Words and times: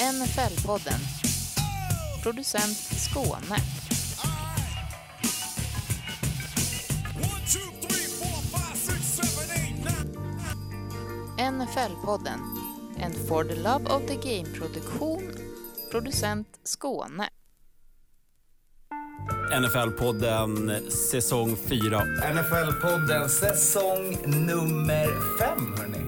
NFL-podden. 0.00 1.00
Producent 2.22 2.76
Skåne. 2.76 3.56
NFL-podden. 11.38 12.40
En 12.98 13.12
For 13.28 13.44
the 13.44 13.54
Love 13.54 13.86
of 13.86 14.02
the 14.06 14.14
Game-produktion. 14.14 15.22
Producent 15.90 16.48
Skåne. 16.64 17.28
NFL-podden 19.52 20.80
säsong 20.90 21.56
4. 21.56 22.02
NFL-podden 22.32 23.28
säsong 23.28 24.16
nummer 24.26 25.38
fem, 25.38 25.74
hörni. 25.78 26.02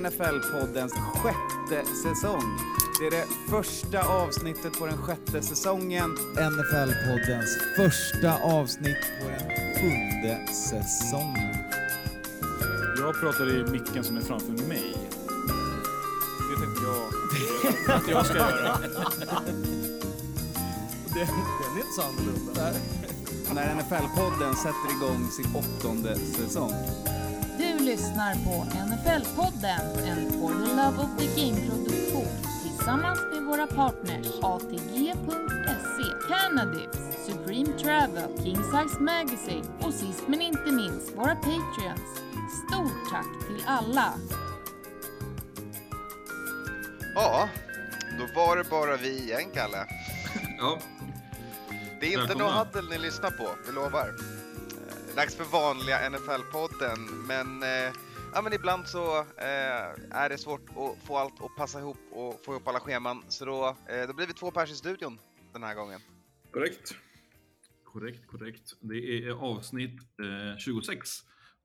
NFL-poddens 0.00 0.92
sjätte 0.92 1.53
säsong. 2.02 2.58
Det 3.00 3.06
är 3.06 3.10
det 3.10 3.26
första 3.50 4.02
avsnittet 4.02 4.78
på 4.78 4.86
den 4.86 4.96
sjätte 4.96 5.42
säsongen. 5.42 6.16
NFL-poddens 6.34 7.58
första 7.76 8.42
avsnitt 8.42 9.04
på 9.22 9.28
den 9.28 9.50
sjunde 9.74 10.46
säsongen. 10.52 11.56
Jag 12.98 13.20
pratar 13.20 13.50
i 13.50 13.70
micken 13.70 14.04
som 14.04 14.16
är 14.16 14.20
framför 14.20 14.52
mig. 14.52 14.96
Det 16.50 16.60
tänkte 16.60 16.82
jag 16.84 17.96
att 17.96 18.08
jag 18.08 18.26
ska 18.26 18.36
göra. 18.36 18.78
Den, 21.14 21.26
den 21.26 21.72
är 21.72 21.76
inte 21.76 21.92
så 21.96 22.02
annorlunda. 22.02 22.72
När 23.54 23.74
NFL-podden 23.74 24.54
sätter 24.54 24.96
igång 24.96 25.30
sin 25.30 25.46
åttonde 25.54 26.16
säsong. 26.16 26.72
Lyssnar 27.94 28.34
på 28.34 28.66
NFL-podden, 28.88 30.08
en 30.08 30.32
For 30.32 30.66
the 30.66 30.74
Love 30.76 30.98
of 30.98 31.10
the 31.18 31.26
Game-produktion 31.40 32.26
tillsammans 32.62 33.20
med 33.32 33.42
våra 33.42 33.66
partners 33.66 34.26
ATG.se, 34.42 36.04
Cannadips, 36.28 36.98
Supreme 37.26 37.78
Travel, 37.78 38.44
King 38.44 38.56
Size 38.56 39.00
Magazine 39.00 39.66
och 39.80 39.94
sist 39.94 40.28
men 40.28 40.40
inte 40.40 40.72
minst 40.72 41.16
våra 41.16 41.34
Patreons. 41.34 42.10
Stort 42.66 43.10
tack 43.10 43.46
till 43.46 43.64
alla! 43.66 44.14
Ja, 47.14 47.48
då 48.18 48.40
var 48.40 48.56
det 48.56 48.64
bara 48.70 48.96
vi 48.96 49.18
igen, 49.18 49.50
Kalle. 49.54 49.86
Ja, 50.58 50.78
Det 52.00 52.14
är 52.14 52.22
inte 52.22 52.34
något 52.34 52.52
haddel 52.52 52.88
ni 52.88 52.98
lyssnar 52.98 53.30
på, 53.30 53.48
vi 53.66 53.72
lovar. 53.72 54.33
Eh, 55.14 55.16
Dags 55.16 55.36
för 55.36 55.44
vanliga 55.44 56.10
NFL-podden, 56.10 56.98
men, 57.26 57.62
eh, 57.62 57.92
ja, 58.34 58.42
men 58.42 58.52
ibland 58.52 58.88
så 58.88 59.18
eh, 59.18 59.86
är 60.10 60.28
det 60.28 60.38
svårt 60.38 60.68
att 60.70 61.06
få 61.06 61.16
allt 61.18 61.40
att 61.42 61.56
passa 61.56 61.78
ihop 61.78 61.98
och 62.12 62.44
få 62.44 62.52
ihop 62.52 62.68
alla 62.68 62.80
scheman. 62.80 63.24
Så 63.28 63.44
då, 63.44 63.76
eh, 63.88 64.06
då 64.06 64.12
blir 64.14 64.26
vi 64.26 64.32
två 64.32 64.50
pers 64.50 64.70
i 64.70 64.74
studion 64.74 65.18
den 65.52 65.62
här 65.62 65.74
gången. 65.74 66.00
korrekt. 66.52 66.94
Korrekt, 67.84 68.26
korrekt. 68.26 68.72
Det 68.80 68.96
är 68.96 69.30
avsnitt 69.30 70.00
eh, 70.00 70.58
26 70.58 71.10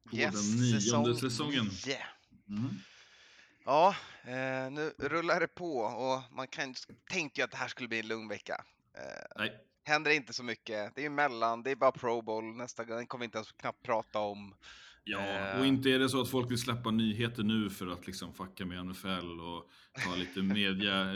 på 0.09 0.15
den 0.15 0.31
nionde 0.31 1.15
säsongen. 1.15 1.65
nio. 1.65 1.97
Mm. 2.49 2.69
Ja, 3.65 3.95
eh, 4.23 4.71
nu 4.71 4.93
rullar 4.97 5.39
det 5.39 5.47
på 5.47 5.77
och 5.77 6.35
man 6.35 6.47
kan, 6.47 6.75
tänkte 7.11 7.41
ju 7.41 7.45
att 7.45 7.51
det 7.51 7.57
här 7.57 7.67
skulle 7.67 7.87
bli 7.89 7.99
en 7.99 8.07
lugn 8.07 8.27
vecka. 8.27 8.63
Eh, 8.97 9.25
Nej, 9.35 9.68
händer 9.89 10.11
inte 10.11 10.33
så 10.33 10.43
mycket. 10.43 10.95
Det 10.95 11.01
är 11.01 11.05
emellan, 11.05 11.63
det 11.63 11.71
är 11.71 11.75
bara 11.75 11.91
Pro 11.91 12.21
Bowl 12.21 12.43
nästa 12.55 12.83
gång. 12.85 12.97
Den 12.97 13.07
kommer 13.07 13.19
vi 13.21 13.25
inte 13.25 13.37
ens 13.37 13.51
knappt 13.51 13.83
prata 13.83 14.19
om. 14.19 14.55
ja, 15.03 15.19
Eh. 15.19 15.59
och 15.59 15.65
inte 15.65 15.89
är 15.89 15.99
det 15.99 16.09
så 16.09 16.21
att 16.21 16.29
folk 16.29 16.51
vill 16.51 16.57
släppa 16.61 16.91
nyheter 16.91 17.43
nu 17.43 17.69
för 17.69 17.87
att 17.87 18.07
liksom 18.07 18.33
fucka 18.33 18.65
med 18.65 18.85
NFL 18.85 19.39
och 19.41 19.69
ta 20.05 20.15
lite 20.15 20.39
media, 20.41 21.15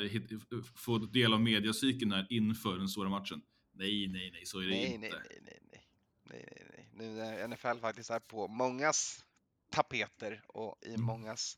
få 0.75 0.97
del 0.97 1.33
av 1.33 1.41
mediacykeln 1.41 2.11
här 2.11 2.27
inför 2.29 2.77
den 2.77 2.87
stora 2.89 3.09
matchen. 3.09 3.41
Nej, 3.71 4.07
nej, 4.07 4.31
nej, 4.31 4.45
så 4.45 4.59
är 4.59 4.63
det 4.63 4.69
Nej, 4.69 4.93
inte. 4.93 5.07
nej, 5.09 5.39
nej, 5.41 5.59
nej, 5.61 5.79
nej, 6.23 6.67
nej. 6.71 6.89
Nu 6.93 7.09
när 7.09 7.47
NFL 7.47 7.79
faktiskt 7.81 8.09
är 8.09 8.19
på 8.19 8.47
mångas 8.47 9.25
tapeter 9.71 10.41
och 10.47 10.77
i 10.85 10.89
Mm. 10.89 11.01
mångas 11.01 11.57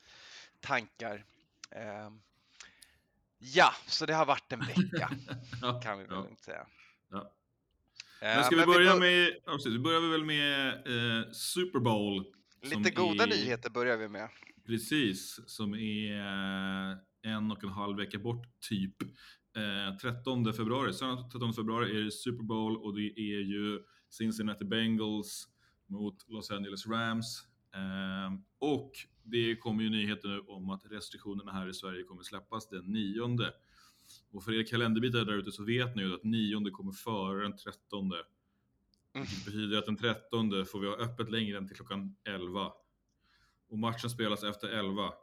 tankar. 0.60 1.26
Ehm, 1.72 2.22
ja, 3.38 3.74
så 3.88 4.06
det 4.06 4.14
har 4.14 4.26
varit 4.26 4.52
en 4.54 4.60
vecka 4.60 5.10
kan 5.84 5.98
vi 5.98 6.04
väl 6.04 6.14
ja, 6.16 6.22
lugnt 6.24 6.42
säga. 6.44 6.68
Ja. 7.10 7.18
Eh, 8.22 8.36
Men 8.36 8.44
ska 8.44 8.56
vi 8.56 8.66
börja 8.66 8.94
bör- 8.94 9.00
med, 9.00 9.34
ja, 9.46 9.52
precis, 9.52 9.74
vi 9.74 9.80
börjar 9.80 10.12
väl 10.12 10.24
med 10.26 10.68
eh, 10.70 11.32
Super 11.32 11.80
Bowl. 11.80 12.26
Lite 12.62 12.92
goda 12.92 13.24
är- 13.24 13.28
nyheter 13.28 13.70
börjar 13.70 13.98
vi 13.98 14.08
med. 14.08 14.30
Precis, 14.66 15.40
som 15.46 15.74
är 15.74 16.12
eh, 16.92 16.98
en 17.34 17.52
och 17.52 17.64
en 17.64 17.70
halv 17.70 17.98
vecka 17.98 18.20
bort 18.20 18.46
typ. 18.70 19.02
Eh, 19.58 19.98
13 20.02 20.54
februari, 20.54 20.94
söndag 20.94 21.30
13 21.32 21.54
februari 21.54 22.00
är 22.00 22.04
det 22.04 22.12
Super 22.12 22.44
Bowl 22.44 22.78
och 22.78 22.96
det 22.96 23.08
är 23.20 23.40
ju 23.42 23.84
Cincinnati 24.10 24.66
Bengals 24.66 25.48
mot 25.88 26.26
Los 26.30 26.52
Angeles 26.52 26.88
Rams. 26.88 27.44
Eh, 27.76 28.34
och 28.60 28.92
det 29.24 29.56
kommer 29.56 29.84
ju 29.84 29.90
nyheter 29.90 30.28
nu 30.28 30.40
om 30.40 30.70
att 30.70 30.86
restriktionerna 30.92 31.52
här 31.52 31.70
i 31.70 31.74
Sverige 31.74 32.04
kommer 32.04 32.24
släppas 32.24 32.70
den 32.70 32.86
9. 32.86 33.38
Och 34.34 34.44
för 34.44 34.60
er 34.60 34.64
kalenderbitare 34.64 35.24
där 35.24 35.34
ute 35.34 35.52
så 35.52 35.64
vet 35.64 35.96
ni 35.96 36.02
ju 36.04 36.14
att 36.14 36.24
9 36.24 36.72
kommer 36.72 36.92
före 36.92 37.42
den 37.44 37.58
13. 37.58 38.12
Mm. 38.12 38.24
Vilket 39.14 39.46
betyder 39.46 39.78
att 39.78 39.86
den 39.86 39.98
13 39.98 40.66
får 40.66 40.80
vi 40.80 40.88
ha 40.88 40.96
öppet 40.96 41.32
längre 41.32 41.58
än 41.58 41.68
till 41.68 41.76
klockan 41.76 42.16
11 42.24 42.72
och 43.70 43.78
matchen 43.78 44.10
spelas 44.10 44.44
efter 44.44 44.68
11. 44.68 45.14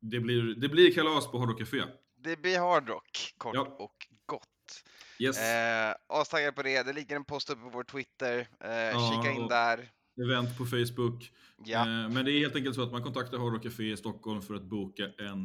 Det 0.00 0.20
blir, 0.20 0.42
det 0.54 0.68
blir 0.68 0.92
kalas 0.94 1.30
på 1.30 1.38
Hard 1.38 1.48
Rock 1.48 1.58
Café. 1.58 1.82
Det 2.16 2.36
blir 2.42 2.58
Hard 2.58 2.88
Rock, 2.88 3.34
kort 3.38 3.54
Ja. 3.54 3.76
och 3.78 4.06
gott. 4.26 4.84
Yes. 5.18 5.38
Eh, 5.38 5.94
Astaggad 6.08 6.54
på 6.56 6.62
det. 6.62 6.82
Det 6.82 6.92
ligger 6.92 7.16
en 7.16 7.24
post 7.24 7.50
uppe 7.50 7.60
på 7.62 7.68
vår 7.68 7.82
Twitter. 7.84 8.48
Eh, 8.60 8.70
Ja, 8.70 9.12
kika 9.22 9.32
in 9.32 9.48
där. 9.48 9.90
Event 10.24 10.58
på 10.58 10.66
Facebook. 10.66 11.32
Ja. 11.64 11.78
Eh, 11.80 12.08
men 12.08 12.24
det 12.24 12.32
är 12.32 12.38
helt 12.38 12.56
enkelt 12.56 12.74
så 12.74 12.82
att 12.82 12.92
man 12.92 13.02
kontaktar 13.02 13.38
Hard 13.38 13.52
Rock 13.52 13.62
Café 13.62 13.92
i 13.92 13.96
Stockholm 13.96 14.42
för 14.42 14.54
att 14.54 14.62
boka 14.64 15.04
en 15.18 15.42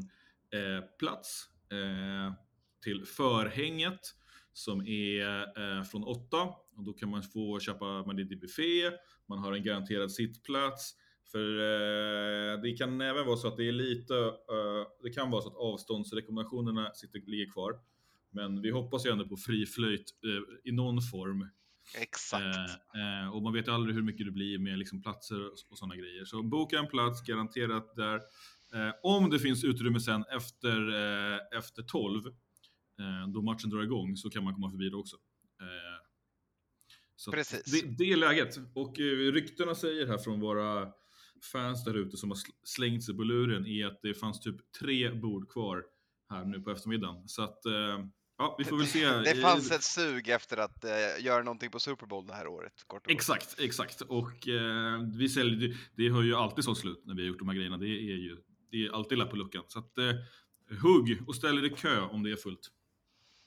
eh, 0.60 0.86
plats 1.00 1.50
eh, 1.72 2.34
till 2.86 3.06
förhänget 3.06 4.00
som 4.54 4.88
är 4.88 5.30
eh, 5.42 5.84
från 5.84 6.04
8. 6.04 6.38
Och 6.78 6.84
då 6.84 6.94
kan 6.94 7.10
man 7.10 7.24
få 7.24 7.60
köpa, 7.60 7.86
man 7.86 8.20
är 8.20 8.34
i 8.34 8.36
buffé, 8.36 8.92
man 9.30 9.40
har 9.40 9.54
en 9.54 9.64
garanterad 9.64 10.12
sittplats. 10.12 10.94
För 11.32 11.60
eh, 11.60 12.62
det 12.62 12.78
kan 12.78 13.02
även 13.02 13.26
vara 13.26 13.38
så 13.38 13.48
att 13.48 13.58
det 13.58 13.68
är 13.68 13.72
lite, 13.72 14.16
eh, 14.16 14.88
det 15.04 15.10
kan 15.10 15.32
vara 15.32 15.42
så 15.42 15.50
att 15.50 15.56
avståndsrekommendationerna 15.56 16.94
sitter, 16.94 17.20
ligger 17.26 17.52
kvar. 17.52 17.80
Men 18.32 18.62
vi 18.62 18.72
hoppas 18.72 19.06
ju 19.06 19.12
ändå 19.12 19.28
på 19.28 19.38
fri 19.38 19.66
flöjt 19.66 20.12
eh, 20.24 20.70
i 20.70 20.72
någon 20.72 21.02
form. 21.02 21.50
Exakt. 21.98 22.44
Eh, 22.44 23.24
eh, 23.24 23.36
och 23.36 23.42
man 23.42 23.54
vet 23.54 23.68
aldrig 23.68 23.96
hur 23.96 24.04
mycket 24.04 24.26
det 24.26 24.32
blir 24.32 24.60
med 24.60 24.80
liksom 24.80 25.02
platser 25.02 25.46
och, 25.46 25.52
och 25.70 25.78
sådana 25.78 25.96
grejer. 25.96 26.26
Så 26.26 26.44
boka 26.44 26.80
en 26.80 26.88
plats 26.88 27.22
garanterat 27.22 27.96
där. 27.96 28.22
Om 29.04 29.30
det 29.30 29.40
finns 29.40 29.64
utrymme 29.64 30.00
sen 30.00 30.24
efter, 30.36 30.78
efter 31.58 31.84
12, 31.84 32.28
eh, 32.28 32.34
då 33.34 33.42
matchen 33.42 33.70
drar 33.70 33.84
igång, 33.84 34.18
så 34.18 34.30
kan 34.30 34.44
man 34.44 34.54
komma 34.54 34.72
förbi 34.72 34.90
det 34.90 34.96
också. 34.98 35.16
Eh, 35.62 36.06
så 37.16 37.32
Precis. 37.32 37.64
Det, 37.82 37.98
det 37.98 38.12
är 38.12 38.18
läget. 38.18 38.56
Och 38.76 39.00
eh, 39.00 39.32
ryktena 39.32 39.76
säger 39.76 40.08
här 40.08 40.18
från 40.18 40.40
våra 40.40 40.92
fans 41.52 41.84
där 41.84 41.94
ute 41.94 42.18
som 42.18 42.30
har 42.30 42.38
sl- 42.38 42.56
slängt 42.64 43.04
sig 43.04 43.16
på 43.16 43.24
luren 43.24 43.66
är 43.68 43.86
att 43.86 44.00
det 44.02 44.14
fanns 44.14 44.40
typ 44.40 44.56
tre 44.80 45.10
bord 45.12 45.52
kvar 45.52 45.84
här 46.30 46.46
nu 46.46 46.60
på 46.62 46.72
eftermiddagen. 46.72 47.28
Så 47.28 47.42
att, 47.42 47.66
eh, 47.66 48.06
ja, 48.38 48.56
vi 48.58 48.64
får 48.64 48.78
väl 48.78 48.88
se. 48.88 49.06
Det 49.10 49.32
Eh, 49.32 49.42
fanns 49.42 49.72
ett 49.72 49.84
sug 49.84 50.30
efter 50.30 50.58
att 50.58 50.84
eh, 50.84 50.92
göra 51.26 51.44
någonting 51.44 51.72
på 51.72 51.80
Super 51.80 52.06
Bowl 52.08 52.28
det 52.28 52.34
här 52.34 52.48
året. 52.48 52.74
Kort 52.88 53.06
och. 53.06 53.12
Exakt, 53.12 53.60
exakt. 53.60 54.02
Och 54.02 54.48
eh, 54.48 55.02
vi 55.18 55.30
säljer, 55.30 55.68
det, 55.70 55.76
det 55.96 56.10
har 56.10 56.22
ju 56.24 56.36
alltid 56.36 56.64
sålt 56.64 56.78
slut 56.78 57.02
när 57.06 57.16
vi 57.16 57.22
har 57.22 57.28
gjort 57.28 57.40
de 57.40 57.48
här 57.50 57.56
grejerna. 57.56 57.78
Det 57.78 57.88
är 57.88 58.18
ju 58.18 58.38
det 58.72 58.86
är 58.86 58.92
alltid 58.92 59.18
lapp 59.18 59.30
på 59.30 59.36
luckan. 59.36 59.64
Så 59.68 59.80
att, 59.80 59.98
eh, 59.98 60.12
hugg 60.82 61.24
och 61.28 61.36
ställ 61.36 61.58
er 61.58 61.64
i 61.64 61.70
kö 61.70 62.00
om 62.02 62.24
det 62.24 62.32
är 62.32 62.36
fullt. 62.36 62.72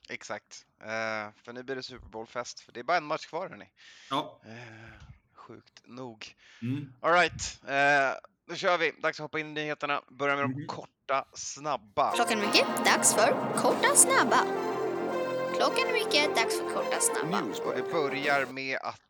Exakt. 0.08 0.66
Eh, 0.80 1.32
för 1.44 1.52
nu 1.52 1.62
blir 1.62 1.76
det 1.76 1.82
Super 1.82 2.08
Bowl-fest. 2.08 2.60
För 2.60 2.72
det 2.72 2.80
är 2.80 2.84
bara 2.84 2.96
en 2.96 3.04
match 3.04 3.26
kvar 3.26 3.48
hörni. 3.48 3.70
Ja. 4.10 4.40
Eh, 4.44 5.06
sjukt 5.34 5.82
nog. 5.84 6.36
Mm. 6.62 6.92
Alright, 7.00 7.60
eh, 7.68 8.10
nu 8.46 8.56
kör 8.56 8.78
vi. 8.78 8.90
Dags 8.90 9.20
att 9.20 9.24
hoppa 9.24 9.38
in 9.40 9.46
i 9.46 9.52
nyheterna. 9.52 10.02
Börjar 10.08 10.36
med 10.36 10.44
de 10.44 10.52
Mhm. 10.52 10.66
korta, 10.66 11.24
snabba. 11.34 12.12
Klockan 12.14 12.38
är 12.38 12.46
mycket, 12.46 12.66
dags 12.84 13.14
för 13.14 13.52
korta 13.56 13.96
snabba. 13.96 14.44
Klockan 15.56 15.88
är 15.88 15.92
mycket, 15.92 16.36
dags 16.36 16.58
för 16.58 16.74
korta 16.74 17.00
snabba. 17.00 17.42
Och 17.64 17.74
det 17.74 17.82
börjar 17.92 18.46
med 18.46 18.78
att 18.82 19.00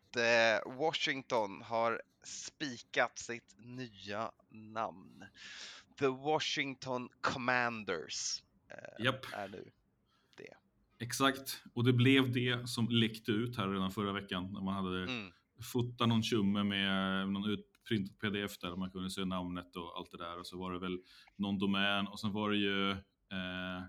Washington 0.66 1.62
har 1.62 2.02
spikat 2.24 3.18
sitt 3.18 3.54
nya 3.58 4.32
namn. 4.48 5.24
The 5.98 6.06
Washington 6.06 7.08
Commanders 7.20 8.42
Japp, 8.98 9.26
är 9.32 9.48
nu. 9.48 9.70
Exakt. 10.98 11.62
Och 11.74 11.84
det 11.84 11.92
blev 11.92 12.32
det 12.32 12.68
som 12.68 12.88
läckte 12.88 13.32
ut 13.32 13.56
här 13.56 13.68
redan 13.68 13.90
förra 13.90 14.12
veckan 14.12 14.52
när 14.52 14.60
man 14.60 14.74
hade 14.74 15.02
Mm. 15.02 15.32
fotat 15.72 16.08
någon 16.08 16.22
tjomme 16.22 16.62
med 16.62 17.28
någon 17.28 17.50
utprintad 17.50 18.18
pdf 18.20 18.58
där 18.58 18.76
man 18.76 18.90
kunde 18.90 19.10
se 19.10 19.24
namnet 19.24 19.76
och 19.76 19.98
allt 19.98 20.10
det 20.10 20.18
där 20.18 20.38
och 20.38 20.46
så 20.46 20.58
var 20.58 20.72
det 20.72 20.78
väl 20.78 20.98
någon 21.36 21.58
domän 21.58 22.06
och 22.06 22.20
sen 22.20 22.32
var 22.32 22.50
det 22.50 22.56
ju 22.56 22.96
Eh, 23.32 23.82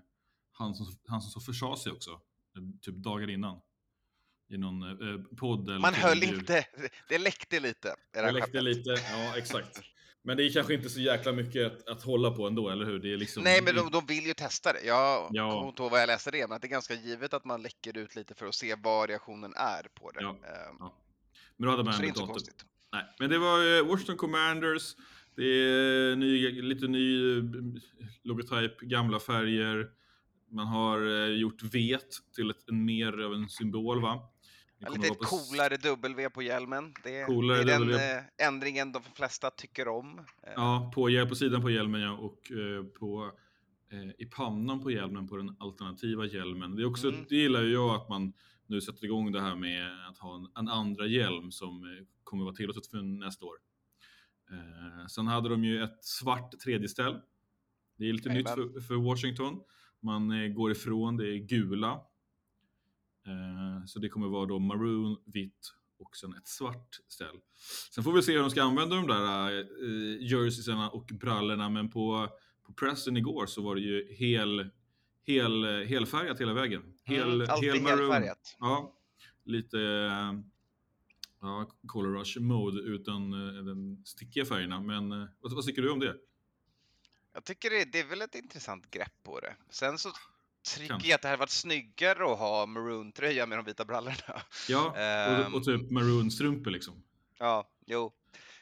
han, 0.52 0.74
som, 0.74 0.86
han 1.06 1.20
som 1.22 1.30
så 1.30 1.40
försade 1.52 1.76
sig 1.76 1.92
också, 1.92 2.20
typ 2.80 2.94
dagar 2.94 3.30
innan. 3.30 3.60
I 4.48 4.56
någon 4.58 4.82
eh, 4.82 5.22
podd 5.36 5.68
eller 5.68 5.78
Man 5.78 5.94
höll 5.94 6.22
inte, 6.22 6.66
det 7.08 7.18
läckte 7.18 7.60
lite. 7.60 7.94
det 8.12 8.32
läckte 8.32 8.60
lite, 8.62 8.90
ja 8.90 9.36
exakt. 9.36 9.80
Men 10.22 10.36
det 10.36 10.44
är 10.44 10.52
kanske 10.52 10.74
inte 10.74 10.90
så 10.90 11.00
jäkla 11.00 11.32
mycket 11.32 11.66
att, 11.66 11.88
att 11.88 12.02
hålla 12.02 12.30
på 12.30 12.46
ändå, 12.46 12.68
eller 12.70 12.84
hur? 12.84 12.98
Det 12.98 13.12
är 13.12 13.16
liksom, 13.16 13.42
Nej, 13.42 13.62
men 13.62 13.74
de, 13.74 13.90
de 13.90 14.06
vill 14.06 14.26
ju 14.26 14.34
testa 14.34 14.72
det. 14.72 14.80
Jag 14.84 15.28
Ja. 15.32 15.50
kommer 15.50 15.68
inte 15.68 15.82
ihåg 15.82 15.90
vad 15.90 16.00
jag 16.00 16.06
läste 16.06 16.30
det, 16.30 16.48
men 16.48 16.56
att 16.56 16.62
det 16.62 16.68
är 16.68 16.70
ganska 16.70 16.94
givet 16.94 17.34
att 17.34 17.44
man 17.44 17.62
läcker 17.62 17.98
ut 17.98 18.16
lite 18.16 18.34
för 18.34 18.46
att 18.46 18.54
se 18.54 18.74
vad 18.82 19.08
reaktionen 19.08 19.52
är 19.56 19.82
på 19.94 20.10
det. 20.10 20.22
Ja. 20.22 20.30
Ehm, 20.30 20.76
Men 21.56 21.66
då 21.66 21.70
hade 21.70 21.84
man 21.84 21.92
Så 21.92 22.00
det 22.00 22.06
är 22.06 22.08
inte 22.08 22.20
så 22.20 22.26
konstigt. 22.26 22.64
Nej, 22.92 23.04
men 23.18 23.30
det 23.30 23.38
var 23.38 23.78
eh, 23.78 23.86
Washington 23.86 24.16
Commanders. 24.16 24.96
Det 25.36 25.44
är 25.44 26.16
ny, 26.16 26.62
lite 26.62 26.86
ny 26.86 27.38
eh, 27.38 27.44
logotyp, 28.22 28.80
gamla 28.80 29.20
färger. 29.20 29.90
Man 30.50 30.66
har 30.66 31.06
eh, 31.28 31.34
gjort 31.36 31.62
vet 31.62 32.08
till 32.34 32.50
ett, 32.50 32.68
en 32.68 32.84
mer 32.84 33.20
av 33.20 33.34
en 33.34 33.48
symbol, 33.48 34.02
va? 34.02 34.20
Lite 34.88 35.08
på 35.08 35.14
coolare 35.14 35.76
W 35.76 36.30
på 36.30 36.42
hjälmen. 36.42 36.94
Det, 37.04 37.24
Coolare 37.24 37.64
det 37.64 37.72
är 37.72 37.78
den 37.80 37.94
eh, 38.18 38.46
ändringen 38.48 38.92
de 38.92 39.02
flesta 39.02 39.50
tycker 39.50 39.88
om. 39.88 40.18
Eh, 40.18 40.52
Ja, 40.56 40.92
på, 40.94 41.26
på 41.28 41.34
sidan 41.34 41.62
på 41.62 41.70
hjälmen 41.70 42.00
ja, 42.00 42.12
och 42.12 42.52
eh, 42.52 42.84
på, 42.84 43.32
eh, 43.92 44.10
i 44.18 44.26
pannan 44.26 44.80
på 44.82 44.90
hjälmen 44.90 45.28
på 45.28 45.36
den 45.36 45.56
alternativa 45.58 46.26
hjälmen. 46.26 46.76
Det, 46.76 46.82
är 46.82 46.86
också, 46.86 47.08
Mm. 47.08 47.24
det 47.28 47.36
gillar 47.36 47.62
jag 47.62 47.90
att 47.94 48.08
man 48.08 48.32
nu 48.66 48.80
sätter 48.80 49.04
igång 49.04 49.32
det 49.32 49.40
här 49.40 49.56
med 49.56 50.08
att 50.10 50.18
ha 50.18 50.36
en, 50.36 50.48
en 50.56 50.68
andra 50.68 51.06
hjälm 51.06 51.52
som 51.52 51.84
eh, 51.84 52.06
kommer 52.24 52.44
vara 52.44 52.54
tillåtet 52.54 52.86
för 52.86 53.02
nästa 53.02 53.44
år. 53.46 53.56
Eh, 54.50 55.06
sen 55.06 55.26
hade 55.26 55.48
de 55.48 55.64
ju 55.64 55.82
ett 55.82 56.04
svart 56.04 56.60
tredje 56.60 56.88
ställ. 56.88 57.20
Det 57.98 58.08
är 58.08 58.12
lite 58.12 58.28
nytt 58.28 58.46
Jajamän. 58.48 58.72
för, 58.72 58.80
för 58.80 58.94
Washington. 58.94 59.60
Man 60.02 60.54
går 60.54 60.70
ifrån 60.72 61.16
det 61.16 61.38
gula. 61.38 62.00
Eh, 63.26 63.84
så 63.86 63.98
det 63.98 64.08
kommer 64.08 64.28
vara 64.28 64.46
då 64.46 64.58
maroon, 64.58 65.22
vitt 65.24 65.72
och 65.98 66.16
sen 66.16 66.34
ett 66.34 66.48
svart 66.48 67.00
ställ. 67.08 67.40
Sen 67.94 68.04
får 68.04 68.12
vi 68.12 68.22
se 68.22 68.32
hur 68.32 68.40
de 68.40 68.50
ska 68.50 68.62
använda 68.62 68.96
de 68.96 69.06
där 69.06 69.58
eh, 69.58 70.22
jerseysarna 70.30 70.90
och 70.90 71.06
brallorna, 71.06 71.68
men 71.68 71.90
på, 71.90 72.28
på 72.66 72.72
pressen 72.72 73.16
igår 73.16 73.46
så 73.46 73.62
var 73.62 73.74
det 73.74 73.80
ju 73.80 74.12
hel, 74.12 74.70
hel, 75.26 75.64
helfärgat 75.86 76.40
hela 76.40 76.52
vägen. 76.52 76.94
Hel, 77.04 77.32
Mm, 77.40 77.50
alltid 77.50 77.72
hel 77.72 77.86
helfärgat. 77.86 78.56
Ja, 78.60 78.96
lite 79.44 79.80
eh, 79.80 80.32
ja, 81.40 81.70
Color 81.86 82.18
Rush 82.18 82.40
mode 82.40 82.80
utan 82.80 83.32
eh, 83.32 83.62
den 83.64 84.02
stickiga 84.06 84.44
färgerna. 84.44 84.80
Men 84.80 85.08
vad, 85.40 85.52
vad 85.52 85.64
tycker 85.66 85.82
du 85.82 85.90
om 85.90 86.00
det? 86.00 86.16
Jag 87.32 87.44
tycker 87.44 87.70
det, 87.70 87.84
det 87.92 88.00
är 88.00 88.06
väl 88.06 88.22
ett 88.22 88.34
intressant 88.34 88.90
grepp 88.90 89.22
på 89.22 89.40
det. 89.40 89.56
Sen 89.70 89.98
så 89.98 90.08
tycker 90.62 90.88
Kanske. 90.88 91.08
jag 91.08 91.14
att 91.14 91.22
det 91.22 91.28
hade 91.28 91.38
varit 91.38 91.50
snyggare 91.50 92.32
att 92.32 92.38
ha 92.38 92.66
maroon-tröja 92.66 93.46
med 93.46 93.58
de 93.58 93.64
vita 93.64 93.84
brallorna. 93.84 94.16
Ja, 94.68 94.96
Ehm. 94.96 95.46
och, 95.46 95.54
och 95.58 95.64
typ 95.64 95.90
maroon-strumpor 95.90 96.70
liksom. 96.70 97.02
Ja, 97.38 97.70
jo. 97.86 98.12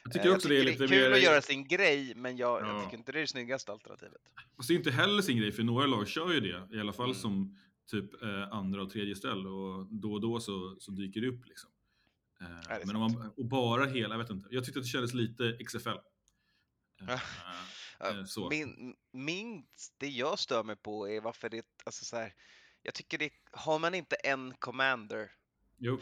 Jag 0.03 0.15
Eh, 0.15 0.21
tycker 0.21 0.35
också 0.35 0.47
det 0.47 0.59
är 0.59 0.63
lite 0.63 0.77
kul 0.77 0.89
mer... 0.89 1.11
att 1.11 1.21
göra 1.23 1.41
sin 1.41 1.67
grej, 1.67 2.13
men 2.15 2.37
jag, 2.37 2.61
Ja. 2.61 2.67
jag 2.67 2.83
tycker 2.83 2.97
inte 2.97 3.11
det 3.11 3.17
är 3.19 3.21
det 3.21 3.27
snyggaste 3.27 3.71
alternativet. 3.71 4.21
Fast 4.57 4.67
det 4.67 4.73
är 4.73 4.77
inte 4.77 4.91
heller 4.91 5.21
sin 5.21 5.37
grej, 5.37 5.51
för 5.51 5.63
några 5.63 5.85
lag 5.87 6.07
kör 6.07 6.33
ju 6.33 6.39
det. 6.39 6.67
I 6.77 6.79
alla 6.79 6.93
fall 6.93 7.05
Mm. 7.05 7.15
som 7.17 7.57
typ 7.91 8.23
eh, 8.23 8.51
andra 8.51 8.81
och 8.81 8.89
tredje 8.89 9.15
ställ 9.15 9.47
och 9.47 9.85
då 9.91 10.13
och 10.13 10.21
då 10.21 10.39
så, 10.39 10.75
så 10.79 10.91
dyker 10.91 11.21
det 11.21 11.27
upp 11.27 11.45
liksom. 11.47 11.69
Eh, 12.41 12.47
det 12.67 12.73
är 12.73 12.85
men 12.85 12.95
om 12.95 13.01
man, 13.01 13.31
och 13.37 13.45
bara 13.45 13.85
hela, 13.85 14.13
jag 14.15 14.19
vet 14.23 14.29
inte. 14.29 14.47
Jag 14.51 14.65
tyckte 14.65 14.79
att 14.79 14.85
det 14.85 14.89
kändes 14.89 15.13
lite 15.13 15.57
XFL. 15.67 15.89
Eh, 15.89 17.13
eh, 17.13 17.19
så. 18.27 18.49
Min, 18.49 18.95
min, 19.11 19.65
det 19.97 20.07
jag 20.07 20.39
stör 20.39 20.63
mig 20.63 20.75
på 20.75 21.09
är 21.09 21.21
varför 21.21 21.49
det, 21.49 21.65
alltså 21.83 22.05
så 22.05 22.17
här, 22.17 22.33
jag 22.83 22.93
tycker 22.93 23.17
det, 23.17 23.29
har 23.51 23.79
man 23.79 23.95
inte 23.95 24.15
en 24.15 24.53
commander, 24.59 25.31
Jo. 25.77 25.99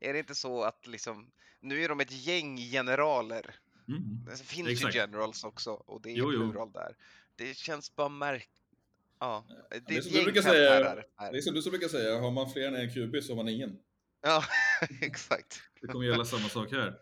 är 0.00 0.12
det 0.12 0.18
inte 0.18 0.34
så 0.34 0.62
att 0.62 0.86
liksom, 0.86 1.30
nu 1.60 1.84
är 1.84 1.88
de 1.88 2.00
ett 2.00 2.12
gäng 2.26 2.56
generaler, 2.56 3.54
Mm. 3.88 4.24
det 4.24 4.36
finns 4.44 4.68
Exakt. 4.68 4.94
ju 4.94 4.98
generals 4.98 5.44
också 5.44 5.70
och 5.70 6.00
det 6.02 6.10
är 6.10 6.16
Jo, 6.16 6.28
plural 6.30 6.72
där. 6.72 6.96
Det 7.36 7.56
känns 7.56 7.96
bara 7.96 8.08
märk... 8.08 8.50
Ja, 9.18 9.44
det 9.70 9.76
är 9.76 9.80
det 9.80 9.96
är 9.96 10.00
som 10.02 10.12
du 10.12 10.24
brukar 10.24 10.42
säga. 10.42 10.94
Det 10.94 11.38
är 11.38 11.40
som 11.40 11.54
du 11.54 11.70
brukar 11.70 11.88
säga, 11.88 12.18
har 12.20 12.30
man 12.30 12.50
fler 12.52 12.68
än 12.68 12.74
en 12.74 12.90
QB 12.90 13.22
så 13.24 13.32
har 13.32 13.36
man 13.36 13.48
ingen. 13.48 13.78
Ja, 14.20 14.44
exakt. 15.00 15.62
Det 15.80 15.86
kommer 15.86 16.06
gälla 16.06 16.24
samma 16.24 16.48
sak 16.48 16.72
här. 16.72 16.98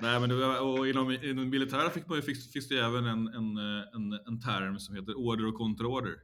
Nej, 0.00 0.20
men 0.20 0.28
det 0.28 0.34
var, 0.34 0.60
och 0.60 0.88
inom, 0.88 1.10
inom 1.10 1.50
militära 1.50 1.90
fick 1.90 2.06
man, 2.08 2.16
ju- 2.18 2.22
finns, 2.22 2.52
finns 2.52 2.68
det 2.68 2.78
även 2.78 3.06
en, 3.06 3.26
en, 3.28 3.56
en, 3.94 4.12
en 4.26 4.40
term 4.40 4.78
som 4.78 4.94
heter 4.94 5.14
order 5.14 5.46
och 5.46 5.54
kontraorder. 5.54 6.22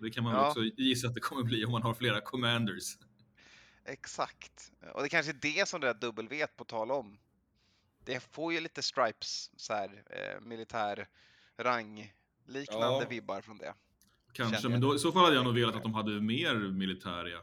Det 0.00 0.10
kan 0.10 0.24
man 0.24 0.34
Ja. 0.34 0.48
också 0.48 0.60
gissa 0.62 1.08
att 1.08 1.14
det 1.14 1.20
kommer 1.20 1.42
bli 1.42 1.64
om 1.64 1.72
man 1.72 1.82
har 1.82 1.94
flera 1.94 2.20
commanders. 2.20 2.96
Exakt. 3.84 4.72
Och 4.94 5.02
det 5.02 5.08
kanske 5.08 5.32
är 5.32 5.38
det 5.42 5.68
som 5.68 5.80
det 5.80 5.86
där 5.86 5.94
W 6.00 6.46
på 6.56 6.64
tal 6.64 6.90
om. 6.90 7.18
Det 8.04 8.20
får 8.32 8.52
ju 8.52 8.60
lite 8.60 8.82
stripes, 8.82 9.50
så 9.56 9.72
här, 9.72 10.02
eh, 10.10 10.40
militär 10.40 11.08
rang 11.58 12.12
liknande 12.46 12.86
Ja. 12.86 13.06
vibbar 13.10 13.40
från 13.40 13.58
det. 13.58 13.74
Kanske, 14.32 14.68
men 14.68 14.80
då, 14.80 14.94
i 14.94 14.98
så 14.98 15.12
fall 15.12 15.22
hade 15.24 15.36
jag 15.36 15.44
nog 15.44 15.54
velat 15.54 15.74
att 15.76 15.82
de 15.82 15.94
hade 15.94 16.20
mer 16.20 16.54
militäria. 16.54 17.38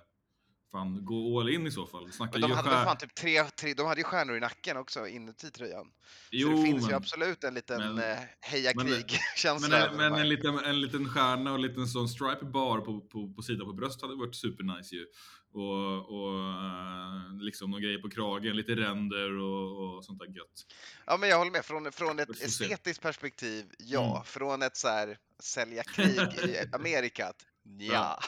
Fan, 0.76 1.06
gå 1.06 1.40
all 1.40 1.50
in 1.50 1.68
i 1.68 1.72
så 1.72 1.88
fall. 1.88 2.12
Snacka 2.12 2.32
Men 2.32 2.42
de 2.42 2.56
hade 2.56 2.70
väl 2.70 2.86
fan 2.86 2.98
typ 2.98 3.16
tre, 3.16 3.44
tre, 3.44 3.74
de 3.74 3.86
hade 3.86 4.00
ju 4.00 4.04
stjärnor 4.04 4.38
i 4.38 4.40
nacken 4.40 4.78
också 4.78 5.08
inuti 5.08 5.52
tröjan. 5.52 5.92
Jo, 6.32 6.50
så 6.50 6.56
det 6.56 6.64
finns 6.64 6.82
men, 6.82 6.90
ju 6.90 6.96
absolut 6.96 7.44
en 7.44 7.54
liten 7.54 7.96
men- 7.96 8.12
eh, 8.12 8.18
heja 8.40 8.72
men- 8.76 8.88
krig-känsla. 8.88 9.68
men, 9.70 9.98
men 9.98 10.14
här. 10.14 10.22
en, 10.22 10.30
liten, 10.30 10.60
en 10.60 10.82
liten 10.82 11.10
stjärna 11.10 11.50
och 11.50 11.56
en 11.56 11.62
liten 11.62 11.88
sån 11.88 12.10
stripe 12.10 12.46
bar 12.46 12.80
på, 12.80 13.02
på, 13.02 13.34
på 13.34 13.42
sidan 13.42 13.68
på 13.68 13.74
bröstet 13.74 14.02
hade 14.02 14.16
varit 14.16 14.36
supernice 14.36 14.96
ju. 14.96 15.06
Och, 15.54 15.98
och 16.16 16.40
eh, 16.40 17.38
liksom 17.40 17.72
någon 17.72 17.82
grej 17.82 18.02
på 18.02 18.10
kragen, 18.10 18.56
lite 18.56 18.76
ränder 18.76 19.38
och, 19.38 19.96
och 19.96 20.06
sånt 20.06 20.20
där 20.20 20.28
gött. 20.28 20.66
Ja, 21.06 21.18
men 21.18 21.30
jag 21.30 21.38
håller 21.38 21.52
med. 21.52 21.66
Från, 21.66 21.92
från 21.92 22.20
ett 22.20 22.42
estetiskt 22.42 23.02
perspektiv, 23.02 23.66
ja. 23.78 24.12
Mm. 24.12 24.24
Från 24.24 24.62
ett 24.62 24.78
så 24.78 24.88
här 24.88 25.18
sälja 25.40 25.84
krig 25.84 26.20
i 26.50 26.58
Amerikat, 26.74 27.36
ja. 27.64 27.94
Ja. 27.94 28.20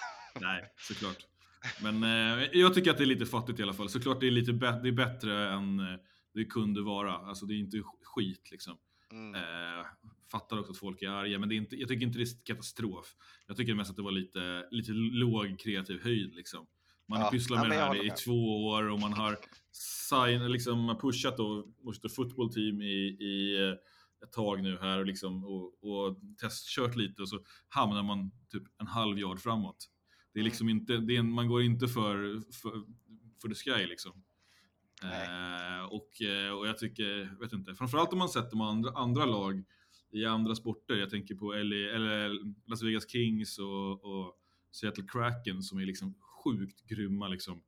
Nej, 0.41 0.73
såklart. 0.77 1.17
Men 1.83 2.03
eh, 2.03 2.47
jag 2.53 2.73
tycker 2.73 2.91
att 2.91 2.97
det 2.97 3.03
är 3.03 3.05
lite 3.05 3.25
fattigt 3.25 3.59
i 3.59 3.63
alla 3.63 3.73
fall. 3.73 3.89
Såklart 3.89 4.19
det 4.19 4.27
är 4.27 4.31
lite 4.31 4.51
det 4.51 4.87
är 4.87 4.91
bättre 4.91 5.49
än 5.49 5.79
eh, 5.79 5.85
det 6.33 6.45
kunde 6.45 6.81
vara. 6.81 7.13
Alltså 7.13 7.45
det 7.45 7.53
är 7.53 7.57
inte 7.57 7.77
sk- 7.77 8.03
skit 8.03 8.51
liksom. 8.51 8.77
Mm. 9.11 9.35
Eh, 9.35 9.85
fattar 10.31 10.59
också 10.59 10.71
att 10.71 10.77
folk 10.77 11.01
är 11.01 11.09
arga, 11.09 11.39
men 11.39 11.49
det 11.49 11.55
är 11.55 11.57
inte, 11.57 11.75
jag 11.75 11.89
tycker 11.89 12.05
inte 12.05 12.19
det 12.19 12.23
är 12.23 12.45
katastrof. 12.45 13.15
Jag 13.47 13.57
tycker 13.57 13.73
mest 13.75 13.89
att 13.89 13.95
det 13.95 14.01
var 14.01 14.11
lite, 14.11 14.67
lite 14.71 14.91
låg 14.91 15.59
kreativ 15.59 16.03
höjd 16.03 16.35
liksom. 16.35 16.67
Man 17.07 17.17
har 17.17 17.25
Ja, 17.25 17.31
pysslat 17.31 17.57
ja, 17.57 17.69
med 17.69 17.69
men 17.69 17.77
det 17.77 17.83
här 18.03 18.05
i 18.05 18.09
två 18.25 18.65
år 18.67 18.89
och 18.89 18.99
man 18.99 19.13
har 19.13 19.37
sign, 19.71 20.51
liksom, 20.51 20.97
pushat 21.01 21.37
då 21.37 21.67
Worcester 21.83 22.09
Football 22.09 22.53
Team 22.53 22.81
i, 22.81 23.17
i 23.19 23.63
eh, 23.69 23.75
ett 24.23 24.31
tag 24.31 24.63
nu 24.63 24.77
här 24.81 24.99
och, 24.99 25.05
liksom, 25.05 25.45
och, 25.45 25.83
och 25.83 26.17
testkört 26.41 26.95
lite 26.95 27.21
och 27.21 27.29
så 27.29 27.39
hamnar 27.69 28.03
man 28.03 28.31
typ 28.51 28.63
en 28.79 28.87
halv 28.87 29.19
yard 29.19 29.39
framåt. 29.39 29.87
Det 30.37 30.41
är 30.41 30.43
liksom 30.43 30.69
inte, 30.69 30.97
det 30.97 31.15
är, 31.15 31.19
en- 31.19 31.31
man 31.31 31.47
går 31.47 31.61
inte 31.63 31.87
för, 31.87 32.41
för, 32.61 32.83
för 33.41 33.47
the 33.49 33.55
sky 33.55 33.85
liksom. 33.87 34.23
Eh, 35.03 35.85
och, 35.85 36.21
eh, 36.21 36.51
och 36.51 36.67
jag 36.67 36.77
tycker, 36.77 37.39
vet 37.39 37.53
inte, 37.53 37.75
framförallt 37.75 38.13
om 38.13 38.19
man 38.19 38.29
sett 38.29 38.51
de 38.51 38.61
andra, 38.61 38.91
andra 38.91 39.25
lag 39.25 39.63
i 40.11 40.25
andra 40.25 40.55
sporter. 40.55 40.95
Jag 40.95 41.09
tänker 41.09 41.35
på 41.35 41.53
LA, 41.53 41.75
eller 41.95 42.29
Las 42.69 42.83
Vegas 42.83 43.09
Kings 43.09 43.59
och, 43.59 43.91
och 44.05 44.37
Seattle 44.71 45.03
Kraken 45.07 45.63
som 45.63 45.77
är 45.79 45.85
liksom 45.85 46.15
sjukt 46.43 46.81
grymma 46.87 47.27
liksom 47.27 47.61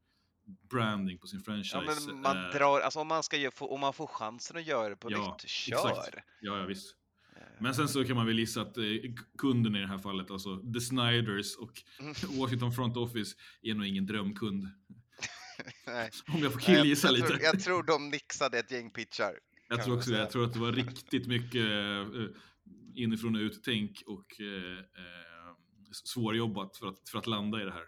branding 0.69 1.17
på 1.17 1.27
sin 1.27 1.39
franchise. 1.41 1.77
Ja, 1.77 1.83
men 2.07 2.21
man 2.21 2.37
Eh, 2.45 2.51
drar, 2.51 2.79
alltså 2.79 2.99
om 2.99 3.07
man, 3.07 3.23
ska 3.23 3.51
om 3.59 3.79
man 3.79 3.93
får 3.93 4.07
chansen 4.07 4.57
att 4.57 4.65
göra 4.65 4.89
det 4.89 4.95
på 4.95 5.11
Ja, 5.11 5.37
nytt, 5.41 5.49
kör! 5.49 5.75
exakt. 5.89 6.15
Ja, 6.41 6.57
ja, 6.59 6.65
visst. 6.65 6.95
Eh, 7.59 7.63
Men 7.63 7.73
sen 7.75 7.87
så 7.87 8.03
kan 8.05 8.15
man 8.15 8.25
väl 8.25 8.39
gissa 8.39 8.61
att 8.61 8.77
eh, 8.77 8.83
kunden 9.37 9.75
i 9.75 9.79
det 9.79 9.87
här 9.87 9.97
fallet, 9.97 10.31
alltså 10.31 10.57
The 10.73 10.81
Snyders 10.81 11.55
och 11.57 11.71
Mm. 11.99 12.13
Washington 12.39 12.71
Front 12.71 12.97
Office 12.97 13.35
är 13.61 13.73
nog 13.73 13.85
ingen 13.87 14.05
drömkund. 14.05 14.63
Om 16.27 16.39
jag 16.43 16.53
får 16.53 16.59
killgissa 16.59 17.07
jag, 17.07 17.13
lite. 17.13 17.27
tror, 17.27 17.39
jag 17.41 17.59
tror 17.59 17.83
de 17.83 18.09
nixade 18.09 18.59
ett 18.59 18.71
gäng 18.71 18.91
pitchar. 18.91 19.39
Jag 19.69 19.83
tror 19.83 19.95
också 19.97 20.11
det. 20.11 20.17
Jag 20.17 20.31
tror 20.31 20.43
att 20.45 20.53
det 20.53 20.59
var 20.59 20.71
riktigt 20.71 21.27
mycket 21.27 21.65
eh, 21.65 22.25
inifrån 22.95 23.35
och 23.35 23.39
ut-tänk 23.39 24.03
och 24.05 24.41
eh, 24.41 24.77
eh, 24.79 25.53
svårjobbat 25.91 26.77
för 26.77 26.87
att, 26.87 27.09
för 27.09 27.19
att 27.19 27.27
landa 27.27 27.61
i 27.61 27.65
det 27.65 27.71
här. 27.71 27.85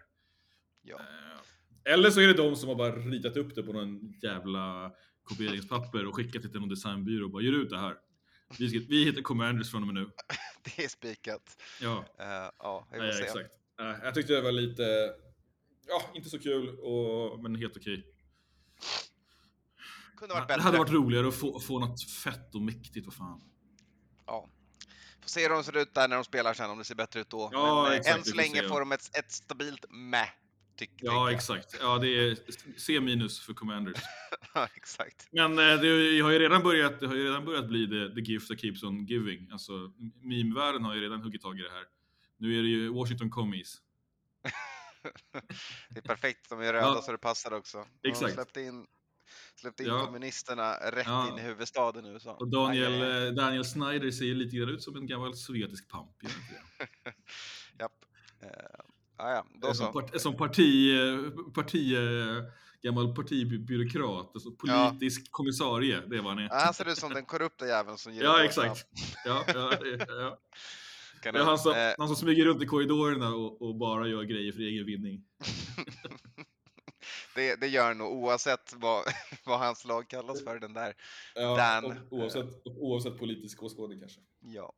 Ja. 0.82 0.96
Eh, 0.98 1.92
eller 1.92 2.10
så 2.10 2.20
är 2.20 2.26
det 2.26 2.34
de 2.34 2.56
som 2.56 2.68
har 2.68 2.76
bara 2.76 2.96
ritat 2.96 3.36
upp 3.36 3.54
det 3.54 3.62
på 3.62 3.72
någon 3.72 4.12
jävla 4.22 4.92
kopieringspapper 5.22 6.06
och 6.06 6.16
skickat 6.16 6.42
det 6.42 6.48
till 6.48 6.60
någon 6.60 6.68
designbyrå 6.68 7.24
och 7.24 7.30
bara 7.30 7.42
gör 7.42 7.52
ut 7.52 7.70
det 7.70 7.78
här. 7.78 7.96
Vi, 8.58 8.78
vi 8.78 9.04
heter 9.04 9.22
Commanders 9.22 9.70
från 9.70 9.80
och 9.82 9.86
med 9.86 9.94
nu. 9.94 10.10
Det 10.76 10.84
är 10.84 10.88
spikat. 10.88 11.62
Ja, 11.80 12.04
Eh, 12.18 12.26
ja, 12.58 12.86
vi 12.92 12.96
får 12.98 13.04
nej, 13.04 13.12
se. 13.12 13.22
exakt. 13.22 13.50
Eh, 13.80 13.86
jag 14.04 14.14
tyckte 14.14 14.32
det 14.32 14.40
var 14.40 14.52
lite, 14.52 15.14
ja, 15.88 16.02
inte 16.14 16.30
så 16.30 16.38
kul, 16.38 16.78
och, 16.78 17.40
men 17.42 17.54
helt 17.56 17.76
okej. 17.76 18.06
Kunde 20.16 20.34
varit 20.34 20.48
Det 20.48 20.54
bättre. 20.54 20.62
hade 20.62 20.78
varit 20.78 20.90
roligare 20.92 21.28
att 21.28 21.34
få, 21.34 21.60
få 21.60 21.78
något 21.78 22.10
fett 22.10 22.54
och 22.54 22.60
mäktigt, 22.62 23.06
vad 23.06 23.14
fan. 23.14 23.40
Ja. 24.26 24.48
Får 25.20 25.28
se 25.28 25.42
hur 25.42 25.48
de 25.48 25.64
ser 25.64 25.76
ut 25.76 25.94
där 25.94 26.08
när 26.08 26.16
de 26.16 26.24
spelar 26.24 26.54
sen, 26.54 26.70
om 26.70 26.78
det 26.78 26.84
ser 26.84 26.94
bättre 26.94 27.20
ut 27.20 27.30
då. 27.30 27.48
Ja, 27.52 27.82
Men 27.82 27.92
eh, 27.92 27.98
exakt, 27.98 28.18
än 28.18 28.24
så 28.24 28.34
länge 28.36 28.68
får 28.68 28.80
de 28.80 28.92
ett, 28.92 29.16
ett 29.18 29.32
stabilt 29.32 29.84
meh. 29.90 30.28
Tyck, 30.82 30.90
tänker 30.90 31.06
Ja, 31.06 31.32
exakt. 31.32 31.76
Ja, 31.80 31.98
det 31.98 32.08
är 32.08 32.36
C 32.76 33.00
minus 33.00 33.40
för 33.40 33.54
Commanders. 33.54 33.98
Ja, 34.54 34.68
exakt. 34.74 35.28
Men 35.32 35.52
eh, 35.58 35.64
det 35.80 36.20
har 36.20 36.30
ju 36.30 36.38
redan 36.38 36.62
börjat, 36.62 37.00
det 37.00 37.06
har 37.06 37.14
ju 37.14 37.24
redan 37.24 37.44
börjat 37.44 37.68
bli 37.68 37.86
the, 37.86 38.14
the 38.14 38.32
gift 38.32 38.48
that 38.48 38.60
keeps 38.60 38.82
on 38.82 39.06
giving. 39.06 39.48
Alltså, 39.52 39.72
meme-världen 40.22 40.84
har 40.84 40.94
ju 40.94 41.00
redan 41.00 41.22
huggit 41.22 41.42
tag 41.42 41.58
i 41.58 41.62
det 41.62 41.70
här. 41.70 41.84
Nu 42.38 42.58
är 42.58 42.62
det 42.62 42.68
ju 42.68 42.88
Washington 42.88 43.30
Commies. 43.30 43.76
Det 45.90 45.98
är 45.98 46.02
perfekt, 46.02 46.48
de 46.48 46.60
är 46.60 46.72
röda 46.72 46.86
Ja. 46.86 47.02
så 47.02 47.12
det 47.12 47.18
passar 47.18 47.52
också. 47.52 47.86
De 48.00 48.08
Exakt. 48.08 48.34
släppt 48.34 48.56
in, 48.56 48.86
släppt 49.60 49.80
in 49.80 49.86
Ja. 49.86 50.06
kommunisterna 50.06 50.72
rätt 50.74 51.06
Ja. 51.06 51.28
in 51.32 51.38
i 51.38 51.40
huvudstaden 51.42 52.06
USA. 52.06 52.32
Och 52.34 52.48
Daniel, 52.48 53.02
Aj, 53.02 53.26
eh, 53.26 53.32
Daniel 53.32 53.64
Snyder 53.64 54.10
ser 54.10 54.24
ju 54.24 54.34
lite 54.34 54.56
grann 54.56 54.68
ut 54.68 54.82
som 54.82 54.96
en 54.96 55.06
gammal 55.06 55.36
sovjetisk 55.36 55.88
pamp. 55.88 56.16
Japp. 57.78 58.04
Ja, 59.22 59.44
ja, 59.62 59.74
som, 59.74 59.92
part, 59.92 60.20
som 60.20 60.36
parti, 60.36 60.94
eh, 60.94 61.52
parti, 61.54 61.94
eh, 61.94 62.44
gammal 62.82 63.14
partibyråkrat, 63.14 64.30
alltså 64.34 64.50
politisk 64.50 65.30
kommissarie, 65.30 66.00
det 66.06 66.20
vad 66.20 66.32
han 66.32 66.38
är. 66.38 66.42
Ja, 66.42 66.58
han 66.64 66.74
ser 66.74 66.88
ut 66.88 66.98
som 66.98 67.14
den 67.14 67.24
korrupta 67.24 67.66
jäveln 67.66 67.98
som 67.98 68.14
ger 68.14 68.22
Ja, 68.22 68.44
exakt. 68.44 68.86
Ja, 69.24 69.44
ja, 69.46 69.72
ja, 69.84 70.06
ja. 70.08 70.38
Kan 71.22 71.34
han 71.34 71.58
som, 71.58 71.72
eh, 71.72 71.92
han 71.98 72.08
som 72.08 72.16
smyger 72.16 72.44
runt 72.44 72.62
i 72.62 72.66
korridorerna 72.66 73.34
och, 73.34 73.62
och 73.62 73.74
bara 73.76 74.08
gör 74.08 74.22
grejer 74.22 74.52
för 74.52 74.60
egen 74.60 74.86
vinning. 74.86 75.24
det, 77.34 77.60
det 77.60 77.68
gör 77.68 77.94
nog 77.94 78.12
oavsett 78.12 78.74
vad, 78.76 79.04
vad 79.44 79.58
hans 79.58 79.84
lag 79.84 80.08
kallas 80.08 80.44
för, 80.44 80.58
den 80.58 80.72
där. 80.72 80.94
Dan. 81.34 81.84
och 81.84 81.94
oavsett, 82.10 82.62
oavsett 82.64 83.18
politisk 83.18 83.62
åskådning 83.62 84.00
kanske. 84.00 84.20
Ja. 84.44 84.74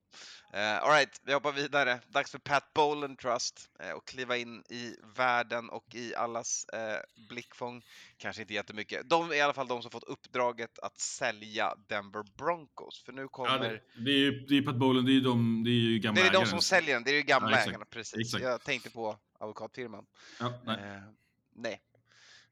Uh, 0.55 0.83
Alright, 0.83 1.21
vi 1.25 1.33
hoppar 1.33 1.53
vidare. 1.53 2.01
Dags 2.09 2.31
för 2.31 2.39
Pat 2.39 2.73
Boland 2.75 3.19
Trust 3.19 3.71
uh, 3.85 3.91
och 3.91 4.07
kliva 4.07 4.37
in 4.37 4.63
i 4.71 4.97
världen 5.17 5.71
och 5.71 5.95
i 5.95 6.15
allas 6.15 6.67
uh, 6.75 7.25
blickfång. 7.29 7.83
Kanske 8.17 8.43
inte 8.43 8.55
jättemycket. 8.55 9.09
De 9.09 9.31
är 9.31 9.35
i 9.35 9.41
alla 9.41 9.53
fall 9.53 9.69
de 9.69 9.83
som 9.83 9.91
fått 9.91 10.05
uppdraget 10.05 10.79
att 10.79 10.99
sälja 10.99 11.75
Denver 11.89 12.37
Broncos. 12.37 13.03
För 13.05 13.13
nu 13.13 13.29
kommer... 13.29 13.51
Ja, 13.51 13.59
det, 13.59 13.81
det 14.05 14.11
är 14.11 14.19
ju 14.19 14.47
det 14.47 14.57
är 14.57 14.63
Pat 14.63 14.77
Boland, 14.77 15.07
det 15.07 15.13
är 15.13 15.15
ju 15.15 15.21
de, 15.21 15.65
det 15.65 15.71
är 15.71 15.73
ju 15.73 15.99
gamla 15.99 16.21
det 16.21 16.27
är 16.27 16.31
de 16.31 16.37
ägare. 16.37 16.51
som 16.51 16.61
säljer 16.61 16.95
den, 16.95 17.05
det 17.05 17.11
är 17.11 17.15
ju 17.15 17.23
gamla 17.23 17.51
Ja, 17.51 17.57
exakt. 17.57 17.69
ägarna, 17.69 17.85
precis. 17.85 18.21
Exakt. 18.21 18.45
Jag 18.45 18.63
tänkte 18.63 18.91
på 18.91 19.19
advokatfirman. 19.39 20.07
Ja, 20.41 20.53
nej. 20.65 20.77
Eh, 20.77 21.03
nej. 21.53 21.81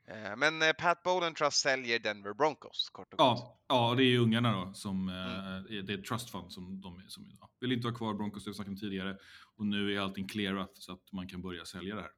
Eh, 0.08 0.36
men 0.36 0.62
eh, 0.62 0.72
Pat 0.72 1.02
Boland 1.02 1.36
Trust 1.36 1.56
säljer 1.56 1.98
Denver 1.98 2.34
Broncos, 2.34 2.88
kort 2.92 3.12
och 3.12 3.18
gott. 3.18 3.38
Ja, 3.38 3.60
ja, 3.68 3.94
det 3.94 4.04
är 4.04 4.18
ungarna 4.18 4.52
då 4.52 4.74
som, 4.74 5.08
eh, 5.08 5.48
Mm. 5.48 5.86
det 5.86 5.92
är 5.92 6.02
trust 6.02 6.30
fund 6.30 6.52
som 6.52 6.80
de 6.80 6.98
är- 6.98 7.08
som 7.08 7.36
ja, 7.40 7.50
vill 7.60 7.72
inte 7.72 7.88
ha 7.88 7.94
kvar 7.94 8.14
Broncos, 8.14 8.44
det 8.44 8.50
vi 8.50 8.54
snackat 8.54 8.70
om 8.70 8.76
tidigare. 8.76 9.18
Och 9.56 9.66
nu 9.66 9.94
är 9.96 10.00
allting 10.00 10.28
clearat 10.28 10.70
så 10.74 10.92
att 10.92 11.12
man 11.12 11.28
kan 11.28 11.42
börja 11.42 11.64
sälja 11.64 11.94
det 11.94 12.00
här. 12.02 12.10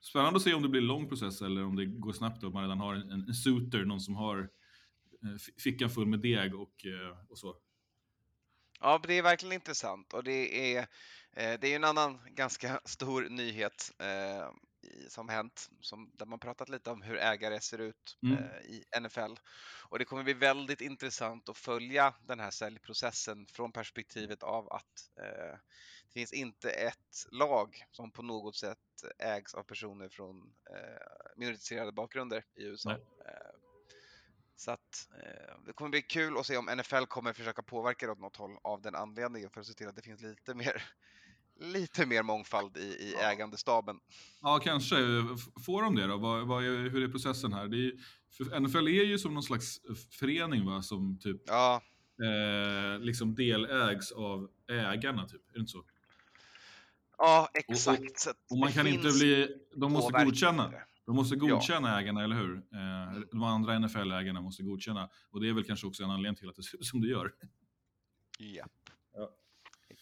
Spännande 0.00 0.36
att 0.36 0.42
se 0.42 0.54
om 0.54 0.62
det 0.62 0.68
blir 0.68 0.80
en 0.80 0.86
lång 0.86 1.08
process 1.08 1.42
eller 1.42 1.64
om 1.64 1.76
det 1.76 1.86
går 1.86 2.12
snabbt 2.12 2.44
och 2.44 2.52
man 2.52 2.62
redan 2.62 2.78
har 2.78 2.94
en, 2.94 3.10
en 3.10 3.34
suitor, 3.34 3.84
någon 3.84 4.00
som 4.00 4.14
har 4.16 4.50
fickan 5.64 5.90
full 5.90 6.06
med 6.06 6.20
deg 6.20 6.54
och, 6.54 6.86
och 7.28 7.38
så. 7.38 7.56
Ja, 8.80 9.00
det 9.06 9.14
är 9.18 9.22
verkligen 9.22 9.52
intressant 9.52 10.12
och 10.12 10.24
det 10.24 10.74
är, 10.76 10.86
det 11.34 11.72
är 11.72 11.76
en 11.76 11.84
annan 11.84 12.18
ganska 12.34 12.80
stor 12.84 13.28
nyhet 13.28 13.92
i, 14.80 15.10
som 15.10 15.28
hänt, 15.28 15.68
som, 15.80 16.10
där 16.14 16.26
man 16.26 16.38
pratat 16.38 16.68
lite 16.68 16.90
om 16.90 17.02
hur 17.02 17.16
ägare 17.16 17.60
ser 17.60 17.78
ut 17.78 18.18
Mm. 18.22 18.38
eh, 18.38 18.60
i 18.60 18.84
NFL. 19.00 19.34
Och 19.88 19.98
det 19.98 20.04
kommer 20.04 20.22
bli 20.22 20.34
väldigt 20.34 20.80
intressant 20.80 21.48
att 21.48 21.58
följa 21.58 22.14
den 22.26 22.40
här 22.40 22.50
säljprocessen 22.50 23.46
från 23.46 23.72
perspektivet 23.72 24.42
av 24.42 24.72
att 24.72 25.10
eh, 25.20 25.58
det 26.06 26.12
finns 26.12 26.32
inte 26.32 26.70
ett 26.70 27.26
lag 27.30 27.84
som 27.90 28.10
på 28.10 28.22
något 28.22 28.56
sätt 28.56 28.78
ägs 29.18 29.54
av 29.54 29.62
personer 29.62 30.08
från 30.08 30.54
eh, 30.70 31.36
minoriserade 31.36 31.92
bakgrunder 31.92 32.44
i 32.54 32.64
USA. 32.64 32.90
Nej. 32.90 33.00
Eh, 33.26 33.58
så 34.56 34.70
att 34.70 35.08
eh, 35.22 35.54
det 35.66 35.72
kommer 35.72 35.90
bli 35.90 36.02
kul 36.02 36.38
att 36.38 36.46
se 36.46 36.56
om 36.56 36.64
NFL 36.76 37.04
kommer 37.04 37.32
försöka 37.32 37.62
påverka 37.62 38.06
det 38.06 38.12
åt 38.12 38.18
något 38.18 38.36
håll 38.36 38.58
av 38.62 38.82
den 38.82 38.94
anledningen 38.94 39.50
för 39.50 39.60
att 39.60 39.66
se 39.66 39.74
till 39.74 39.88
att 39.88 39.96
det 39.96 40.02
finns 40.02 40.20
lite 40.20 40.54
mer, 40.54 40.82
lite 41.58 42.06
mer 42.06 42.22
mångfald 42.22 42.76
i, 42.76 42.80
i 42.80 43.14
Ja. 43.20 43.30
ägandestaben. 43.30 44.00
Ja, 44.42 44.60
kanske. 44.64 44.96
Får 45.66 45.82
de 45.82 45.94
det 45.96 46.06
då? 46.06 46.16
Vad, 46.16 46.46
vad 46.46 46.64
är, 46.64 46.90
hur 46.90 47.02
är 47.04 47.08
processen 47.08 47.52
här? 47.52 47.68
Det 47.68 47.76
är, 47.86 48.60
NFL 48.60 48.88
är 48.88 49.04
ju 49.04 49.18
som 49.18 49.34
någon 49.34 49.42
slags 49.42 49.80
förening 50.10 50.66
va? 50.66 50.82
som 50.82 51.18
typ 51.18 51.42
Ja, 51.46 51.82
eh, 52.22 53.00
liksom 53.00 53.34
delägs 53.34 54.12
av 54.12 54.48
ägarna, 54.70 55.28
typ. 55.28 55.48
Är 55.50 55.54
det 55.54 55.60
inte 55.60 55.72
så? 55.72 55.84
ja 57.18 57.48
exakt. 57.54 58.20
Så 58.20 58.30
att 58.30 58.36
Och 58.50 58.58
man 58.58 58.72
kan 58.72 58.86
inte 58.86 59.08
bli, 59.18 59.48
de 59.76 59.92
måste 59.92 60.24
godkänna. 60.24 60.72
De 61.06 61.16
måste 61.16 61.36
godkänna 61.36 62.00
ägarna, 62.00 62.24
eller 62.24 62.36
hur? 62.36 62.56
Eh, 62.56 63.20
de 63.30 63.42
andra 63.42 63.78
NFL-ägarna 63.78 64.40
måste 64.40 64.62
godkänna. 64.62 65.08
Och 65.30 65.40
det 65.40 65.48
är 65.48 65.52
väl 65.52 65.64
kanske 65.64 65.86
också 65.86 66.02
en 66.02 66.10
anledning 66.10 66.36
till 66.36 66.48
att 66.48 66.56
det 66.56 66.62
ser 66.62 66.78
ut 66.78 66.86
som 66.86 67.00
det 67.00 67.08
gör. 67.08 67.32
Japp. 68.38 68.70
Ja. 69.14 69.30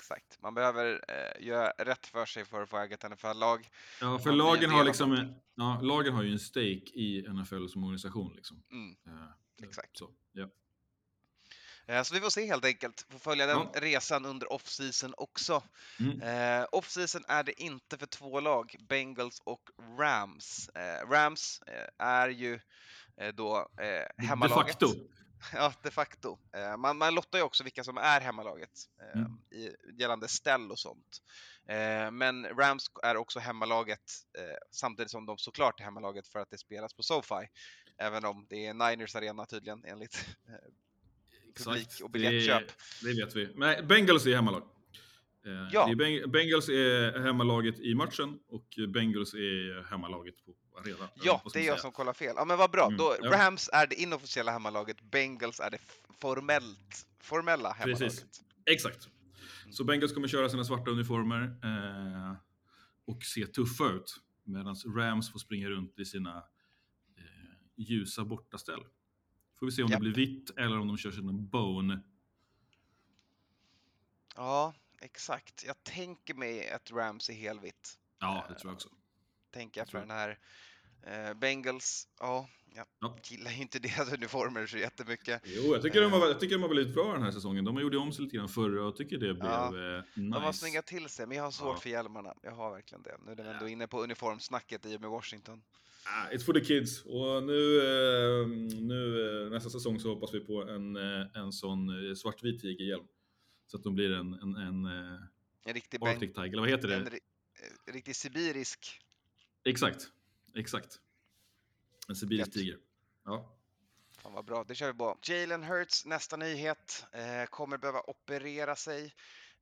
Exakt. 0.07 0.43
Man 0.43 0.55
behöver 0.55 1.05
eh, 1.09 1.47
göra 1.47 1.71
rätt 1.79 2.07
för 2.07 2.27
sig 2.27 2.45
för 2.45 2.63
att 2.63 2.69
få 2.69 2.79
äga 2.79 2.95
ett 2.95 3.11
NFL-lag. 3.11 3.69
Ja, 4.01 4.19
för 4.19 4.33
lagen 4.33 4.71
har 4.71 4.85
liksom, 4.85 5.35
ja, 5.55 5.81
lagen 5.83 6.15
har 6.15 6.23
ju 6.23 6.33
en 6.33 6.39
stake 6.39 6.91
i 6.95 7.25
NFL 7.29 7.67
som 7.69 7.85
organisation 7.85 8.33
liksom. 8.37 8.63
Mm, 8.73 8.97
Eh, 9.07 9.65
exakt. 9.69 9.97
Så, 9.99 10.11
ja. 10.33 10.49
Eh, 11.87 12.03
Så 12.03 12.15
vi 12.15 12.21
får 12.21 12.31
se 12.31 12.47
helt 12.47 12.65
enkelt. 12.65 13.07
Får 13.11 13.19
följa 13.19 13.47
den 13.47 13.57
Ja. 13.59 13.73
resan 13.81 14.25
under 14.27 14.53
off-season 14.53 15.15
också. 15.17 15.63
Mm. 16.01 16.21
Eh, 16.61 16.67
off-season 16.73 17.25
är 17.29 17.43
det 17.43 17.63
inte 17.63 17.99
för 17.99 18.07
två 18.07 18.41
lag, 18.41 18.77
Bengals 18.89 19.41
och 19.45 19.71
Rams. 19.99 20.69
Eh, 20.69 21.09
Rams 21.11 21.61
eh, 21.67 22.07
är 22.07 22.29
ju 22.29 22.61
eh, 23.21 23.35
då 23.35 23.57
eh, 23.81 24.07
De 24.17 24.27
hemmalaget. 24.27 24.67
facto. 24.67 24.87
Ja, 25.53 25.73
de 25.83 25.91
facto. 25.91 26.39
Eh, 26.57 26.77
man, 26.77 26.99
man 26.99 27.15
lottar 27.15 27.39
ju 27.39 27.45
också 27.45 27.65
vilka 27.65 27.85
som 27.85 27.97
är 27.97 28.21
hemmalaget 28.21 28.71
eh, 29.01 29.21
Mm. 29.21 29.33
i, 29.51 29.71
gällande 30.03 30.29
ställ 30.29 30.71
och 30.71 30.79
sånt. 30.79 31.23
Eh, 31.69 32.11
men 32.11 32.45
Rams 32.47 32.91
är 33.03 33.17
också 33.17 33.39
hemmalaget 33.39 34.01
samtidigt 34.71 35.11
som 35.11 35.27
de 35.27 35.39
såklart 35.39 35.81
är 35.81 35.85
hemmalaget 35.85 36.29
för 36.29 36.39
att 36.39 36.51
det 36.51 36.59
spelas 36.59 36.95
på 36.95 37.03
SoFi. 37.03 37.49
Även 37.99 38.25
om 38.25 38.47
det 38.51 38.67
är 38.67 38.75
Niners 38.75 39.17
arena 39.17 39.47
tydligen 39.47 39.85
enligt 39.85 40.27
publik 41.65 41.89
och 42.03 42.11
biljettköp. 42.11 42.65
Det, 43.03 43.13
det 43.15 43.25
vet 43.25 43.37
vi. 43.37 43.49
Men 43.55 43.87
Bengals 43.87 44.27
är 44.27 44.35
hemmalag. 44.35 44.69
Ja. 45.73 45.91
är 45.91 45.95
Beng- 45.95 46.27
Bengals 46.27 46.69
är 46.69 47.19
hemmalaget 47.21 47.81
i 47.81 47.95
matchen 47.95 48.39
och 48.49 48.79
Bengals 48.89 49.35
är 49.35 49.85
hemmalaget 49.91 50.35
på 50.45 50.55
arenan. 50.77 51.09
Ja, 51.15 51.43
det 51.53 51.59
är 51.59 51.65
jag 51.67 51.75
säga? 51.75 51.77
som 51.77 51.93
kollar 51.93 52.13
fel. 52.13 52.35
Ja, 52.37 52.45
men 52.45 52.59
vad 52.59 52.71
bra. 52.71 52.87
Mm, 52.87 52.97
Då, 52.97 53.17
ja. 53.23 53.31
Rams 53.31 53.71
är 53.73 53.87
det 53.87 53.95
inofficiella 53.95 54.53
hemmalaget, 54.53 55.01
Bengals 55.01 55.61
är 55.61 55.71
det 55.71 55.79
formellt, 56.19 57.07
formella 57.19 57.73
hemmalaget. 57.73 57.99
Precis. 57.99 58.43
Exakt. 58.67 59.09
Så 59.71 59.85
Bengals 59.85 60.13
kommer 60.13 60.29
köra 60.29 60.49
sina 60.49 60.65
svarta 60.65 60.91
uniformer 60.91 61.43
eh, 61.43 62.37
och 63.05 63.25
se 63.25 63.47
tuffa 63.47 63.85
ut. 63.85 64.17
Medan 64.45 64.77
Rams 64.97 65.33
får 65.33 65.39
springa 65.39 65.69
runt 65.69 65.99
i 65.99 66.05
sina 66.05 66.37
eh, 67.17 67.25
ljusa 67.77 68.25
bortaställ. 68.25 68.81
Får 69.59 69.67
vi 69.67 69.73
se 69.73 69.83
om 69.83 69.91
Japp. 69.91 70.01
det 70.01 70.11
blir 70.11 70.27
vitt 70.27 70.51
eller 70.59 70.79
om 70.79 70.89
de 70.89 70.97
kör 70.97 71.11
sina 71.11 71.33
bone. 71.33 72.01
Ja, 74.37 74.75
exakt. 75.01 75.65
Jag 75.67 75.85
tänker 75.85 76.35
mig 76.35 76.71
att 76.71 76.91
Rams 76.91 77.29
är 77.31 77.35
helvitt. 77.35 77.99
Ja, 78.19 78.47
det 78.49 78.55
tror 78.55 78.71
jag 78.71 78.75
också. 78.75 78.89
Tänker 79.57 79.81
jag 79.81 79.89
för 79.89 79.99
den 79.99 80.11
här 80.11 80.39
eh, 81.07 81.35
Bengals. 81.35 82.09
Ja, 82.21 82.49
jag 82.75 82.87
Ja. 83.01 83.19
gillar 83.25 83.51
ju 83.51 83.63
inte 83.63 83.79
deras 83.89 84.13
uniformer 84.13 84.67
så 84.67 84.79
jättemycket. 84.79 85.43
Jo, 85.45 85.63
jag 85.73 85.83
tycker, 85.83 86.01
de 86.01 86.13
har, 86.13 86.27
jag 86.27 86.41
tycker 86.41 86.55
de 86.55 86.63
har 86.63 86.69
blivit 86.69 86.95
bra 86.95 87.13
den 87.13 87.23
här 87.23 87.31
säsongen. 87.31 87.65
De 87.65 87.81
gjorde 87.81 87.99
om 87.99 88.13
sig 88.13 88.25
lite 88.25 88.37
grann 88.37 88.49
förra 88.49 88.81
och 88.81 88.87
jag 88.87 88.97
tycker 88.97 89.19
det 89.19 89.35
blev 89.35 89.51
Ja, 89.51 89.67
eh, 89.67 90.05
De 90.15 90.33
har 90.33 90.47
nice. 90.47 90.59
snyggat 90.59 90.87
till 90.87 91.09
sig, 91.09 91.27
men 91.27 91.37
jag 91.37 91.45
har 91.45 91.51
svårt 91.51 91.77
Ja. 91.77 91.81
för 91.81 91.91
hjälmarna. 91.91 92.35
Jag 92.43 92.53
har 92.53 92.71
verkligen 92.73 93.03
det. 93.03 93.17
Nu 93.27 93.33
är 93.33 93.37
vi 93.37 93.43
ändå 93.43 93.69
inne 93.69 93.87
på 93.87 94.03
uniformsnacket 94.03 94.87
i 94.87 94.97
och 94.97 95.01
med 95.01 95.11
Washington. 95.11 95.63
Ah, 96.05 96.31
it's 96.35 96.45
for 96.45 96.53
the 96.53 96.61
kids. 96.65 97.05
Och 97.05 97.43
nu, 97.43 97.79
eh, 97.79 98.47
nu 98.81 99.43
eh, 99.45 99.51
nästa 99.51 99.71
säsong 99.71 100.01
så 100.01 100.15
hoppas 100.15 100.35
vi 100.35 100.41
på 100.41 100.63
en, 100.63 100.97
eh, 100.97 101.27
en 101.35 101.53
sån 101.53 102.09
eh, 102.09 102.15
svartvit 102.15 102.61
tigerhjälm. 102.61 103.05
Så 103.67 103.77
att 103.77 103.83
de 103.85 103.95
blir 103.95 104.13
en, 104.13 104.35
en, 104.35 104.57
en 104.57 104.85
eh, 104.85 105.21
En 105.65 105.75
riktig, 105.75 105.99
Arctic 106.05 106.33
Tiger, 106.35 106.49
eller 106.49 106.61
vad 106.61 106.71
heter 106.71 106.89
en 106.89 107.05
det? 107.05 107.11
eh, 107.11 107.93
riktig 107.93 108.17
sibirisk. 108.17 109.01
Exakt, 109.67 110.11
exakt. 110.55 111.01
En 112.09 112.17
sibirisk 112.17 112.53
tiger. 112.53 112.79
Ja. 113.25 113.53
Fan 114.19 114.33
vad 114.33 114.45
bra, 114.45 114.65
det 114.65 114.75
kör 114.75 114.93
vi 114.93 114.99
på. 114.99 115.19
Jalen 115.23 115.65
Hurts, 115.65 116.05
nästa 116.07 116.37
nyhet, 116.37 117.07
eh, 117.13 117.47
kommer 117.51 117.79
behöva 117.79 118.01
operera 118.01 118.77
sig. 118.77 119.05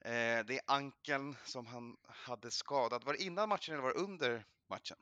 Eh, 0.00 0.10
det 0.46 0.54
är 0.54 0.60
ankeln 0.66 1.36
som 1.44 1.66
han 1.66 1.96
hade 2.06 2.50
skadat. 2.50 3.04
Var 3.04 3.12
det 3.12 3.22
innan 3.22 3.48
matchen 3.48 3.74
eller 3.74 3.82
var 3.82 3.92
det 3.94 4.00
under 4.00 4.44
matchen? 4.70 4.96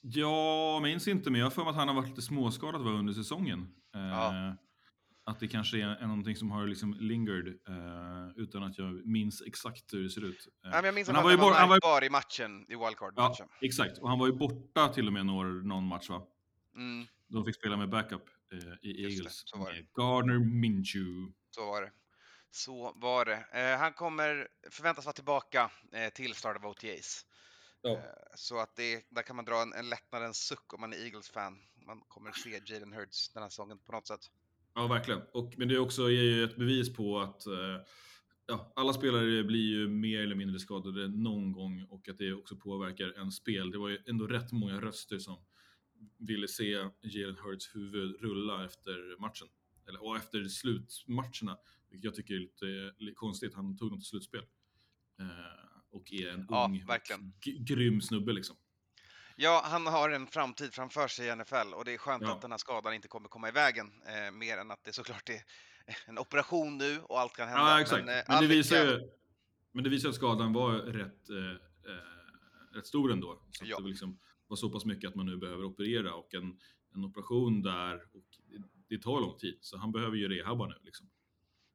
Jag 0.00 0.82
minns 0.82 1.08
inte, 1.08 1.30
men 1.30 1.38
jag 1.40 1.46
har 1.46 1.50
för 1.50 1.62
mig 1.62 1.70
att 1.70 1.76
han 1.76 1.88
har 1.88 1.94
varit 1.94 2.08
lite 2.08 2.22
småskadad 2.22 2.86
under 2.86 3.12
säsongen. 3.12 3.74
Eh, 3.94 4.00
Ja. 4.00 4.56
Att 5.24 5.40
det 5.40 5.48
kanske 5.48 5.76
är, 5.78 5.86
är 5.88 6.06
någonting 6.06 6.36
som 6.36 6.50
har 6.50 6.66
liksom 6.66 6.94
lingered 7.00 7.46
eh, 7.68 8.30
utan 8.36 8.62
att 8.62 8.78
jag 8.78 9.06
minns 9.06 9.42
exakt 9.46 9.92
hur 9.94 10.02
det 10.02 10.10
ser 10.10 10.24
ut. 10.24 10.48
Eh, 10.64 10.70
Nej, 10.70 10.80
jag 10.84 10.94
minns 10.94 11.08
men 11.08 11.16
han 11.16 11.24
han 11.24 11.24
var 11.24 11.30
ju 11.30 11.36
var, 11.36 11.44
bort- 11.50 11.56
han 11.56 11.68
var 11.68 11.76
märkbar 11.76 12.04
i 12.04 12.10
matchen, 12.10 12.66
i 12.68 12.74
wildcard-matchen. 12.76 13.46
Ja, 13.60 13.66
exakt. 13.66 13.98
Och 13.98 14.08
han 14.08 14.18
var 14.18 14.26
ju 14.26 14.32
borta 14.32 14.88
till 14.88 15.06
och 15.06 15.12
med 15.12 15.26
några, 15.26 15.48
någon 15.48 15.84
match 15.86 16.08
va? 16.10 16.22
Mm, 16.76 17.06
De 17.28 17.44
fick 17.44 17.54
spela 17.56 17.76
med 17.76 17.88
backup 17.88 18.22
eh, 18.52 18.58
i 18.58 18.92
det, 18.92 19.02
Eagles. 19.02 19.44
det. 19.52 19.86
Gardner 20.02 20.38
Minshew. 20.38 21.32
så 21.50 21.66
var 21.66 21.82
det. 21.82 21.92
Så 22.50 22.92
var 22.96 23.24
det. 23.24 23.44
Eh, 23.52 23.78
han 23.78 23.92
kommer 23.92 24.48
förväntas 24.70 25.04
vara 25.04 25.12
tillbaka 25.12 25.70
eh, 25.92 26.08
till 26.12 26.34
start 26.34 26.56
of 26.56 26.64
OTAs. 26.64 27.26
Eh, 27.88 27.98
så 28.34 28.58
att 28.60 28.76
det, 28.76 29.04
där 29.10 29.22
kan 29.22 29.36
man 29.36 29.44
dra 29.44 29.62
en, 29.62 29.72
en 29.72 29.88
lättnadens 29.88 30.36
suck 30.46 30.74
om 30.74 30.80
man 30.80 30.92
är 30.92 30.96
Eagles-fan. 30.96 31.58
Man 31.86 32.00
kommer 32.08 32.32
se 32.32 32.60
Jalen 32.66 32.92
Hurts 32.92 33.32
den 33.32 33.42
här 33.42 33.50
säsongen 33.50 33.78
på 33.78 33.92
något 33.92 34.06
sätt. 34.06 34.20
Ja, 34.74 34.86
verkligen. 34.86 35.20
Och, 35.32 35.54
men 35.56 35.68
det 35.68 35.74
är 35.74 35.78
också 35.78 36.10
ger 36.10 36.22
ju 36.22 36.44
ett 36.44 36.56
bevis 36.56 36.92
på 36.92 37.18
att 37.20 37.46
eh, 37.46 37.80
ja, 38.46 38.72
alla 38.76 38.92
spelare 38.92 39.44
blir 39.44 39.70
ju 39.70 39.88
mer 39.88 40.20
eller 40.20 40.34
mindre 40.34 40.58
skadade 40.58 41.08
någon 41.08 41.52
gång 41.52 41.82
och 41.90 42.08
att 42.08 42.18
det 42.18 42.32
också 42.32 42.56
påverkar 42.56 43.12
en 43.20 43.32
spel. 43.32 43.70
Det 43.70 43.78
var 43.78 43.88
ju 43.88 43.98
ändå 44.06 44.26
rätt 44.26 44.52
många 44.52 44.80
röster 44.80 45.18
som 45.18 45.36
ville 46.18 46.48
se 46.48 46.88
Jalen 47.02 47.36
Hurts 47.44 47.74
huvud 47.76 48.16
rulla 48.20 48.64
efter 48.64 49.20
matchen. 49.20 49.48
Eller, 49.88 50.04
och 50.04 50.16
efter 50.16 50.44
slutmatcherna, 50.44 51.58
vilket 51.90 52.04
jag 52.04 52.14
tycker 52.14 52.34
är 52.34 52.38
lite, 52.38 52.94
lite 52.98 53.14
konstigt. 53.14 53.54
Han 53.54 53.76
tog 53.76 53.90
dem 53.90 54.00
till 54.00 54.08
slutspel. 54.08 54.42
Eh, 55.20 55.26
och 55.90 56.12
är 56.12 56.28
en 56.28 56.46
Ja, 56.50 56.64
ung, 56.64 56.84
verkligen. 56.86 57.32
grym 57.40 58.00
snubbe 58.00 58.32
liksom. 58.32 58.56
Ja, 59.36 59.62
han 59.64 59.86
har 59.86 60.10
en 60.10 60.26
framtid 60.26 60.74
framför 60.74 61.08
sig 61.08 61.26
i 61.26 61.36
NFL 61.36 61.74
och 61.74 61.84
det 61.84 61.92
är 61.94 61.98
skönt 61.98 62.22
Ja. 62.22 62.32
att 62.32 62.40
den 62.42 62.50
här 62.50 62.58
skadan 62.58 62.94
inte 62.94 63.08
kommer 63.08 63.28
komma 63.28 63.48
i 63.48 63.52
vägen. 63.52 63.92
Eh, 64.06 64.30
mer 64.30 64.58
än 64.58 64.70
att 64.70 64.84
det 64.84 64.92
såklart 64.92 65.28
är 65.28 65.42
en 66.06 66.18
operation 66.18 66.78
nu 66.78 67.00
och 67.00 67.20
allt 67.20 67.36
kan 67.36 67.48
hända. 67.48 67.62
Ja, 67.70 67.80
exakt. 67.80 68.04
Men, 68.04 68.18
eh, 68.18 68.24
all 68.26 68.42
det 68.42 68.54
visar 68.54 68.76
ju, 68.76 69.10
men 69.72 69.84
det 69.84 69.90
visar 69.90 70.08
att 70.08 70.14
skadan 70.14 70.52
var 70.52 70.72
rätt, 70.72 71.30
eh, 71.30 71.36
eh, 71.92 72.74
rätt 72.76 72.86
stor 72.86 73.12
ändå. 73.12 73.42
Så 73.50 73.64
Ja. 73.66 73.78
det 73.80 73.88
liksom 73.88 74.18
var 74.46 74.56
så 74.56 74.70
pass 74.70 74.84
mycket 74.84 75.08
att 75.08 75.14
man 75.14 75.26
nu 75.26 75.36
behöver 75.36 75.64
operera 75.64 76.14
och 76.14 76.34
en, 76.34 76.60
en 76.94 77.04
operation 77.04 77.62
där, 77.62 77.94
och 77.94 78.38
det, 78.48 78.62
det 78.96 79.02
tar 79.02 79.20
lång 79.20 79.38
tid. 79.38 79.58
Så 79.60 79.76
han 79.78 79.92
behöver 79.92 80.16
ju 80.16 80.28
rehabba 80.28 80.66
nu. 80.66 80.78
Liksom. 80.82 81.10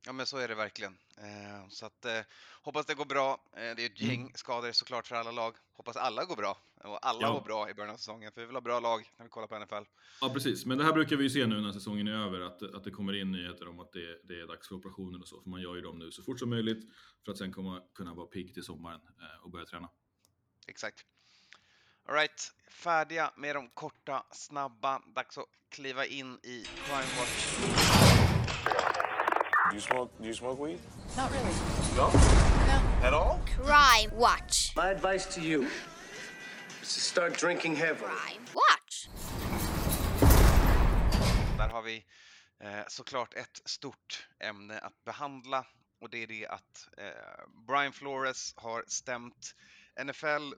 Ja, 0.05 0.11
men 0.11 0.25
så 0.25 0.37
är 0.37 0.47
det 0.47 0.55
verkligen. 0.55 0.97
Eh, 1.17 1.67
så 1.69 1.85
att 1.85 2.05
eh, 2.05 2.19
hoppas 2.61 2.85
det 2.85 2.93
går 2.93 3.05
bra. 3.05 3.31
Eh, 3.53 3.59
det 3.59 3.61
är 3.61 3.85
ett 3.85 4.01
Mm. 4.01 4.11
gäng 4.13 4.31
skador 4.35 4.71
såklart 4.71 5.07
för 5.07 5.15
alla 5.15 5.31
lag. 5.31 5.55
Hoppas 5.73 5.95
alla 5.97 6.25
går 6.25 6.35
bra 6.35 6.57
och 6.83 7.05
alla 7.07 7.21
Ja. 7.21 7.33
går 7.33 7.41
bra 7.41 7.69
i 7.69 7.73
början 7.73 7.93
av 7.93 7.97
säsongen. 7.97 8.31
För 8.31 8.41
vi 8.41 8.47
vill 8.47 8.55
ha 8.55 8.61
bra 8.61 8.79
lag 8.79 9.11
när 9.17 9.25
vi 9.25 9.29
kollar 9.29 9.47
på 9.47 9.59
NFL. 9.59 9.89
Ja, 10.21 10.29
precis. 10.33 10.65
Men 10.65 10.77
det 10.77 10.83
här 10.83 10.93
brukar 10.93 11.15
vi 11.15 11.23
ju 11.23 11.29
se 11.29 11.45
nu 11.45 11.61
när 11.61 11.71
säsongen 11.71 12.07
är 12.07 12.11
över, 12.25 12.39
att, 12.41 12.61
att 12.75 12.83
det 12.83 12.91
kommer 12.91 13.13
in 13.13 13.31
nyheter 13.31 13.67
om 13.67 13.79
att 13.79 13.91
det, 13.91 14.19
det 14.23 14.41
är 14.41 14.47
dags 14.47 14.67
för 14.67 14.75
operationer 14.75 15.21
och 15.21 15.27
så. 15.27 15.41
För 15.41 15.49
man 15.49 15.61
gör 15.61 15.75
ju 15.75 15.81
dem 15.81 15.99
nu 15.99 16.11
så 16.11 16.23
fort 16.23 16.39
som 16.39 16.49
möjligt 16.49 16.91
för 17.25 17.31
att 17.31 17.37
sen 17.37 17.53
komma, 17.53 17.81
kunna 17.95 18.13
vara 18.13 18.27
pigg 18.27 18.53
till 18.53 18.63
sommaren 18.63 18.99
eh, 19.19 19.43
och 19.43 19.49
börja 19.51 19.65
träna. 19.65 19.89
Exakt. 20.67 21.05
Alright, 22.09 22.51
färdiga 22.71 23.31
med 23.37 23.55
de 23.55 23.69
korta, 23.69 24.23
snabba. 24.31 25.01
Dags 25.15 25.37
att 25.37 25.45
kliva 25.69 26.05
in 26.05 26.39
i 26.43 26.63
Crime 26.85 27.19
Watch. 27.19 27.57
Do 29.69 29.73
you 29.75 29.81
smoke? 29.81 30.13
Do 30.17 30.25
you 30.25 30.33
smoke 30.33 30.65
weed? 30.65 30.79
Not 31.17 31.31
really. 31.31 31.53
No. 31.97 32.11
At 33.07 33.13
all? 33.13 33.39
Crime 33.45 34.15
Watch. 34.19 34.75
My 34.75 34.91
advice 34.91 35.35
to 35.35 35.41
you 35.41 35.65
start 36.87 37.39
drinking 37.39 37.75
heavily. 37.75 38.39
Watch. 38.53 39.07
Där 41.57 41.69
har 41.69 41.81
vi 41.81 42.05
eh, 42.59 42.83
såklart 42.87 43.33
ett 43.33 43.61
stort 43.65 44.27
ämne 44.39 44.79
att 44.79 45.03
behandla 45.03 45.65
och 46.01 46.09
det 46.09 46.23
är 46.23 46.27
det 46.27 46.47
att 46.47 46.87
eh, 46.97 47.47
Brian 47.67 47.93
Flores 47.93 48.53
har 48.55 48.83
stämt 48.87 49.55
NFL, 50.05 50.53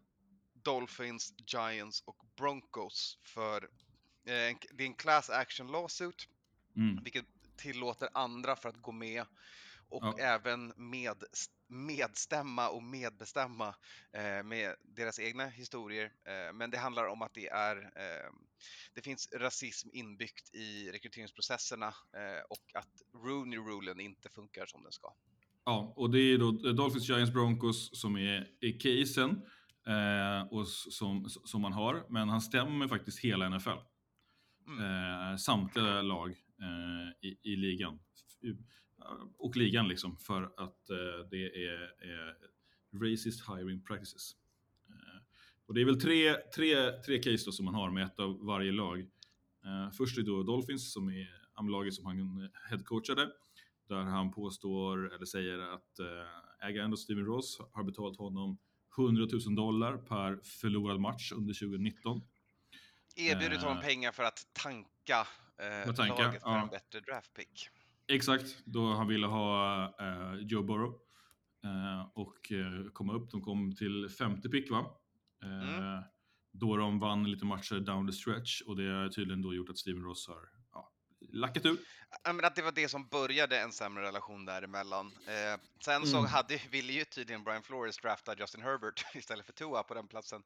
Dolphins, 0.54 1.34
Giants 1.48 2.02
och 2.06 2.18
Broncos 2.38 3.18
för 3.24 3.70
eh, 4.28 4.34
en- 4.34 4.58
det 4.72 4.84
är 4.84 4.88
en 4.88 4.94
class 4.94 5.30
action 5.30 5.68
lawsuit 5.68 6.28
Mm. 6.76 7.04
vilket 7.04 7.26
tillåter 7.58 8.10
andra 8.14 8.56
för 8.56 8.70
att 8.70 8.82
gå 8.82 8.92
med 8.92 9.26
och 9.90 10.04
Ja. 10.04 10.16
även 10.20 10.74
med, 10.76 11.24
medstämma 11.68 12.70
och 12.70 12.84
medbestämma 12.84 13.76
eh, 14.14 14.44
med 14.44 14.76
deras 14.84 15.20
egna 15.20 15.48
historier. 15.48 16.06
Eh, 16.06 16.54
men 16.54 16.72
det 16.72 16.78
handlar 16.78 17.06
om 17.08 17.22
att 17.22 17.34
det 17.34 17.48
är 17.48 17.76
eh, 17.78 18.32
det 18.94 19.02
finns 19.02 19.30
rasism 19.36 19.90
inbyggt 19.94 20.56
i 20.56 20.92
rekryteringsprocesserna 20.92 21.88
eh, 21.88 22.44
och 22.50 22.64
att 22.74 23.02
Rooney-rulen 23.24 24.00
inte 24.00 24.30
funkar 24.30 24.66
som 24.66 24.84
den 24.84 24.92
ska. 24.92 25.14
Ja, 25.66 25.94
och 25.96 26.10
det 26.10 26.20
är 26.20 26.38
då 26.38 26.52
Dolphins, 26.52 27.10
Giants, 27.10 27.34
Broncos 27.34 28.00
som 28.00 28.16
är 28.18 28.48
i 28.62 28.72
casen 28.72 29.30
eh, 29.88 30.48
och 30.52 30.68
som, 30.68 31.30
som 31.30 31.62
man 31.62 31.74
har. 31.74 32.06
Men 32.10 32.30
han 32.30 32.42
stämmer 32.42 32.88
faktiskt 32.88 33.20
hela 33.20 33.50
NFL. 33.50 33.70
Eh, 33.70 35.38
samtliga 35.38 36.02
lag 36.02 36.36
i, 37.22 37.52
i 37.52 37.56
ligan. 37.56 38.00
F- 39.02 39.34
Och 39.38 39.56
ligan 39.58 39.88
liksom 39.88 40.18
för 40.18 40.44
att 40.44 40.90
eh, 40.90 41.28
det 41.32 41.66
är, 41.66 41.90
racist 42.94 43.50
hiring 43.50 43.82
practices. 43.82 44.36
Eh, 44.90 45.22
och 45.66 45.74
det 45.74 45.82
är 45.82 45.86
väl 45.86 46.02
tre, 46.02 46.34
tre, 46.56 46.92
tre 46.92 47.18
case 47.24 47.46
då 47.46 47.52
som 47.52 47.66
man 47.66 47.74
har 47.74 47.92
med 47.92 48.04
ett 48.04 48.20
av 48.20 48.46
varje 48.46 48.72
lag. 48.72 49.00
Eh, 49.66 49.92
först 49.98 50.18
är 50.18 50.22
då 50.22 50.44
Dolphins 50.44 50.94
som 50.94 51.10
är 51.10 51.40
laget 51.70 51.94
som 51.94 52.06
han 52.06 52.50
headcoachade. 52.70 53.32
Där 53.88 53.96
han 53.96 54.32
påstår, 54.32 55.16
eller 55.16 55.26
säger 55.26 55.60
att 55.60 56.00
eh, 56.00 56.68
ägaren 56.68 56.98
Steven 56.98 57.26
Ross 57.26 57.62
har 57.72 57.84
betalat 57.84 58.18
honom 58.18 58.58
100 58.98 59.28
000 59.46 59.56
dollar 59.56 59.98
per 59.98 60.40
förlorad 60.44 61.00
match 61.00 61.32
under 61.32 61.54
2019. 61.54 62.22
Erbjudit 63.16 63.62
honom 63.62 63.78
Eh, 63.78 63.84
pengar 63.84 64.12
för 64.12 64.24
att 64.24 64.48
tanka, 64.54 65.28
eh, 65.58 65.94
tanka, 65.94 66.24
laget 66.24 66.42
för 66.42 66.50
ja. 66.50 66.62
en 66.62 66.70
bättre 66.70 67.00
draftpick. 67.00 67.70
Exakt, 68.10 68.58
då 68.66 68.94
han 68.94 69.08
ville 69.08 69.28
ha 69.28 69.84
eh, 70.00 70.34
Joe 70.42 70.64
Burrow 70.64 70.94
eh, 71.64 72.08
och 72.16 72.52
eh, 72.52 72.92
komma 72.94 73.14
upp. 73.14 73.32
De 73.32 73.42
kom 73.42 73.76
till 73.76 74.10
50 74.10 74.50
pick 74.50 74.72
va? 74.72 74.86
Eh, 75.44 75.80
Mm. 75.80 76.04
Då 76.52 76.78
de 76.78 77.00
vann 77.00 77.32
lite 77.32 77.46
matcher 77.46 77.76
down 77.80 78.08
the 78.08 78.14
stretch 78.14 78.62
och 78.62 78.76
det 78.78 78.84
har 78.94 79.10
tydligen 79.10 79.42
då 79.42 79.54
gjort 79.54 79.70
att 79.70 79.78
Steven 79.78 80.04
Ross 80.04 80.28
har 80.28 80.50
ja, 80.74 80.92
lackat 81.32 81.66
ur. 81.66 81.78
Ja, 82.24 82.34
men 82.34 82.46
att 82.46 82.56
det 82.56 82.62
var 82.62 82.72
det 82.72 82.90
som 82.90 83.08
började 83.08 83.60
en 83.60 83.72
sämre 83.72 84.04
relation 84.04 84.46
däremellan. 84.46 85.08
Eh, 85.08 85.60
sen 85.86 86.06
så 86.06 86.18
Mm. 86.18 86.30
hade, 86.30 86.62
ville 86.72 86.94
ju 86.94 87.06
tydligen 87.06 87.44
Brian 87.44 87.64
Flores 87.64 87.98
drafta 87.98 88.36
Justin 88.38 88.62
Herbert 88.62 89.06
istället 89.16 89.46
för 89.46 89.54
Tua 89.54 89.84
på 89.84 89.94
den 89.94 90.08
platsen. 90.08 90.44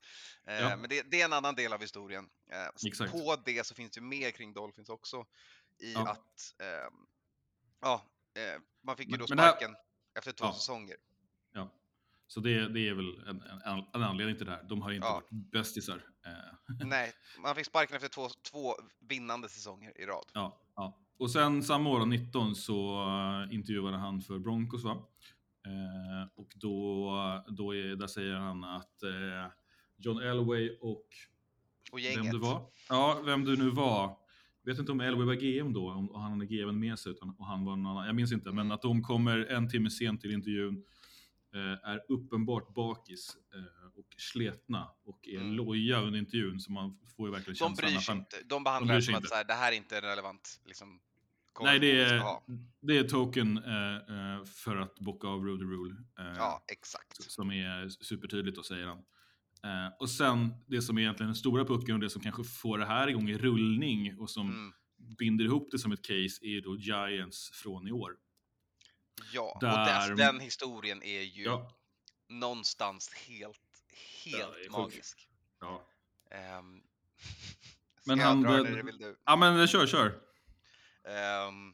Eh, 0.47 0.59
Ja. 0.59 0.75
Men 0.77 0.89
det, 0.89 1.11
det 1.11 1.21
är 1.21 1.25
en 1.25 1.33
annan 1.33 1.55
del 1.55 1.73
av 1.73 1.81
historien. 1.81 2.29
Eh, 2.51 2.87
Exakt. 2.87 3.11
På 3.11 3.35
det 3.45 3.65
så 3.65 3.75
finns 3.75 3.91
det 3.91 4.01
mer 4.01 4.31
kring 4.31 4.53
Dolphins 4.53 4.89
också. 4.89 5.25
I 5.79 5.93
Ja. 5.93 6.11
att, 6.11 6.61
ehm, 6.63 6.93
ja, 7.83 8.05
eh, 8.35 8.61
man 8.83 8.97
fick 8.97 9.09
ju 9.11 9.17
då 9.17 9.25
det 9.25 9.41
här- 9.41 9.49
sparken 9.51 9.75
efter 10.17 10.31
två 10.31 10.45
Ja. 10.45 10.53
säsonger. 10.53 10.95
Ja. 11.53 11.69
Så 12.27 12.39
det, 12.39 12.69
det 12.69 12.87
är 12.89 12.93
väl 12.93 13.27
en, 13.27 13.41
en, 13.65 13.83
en 13.93 14.03
anledning 14.03 14.37
till 14.37 14.45
det 14.45 14.51
här. 14.51 14.63
De 14.63 14.81
har 14.81 14.91
inte 14.91 15.07
Ja. 15.07 15.13
varit 15.13 15.29
bästisar. 15.51 16.01
Eh, 16.25 16.85
Nej, 16.85 17.13
man 17.39 17.55
fick 17.55 17.65
sparken 17.65 17.95
efter 17.95 18.09
två, 18.09 18.29
två 18.51 18.75
vinnande 18.99 19.49
säsonger 19.49 20.01
i 20.01 20.05
rad. 20.05 20.25
Ja, 20.33 20.61
ja. 20.75 20.99
Och 21.17 21.31
sen 21.31 21.63
samma 21.63 21.89
år, 21.89 22.05
19, 22.05 22.55
så 22.55 23.05
uh, 23.07 23.53
intervjuade 23.55 23.97
han 23.97 24.21
för 24.21 24.39
Broncos 24.39 24.83
va? 24.83 24.91
Eh, 25.65 26.29
och 26.35 26.51
då, 26.55 27.11
då 27.47 27.75
är, 27.75 27.95
där 27.95 28.07
säger 28.07 28.33
han 28.35 28.63
att 28.63 29.03
eh, 29.03 29.51
John 29.97 30.21
Elway 30.21 30.77
och 30.81 31.07
Och 31.91 31.97
vem 31.99 32.03
gänget. 32.03 32.31
du 32.31 32.39
var, 32.39 32.71
ja, 32.89 33.21
vem 33.25 33.45
du 33.45 33.57
nu 33.57 33.69
var, 33.69 34.17
vet 34.65 34.79
inte 34.79 34.91
om 34.91 34.99
Elway 35.01 35.25
var 35.25 35.33
GM 35.33 35.73
då, 35.73 35.91
om 35.91 36.09
han 36.21 36.31
hade 36.31 36.45
GM 36.45 36.79
med 36.79 36.99
sig, 36.99 37.11
utan, 37.11 37.29
och 37.29 37.45
han 37.45 37.65
var 37.65 37.75
någon 37.75 37.87
annan, 37.91 38.05
jag 38.05 38.15
minns 38.15 38.31
inte, 38.31 38.51
men 38.51 38.71
att 38.71 38.81
de 38.81 39.01
kommer 39.03 39.39
en 39.45 39.69
timme 39.69 39.89
sent 39.89 40.21
till 40.21 40.31
intervjun, 40.31 40.83
eh, 41.55 41.89
är 41.89 42.01
uppenbart 42.09 42.73
bakis 42.73 43.37
eh, 43.55 43.99
och 43.99 44.07
sletna 44.17 44.87
och 45.05 45.27
är 45.27 45.37
Mm. 45.39 45.53
loja 45.53 46.01
under 46.01 46.19
intervjun, 46.19 46.59
så 46.59 46.71
man 46.71 46.97
får 47.17 47.27
ju 47.27 47.31
verkligen 47.31 47.53
De 47.53 47.57
känslan 47.57 47.75
bryr 47.89 47.97
att 47.97 48.03
sig 48.03 48.15
inte. 48.15 48.37
De 48.45 48.63
behandlar 48.63 48.93
bryr 48.93 49.01
det 49.01 49.05
som 49.05 49.15
att 49.15 49.27
så 49.27 49.35
här, 49.35 49.43
det 49.43 49.53
här 49.53 49.71
är 49.71 49.75
inte 49.75 50.01
relevant 50.01 50.61
liksom, 50.65 50.99
Nej, 51.61 51.79
det 51.79 52.01
är, 52.01 52.23
det 52.81 52.97
är 52.97 53.03
token 53.03 53.57
eh, 53.57 53.95
eh, 53.95 54.43
för 54.45 54.77
att 54.77 54.99
bocka 54.99 55.27
av 55.27 55.45
Rudy 55.45 55.63
Rule. 55.65 55.95
Eh, 56.19 56.25
Ja, 56.37 56.63
exakt. 56.71 57.23
Som 57.31 57.51
är 57.51 57.89
supertydligt, 57.89 58.57
då 58.57 58.63
säger 58.63 58.87
han. 58.87 58.97
Eh, 59.63 59.87
och 59.99 60.09
sen 60.09 60.53
det 60.67 60.81
som 60.81 60.97
är 60.97 61.01
egentligen 61.01 61.27
den 61.27 61.35
stora 61.35 61.65
pucken 61.65 61.95
och 61.95 62.01
det 62.01 62.09
som 62.09 62.21
kanske 62.21 62.43
får 62.43 62.77
det 62.77 62.85
här 62.85 63.07
igång 63.07 63.29
i 63.29 63.37
rullning 63.37 64.19
och 64.19 64.29
som 64.29 64.49
Mm. 64.49 64.73
binder 65.17 65.45
ihop 65.45 65.67
det 65.71 65.79
som 65.79 65.91
ett 65.91 66.01
case 66.01 66.45
är 66.45 66.61
då 66.61 66.77
Giants 66.77 67.51
från 67.53 67.87
i 67.87 67.91
år. 67.91 68.15
Ja, 69.33 69.51
och 69.55 69.61
Där- 69.61 70.09
dess, 70.09 70.17
den 70.17 70.39
historien 70.39 71.03
är 71.03 71.21
ju 71.21 71.43
Ja, 71.43 71.71
någonstans 72.29 73.13
helt, 73.13 73.59
helt 74.25 74.57
Ja, 74.65 74.71
magisk. 74.81 75.29
ja. 75.59 75.87
Um, 76.59 76.83
Men 78.05 78.17
ska 78.17 78.27
han- 78.27 78.41
jag 78.41 78.51
dra 78.51 78.57
den- 78.63 78.65
eller 78.73 78.83
vill 78.83 78.97
du? 78.97 79.17
ja 79.25 79.35
men 79.35 79.67
kör, 79.67 79.87
kör. 79.87 80.19
Ehm, 81.07 81.73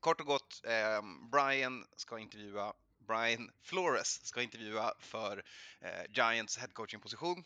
kort 0.00 0.20
och 0.20 0.26
gott, 0.26 0.60
eh, 0.64 1.02
Brian 1.32 1.84
ska 1.96 2.18
intervjua 2.18 2.72
Brian 3.10 3.50
Flores 3.62 4.24
ska 4.26 4.42
intervjua 4.42 4.92
för 5.00 5.42
eh, 5.80 6.12
Giants 6.12 6.58
headcoaching-position. 6.58 7.44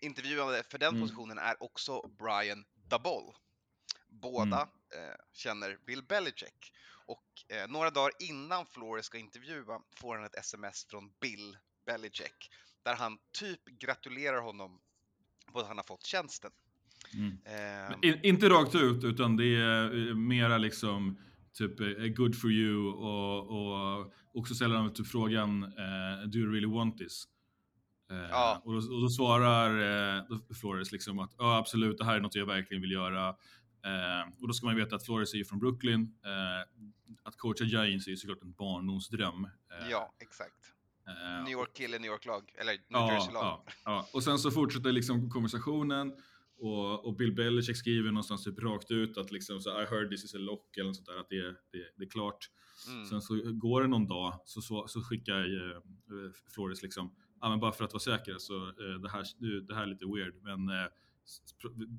Intervjuande 0.00 0.62
för 0.70 0.78
den 0.78 0.88
Mm. 0.94 1.00
positionen 1.02 1.38
är 1.38 1.62
också 1.62 2.10
Brian 2.18 2.64
Daboll. 2.88 3.34
Båda 4.08 4.60
eh, 4.94 5.14
känner 5.32 5.78
Bill 5.86 6.02
Belichick. 6.02 6.72
Och 7.06 7.26
eh, 7.48 7.68
några 7.68 7.90
dagar 7.90 8.12
innan 8.18 8.66
Flores 8.66 9.06
ska 9.06 9.18
intervjua 9.18 9.82
får 9.96 10.16
han 10.16 10.24
ett 10.24 10.34
sms 10.34 10.86
från 10.90 11.12
Bill 11.20 11.56
Belichick 11.86 12.50
där 12.82 12.94
han 12.96 13.18
typ 13.32 13.64
gratulerar 13.64 14.40
honom 14.40 14.80
på 15.52 15.60
att 15.60 15.66
han 15.68 15.76
har 15.76 15.84
fått 15.84 16.06
tjänsten. 16.06 16.50
Mm. 17.14 17.38
Ehm, 17.44 17.98
In, 18.02 18.20
inte 18.22 18.48
rakt 18.48 18.74
ut, 18.74 19.04
utan 19.04 19.36
det 19.36 19.56
är 19.56 20.08
eh, 20.08 20.14
mera 20.14 20.58
liksom 20.58 21.18
typ 21.52 21.80
eh, 21.80 21.86
good 22.06 22.40
for 22.40 22.50
you 22.50 22.92
och, 22.92 23.38
och 23.50 24.12
också 24.34 24.54
ställer 24.54 24.76
han 24.76 24.92
typ 24.94 25.06
frågan 25.06 25.62
eh, 25.64 26.26
Do 26.28 26.38
you 26.38 26.52
really 26.52 26.66
want 26.66 26.98
this? 26.98 27.24
Eh, 28.10 28.16
Ja. 28.30 28.62
och, 28.64 28.72
då, 28.72 28.78
och 28.78 29.00
då 29.00 29.08
svarar 29.08 29.70
eh, 30.18 30.24
då 30.48 30.54
Flores 30.54 30.92
liksom 30.92 31.18
att 31.18 31.34
ja 31.38 31.56
absolut, 31.58 31.98
det 31.98 32.04
här 32.04 32.16
är 32.16 32.20
något 32.20 32.34
jag 32.34 32.46
verkligen 32.46 32.80
vill 32.80 32.92
göra. 32.92 33.28
Eh, 33.84 34.32
och 34.40 34.48
då 34.48 34.54
ska 34.54 34.66
man 34.66 34.76
veta 34.76 34.96
att 34.96 35.04
Flores 35.04 35.34
är 35.34 35.38
ju 35.38 35.44
från 35.44 35.58
Brooklyn. 35.58 36.14
Eh, 36.24 36.68
att 37.22 37.36
coacha 37.36 37.64
Giants 37.64 38.06
är 38.06 38.10
ju 38.10 38.16
såklart 38.16 38.42
en 38.42 38.52
barndomsdröm. 38.52 39.44
Eh, 39.44 39.88
ja, 39.90 40.14
exakt. 40.18 40.54
New 41.44 41.52
York 41.52 41.72
kille, 41.74 41.98
New 41.98 42.10
York-lag, 42.10 42.52
eller 42.60 42.72
New 42.72 42.80
Ja, 42.88 43.12
Jersey-lag. 43.12 43.42
ja, 43.44 43.64
ja. 43.84 44.08
Och 44.12 44.22
sen 44.24 44.38
så 44.38 44.50
fortsätter 44.50 44.92
liksom 44.92 45.30
konversationen 45.30 46.12
och, 46.62 47.04
och 47.06 47.16
Bill 47.16 47.32
Belichick 47.34 47.76
skriver 47.76 48.08
någonstans 48.10 48.44
typ 48.44 48.58
rakt 48.58 48.90
ut 48.90 49.16
att 49.18 49.30
liksom 49.32 49.60
så 49.60 49.82
I 49.82 49.84
heard 49.84 50.10
this 50.10 50.24
is 50.24 50.34
a 50.34 50.38
lock 50.38 50.76
eller 50.76 50.86
något 50.86 50.96
sånt 50.96 51.06
där, 51.08 51.16
att 51.16 51.28
det, 51.28 51.38
är- 51.38 51.56
det, 51.72 51.84
det 51.96 52.04
är 52.04 52.10
klart. 52.10 52.50
Mm. 52.88 53.06
Sen 53.06 53.22
så 53.22 53.34
går 53.52 53.80
det 53.82 53.86
någon 53.88 54.06
dag 54.06 54.40
så, 54.44 54.60
så, 54.60 54.86
så 54.88 55.02
skickar 55.02 55.40
eh, 55.70 55.80
Flores 56.54 56.82
liksom, 56.82 57.14
ja 57.40 57.48
men 57.50 57.60
bara 57.60 57.72
för 57.72 57.84
att 57.84 57.92
vara 57.92 58.00
säker 58.00 58.38
så 58.38 58.66
eh, 58.68 59.00
det, 59.02 59.10
här, 59.10 59.24
det 59.68 59.74
här 59.74 59.82
är 59.82 59.86
lite 59.86 60.06
weird 60.06 60.34
men 60.42 60.68
eh, 60.68 60.86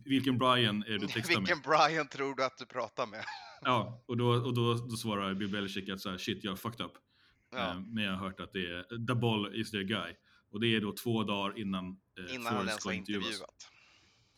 vilken 0.06 0.38
Brian 0.38 0.84
är 0.84 0.98
du 0.98 1.08
textar 1.08 1.34
med? 1.40 1.48
Vilken 1.48 1.62
Brian 1.72 2.08
tror 2.08 2.36
du 2.36 2.44
att 2.44 2.58
du 2.58 2.66
pratar 2.66 3.08
med? 3.08 3.24
Ja, 3.66 4.04
och, 4.08 4.18
då, 4.18 4.28
och 4.28 4.54
då, 4.54 4.74
då 4.74 4.96
svarar 4.96 5.34
Bill 5.34 5.50
Belichick 5.52 5.90
att 5.90 6.00
så 6.02 6.10
här, 6.10 6.18
shit 6.18 6.44
jag 6.44 6.52
har 6.52 6.56
fucked 6.58 6.86
up. 6.86 6.92
Ja. 7.52 7.70
Eh, 7.72 7.80
men 7.80 8.04
jag 8.04 8.12
har 8.12 8.20
hört 8.28 8.40
att 8.40 8.54
det 8.54 8.66
är 8.66 9.08
the 9.08 9.16
ball 9.16 9.56
is 9.56 9.72
their 9.72 9.84
guy. 9.84 10.14
Och 10.52 10.60
det 10.60 10.68
är 10.76 10.82
då 10.82 10.92
två 10.92 11.24
dagar 11.24 11.60
innan, 11.60 11.86
eh, 12.20 12.36
Innan 12.36 12.54
Flores 12.54 12.76
ska 12.76 12.94
intervjuas. 12.94 13.26
intervjuat. 13.26 13.70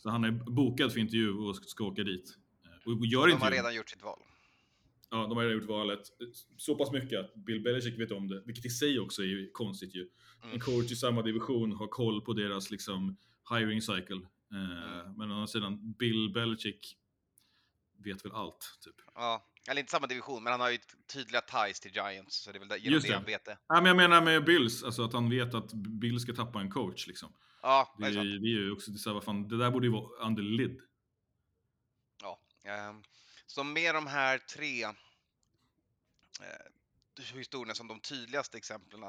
Så 0.05 0.09
han 0.11 0.23
är 0.23 0.31
bokad 0.31 0.93
för 0.93 0.99
intervju 0.99 1.29
och 1.33 1.55
ska 1.55 1.83
åka 1.83 2.03
dit. 2.03 2.37
Eh, 2.65 2.91
Och 2.93 3.05
gör 3.05 3.27
De 3.27 3.41
har 3.41 3.51
redan 3.51 3.75
gjort 3.75 3.89
sitt 3.89 4.03
val. 4.03 4.19
Ja, 5.09 5.17
de 5.27 5.37
har 5.37 5.43
redan 5.43 5.57
gjort 5.59 5.69
valet. 5.69 5.99
Så 6.57 6.75
pass 6.75 6.91
mycket 6.91 7.19
att 7.19 7.35
Bill 7.35 7.61
Belichick 7.63 7.99
vet 7.99 8.11
om 8.11 8.27
det, 8.27 8.43
vilket 8.45 8.65
i 8.65 8.69
sig 8.69 8.99
också 8.99 9.23
är 9.23 9.51
konstigt 9.53 9.95
ju. 9.95 10.09
Mm. 10.43 10.53
En 10.53 10.59
coach 10.59 10.91
i 10.91 10.95
samma 10.95 11.21
division 11.21 11.71
har 11.71 11.87
koll 11.87 12.21
på 12.21 12.33
deras 12.33 12.71
liksom 12.71 13.17
hiring 13.49 13.81
cycle. 13.81 14.15
Eh, 14.51 14.95
Mm. 15.05 15.13
Men 15.17 15.31
å 15.31 15.33
andra 15.33 15.47
sidan, 15.47 15.91
Bill 15.99 16.29
Belichick 16.33 16.97
vet 18.03 18.25
väl 18.25 18.31
allt, 18.31 18.79
typ. 18.83 18.95
Ja, 19.15 19.45
eller 19.69 19.79
inte 19.79 19.91
samma 19.91 20.07
division, 20.07 20.43
men 20.43 20.51
han 20.51 20.59
har 20.61 20.69
ju 20.71 20.77
tydliga 21.13 21.41
ties 21.41 21.79
till 21.79 21.91
Giants, 21.91 22.35
så 22.43 22.51
det 22.51 22.57
är 22.57 22.59
väl 22.67 22.79
genom 22.79 22.93
Just 22.93 23.05
det 23.07 23.11
det. 23.11 23.15
han 23.17 23.25
vet 23.25 23.45
det. 23.45 23.57
Ja, 23.67 23.75
men 23.75 23.85
jag 23.85 23.95
menar 23.97 24.21
med 24.21 24.45
Bills, 24.45 24.83
alltså 24.83 25.03
att 25.03 25.13
han 25.13 25.29
vet 25.29 25.53
att 25.53 25.73
Bill 25.73 26.19
ska 26.19 26.33
tappa 26.33 26.59
en 26.61 26.69
coach 26.71 27.07
liksom. 27.07 27.33
Ja, 27.65 27.95
Det 27.97 28.03
det 28.03 28.07
är, 28.07 28.11
är 28.11 28.13
sant. 28.15 28.25
ju- 28.27 28.39
det 28.39 28.47
är 28.47 28.49
ju 28.49 28.71
också 28.71 28.91
det 28.91 28.95
är 28.95 28.99
så 28.99 29.09
här, 29.09 29.13
vad 29.13 29.23
fan, 29.23 29.47
det 29.47 29.57
där 29.57 29.71
borde 29.71 29.87
ju 29.87 29.91
vara 29.93 30.25
under 30.27 30.43
lid. 30.43 30.81
Ja. 32.21 32.39
ehm, 32.63 33.03
Så 33.47 33.63
med 33.63 33.95
de 33.95 34.07
här 34.07 34.37
tre 34.37 34.83
eh, 34.83 34.91
historierna 37.35 37.73
som 37.75 37.87
de 37.87 37.99
tydligaste 37.99 38.57
exemplen 38.57 39.01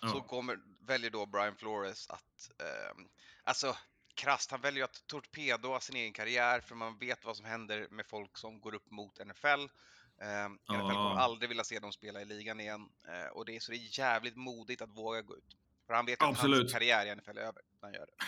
så 0.00 0.06
Ja. 0.16 0.24
kommer, 0.26 0.58
väljer 0.80 1.10
då 1.10 1.26
Brian 1.26 1.56
Flores 1.56 2.10
att, 2.10 2.50
ehm, 2.58 3.08
alltså 3.44 3.76
krasst, 4.14 4.50
han 4.50 4.60
väljer 4.60 4.84
att 4.84 5.06
torpedoa 5.06 5.80
sin 5.80 5.96
egen 5.96 6.12
karriär 6.12 6.60
för 6.60 6.74
man 6.74 6.98
vet 6.98 7.24
vad 7.24 7.36
som 7.36 7.46
händer 7.46 7.88
med 7.90 8.06
folk 8.06 8.38
som 8.38 8.60
går 8.60 8.74
upp 8.74 8.90
mot 8.90 9.18
NFL. 9.18 9.68
Um, 10.16 10.58
NFL 10.68 10.92
kommer 10.94 11.16
aldrig 11.20 11.48
vilja 11.48 11.64
se 11.64 11.78
dem 11.78 11.92
spela 11.92 12.20
i 12.22 12.24
ligan 12.24 12.60
igen 12.60 12.88
eh, 13.08 13.26
och 13.32 13.44
det 13.44 13.56
är 13.56 13.60
så 13.60 13.72
det 13.72 13.78
är 13.78 13.98
jävligt 13.98 14.36
modigt 14.36 14.82
att 14.82 14.90
våga 14.96 15.22
gå 15.22 15.36
ut. 15.36 15.56
För 15.86 15.94
han 15.94 16.06
vet 16.06 16.22
att 16.22 16.28
Absolut. 16.28 16.58
hans 16.58 16.72
karriär 16.72 17.06
i 17.06 17.16
NFL 17.16 17.38
är 17.38 17.42
över 17.42 17.62
han 17.82 17.92
gör 17.92 18.06
det. 18.06 18.24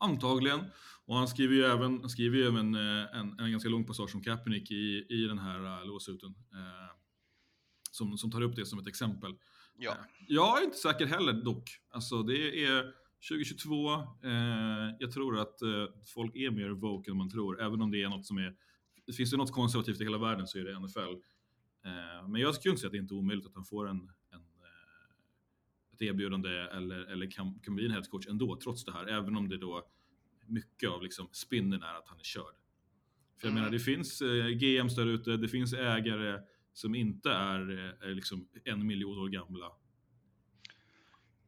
Antagligen. 0.00 0.60
Och 1.06 1.16
han 1.16 1.28
skriver 1.28 1.54
ju 1.54 1.64
även, 1.64 2.00
han 2.00 2.10
skriver 2.10 2.36
ju 2.36 2.46
även 2.46 2.74
eh, 2.74 3.18
en, 3.20 3.40
en 3.40 3.50
ganska 3.50 3.68
lång 3.68 3.86
passage 3.86 4.14
om 4.14 4.22
Kaepernick 4.22 4.70
i, 4.70 5.06
i 5.08 5.26
den 5.26 5.38
här 5.38 5.80
uh, 5.80 5.86
låsuten. 5.86 6.34
eh, 6.52 6.98
som, 7.90 8.18
som 8.18 8.30
tar 8.30 8.42
upp 8.42 8.56
det 8.56 8.66
som 8.66 8.78
ett 8.78 8.86
exempel. 8.86 9.34
Ja. 9.78 9.90
Eh, 9.90 9.96
jag 10.28 10.60
är 10.60 10.64
inte 10.64 10.76
säker 10.76 11.06
heller 11.06 11.32
dock. 11.32 11.70
Alltså 11.90 12.22
det 12.22 12.64
är 12.64 12.92
2022. 13.28 13.92
Eh, 13.92 14.00
jag 14.98 15.12
tror 15.12 15.38
att 15.38 15.62
eh, 15.62 15.68
folk 16.14 16.36
är 16.36 16.50
mer 16.50 16.70
woke 16.70 17.10
än 17.10 17.16
man 17.16 17.30
tror. 17.30 17.62
Även 17.62 17.82
om 17.82 17.90
det 17.90 18.02
är 18.02 18.08
något 18.08 18.26
som 18.26 18.38
är... 18.38 18.54
Finns 19.16 19.30
det 19.30 19.36
något 19.36 19.52
konservativt 19.52 20.00
i 20.00 20.04
hela 20.04 20.18
världen 20.18 20.46
så 20.46 20.58
är 20.58 20.64
det 20.64 20.80
NFL. 20.80 20.98
Eh, 21.84 22.28
men 22.28 22.40
jag 22.40 22.54
skulle 22.54 22.70
inte 22.70 22.80
säga 22.80 22.88
att 22.88 22.92
det 22.92 22.98
inte 22.98 23.14
är 23.14 23.18
omöjligt 23.18 23.46
att 23.46 23.54
han 23.54 23.64
får 23.64 23.88
en, 23.88 23.96
eh, 23.96 24.14
ett 25.98 26.02
erbjudande 26.02 26.48
eller, 26.50 27.00
eller 27.12 27.30
kan, 27.30 27.60
kan 27.64 27.74
bli 27.74 27.84
en 27.86 27.90
headcoach 27.92 28.26
ändå, 28.26 28.56
trots 28.62 28.84
det 28.84 28.92
här. 28.92 29.06
Även 29.06 29.36
om 29.36 29.48
det 29.48 29.58
då 29.58 29.86
mycket 30.46 30.90
av 30.90 31.02
liksom 31.02 31.28
spinnen 31.32 31.82
är 31.82 31.94
att 31.94 32.08
han 32.08 32.18
är 32.18 32.22
körd. 32.24 32.54
För 33.40 33.46
jag 33.46 33.50
Mm. 33.50 33.54
menar, 33.54 33.70
det 33.72 33.80
finns 33.80 34.20
eh, 34.22 34.46
GMs 34.48 34.96
där 34.96 35.06
ute, 35.06 35.36
det 35.36 35.48
finns 35.48 35.72
ägare 35.72 36.40
som 36.72 36.94
inte 36.94 37.30
är, 37.30 37.94
eh, 38.02 38.08
liksom 38.10 38.48
en 38.64 38.86
miljon 38.86 39.18
år 39.18 39.28
gamla. 39.28 39.72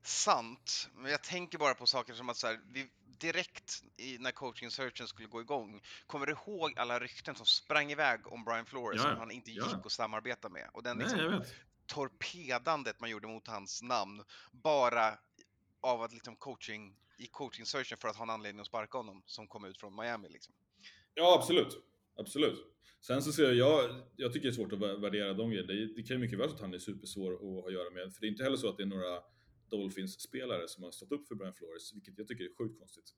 Sant, 0.02 0.88
men 0.94 1.10
jag 1.10 1.22
tänker 1.22 1.58
bara 1.58 1.74
på 1.74 1.86
saker 1.86 2.14
som 2.14 2.28
att 2.28 2.36
så 2.36 2.46
här, 2.46 2.60
vi 2.72 2.90
direkt 3.20 3.82
i, 3.96 4.18
när 4.18 4.30
coaching 4.30 4.70
searchen 4.70 5.06
skulle 5.06 5.28
gå 5.28 5.40
igång, 5.40 5.80
kommer 6.06 6.26
du 6.26 6.32
ihåg 6.32 6.78
alla 6.78 6.98
rykten 7.00 7.34
som 7.34 7.46
sprang 7.46 7.90
iväg 7.92 8.26
om 8.26 8.44
Brian 8.44 8.66
Flores 8.66 8.96
Ja, 9.02 9.10
som 9.10 9.18
han 9.18 9.30
inte 9.30 9.50
gick 9.50 9.60
Ja. 9.60 9.82
att 9.84 9.92
samarbeta 9.92 10.48
med? 10.48 10.70
Och 10.72 10.82
den 10.82 10.96
Nej, 10.96 11.06
liksom 11.06 11.24
jag 11.24 11.30
vet. 11.38 11.54
Torpedandet 11.94 13.00
man 13.00 13.10
gjorde 13.10 13.26
mot 13.28 13.46
hans 13.46 13.82
namn 13.82 14.22
bara 14.52 15.18
av 15.80 16.02
att 16.02 16.12
liksom 16.12 16.36
coaching 16.36 16.96
i 17.18 17.26
coaching 17.26 17.66
searchen 17.66 17.98
för 17.98 18.08
att 18.08 18.16
ha 18.16 18.22
en 18.22 18.30
anledning 18.30 18.60
att 18.60 18.66
sparka 18.66 18.98
honom 18.98 19.22
som 19.26 19.48
kom 19.48 19.64
ut 19.64 19.78
från 19.80 19.96
Miami 19.96 20.28
liksom. 20.28 20.54
Ja, 21.14 21.36
absolut. 21.40 21.82
Absolut. 22.16 22.66
Sen 23.00 23.22
så 23.22 23.32
ser 23.32 23.42
jag, 23.52 23.54
jag, 23.54 24.02
jag 24.16 24.32
tycker 24.32 24.48
det 24.48 24.52
är 24.52 24.56
svårt 24.56 24.72
att 24.72 24.78
vä- 24.78 25.00
värdera 25.00 25.34
de 25.34 25.50
grejerna. 25.50 25.72
Det, 25.72 25.94
det 25.94 26.02
kan 26.02 26.16
ju 26.16 26.18
mycket 26.18 26.38
väl 26.38 26.46
vara 26.46 26.54
att 26.54 26.60
han 26.60 26.74
är 26.74 26.78
supersvår 26.78 27.32
att 27.34 27.40
ha 27.40 27.66
att 27.66 27.72
göra 27.72 27.90
med. 27.90 28.14
För 28.14 28.20
det 28.20 28.26
är 28.26 28.28
inte 28.28 28.42
heller 28.44 28.56
så 28.56 28.68
att 28.68 28.76
det 28.76 28.82
är 28.82 28.86
några 28.86 29.22
Dolphins-spelare 29.70 30.68
som 30.68 30.82
har 30.84 30.90
stått 30.90 31.12
upp 31.12 31.28
för 31.28 31.34
Brian 31.34 31.54
Flores, 31.54 31.94
vilket 31.94 32.18
jag 32.18 32.28
tycker 32.28 32.44
är 32.44 32.54
sjukt 32.58 32.78
konstigt. 32.78 33.14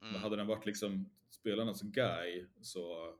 Men 0.00 0.08
Mm. 0.10 0.22
hade 0.22 0.36
den 0.36 0.46
varit 0.46 0.66
liksom 0.66 1.10
spelarnas 1.30 1.82
guy 1.82 2.46
så... 2.62 3.14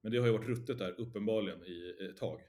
Men 0.00 0.12
det 0.12 0.18
har 0.18 0.26
ju 0.26 0.32
varit 0.32 0.48
ruttet 0.48 0.78
där 0.78 1.00
uppenbarligen 1.00 1.64
i 1.64 1.96
ett 2.10 2.16
tag. 2.16 2.40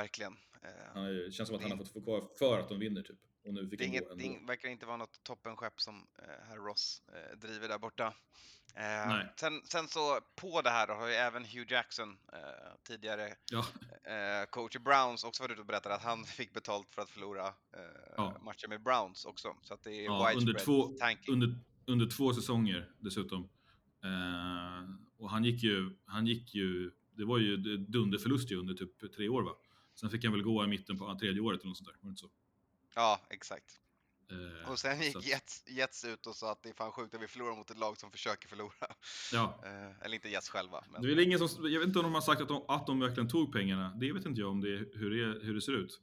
Verkligen. 0.00 0.32
Eh, 0.62 0.68
Han 0.94 1.04
det 1.04 1.32
känns 1.32 1.48
som 1.48 1.56
att 1.56 1.62
han 1.62 1.70
Det- 1.70 1.76
har 1.76 1.84
fått 1.84 1.92
få 1.92 2.00
kvar 2.00 2.28
för 2.38 2.58
att 2.60 2.68
de 2.68 2.78
vinner 2.78 3.02
typ. 3.02 3.18
Och 3.46 3.54
nu 3.54 3.68
fick 3.68 3.78
Det 3.78 3.84
han 3.84 4.20
inget, 4.20 4.40
det 4.40 4.46
verkar 4.46 4.68
inte 4.68 4.86
vara 4.86 4.96
något 4.96 5.22
toppenskepp 5.22 5.80
som 5.80 6.06
eh, 6.18 6.46
herr 6.48 6.56
Ross 6.56 7.02
eh, 7.14 7.38
driver 7.38 7.68
där 7.68 7.78
borta. 7.78 8.14
Eh, 8.74 9.18
sen, 9.36 9.62
sen 9.64 9.88
så 9.88 10.20
på 10.40 10.62
det 10.62 10.70
här 10.70 10.86
då 10.86 10.92
har 10.94 11.08
ju 11.08 11.14
även 11.14 11.44
Hugh 11.44 11.72
Jackson, 11.72 12.18
eh, 12.32 12.38
tidigare 12.82 13.34
Ja, 13.52 13.66
eh, 14.12 14.46
coach 14.50 14.76
i 14.76 14.78
Browns, 14.78 15.24
också 15.24 15.42
varit 15.42 15.52
ute 15.52 15.60
och 15.60 15.66
berättat 15.66 15.92
att 15.92 16.02
han 16.02 16.24
fick 16.24 16.52
betalt 16.54 16.90
för 16.94 17.02
att 17.02 17.10
förlora 17.10 17.46
eh, 17.46 18.12
Ja. 18.16 18.38
matcher 18.44 18.68
med 18.68 18.82
Browns 18.82 19.24
också. 19.24 19.56
Så 19.62 19.74
att 19.74 19.82
det 19.82 19.90
är 19.92 20.04
Ja, 20.04 20.30
under 20.34 20.46
widespread 20.46 20.64
två- 20.64 20.96
tanking. 20.98 21.34
under, 21.34 21.54
under 21.86 22.06
två 22.06 22.34
säsonger 22.34 22.90
dessutom. 22.98 23.48
Eh, 24.04 24.90
och 25.18 25.30
han 25.30 25.44
gick 25.44 25.62
ju, 25.62 25.96
han 26.06 26.26
gick 26.26 26.54
ju, 26.54 26.90
det 27.10 27.24
var 27.24 27.38
ju 27.38 27.56
dunderförlust 27.76 28.50
ju 28.52 28.56
under 28.56 28.74
typ 28.74 29.12
tre 29.16 29.28
år 29.28 29.42
va? 29.42 29.52
Sen 30.00 30.10
fick 30.10 30.24
han 30.24 30.32
väl 30.32 30.42
gå 30.42 30.64
i 30.64 30.66
mitten 30.66 30.98
på 30.98 31.14
tredje 31.20 31.40
året 31.40 31.60
eller 31.60 31.68
något 31.68 31.76
sånt 31.76 31.88
där, 31.88 31.94
var 31.94 32.02
det 32.02 32.08
inte 32.08 32.20
så? 32.20 32.30
Ja, 32.94 33.20
exakt. 33.30 33.80
Eh, 34.30 34.70
Och 34.70 34.78
sen 34.78 35.02
gick 35.02 35.26
Jets, 35.26 35.64
Jets 35.66 36.04
ut 36.04 36.26
och 36.26 36.36
sa 36.36 36.52
att 36.52 36.62
det 36.62 36.68
är 36.68 36.72
fan 36.72 36.92
sjukt 36.92 37.14
att 37.14 37.22
vi 37.22 37.28
förlorar 37.28 37.56
mot 37.56 37.70
ett 37.70 37.78
lag 37.78 37.98
som 37.98 38.10
försöker 38.10 38.48
förlora. 38.48 38.72
Ja, 39.32 39.60
Eh, 39.64 40.04
eller 40.04 40.14
inte 40.14 40.28
Jets 40.28 40.48
själva. 40.48 40.84
Men... 40.90 41.02
det 41.02 41.12
är 41.12 41.18
ingen 41.20 41.48
som, 41.48 41.70
jag 41.70 41.80
vet 41.80 41.86
inte 41.86 41.98
om 41.98 42.02
de 42.04 42.14
har 42.14 42.20
sagt 42.20 42.40
att 42.42 42.48
de, 42.48 42.64
att 42.68 42.86
de 42.86 43.00
verkligen 43.00 43.28
tog 43.28 43.52
pengarna. 43.52 43.92
Det 44.00 44.12
vet 44.12 44.26
inte 44.26 44.40
jag 44.40 44.50
om 44.50 44.60
det, 44.60 44.68
hur, 44.94 45.10
det, 45.10 45.44
hur 45.46 45.54
det 45.54 45.60
ser 45.60 45.72
ut. 45.72 46.00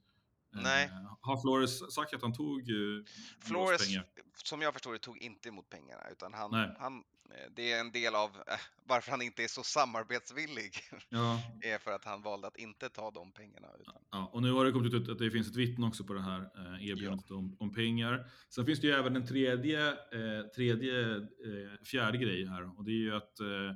Eh, 0.56 0.62
Nej. 0.64 0.90
Har 1.22 1.42
Flores 1.42 1.94
sagt 1.94 2.14
att 2.14 2.22
han 2.22 2.34
tog 2.34 2.60
eh, 2.70 3.04
Flores, 3.40 3.88
pengar? 3.88 4.06
som 4.44 4.62
jag 4.62 4.74
förstår 4.74 4.94
det, 4.94 5.00
tog 5.00 5.18
inte 5.18 5.50
emot 5.50 5.70
pengarna 5.70 6.10
utan 6.12 6.34
han, 6.34 6.52
Nej. 6.52 6.76
han 6.80 6.98
eh, 6.98 7.52
det 7.56 7.72
är 7.72 7.80
en 7.80 7.92
del 7.92 8.16
av 8.16 8.30
eh, 8.30 8.54
varför 8.88 9.12
han 9.12 9.22
inte 9.22 9.44
är 9.44 9.48
så 9.48 9.64
samarbetsvillig 9.64 10.74
Ja, 11.10 11.42
är 11.62 11.78
för 11.78 11.92
att 11.92 12.06
han 12.06 12.22
valde 12.22 12.48
att 12.48 12.58
inte 12.58 12.90
ta 12.90 13.12
de 13.12 13.32
pengarna. 13.32 13.68
Utan, 13.80 13.96
Ja, 14.12 14.30
och 14.34 14.42
nu 14.42 14.52
har 14.52 14.66
det 14.66 14.72
kommit 14.72 14.94
ut 14.94 15.10
att 15.10 15.18
det 15.18 15.32
finns 15.32 15.48
ett 15.48 15.56
vittne 15.56 15.88
också 15.88 16.04
på 16.04 16.14
det 16.14 16.22
här 16.22 16.40
eh, 16.40 16.88
erbjudandet 16.90 17.32
om, 17.32 17.58
om 17.60 17.74
pengar. 17.74 18.26
Sen 18.50 18.66
finns 18.66 18.82
det 18.82 18.88
ju 18.88 18.94
även 18.94 19.16
en 19.16 19.28
tredje, 19.28 19.88
eh, 19.90 20.48
tredje 20.56 21.16
eh, 21.16 21.84
fjärde 21.86 22.18
grej 22.18 22.46
här 22.46 22.78
och 22.78 22.84
det 22.86 22.92
är 22.92 23.04
ju 23.04 23.16
att 23.16 23.40
eh, 23.40 23.76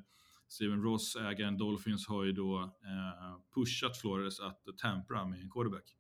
Steven 0.50 0.84
Ross, 0.84 1.16
ägaren 1.16 1.58
Dolphins, 1.58 2.08
har 2.08 2.24
ju 2.24 2.32
då 2.32 2.62
eh, 2.64 3.40
pushat 3.56 3.98
Flores 3.98 4.40
att 4.40 4.64
tampera 4.82 5.26
med 5.26 5.40
en 5.40 5.50
quarterback. 5.50 5.96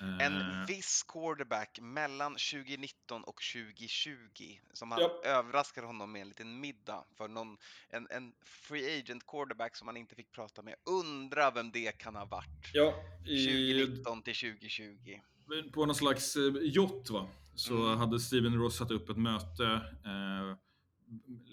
Eh, 0.00 0.26
En 0.26 0.66
viss 0.66 1.02
quarterback 1.08 1.78
mellan 1.80 2.32
2019 2.32 3.24
och 3.24 3.40
2020 3.52 4.58
som 4.72 4.90
han 4.90 5.00
Ja. 5.00 5.20
överraskade 5.24 5.86
honom 5.86 6.12
med 6.12 6.22
en 6.22 6.28
liten 6.28 6.60
middag 6.60 7.04
för 7.16 7.28
någon, 7.28 7.56
en, 7.88 8.06
en 8.10 8.32
free 8.44 8.98
agent 9.00 9.26
quarterback 9.26 9.76
som 9.76 9.88
han 9.88 9.96
inte 9.96 10.14
fick 10.14 10.32
prata 10.32 10.62
med. 10.62 10.74
Undra 10.84 11.50
vem 11.50 11.70
det 11.70 11.98
kan 11.98 12.16
ha 12.16 12.24
varit. 12.24 12.70
ja, 12.72 12.94
i, 13.26 13.44
2019 13.44 14.22
till 14.22 14.34
2020. 14.34 15.20
på 15.72 15.86
någon 15.86 15.94
slags 15.94 16.36
eh, 16.36 16.42
yacht 16.62 17.10
va? 17.10 17.28
så 17.54 17.74
Mm. 17.86 17.98
hade 17.98 18.20
Steven 18.20 18.54
Ross 18.58 18.76
satt 18.76 18.90
upp 18.90 19.08
ett 19.08 19.16
möte, 19.16 19.64
eh, 20.04 20.56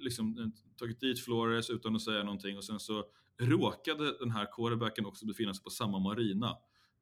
liksom 0.04 0.38
eh, 0.40 0.76
tagit 0.78 1.00
dit 1.00 1.20
Flores 1.26 1.70
utan 1.70 1.96
att 1.96 2.02
säga 2.02 2.24
någonting 2.24 2.58
och 2.58 2.64
sen 2.64 2.80
så 2.80 3.06
råkade 3.42 4.18
den 4.20 4.32
här 4.32 4.48
quarterbacken 4.56 5.06
också 5.06 5.26
befinna 5.26 5.54
sig 5.54 5.64
på 5.64 5.70
samma 5.70 6.00
marina. 6.00 6.58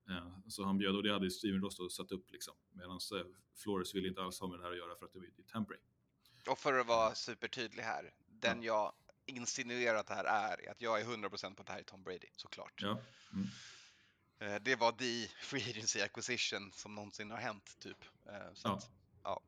Eh, 0.10 0.28
så 0.48 0.64
han 0.64 0.78
bjöd 0.78 0.96
och 0.96 1.04
det 1.04 1.14
hade 1.14 1.32
Steven 1.32 1.62
Ross 1.62 1.78
då 1.78 1.90
satt 1.90 2.12
upp 2.12 2.32
liksom. 2.32 2.54
Medan 2.72 2.92
eh, 2.92 3.26
Flores 3.56 3.96
ville 3.96 4.08
inte 4.08 4.22
alls 4.22 4.40
ha 4.40 4.48
med 4.48 4.60
det 4.60 4.64
här 4.64 4.72
att 4.72 4.78
göra 4.78 4.96
för 4.96 5.06
att 5.06 5.14
det 5.14 5.20
var 5.20 5.26
ju 5.26 5.32
tampering. 5.52 5.82
Och 6.50 6.60
för 6.60 6.80
att 6.80 6.88
vara 6.88 7.16
supertydlig 7.16 7.84
här, 7.84 8.14
den 8.28 8.64
jag 8.64 8.94
insinuerar 9.26 9.96
att 9.98 10.08
det 10.08 10.14
här 10.14 10.24
är, 10.26 10.62
är 10.68 10.72
att 10.72 10.82
jag 10.82 11.02
är 11.02 11.06
100% 11.06 11.56
på 11.56 11.62
att 11.62 11.68
det 11.68 11.74
här 11.74 11.80
är 11.80 11.84
Tom 11.84 12.04
Brady, 12.04 12.28
såklart. 12.36 12.82
Ja. 12.82 13.00
Mm. 13.34 13.48
Eh, 14.40 14.62
Det 14.62 14.76
var 14.76 14.92
the 14.92 15.28
free 15.42 15.70
agency 15.70 16.02
acquisition 16.02 16.72
som 16.74 16.96
någonsin 16.96 17.32
har 17.32 17.38
hänt, 17.38 17.80
typ. 17.80 17.98
Eh, 18.26 18.54
Så 18.54 18.68
Ja. 18.68 18.74
att, 18.76 18.90
ja. 19.24 19.42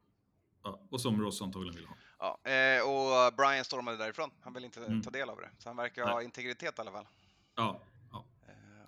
Ja, 0.64 0.80
och 0.92 1.02
som 1.02 1.22
Ross 1.22 1.42
antagligen 1.42 1.76
ville 1.76 1.88
ha. 1.88 1.96
Ja, 2.44 2.52
eh, 2.52 2.82
och 2.90 3.34
Brian 3.34 3.66
stormade 3.66 3.98
därifrån. 3.98 4.32
Han 4.42 4.54
vill 4.54 4.66
inte 4.66 4.80
Mm. 4.86 5.02
ta 5.04 5.10
del 5.10 5.30
av 5.30 5.38
det. 5.38 5.50
Så 5.60 5.70
han 5.70 5.76
verkar 5.76 6.06
ha 6.08 6.16
Nej. 6.16 6.26
integritet 6.26 6.78
i 6.78 6.82
alla 6.82 6.92
fall. 6.92 7.08
Ja, 7.56 7.82
Eh, 7.82 7.82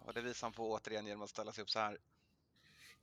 Och 0.07 0.13
det 0.13 0.21
visar 0.21 0.47
han 0.47 0.53
på 0.53 0.71
återigen 0.71 1.05
genom 1.07 1.21
att 1.21 1.29
ställa 1.29 1.51
sig 1.51 1.61
upp 1.61 1.69
så 1.69 1.79
här. 1.79 1.97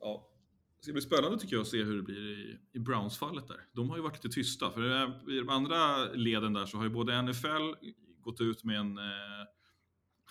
ja. 0.00 0.30
Det 0.78 0.82
ska 0.86 0.92
bli 0.92 1.02
spännande 1.02 1.38
tycker 1.38 1.56
jag 1.56 1.62
att 1.62 1.68
se 1.68 1.82
hur 1.82 1.96
det 1.96 2.02
blir 2.02 2.38
i, 2.38 2.58
i 2.72 2.78
Browns-fallet 2.78 3.48
där. 3.48 3.66
De 3.72 3.90
har 3.90 3.96
ju 3.96 4.02
varit 4.02 4.24
lite 4.24 4.34
tysta, 4.34 4.70
för 4.70 5.02
eh, 5.02 5.34
i 5.34 5.38
de 5.38 5.48
andra 5.48 6.04
leden 6.04 6.52
där 6.52 6.66
så 6.66 6.76
har 6.76 6.84
ju 6.84 6.90
både 6.90 7.22
NFL 7.22 7.74
gått 8.20 8.40
ut 8.40 8.64
med 8.64 8.76
en... 8.78 8.98
Eh, 8.98 9.04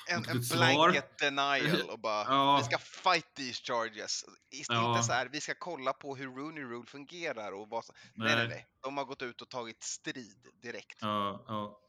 En, 0.09 0.25
en 0.29 0.41
blanket 0.51 1.17
denial 1.19 1.81
och 1.89 1.99
bara 1.99 2.23
Ja. 2.27 2.57
vi 2.57 2.63
ska 2.63 2.77
fight 2.77 3.33
these 3.35 3.63
charges. 3.63 4.25
Ist- 4.51 4.65
Ja. 4.69 4.89
Inte 4.91 5.03
så 5.03 5.13
här, 5.13 5.29
vi 5.31 5.41
ska 5.41 5.53
kolla 5.59 5.93
på 5.93 6.15
hur 6.15 6.25
Rooney 6.27 6.63
Rule 6.63 6.85
fungerar 6.85 7.51
och 7.51 7.69
vad 7.69 7.85
som... 7.85 7.95
nej. 8.15 8.35
nej, 8.35 8.47
Nej. 8.47 8.67
De 8.81 8.97
har 8.97 9.05
gått 9.05 9.21
ut 9.21 9.41
och 9.41 9.49
tagit 9.49 9.83
strid 9.83 10.47
direkt. 10.61 10.97
ja, 11.01 11.45
ja. 11.47 11.79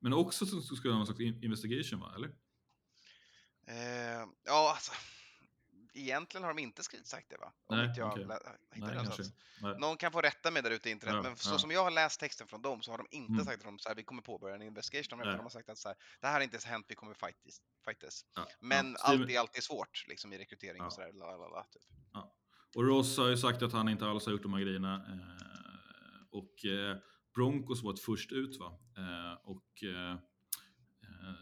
Men 0.00 0.12
också 0.12 0.46
så 0.46 0.60
ska 0.76 0.88
det 0.88 0.94
ha 0.94 1.06
in- 1.22 1.44
investigation 1.44 2.00
va, 2.00 2.12
eller? 2.16 2.30
Eh, 3.68 4.26
ja, 4.44 4.72
alltså. 4.74 4.92
Egentligen 5.94 6.44
har 6.44 6.54
de 6.54 6.62
inte 6.62 6.82
skrivit 6.82 7.06
sagt 7.06 7.30
det 7.30 7.36
va? 7.36 7.52
Om 7.66 7.76
Nej, 7.76 7.92
jag 7.96 8.18
hittar 8.18 8.26
Nej, 8.28 8.80
kanske. 8.80 8.94
någonstans. 8.94 9.32
Nej. 9.62 9.78
Någon 9.78 9.96
kan 9.96 10.12
få 10.12 10.20
rätta 10.20 10.50
mig 10.50 10.62
där 10.62 10.70
ute 10.70 10.88
i 10.88 10.92
internet, 10.92 11.14
Ja, 11.16 11.22
men 11.22 11.36
så 11.36 11.54
ja. 11.54 11.58
som 11.58 11.70
jag 11.70 11.84
har 11.84 11.90
läst 11.90 12.20
texten 12.20 12.46
från 12.48 12.62
dem 12.62 12.82
så 12.82 12.90
har 12.90 12.98
de 12.98 13.06
inte 13.10 13.32
Mm. 13.32 13.44
sagt 13.44 13.58
att 13.58 13.64
de 13.64 13.78
så 13.78 13.88
här, 13.88 13.96
vi 13.96 14.02
kommer 14.02 14.22
påbörja 14.22 14.54
en 14.54 14.62
investigation, 14.62 15.18
de 15.18 15.40
har 15.40 15.48
sagt 15.48 15.68
att 15.68 15.78
så 15.78 15.88
här, 15.88 15.96
det 16.20 16.26
här 16.26 16.34
har 16.34 16.40
inte 16.40 16.54
ens 16.54 16.64
hänt, 16.64 16.86
vi 16.88 16.94
kommer 16.94 17.14
fight 17.14 17.42
this. 17.42 17.60
Fight 17.84 18.00
this. 18.00 18.24
Ja, 18.34 18.46
Men 18.60 18.90
ja. 18.90 19.04
Allt 19.04 19.30
är 19.30 19.38
alltid 19.38 19.62
svårt 19.62 20.04
liksom, 20.08 20.32
i 20.32 20.38
rekrytering 20.38 20.82
och 20.82 20.92
sådär. 20.92 21.12
Typ. 21.72 21.82
Och 22.76 22.84
Ross 22.84 23.16
har 23.18 23.28
ju 23.28 23.36
sagt 23.36 23.62
att 23.62 23.72
han 23.72 23.88
inte 23.88 24.06
alls 24.06 24.24
har 24.26 24.32
gjort 24.32 24.42
de 24.42 24.52
här 24.54 24.60
grejerna. 24.60 24.94
Eh, 24.94 26.22
och 26.30 26.64
eh, 26.64 26.96
Broncos 27.34 27.82
var 27.82 27.92
ett 27.94 28.00
först 28.00 28.32
ut 28.32 28.58
va? 28.58 28.78
Eh, 28.96 29.32
och 29.44 29.82
eh, 29.84 30.18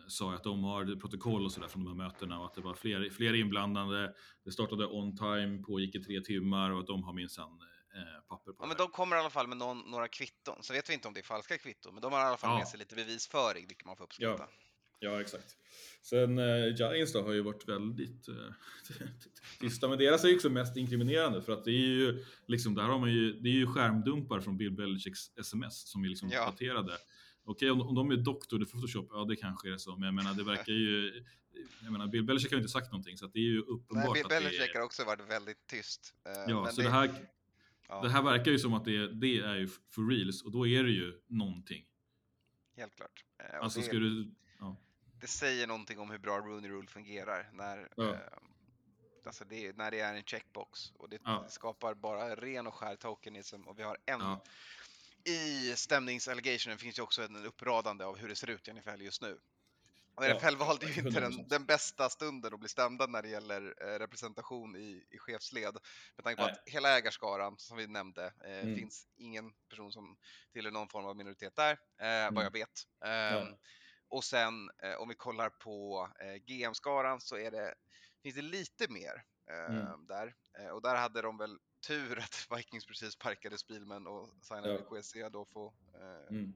sa 0.09 0.35
att 0.35 0.45
de 0.45 0.65
har 0.65 1.01
protokoll 1.01 1.45
och 1.45 1.53
sådär 1.53 1.69
från 1.69 1.85
de 1.85 2.01
här 2.01 2.09
mötena 2.09 2.39
och 2.41 2.47
att 2.47 2.55
det 2.55 2.61
var 2.61 2.75
fler, 2.75 3.11
fler 3.11 3.35
inblandade. 3.35 4.15
Det 4.45 4.53
startade 4.53 4.87
on 4.87 5.17
time, 5.17 5.63
pågick 5.63 5.95
i 5.95 6.03
tre 6.05 6.21
timmar 6.21 6.71
och 6.71 6.81
att 6.81 6.87
de 6.87 7.03
har 7.05 7.13
minsann 7.13 7.51
eh, 7.97 8.27
papper 8.29 8.53
på 8.53 8.57
Ja, 8.59 8.65
det. 8.65 8.69
men 8.69 8.77
de 8.77 8.89
kommer 8.89 9.17
i 9.17 9.19
alla 9.19 9.31
fall 9.31 9.47
med 9.49 9.57
någon, 9.57 9.79
några 9.91 10.09
kvitton, 10.09 10.63
så 10.63 10.73
vet 10.73 10.91
vi 10.91 10.95
inte 10.95 11.09
om 11.09 11.15
det 11.15 11.21
är 11.21 11.25
falska 11.25 11.59
kvitton, 11.59 11.95
men 11.95 12.03
de 12.03 12.13
har 12.13 12.21
i 12.21 12.25
alla 12.25 12.37
fall 12.37 12.51
Ja. 12.51 12.59
med 12.59 12.69
sig 12.69 12.79
lite 12.79 12.95
bevisföring, 12.95 13.67
vilket 13.69 13.87
man 13.87 13.97
får 13.97 14.05
uppskatta. 14.05 14.47
Ja, 14.99 15.21
exakt. 15.21 15.57
Sen 16.03 16.39
eh, 16.39 16.67
Giants 16.77 17.13
då 17.13 17.23
har 17.23 17.33
ju 17.33 17.43
varit 17.43 17.69
väldigt 17.69 18.29
eh, 18.29 18.35
tysta, 19.61 19.89
men 19.89 19.99
deras 19.99 20.25
är 20.25 20.29
ju 20.29 20.35
också 20.35 20.49
mest 20.51 20.77
inkriminerande 20.77 21.43
för 21.43 21.53
att 21.53 21.65
det 21.65 21.71
är 21.71 21.89
ju 21.89 22.25
liksom, 22.47 22.75
där 22.75 22.83
har 22.83 22.99
man 22.99 23.13
ju, 23.13 23.33
det 23.33 23.49
är 23.49 23.53
ju 23.53 23.67
skärmdumpar 23.67 24.41
från 24.41 24.57
Bill 24.57 24.71
Belichicks 24.73 25.21
sms 25.41 25.91
som 25.91 26.05
är 26.05 26.09
liksom 26.09 26.29
Ja. 26.29 26.45
daterade. 26.47 26.93
Okej, 27.49 27.71
om, 27.71 27.81
om 27.81 27.95
de 27.95 28.11
är 28.11 28.17
doktor, 28.17 28.59
det 28.59 28.63
är 28.65 28.67
Photoshop, 28.67 29.09
ja 29.13 29.25
det 29.25 29.37
kanske 29.37 29.73
är 29.73 29.79
så, 29.79 29.97
men 29.97 30.03
jag 30.03 30.15
menar 30.15 30.35
det 30.35 30.45
verkar 30.45 30.73
ju, 30.73 31.25
jag 31.83 31.93
menar 31.93 32.07
Bill 32.07 32.25
Belichick 32.25 32.51
har 32.51 32.57
ju 32.57 32.61
inte 32.63 32.73
sagt 32.73 32.93
någonting 32.93 33.19
så 33.19 33.27
det 33.27 33.39
är 33.39 33.43
ju 33.43 33.55
Nej, 33.55 33.65
uppenbart 33.69 34.15
Bill 34.15 34.25
att 34.25 34.31
det 34.31 34.41
Belichick 34.41 34.75
är, 34.75 34.79
har 34.79 34.85
också 34.87 35.05
varit 35.05 35.31
väldigt 35.31 35.67
tyst. 35.67 36.15
eh, 36.27 36.33
Ja, 36.49 36.63
men 36.63 36.73
så 36.73 36.83
det 36.83 36.91
här, 36.91 37.27
ja, 37.89 38.03
det 38.03 38.09
här 38.11 38.23
verkar 38.23 38.51
ju 38.53 38.59
som 38.59 38.75
att 38.75 38.85
det, 38.85 39.09
det 39.15 39.39
är 39.39 39.55
ju 39.55 39.69
for 39.91 40.11
reals 40.11 40.43
och 40.43 40.51
då 40.53 40.67
är 40.67 40.85
det 40.85 40.91
ju 40.91 41.21
någonting. 41.27 41.87
Helt 42.77 42.97
klart. 42.97 43.25
Eh, 43.39 43.59
och 43.59 43.65
Alltså 43.65 43.79
det, 43.81 43.87
ska 43.87 43.97
du, 43.97 44.35
ja. 44.61 44.77
det 45.21 45.27
säger 45.27 45.67
någonting 45.67 45.99
om 45.99 46.11
hur 46.11 46.19
bra 46.19 46.39
Rooney 46.39 46.71
Rule 46.71 46.89
fungerar 46.89 47.51
när, 47.53 47.89
Ja. 47.97 48.13
eh, 48.15 48.19
alltså 49.27 49.45
det, 49.45 49.77
när 49.77 49.91
det 49.91 50.01
är 50.01 50.15
en 50.15 50.23
checkbox. 50.23 50.91
Och 50.91 51.09
det, 51.11 51.19
det 51.25 51.51
skapar 51.51 51.95
bara 51.95 52.35
ren 52.37 52.67
och 52.67 52.75
skär 52.75 52.97
tokenism 52.97 53.63
och 53.63 53.79
vi 53.79 53.83
har 53.83 53.99
en. 54.07 54.21
I 55.27 55.75
stämningsallegationen 55.77 56.79
finns 56.79 56.99
ju 56.99 57.03
också 57.03 57.23
en 57.23 57.47
uppradande 57.47 58.05
av 58.05 58.17
hur 58.17 58.29
det 58.29 58.37
ser 58.37 58.51
ut 58.51 58.69
i 58.69 58.73
NFL 58.73 59.03
just 59.03 59.23
nu. 59.23 59.39
Och 60.15 60.25
Ja, 60.25 60.35
NFL 60.35 60.57
valde 60.57 60.87
ju 60.87 60.95
inte 61.07 61.21
den, 61.21 61.33
100%. 61.33 61.49
den 61.49 61.65
bästa 61.67 62.09
stunden 62.09 62.55
att 62.55 62.61
bli 62.61 62.69
stämda 62.69 63.07
när 63.07 63.23
det 63.23 63.29
gäller 63.29 63.75
eh, 63.81 63.99
representation 63.99 64.77
i, 64.77 65.07
i 65.11 65.19
chefsled. 65.19 65.77
Med 66.17 66.25
tanke 66.25 66.43
på 66.43 66.47
Nej. 66.47 66.53
att 66.53 66.73
hela 66.73 66.99
ägarskaran, 66.99 67.59
som 67.59 67.77
vi 67.77 67.87
nämnde, 67.87 68.33
eh, 68.45 68.59
Mm. 68.59 68.77
finns 68.77 69.09
ingen 69.17 69.53
person 69.71 69.93
som 69.93 70.17
tillhör 70.53 70.73
någon 70.73 70.89
form 70.89 71.07
av 71.07 71.17
minoritet 71.17 71.57
där, 71.57 71.73
eh, 72.01 72.07
Mm. 72.09 72.35
vad 72.35 72.45
jag 72.45 72.51
vet. 72.53 72.83
Ehm, 73.05 73.57
Och 74.09 74.25
sen 74.25 74.71
eh, 74.83 74.95
om 74.95 75.09
vi 75.09 75.15
kollar 75.15 75.51
på 75.51 76.09
eh, 76.21 76.35
GM-skaran 76.35 77.21
så 77.21 77.37
är 77.37 77.51
det, 77.51 77.75
finns 78.23 78.35
det 78.37 78.43
lite 78.43 78.93
mer 78.93 79.25
Mm. 79.51 80.07
där. 80.07 80.35
Eh, 80.59 80.69
och 80.69 80.83
där 80.83 80.95
hade 80.97 81.23
de 81.23 81.39
väl 81.39 81.59
tur 81.87 82.19
att 82.19 82.47
Vikings 82.59 82.87
precis 82.87 83.13
sparkade 83.13 83.59
Spielman 83.59 84.07
och 84.07 84.29
signade 84.41 84.73
Ja. 84.91 85.01
QSC 85.01 85.15
då 85.33 85.45
får 85.45 85.73
eh, 85.95 86.27
Mm. 86.31 86.55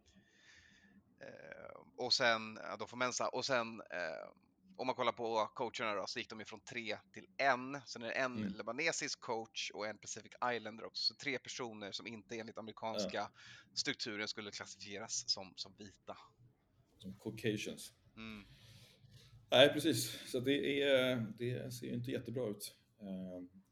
Eh, 1.20 1.80
och 1.96 2.12
sen, 2.12 2.58
ja, 2.62 2.76
då 2.76 2.86
får 2.86 2.96
Mensa, 2.96 3.28
och 3.28 3.44
sen 3.44 3.80
eh, 3.80 4.30
om 4.76 4.86
man 4.86 4.96
kollar 4.96 5.12
på 5.12 5.46
coacherna 5.54 5.94
då, 5.94 6.06
så 6.06 6.18
gick 6.18 6.30
de 6.30 6.40
ifrån 6.40 6.60
tre 6.60 6.98
till 7.12 7.26
en. 7.36 7.80
Sen 7.86 8.02
är 8.02 8.06
det 8.06 8.12
en 8.12 8.36
Mm. 8.36 8.52
libanesisk 8.52 9.20
coach 9.20 9.70
och 9.70 9.86
en 9.86 9.98
Pacific 9.98 10.32
Islander 10.54 10.84
också. 10.84 11.02
Så 11.02 11.14
tre 11.14 11.38
personer 11.38 11.92
som 11.92 12.06
inte 12.06 12.38
enligt 12.38 12.58
amerikanska 12.58 13.30
strukturen 13.74 14.28
skulle 14.28 14.50
klassifieras 14.50 15.24
som, 15.30 15.52
som 15.56 15.74
vita. 15.78 16.16
Som 16.98 17.14
Caucasians. 17.14 17.92
Mm. 18.16 18.46
Nej, 19.50 19.72
precis. 19.72 20.30
Så 20.30 20.40
det, 20.40 20.82
är, 20.82 21.16
det 21.38 21.74
ser 21.74 21.86
ju 21.86 21.94
inte 21.94 22.10
jättebra 22.10 22.48
ut. 22.48 22.74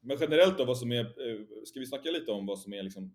Men 0.00 0.16
generellt 0.20 0.58
då, 0.58 0.64
vad 0.64 0.78
som 0.78 0.92
är, 0.92 1.00
eh, 1.30 1.40
ska 1.64 1.80
vi 1.80 1.87
snacka 1.87 2.11
lite 2.11 2.30
om 2.32 2.46
vad 2.46 2.58
som 2.58 2.72
är 2.72 2.82
liksom 2.82 3.14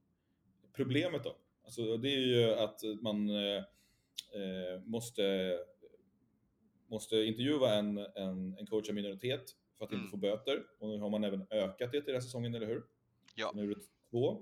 problemet 0.73 1.23
då? 1.23 1.37
Alltså 1.65 1.97
det 1.97 2.09
är 2.15 2.19
ju 2.19 2.53
att 2.53 2.79
man 3.01 3.29
eh, 3.29 3.57
eh, 4.33 4.81
måste, 4.85 5.57
måste 6.87 7.15
intervjua 7.15 7.73
en, 7.75 7.97
en, 7.97 8.57
en 8.59 8.65
coach 8.67 8.89
av 8.89 8.95
minoritet 8.95 9.43
för 9.77 9.85
att 9.85 9.91
inte 9.91 9.99
Mm. 10.01 10.11
få 10.11 10.17
böter. 10.17 10.63
Och 10.79 10.89
nu 10.89 10.97
har 10.97 11.09
man 11.09 11.23
även 11.23 11.45
ökat 11.49 11.91
det 11.91 12.01
till 12.01 12.05
den 12.05 12.15
här 12.15 12.21
säsongen, 12.21 12.55
eller 12.55 12.67
hur? 12.67 12.83
Ja. 13.35 13.51
Nu 13.55 13.63
är 13.63 13.75
det 13.75 13.81
två. 14.11 14.41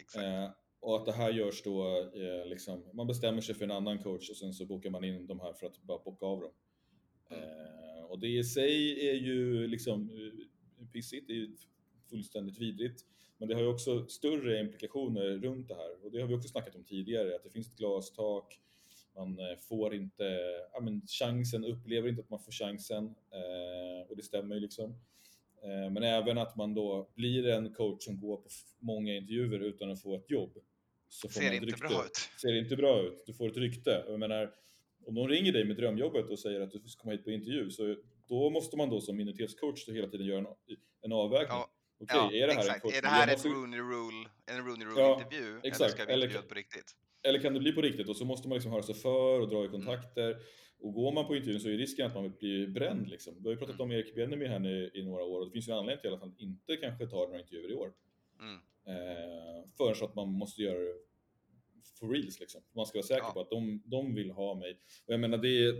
Exakt. 0.00 0.24
Eh, 0.24 0.50
och 0.80 0.96
att 0.96 1.06
det 1.06 1.12
här 1.12 1.30
görs 1.32 1.62
då, 1.62 1.98
eh, 2.14 2.46
liksom, 2.46 2.84
man 2.92 3.06
bestämmer 3.06 3.40
sig 3.40 3.54
för 3.54 3.64
en 3.64 3.70
annan 3.70 4.02
coach 4.02 4.30
och 4.30 4.36
sen 4.36 4.52
så 4.54 4.66
bokar 4.66 4.90
man 4.90 5.04
in 5.04 5.26
de 5.26 5.40
här 5.40 5.52
för 5.52 5.66
att 5.66 5.82
bara 5.82 5.98
bocka 5.98 6.26
av 6.26 6.40
dem. 6.40 6.52
Eh, 7.30 8.04
och 8.04 8.18
det 8.18 8.28
i 8.28 8.44
sig 8.44 9.08
är 9.08 9.14
ju 9.14 9.66
liksom 9.66 10.10
pissigt, 10.92 11.26
det 11.28 11.32
är 11.32 11.48
fullständigt 12.10 12.58
vidrigt. 12.58 13.04
Men 13.38 13.48
det 13.48 13.54
har 13.54 13.62
ju 13.62 13.68
också 13.68 14.06
större 14.06 14.60
implikationer 14.60 15.38
runt 15.38 15.68
det 15.68 15.74
här 15.74 16.04
och 16.04 16.10
det 16.12 16.20
har 16.20 16.28
vi 16.28 16.34
också 16.34 16.48
snackat 16.48 16.74
om 16.74 16.84
tidigare, 16.84 17.36
att 17.36 17.44
det 17.44 17.50
finns 17.50 17.68
ett 17.68 17.76
glastak, 17.76 18.60
man 19.16 19.38
eh, 19.38 19.56
får 19.68 19.94
inte, 19.94 20.24
ja 20.72 20.80
men 20.80 21.02
chansen, 21.06 21.64
upplever 21.64 22.08
inte 22.08 22.20
att 22.22 22.30
man 22.30 22.40
får 22.40 22.52
chansen 22.52 23.04
eh, 23.06 24.10
och 24.10 24.16
det 24.16 24.22
stämmer 24.22 24.54
ju 24.54 24.60
liksom. 24.60 24.90
Eh, 25.62 25.90
Men 25.90 26.02
även 26.02 26.38
att 26.38 26.56
man 26.56 26.74
då 26.74 27.08
blir 27.14 27.46
en 27.48 27.74
coach 27.74 28.04
som 28.04 28.20
går 28.20 28.36
på 28.36 28.48
många 28.78 29.16
intervjuer 29.16 29.60
utan 29.60 29.90
att 29.90 30.02
få 30.02 30.16
ett 30.16 30.30
jobb. 30.30 30.58
Så 31.08 31.28
får 31.28 31.40
Ser 31.40 31.46
man 31.46 31.48
ett 31.48 31.62
inte 31.62 31.66
rykte. 31.66 31.88
bra 31.88 32.04
ut. 32.04 32.16
Ser 32.40 32.54
inte 32.54 32.76
bra 32.76 33.02
ut. 33.02 33.22
Du 33.26 33.32
får 33.32 33.48
ett 33.48 33.56
rykte. 33.56 34.04
Jag 34.08 34.20
menar, 34.20 34.54
om 35.06 35.14
de 35.14 35.28
ringer 35.28 35.52
dig 35.52 35.64
med 35.64 35.76
drömjobbet 35.76 36.30
och 36.30 36.38
säger 36.38 36.60
att 36.60 36.70
du 36.72 36.78
ska 36.88 37.00
komma 37.02 37.12
hit 37.12 37.24
på 37.24 37.30
intervju, 37.30 37.70
så 37.70 37.96
då 38.28 38.50
måste 38.50 38.76
man 38.76 38.90
då 38.90 39.00
som 39.00 39.16
minoritetscoach 39.16 39.86
då 39.86 39.92
hela 39.92 40.08
tiden 40.08 40.26
göra 40.26 40.38
en, 40.38 40.46
en 41.02 41.12
avvägning. 41.12 41.48
Ja, 41.48 41.70
Okej, 42.00 42.16
Ja, 42.16 42.32
är 42.32 42.46
det 42.46 42.52
här 42.52 42.60
exakt. 42.60 42.74
en 42.74 42.80
coach 42.80 42.98
Är 42.98 43.02
det 43.02 43.08
här 43.08 43.32
måste- 43.32 43.48
Rooney 43.48 43.80
Rule, 43.80 44.28
en 44.46 44.66
Rooney 44.66 44.86
Ja, 44.96 45.02
Rule 45.02 45.22
intervju 45.22 45.48
eller 45.50 45.66
exakt. 45.66 45.90
ska 45.92 46.04
vi 46.04 46.12
Eller- 46.12 46.26
intervjua 46.26 46.48
på 46.48 46.54
riktigt? 46.54 46.96
eller 47.22 47.38
kan 47.38 47.54
det 47.54 47.60
bli 47.60 47.72
på 47.72 47.80
riktigt? 47.82 48.08
Och 48.08 48.16
så 48.16 48.24
måste 48.24 48.48
man 48.48 48.56
liksom 48.56 48.72
höra 48.72 48.82
sig 48.82 48.94
för 48.94 49.40
och 49.40 49.48
dra 49.48 49.64
i 49.64 49.68
kontakter. 49.68 50.36
Och 50.80 50.92
går 50.94 51.12
man 51.12 51.26
på 51.26 51.36
intervjun 51.36 51.60
så 51.60 51.68
är 51.68 51.72
risken 51.72 52.06
att 52.06 52.14
man 52.14 52.32
blir 52.38 52.66
bränd. 52.68 53.08
Liksom. 53.08 53.34
Vi 53.38 53.42
har 53.44 53.50
ju 53.50 53.56
pratat 53.56 53.80
om 53.80 53.92
Erik 53.92 54.14
Benemy 54.14 54.46
här 54.46 54.58
nu 54.58 54.90
i 54.94 55.02
några 55.02 55.24
år 55.24 55.38
och 55.40 55.46
det 55.46 55.52
finns 55.52 55.68
ju 55.68 55.72
en 55.72 55.78
anledning 55.78 56.02
till 56.02 56.12
att 56.14 56.20
han 56.20 56.34
inte 56.38 56.76
kanske 56.76 57.06
tar 57.06 57.26
några 57.26 57.40
intervjuer 57.40 57.70
i 57.70 57.74
år. 57.74 57.92
Mm. 58.40 58.54
Eh, 58.86 59.64
förrän 59.76 59.94
så 59.94 60.04
att 60.04 60.14
man 60.14 60.28
måste 60.28 60.62
göra 60.62 60.78
det 60.78 60.94
for 62.00 62.08
reals 62.14 62.40
liksom. 62.40 62.62
Man 62.72 62.86
ska 62.86 62.98
vara 62.98 63.06
säker 63.06 63.22
Ja. 63.22 63.32
på 63.32 63.40
att 63.40 63.50
de, 63.50 63.82
de 63.86 64.14
vill 64.14 64.30
ha 64.30 64.54
mig. 64.54 64.78
Och 65.06 65.12
jag 65.12 65.20
menar 65.20 65.38
det, 65.38 65.72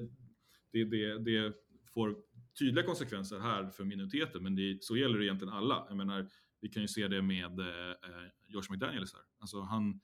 det, 0.73 0.85
det, 0.85 1.19
det 1.19 1.53
får 1.95 2.17
tydliga 2.59 2.85
konsekvenser 2.85 3.39
här 3.41 3.71
för 3.71 3.85
minoriteter 3.85 4.41
men 4.41 4.55
det, 4.55 4.79
så 4.85 4.97
gäller 4.97 5.19
det 5.19 5.25
egentligen 5.25 5.55
alla. 5.55 5.87
Jag 5.89 5.97
menar, 5.97 6.31
vi 6.61 6.69
kan 6.69 6.83
ju 6.83 6.89
se 6.89 7.09
det 7.09 7.23
med 7.23 7.61
eh, 7.61 7.91
eh, 7.91 8.31
Josh 8.47 8.71
McDaniels 8.71 9.13
här. 9.13 9.23
Alltså 9.39 9.61
han 9.61 10.01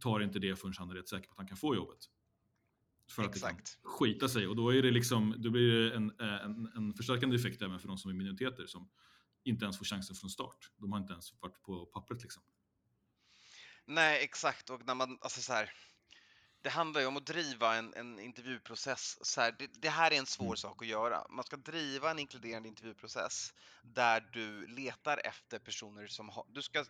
tar 0.00 0.20
inte 0.20 0.38
det 0.38 0.56
förrän 0.56 0.74
han 0.78 0.90
är 0.90 0.94
rätt 0.94 1.08
säker 1.08 1.26
på 1.26 1.32
att 1.32 1.38
han 1.38 1.46
kan 1.46 1.56
få 1.56 1.74
jobbet. 1.74 1.98
För 3.10 3.22
att 3.22 3.32
det 3.32 3.36
Exakt. 3.36 3.82
kan 3.82 3.90
skita 3.90 4.28
sig 4.28 4.46
och 4.46 4.56
då, 4.56 4.74
är 4.74 4.82
det 4.82 4.90
liksom, 4.90 5.34
då 5.38 5.50
blir 5.50 5.72
det 5.72 5.96
en, 5.96 6.10
eh, 6.20 6.44
en, 6.44 6.72
en 6.74 6.94
förstärkande 6.94 7.36
effekt 7.36 7.62
även 7.62 7.78
för 7.78 7.88
de 7.88 7.98
som 7.98 8.10
är 8.10 8.14
minoriteter 8.14 8.66
som 8.66 8.90
inte 9.44 9.64
ens 9.64 9.78
får 9.78 9.84
chansen 9.84 10.16
från 10.16 10.30
start. 10.30 10.72
De 10.76 10.92
har 10.92 11.00
inte 11.00 11.12
ens 11.12 11.32
varit 11.40 11.62
på 11.62 11.86
pappret 11.86 12.22
liksom. 12.22 12.42
Nej, 13.84 14.24
exakt. 14.24 14.70
Och 14.70 14.86
när 14.86 14.94
man, 14.94 15.18
alltså 15.20 15.40
så 15.40 15.52
här, 15.52 15.70
det 16.62 16.68
handlar 16.68 17.00
ju 17.00 17.06
om 17.06 17.16
att 17.16 17.26
driva 17.26 17.76
en, 17.76 17.94
en 17.94 18.18
intervjuprocess. 18.20 19.18
Så 19.26 19.40
här, 19.40 19.54
det, 19.58 19.70
det 19.82 19.88
här 19.88 20.10
är 20.10 20.18
en 20.18 20.26
svår 20.26 20.46
Mm. 20.46 20.56
sak 20.56 20.82
att 20.82 20.88
göra. 20.88 21.26
Man 21.30 21.44
ska 21.44 21.56
driva 21.56 22.10
en 22.10 22.18
inkluderande 22.18 22.68
intervjuprocess 22.68 23.54
där 23.82 24.20
du 24.32 24.66
letar 24.66 25.20
efter 25.24 25.58
personer 25.58 26.06
som 26.06 26.28
har... 26.28 26.46
Du 26.48 26.62
ska 26.62 26.84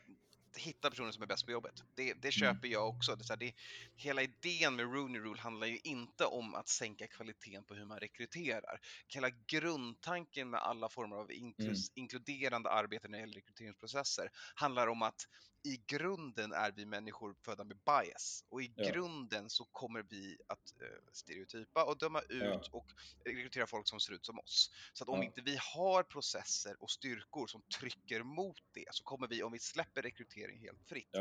hitta 0.56 0.90
personer 0.90 1.12
som 1.12 1.22
är 1.22 1.26
bäst 1.26 1.46
på 1.46 1.52
jobbet. 1.52 1.82
Det, 1.94 2.14
det 2.14 2.32
köper 2.32 2.68
jag 2.68 2.88
också. 2.88 3.16
Det, 3.16 3.24
så 3.24 3.32
här, 3.32 3.38
det, 3.38 3.54
hela 3.96 4.22
idén 4.22 4.76
med 4.76 4.92
Rooney 4.92 5.20
Rule 5.20 5.40
handlar 5.40 5.66
ju 5.66 5.78
inte 5.84 6.24
om 6.24 6.54
att 6.54 6.68
sänka 6.68 7.06
kvaliteten 7.06 7.64
på 7.64 7.74
hur 7.74 7.84
man 7.84 8.00
rekryterar. 8.00 8.80
Hela 9.08 9.30
grundtanken 9.30 10.50
med 10.50 10.60
alla 10.60 10.88
former 10.88 11.16
av 11.16 11.32
inklus, 11.32 11.92
inkluderande 11.94 12.70
arbete 12.70 13.08
när 13.08 13.18
det 13.18 13.22
gäller 13.22 13.34
rekryteringsprocesser 13.34 14.30
handlar 14.54 14.86
om 14.86 15.02
att 15.02 15.28
i 15.62 15.76
grunden 15.86 16.52
är 16.52 16.72
vi 16.72 16.86
människor 16.86 17.34
födda 17.34 17.64
med 17.64 17.76
bias 17.76 18.44
och 18.48 18.62
i 18.62 18.72
Ja. 18.76 18.90
grunden 18.90 19.50
så 19.50 19.64
kommer 19.64 20.02
vi 20.02 20.38
att 20.46 20.80
eh, 20.82 20.86
stereotypa 21.12 21.84
och 21.84 21.98
döma 21.98 22.20
ut 22.20 22.42
Ja. 22.42 22.68
och 22.72 22.86
rekrytera 23.24 23.66
folk 23.66 23.88
som 23.88 24.00
ser 24.00 24.12
ut 24.12 24.26
som 24.26 24.38
oss. 24.38 24.70
Så 24.92 25.04
att 25.04 25.08
om 25.08 25.18
Ja. 25.18 25.24
inte 25.24 25.40
vi 25.40 25.58
har 25.74 26.02
processer 26.02 26.82
och 26.82 26.90
styrkor 26.90 27.46
som 27.46 27.62
trycker 27.62 28.22
mot 28.22 28.62
det 28.72 28.84
så 28.94 29.04
kommer 29.04 29.28
vi, 29.28 29.42
om 29.42 29.52
vi 29.52 29.58
släpper 29.58 30.02
rekrytering 30.02 30.58
helt 30.60 30.88
fritt, 30.88 31.14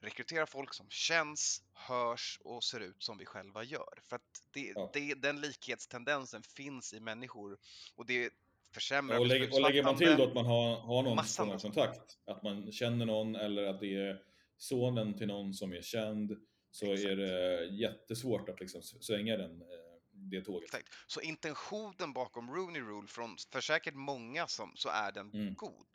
rekrytera 0.00 0.46
folk 0.46 0.74
som 0.74 0.90
känns, 0.90 1.62
hörs 1.72 2.40
och 2.44 2.64
ser 2.64 2.80
ut 2.80 3.02
som 3.02 3.18
vi 3.18 3.26
själva 3.26 3.64
gör. 3.64 4.02
För 4.08 4.16
att 4.16 4.42
det, 4.50 4.72
Ja. 4.74 4.90
det, 4.92 5.14
den 5.14 5.40
likhetstendensen 5.40 6.42
finns 6.42 6.92
i 6.94 7.00
människor 7.00 7.58
och 7.94 8.06
det 8.06 8.30
försämrar 8.74 9.18
och, 9.18 9.26
lägger, 9.26 9.52
och 9.54 9.60
lägger 9.60 9.82
man 9.82 9.96
till 9.96 10.16
då 10.16 10.24
att 10.24 10.34
man 10.34 10.46
har, 10.46 10.76
har 10.76 11.02
någon 11.02 11.06
av 11.06 11.16
massa. 11.16 11.58
kontakt, 11.58 12.18
att 12.26 12.42
man 12.42 12.72
känner 12.72 13.06
någon 13.06 13.36
eller 13.36 13.64
att 13.64 13.80
det 13.80 13.94
är 13.96 14.18
sonen 14.56 15.14
till 15.18 15.26
någon 15.26 15.54
som 15.54 15.72
är 15.72 15.82
känd, 15.82 16.36
så 16.70 16.92
Exakt. 16.92 17.08
är 17.10 17.16
det 17.16 17.64
jättesvårt 17.64 18.48
att 18.48 18.60
liksom 18.60 18.82
svänga 18.82 19.36
den, 19.36 19.62
eh, 19.62 19.66
det 20.12 20.40
tåget. 20.40 20.64
Exakt. 20.64 20.88
Så 21.06 21.20
intentionen 21.20 22.12
bakom 22.12 22.54
Rooney 22.54 22.82
Rule, 22.82 23.08
från 23.08 23.36
för 23.52 23.60
säkert 23.60 23.94
många 23.94 24.46
som, 24.46 24.72
så 24.76 24.88
är 24.88 25.12
den 25.12 25.30
Mm. 25.34 25.54
god. 25.54 25.86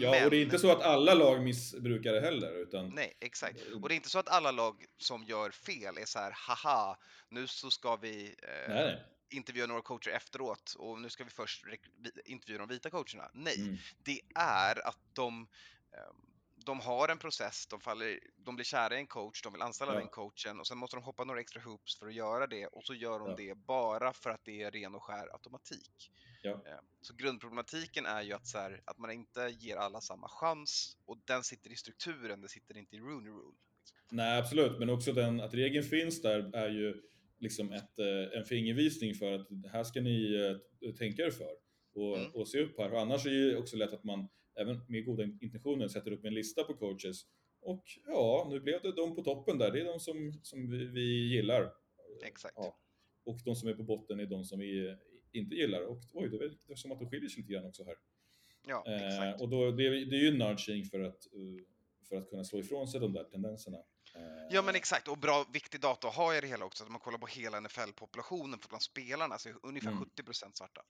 Ja, 0.00 0.24
och 0.24 0.30
det 0.30 0.36
är 0.36 0.42
inte 0.42 0.58
så 0.58 0.70
att 0.72 0.82
alla 0.82 1.14
lag 1.14 1.42
missbrukar 1.42 2.12
det 2.12 2.20
heller, 2.20 2.62
utan 2.62 2.88
Nej, 2.94 3.16
exakt. 3.20 3.58
Och 3.82 3.88
det 3.88 3.94
är 3.94 3.96
inte 3.96 4.08
så 4.10 4.18
att 4.18 4.28
alla 4.28 4.50
lag 4.50 4.84
som 4.98 5.24
gör 5.24 5.50
fel 5.50 5.98
är 5.98 6.04
så 6.04 6.18
här, 6.18 6.32
haha, 6.48 6.98
nu 7.28 7.46
så 7.46 7.70
ska 7.70 7.96
vi 7.96 8.24
eh, 8.42 8.74
nej, 8.74 8.84
nej. 8.84 9.02
Intervjua 9.32 9.66
några 9.66 9.82
coacher 9.82 10.10
efteråt 10.10 10.74
och 10.78 11.00
nu 11.00 11.10
ska 11.10 11.24
vi 11.24 11.30
först 11.30 11.64
intervjua 12.24 12.58
de 12.58 12.68
vita 12.68 12.90
coacherna. 12.90 13.30
Nej, 13.34 13.60
Mm. 13.60 13.76
det 14.04 14.20
är 14.34 14.86
att 14.88 14.98
de, 15.12 15.48
ehm, 15.92 16.16
de 16.64 16.80
har 16.80 17.08
en 17.08 17.18
process, 17.18 17.66
de, 17.66 17.80
faller, 17.80 18.18
de 18.36 18.54
blir 18.56 18.64
kära 18.64 18.94
i 18.96 18.98
en 18.98 19.06
coach, 19.06 19.42
de 19.42 19.52
vill 19.52 19.62
anställa 19.62 19.92
Ja. 19.94 19.98
den 19.98 20.08
coachen 20.08 20.60
och 20.60 20.66
sen 20.66 20.78
måste 20.78 20.96
de 20.96 21.02
hoppa 21.02 21.24
några 21.24 21.40
extra 21.40 21.62
hoops 21.62 21.98
för 21.98 22.06
att 22.06 22.14
göra 22.14 22.46
det 22.46 22.66
och 22.66 22.84
så 22.84 22.94
gör 22.94 23.18
de 23.18 23.28
Ja. 23.28 23.36
det 23.36 23.54
bara 23.54 24.12
för 24.12 24.30
att 24.30 24.44
det 24.44 24.62
är 24.62 24.70
ren 24.70 24.94
och 24.94 25.02
skär 25.04 25.32
automatik. 25.32 26.10
Ja. 26.42 26.50
Eh, 26.50 26.78
Så 27.00 27.14
grundproblematiken 27.14 28.06
är 28.06 28.22
ju 28.22 28.32
att, 28.32 28.46
så 28.46 28.58
här, 28.58 28.82
att 28.84 28.98
man 28.98 29.10
inte 29.10 29.40
ger 29.58 29.76
alla 29.76 30.00
samma 30.00 30.28
chans 30.28 30.96
och 31.06 31.18
den 31.24 31.42
sitter 31.44 31.70
i 31.70 31.76
strukturen, 31.76 32.40
det 32.40 32.48
sitter 32.48 32.76
inte 32.76 32.96
i 32.96 32.98
Rooney 32.98 33.32
Rule. 33.32 33.54
Nej, 34.08 34.38
absolut, 34.38 34.78
men 34.78 34.90
också 34.90 35.12
den, 35.12 35.40
att 35.40 35.54
regeln 35.54 35.84
finns 35.88 36.22
där 36.22 36.56
är 36.56 36.68
ju 36.68 37.02
liksom 37.42 37.72
ett, 37.72 37.98
eh, 37.98 38.38
en 38.38 38.44
fingervisning 38.44 39.14
för 39.14 39.32
att 39.32 39.48
här 39.72 39.84
ska 39.84 40.00
ni 40.00 40.34
eh, 40.80 40.94
tänka 40.94 41.22
er 41.22 41.30
för 41.30 41.52
och, 41.94 42.18
Mm. 42.18 42.30
och 42.30 42.48
se 42.48 42.60
upp 42.60 42.78
här. 42.78 42.88
För 42.88 42.96
annars 42.96 43.26
är 43.26 43.30
det 43.30 43.56
också 43.56 43.76
lätt 43.76 43.92
att 43.92 44.04
man, 44.04 44.28
även 44.60 44.80
med 44.88 45.04
goda 45.04 45.22
intentioner, 45.22 45.88
sätter 45.88 46.10
upp 46.12 46.24
en 46.24 46.34
lista 46.34 46.64
på 46.64 46.74
coaches 46.74 47.22
och 47.60 47.84
ja, 48.06 48.46
nu 48.50 48.60
blev 48.60 48.82
det 48.82 48.92
de 48.92 49.14
på 49.16 49.22
toppen 49.22 49.58
där, 49.58 49.70
det 49.70 49.80
är 49.80 49.84
de 49.84 50.00
som, 50.00 50.32
som 50.42 50.70
vi, 50.70 50.84
vi 50.84 51.34
gillar. 51.34 51.72
Exakt. 52.24 52.54
Ja. 52.56 52.78
Och 53.24 53.38
de 53.44 53.56
som 53.56 53.68
är 53.68 53.74
på 53.74 53.82
botten 53.82 54.20
är 54.20 54.26
de 54.26 54.44
som 54.44 54.58
vi 54.58 54.86
eh, 54.88 54.94
inte 55.32 55.54
gillar. 55.54 55.82
Och 55.82 56.00
oj, 56.12 56.28
det 56.28 56.38
verkar 56.38 56.74
som 56.74 56.92
att 56.92 56.98
de 56.98 57.08
skiljer 57.10 57.28
sig 57.28 57.40
lite 57.42 57.52
grann 57.52 57.64
också 57.66 57.84
här. 57.84 57.94
Ja, 58.66 58.84
Eh, 58.86 59.40
och 59.42 59.48
då, 59.48 59.70
det, 59.70 60.04
det 60.04 60.16
är 60.16 60.20
ju 60.20 60.38
nudging 60.38 60.84
för 60.84 61.00
att, 61.00 61.26
för 62.08 62.16
att 62.16 62.30
kunna 62.30 62.44
slå 62.44 62.58
ifrån 62.58 62.88
sig 62.88 63.00
de 63.00 63.12
där 63.12 63.24
tendenserna. 63.24 63.78
Eh, 64.14 64.22
Ja 64.50 64.62
men 64.62 64.74
exakt, 64.74 65.08
och 65.08 65.18
bra 65.18 65.44
viktig 65.52 65.80
data 65.80 66.08
att 66.08 66.14
ha 66.14 66.34
i 66.34 66.40
det 66.40 66.46
hela 66.46 66.64
också, 66.64 66.84
att 66.84 66.90
man 66.90 67.00
kollar 67.00 67.18
på 67.18 67.26
hela 67.26 67.60
NFL-populationen 67.60 68.58
för 68.58 68.68
bland 68.68 68.82
spelarna 68.82 69.38
så 69.38 69.48
är 69.48 69.56
ungefär 69.62 69.90
Mm. 69.90 70.04
70% 70.04 70.52
svarta. 70.54 70.82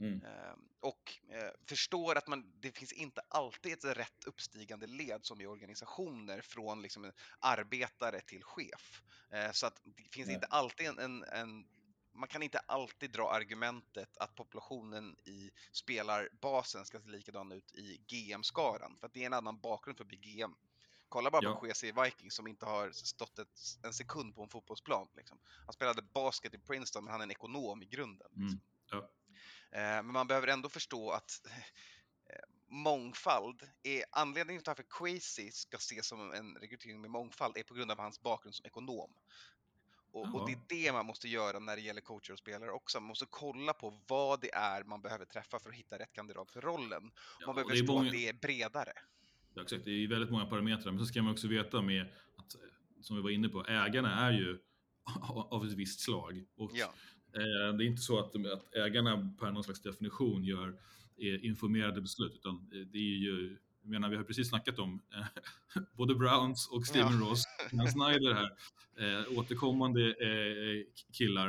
Mm. 0.00 0.22
Ehm, 0.24 0.68
och 0.80 1.18
eh, 1.28 1.50
förstår 1.68 2.18
att 2.18 2.26
man, 2.26 2.52
det 2.60 2.78
finns 2.78 2.92
inte 2.92 3.20
alltid 3.28 3.72
ett 3.72 3.84
rätt 3.84 4.24
uppstigande 4.26 4.86
led 4.86 5.24
som 5.24 5.40
i 5.40 5.46
organisationer 5.46 6.40
från 6.40 6.82
liksom 6.82 7.12
arbetare 7.40 8.20
till 8.20 8.42
chef. 8.44 9.02
Eh, 9.30 9.52
så 9.52 9.66
att 9.66 9.80
det 9.84 10.02
finns 10.12 10.26
Nej. 10.26 10.34
inte 10.34 10.46
alltid 10.46 10.86
en, 10.86 10.98
en, 10.98 11.24
en 11.24 11.64
man 12.12 12.28
kan 12.28 12.42
inte 12.42 12.58
alltid 12.58 13.10
dra 13.10 13.30
argumentet 13.30 14.16
att 14.16 14.34
populationen 14.34 15.16
i 15.24 15.50
spelarbasen 15.72 16.84
ska 16.84 17.00
se 17.00 17.08
likadan 17.08 17.52
ut 17.52 17.74
i 17.74 17.98
GM-skaran, 18.06 18.96
för 19.00 19.06
att 19.06 19.12
det 19.12 19.22
är 19.22 19.26
en 19.26 19.32
annan 19.32 19.60
bakgrund 19.60 19.96
för 19.98 20.04
att 20.04 20.08
bli 20.08 20.16
GM. 20.18 20.54
Kolla 21.08 21.30
bara 21.30 21.42
Ja. 21.44 21.54
på 21.54 21.66
Chese 21.66 21.92
Vikings 22.02 22.34
som 22.34 22.46
inte 22.46 22.66
har 22.66 22.90
stått 22.92 23.38
ett, 23.38 23.60
en 23.82 23.92
sekund 23.92 24.34
på 24.34 24.42
en 24.42 24.48
fotbollsplan. 24.48 25.08
Liksom. 25.16 25.38
Han 25.66 25.72
spelade 25.72 26.02
basket 26.02 26.54
i 26.54 26.58
Princeton, 26.58 27.04
men 27.04 27.12
han 27.12 27.20
är 27.20 27.24
en 27.24 27.30
ekonom 27.30 27.82
i 27.82 27.86
grunden. 27.86 28.28
Mm. 28.36 28.42
Liksom. 28.48 28.60
Ja. 28.90 28.98
Eh, 29.78 30.02
men 30.02 30.12
man 30.12 30.26
behöver 30.26 30.48
ändå 30.48 30.68
förstå 30.68 31.10
att 31.10 31.46
eh, 32.26 32.34
mångfald 32.68 33.62
är 33.82 34.04
anledningen 34.10 34.62
till 34.62 34.70
varför 34.70 34.82
Quasi 34.90 35.50
ska 35.52 35.76
ses 35.76 36.06
som 36.06 36.32
en 36.32 36.54
rekrytering 36.56 37.00
med 37.00 37.10
mångfald 37.10 37.56
är 37.56 37.62
på 37.62 37.74
grund 37.74 37.90
av 37.90 37.98
hans 37.98 38.20
bakgrund 38.20 38.54
som 38.54 38.66
ekonom. 38.66 39.14
Och, 40.12 40.34
och 40.34 40.46
det 40.46 40.52
är 40.52 40.60
det 40.68 40.92
man 40.92 41.06
måste 41.06 41.28
göra 41.28 41.58
när 41.58 41.76
det 41.76 41.82
gäller 41.82 42.00
coacher 42.00 42.32
och 42.32 42.38
spelare 42.38 42.70
också. 42.70 43.00
Man 43.00 43.08
måste 43.08 43.26
kolla 43.30 43.72
på 43.72 44.00
vad 44.06 44.40
det 44.40 44.54
är 44.54 44.84
man 44.84 45.02
behöver 45.02 45.24
träffa 45.24 45.58
för 45.58 45.70
att 45.70 45.76
hitta 45.76 45.98
rätt 45.98 46.12
kandidat 46.12 46.50
för 46.50 46.60
rollen. 46.60 47.10
Ja, 47.40 47.46
Man 47.46 47.54
behöver 47.54 47.70
förstå 47.74 47.92
många- 47.92 48.06
att 48.06 48.12
det 48.12 48.28
är 48.28 48.32
bredare. 48.32 48.92
Ja, 49.58 49.62
exakt. 49.62 49.84
Det 49.84 49.90
är 49.90 50.08
väldigt 50.08 50.30
många 50.30 50.46
parametrar, 50.46 50.92
men 50.92 50.98
så 51.00 51.06
ska 51.06 51.22
man 51.22 51.32
också 51.32 51.48
veta 51.48 51.82
med 51.82 52.02
att, 52.36 52.54
eh, 52.54 52.60
som 53.00 53.16
vi 53.16 53.22
var 53.22 53.30
inne 53.30 53.48
på, 53.48 53.64
ägarna 53.66 54.14
är 54.14 54.32
ju 54.32 54.58
av 55.50 55.66
ett 55.66 55.72
visst 55.72 56.00
slag. 56.00 56.44
Och 56.56 56.70
Ja. 56.74 56.94
eh, 57.34 57.76
det 57.76 57.84
är 57.84 57.86
inte 57.86 58.02
så 58.02 58.18
att, 58.18 58.36
att 58.36 58.74
ägarna 58.74 59.34
per 59.40 59.52
någon 59.52 59.64
slags 59.64 59.82
definition 59.82 60.44
gör 60.44 60.68
eh, 61.18 61.44
informerade 61.44 62.00
beslut, 62.00 62.32
utan 62.34 62.68
det 62.92 62.98
är 62.98 63.18
ju, 63.18 63.58
jag 63.82 63.90
menar, 63.90 64.08
vi 64.08 64.16
har 64.16 64.24
precis 64.24 64.48
snackat 64.48 64.78
om 64.78 65.02
eh, 65.14 65.82
både 65.96 66.14
Browns 66.14 66.68
och 66.72 66.86
Steven 66.86 67.20
Ross, 67.20 67.44
Dan 67.72 67.88
Snyder 67.88 68.34
här, 68.34 68.50
eh, 68.98 69.38
återkommande 69.38 70.02
eh, 70.08 70.84
killar. 71.12 71.48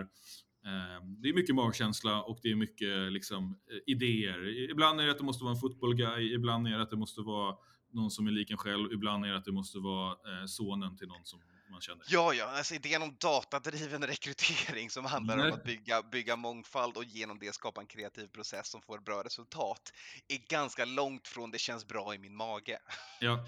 Eh, 0.66 1.06
Det 1.18 1.30
är 1.30 1.34
mycket 1.34 1.56
magkänsla 1.56 2.24
och 2.24 2.40
det 2.44 2.52
är 2.52 2.56
mycket 2.56 3.12
liksom, 3.12 3.60
idéer. 3.88 4.70
Ibland 4.72 5.00
är 5.02 5.06
det 5.06 5.12
att 5.12 5.18
det 5.18 5.24
måste 5.24 5.44
vara 5.44 5.54
en 5.54 5.60
football 5.60 5.96
guy, 5.96 6.34
ibland 6.34 6.68
är 6.68 6.72
det 6.72 6.82
att 6.82 6.90
det 6.90 6.96
måste 6.98 7.22
vara 7.22 7.56
någon 7.92 8.12
som 8.12 8.28
är 8.28 8.32
lik 8.32 8.52
en 8.52 8.58
själv, 8.58 8.92
ibland 8.94 9.26
är 9.26 9.30
det 9.30 9.38
att 9.38 9.46
det 9.46 9.52
måste 9.52 9.80
vara 9.80 10.12
eh, 10.12 10.46
sonen 10.46 10.98
till 10.98 11.08
någon 11.08 11.26
som 11.26 11.42
man 11.72 11.82
känner. 11.82 12.06
Ja, 12.10 12.34
ja, 12.34 12.46
alltså 12.46 12.76
idén 12.76 13.02
om 13.02 13.16
datadriven 13.20 14.04
rekrytering 14.08 14.90
som 14.90 15.06
handlar 15.06 15.38
om 15.38 15.44
Nej. 15.44 15.52
att 15.52 15.64
bygga, 15.64 16.02
bygga 16.02 16.36
mångfald 16.36 16.98
och 16.98 17.04
genom 17.04 17.40
det 17.40 17.54
skapa 17.54 17.82
en 17.82 17.88
kreativ 17.88 18.28
process 18.28 18.68
som 18.68 18.82
får 18.82 19.00
bra 19.00 19.24
resultat 19.24 19.94
är 20.28 20.38
ganska 20.38 20.86
långt 20.86 21.28
från 21.28 21.52
det 21.52 21.58
känns 21.60 21.88
bra 21.88 22.16
i 22.16 22.18
min 22.18 22.36
mage. 22.36 22.80
Ja, 23.20 23.46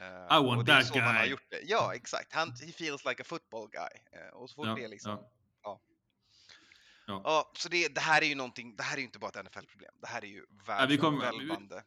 Eh, 0.00 0.36
I 0.38 0.44
want 0.44 0.66
that 0.68 0.86
så 0.86 0.98
man 0.98 1.04
har 1.04 1.22
guy. 1.22 1.30
gjort 1.30 1.50
det. 1.50 1.60
Ja, 1.64 1.94
exakt. 1.94 2.34
Han, 2.34 2.50
he 2.50 2.72
feels 2.72 3.04
like 3.04 3.22
a 3.22 3.24
football 3.28 3.68
guy. 3.68 4.20
Eh, 4.20 4.34
och 4.34 4.50
så 4.50 4.54
fort 4.54 4.66
ja, 4.66 4.74
det 4.74 4.88
liksom... 4.88 5.10
ja. 5.10 5.30
Ja. 5.62 5.80
Ja. 7.06 7.22
Ja, 7.24 7.52
så 7.54 7.68
det, 7.68 7.94
det 7.94 8.00
här 8.00 8.22
är 8.22 8.26
ju 8.26 8.34
någonting, 8.34 8.76
det 8.76 8.82
här 8.82 8.94
är 8.94 8.98
ju 8.98 9.04
inte 9.04 9.18
bara 9.18 9.28
ett 9.40 9.44
NFL-problem. 9.46 9.94
Det 10.00 10.06
här 10.06 10.24
är 10.24 10.28
ju 10.28 10.44
världsomvälvande. 10.66 11.84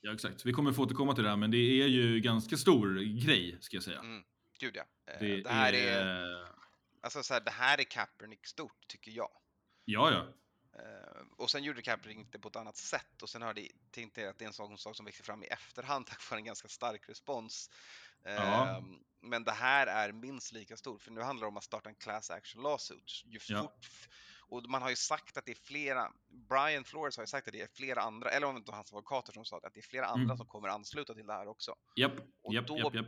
Ja, 0.00 0.12
exakt. 0.14 0.46
Vi 0.46 0.52
kommer 0.52 0.72
få 0.72 0.82
återkomma 0.82 1.14
till 1.14 1.24
det 1.24 1.30
här, 1.30 1.36
men 1.36 1.50
det 1.50 1.82
är 1.82 1.86
ju 1.86 2.20
ganska 2.20 2.56
stor 2.56 2.94
grej, 3.26 3.56
ska 3.60 3.76
jag 3.76 3.84
säga. 3.84 3.98
Mm. 3.98 4.24
Gud 4.58 4.76
ja. 4.76 4.84
Eh, 5.12 5.20
Det, 5.20 5.42
det, 5.42 5.50
här 5.50 5.72
är, 5.72 6.06
är... 6.06 6.48
alltså 7.02 7.22
så 7.22 7.34
här, 7.34 7.40
det 7.40 7.50
här 7.50 7.80
är 7.80 7.84
Kaepernick 7.84 8.46
stort, 8.46 8.88
tycker 8.88 9.10
jag. 9.10 9.30
Ja, 9.84 10.10
ja. 10.10 10.26
Eh, 10.82 11.22
och 11.36 11.50
sen 11.50 11.64
gjorde 11.64 11.82
Kaepernick 11.82 12.32
det 12.32 12.38
på 12.38 12.48
ett 12.48 12.56
annat 12.56 12.76
sätt 12.76 13.22
och 13.22 13.28
sen 13.28 13.42
har 13.42 13.54
det 13.54 13.68
tänkte 13.90 14.20
jag 14.20 14.30
att 14.30 14.38
det 14.38 14.44
är 14.44 14.46
en 14.46 14.52
sån 14.52 14.78
sak 14.78 14.96
som 14.96 15.06
växer 15.06 15.24
fram 15.24 15.42
i 15.42 15.46
efterhand 15.46 16.06
tack 16.06 16.30
vare 16.30 16.40
en 16.40 16.44
ganska 16.44 16.68
stark 16.68 17.08
respons. 17.08 17.70
Eh, 18.24 18.34
Ja. 18.34 18.82
Men 19.20 19.44
det 19.44 19.52
här 19.52 19.86
är 19.86 20.12
minst 20.12 20.52
lika 20.52 20.76
stort, 20.76 21.02
för 21.02 21.10
nu 21.10 21.20
handlar 21.20 21.44
det 21.44 21.48
om 21.48 21.56
att 21.56 21.64
starta 21.64 21.88
en 21.88 21.94
class 21.94 22.30
action 22.30 22.62
lawsuit. 22.62 23.24
Ju 23.24 23.38
Ja. 23.48 23.72
Och 24.48 24.68
man 24.70 24.82
har 24.82 24.90
ju 24.90 24.96
sagt 24.96 25.36
att 25.36 25.44
det 25.46 25.52
är 25.52 25.58
flera, 25.64 26.12
Brian 26.28 26.84
Flores 26.84 27.16
har 27.16 27.22
ju 27.22 27.26
sagt 27.26 27.46
att 27.48 27.52
det 27.52 27.60
är 27.60 27.66
flera 27.66 28.00
andra, 28.00 28.30
eller 28.30 28.46
om 28.46 28.54
det 28.54 28.58
inte 28.58 28.70
var 28.70 28.76
hans 28.76 28.92
advokater 28.92 29.32
som 29.32 29.44
sa 29.44 29.60
det, 29.60 29.66
att 29.66 29.74
det 29.74 29.80
är 29.80 29.82
flera 29.82 30.06
andra 30.06 30.24
Mm. 30.24 30.36
som 30.36 30.46
kommer 30.46 30.68
ansluta 30.68 31.14
till 31.14 31.26
det 31.26 31.32
här 31.32 31.48
också. 31.48 31.74
Japp, 31.96 32.12
Och 32.42 32.54
japp, 32.54 32.66
då 32.66 32.78
japp, 32.78 32.94
japp. 32.94 33.06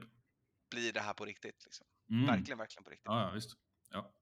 blir 0.71 0.93
det 0.93 1.01
här 1.01 1.15
på 1.15 1.25
riktigt. 1.25 1.65
Liksom. 1.65 1.87
Mm. 2.11 2.27
Verkligen, 2.27 2.59
verkligen 2.59 2.85
på 2.85 2.91
riktigt. 2.91 3.05
Ja, 3.07 3.31
visst. 3.35 3.57
Ja. 3.91 4.13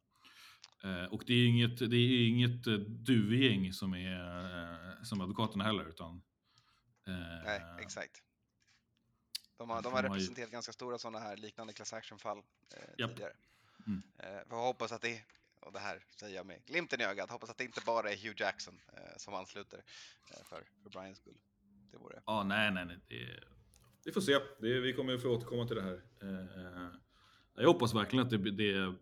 Eh, 0.84 1.04
och 1.12 1.22
det 1.26 1.32
är 1.34 1.46
inget, 1.48 1.78
det 1.78 1.96
är 1.96 2.28
inget 2.28 2.66
eh, 2.66 2.74
duvgäng 2.74 3.72
som 3.72 3.94
är 3.94 4.96
eh, 4.96 5.02
som 5.02 5.20
advokaterna 5.20 5.64
heller, 5.64 5.84
utan... 5.84 6.22
eh, 7.06 7.44
Nej, 7.44 7.62
exakt. 7.80 8.22
De 9.58 9.70
har, 9.70 9.82
de 9.82 9.92
har 9.92 10.02
representerat 10.02 10.50
ganska 10.50 10.72
stora 10.72 10.98
sådana 10.98 11.18
här 11.18 11.36
liknande 11.36 11.72
class 11.72 11.92
action-fall 11.92 12.38
eh, 12.76 13.08
tidigare. 13.08 13.32
Mm. 13.86 14.02
Eh, 14.18 14.40
jag 14.50 14.56
hoppas 14.56 14.92
att 14.92 15.02
det, 15.02 15.22
och 15.60 15.72
det 15.72 15.78
här 15.78 16.04
säger 16.20 16.36
jag 16.36 16.46
med 16.46 16.64
glimten 16.66 17.00
i 17.00 17.04
ögat, 17.04 17.30
hoppas 17.30 17.50
att 17.50 17.58
det 17.58 17.64
inte 17.64 17.80
bara 17.86 18.10
är 18.10 18.16
Hugh 18.16 18.40
Jackson 18.40 18.80
eh, 18.92 19.16
som 19.16 19.34
ansluter 19.34 19.84
eh, 20.30 20.44
för, 20.44 20.64
för 20.82 20.90
Brians 20.90 21.18
skull. 21.18 21.38
Det 21.90 21.96
vore... 21.98 22.22
Ja, 22.26 22.44
nej, 22.44 22.70
nej, 22.70 22.84
nej. 22.86 22.98
Det, 23.08 23.40
vi 24.04 24.12
får 24.12 24.20
se. 24.20 24.38
Det, 24.60 24.80
vi 24.80 24.92
kommer 24.92 25.18
få 25.18 25.28
återkomma 25.28 25.66
till 25.66 25.76
det 25.76 25.82
här. 25.82 26.02
Eh, 26.22 26.90
jag 27.54 27.68
hoppas 27.68 27.94
verkligen 27.94 28.24
att, 28.24 28.30
det, 28.30 28.50
det, 28.50 28.94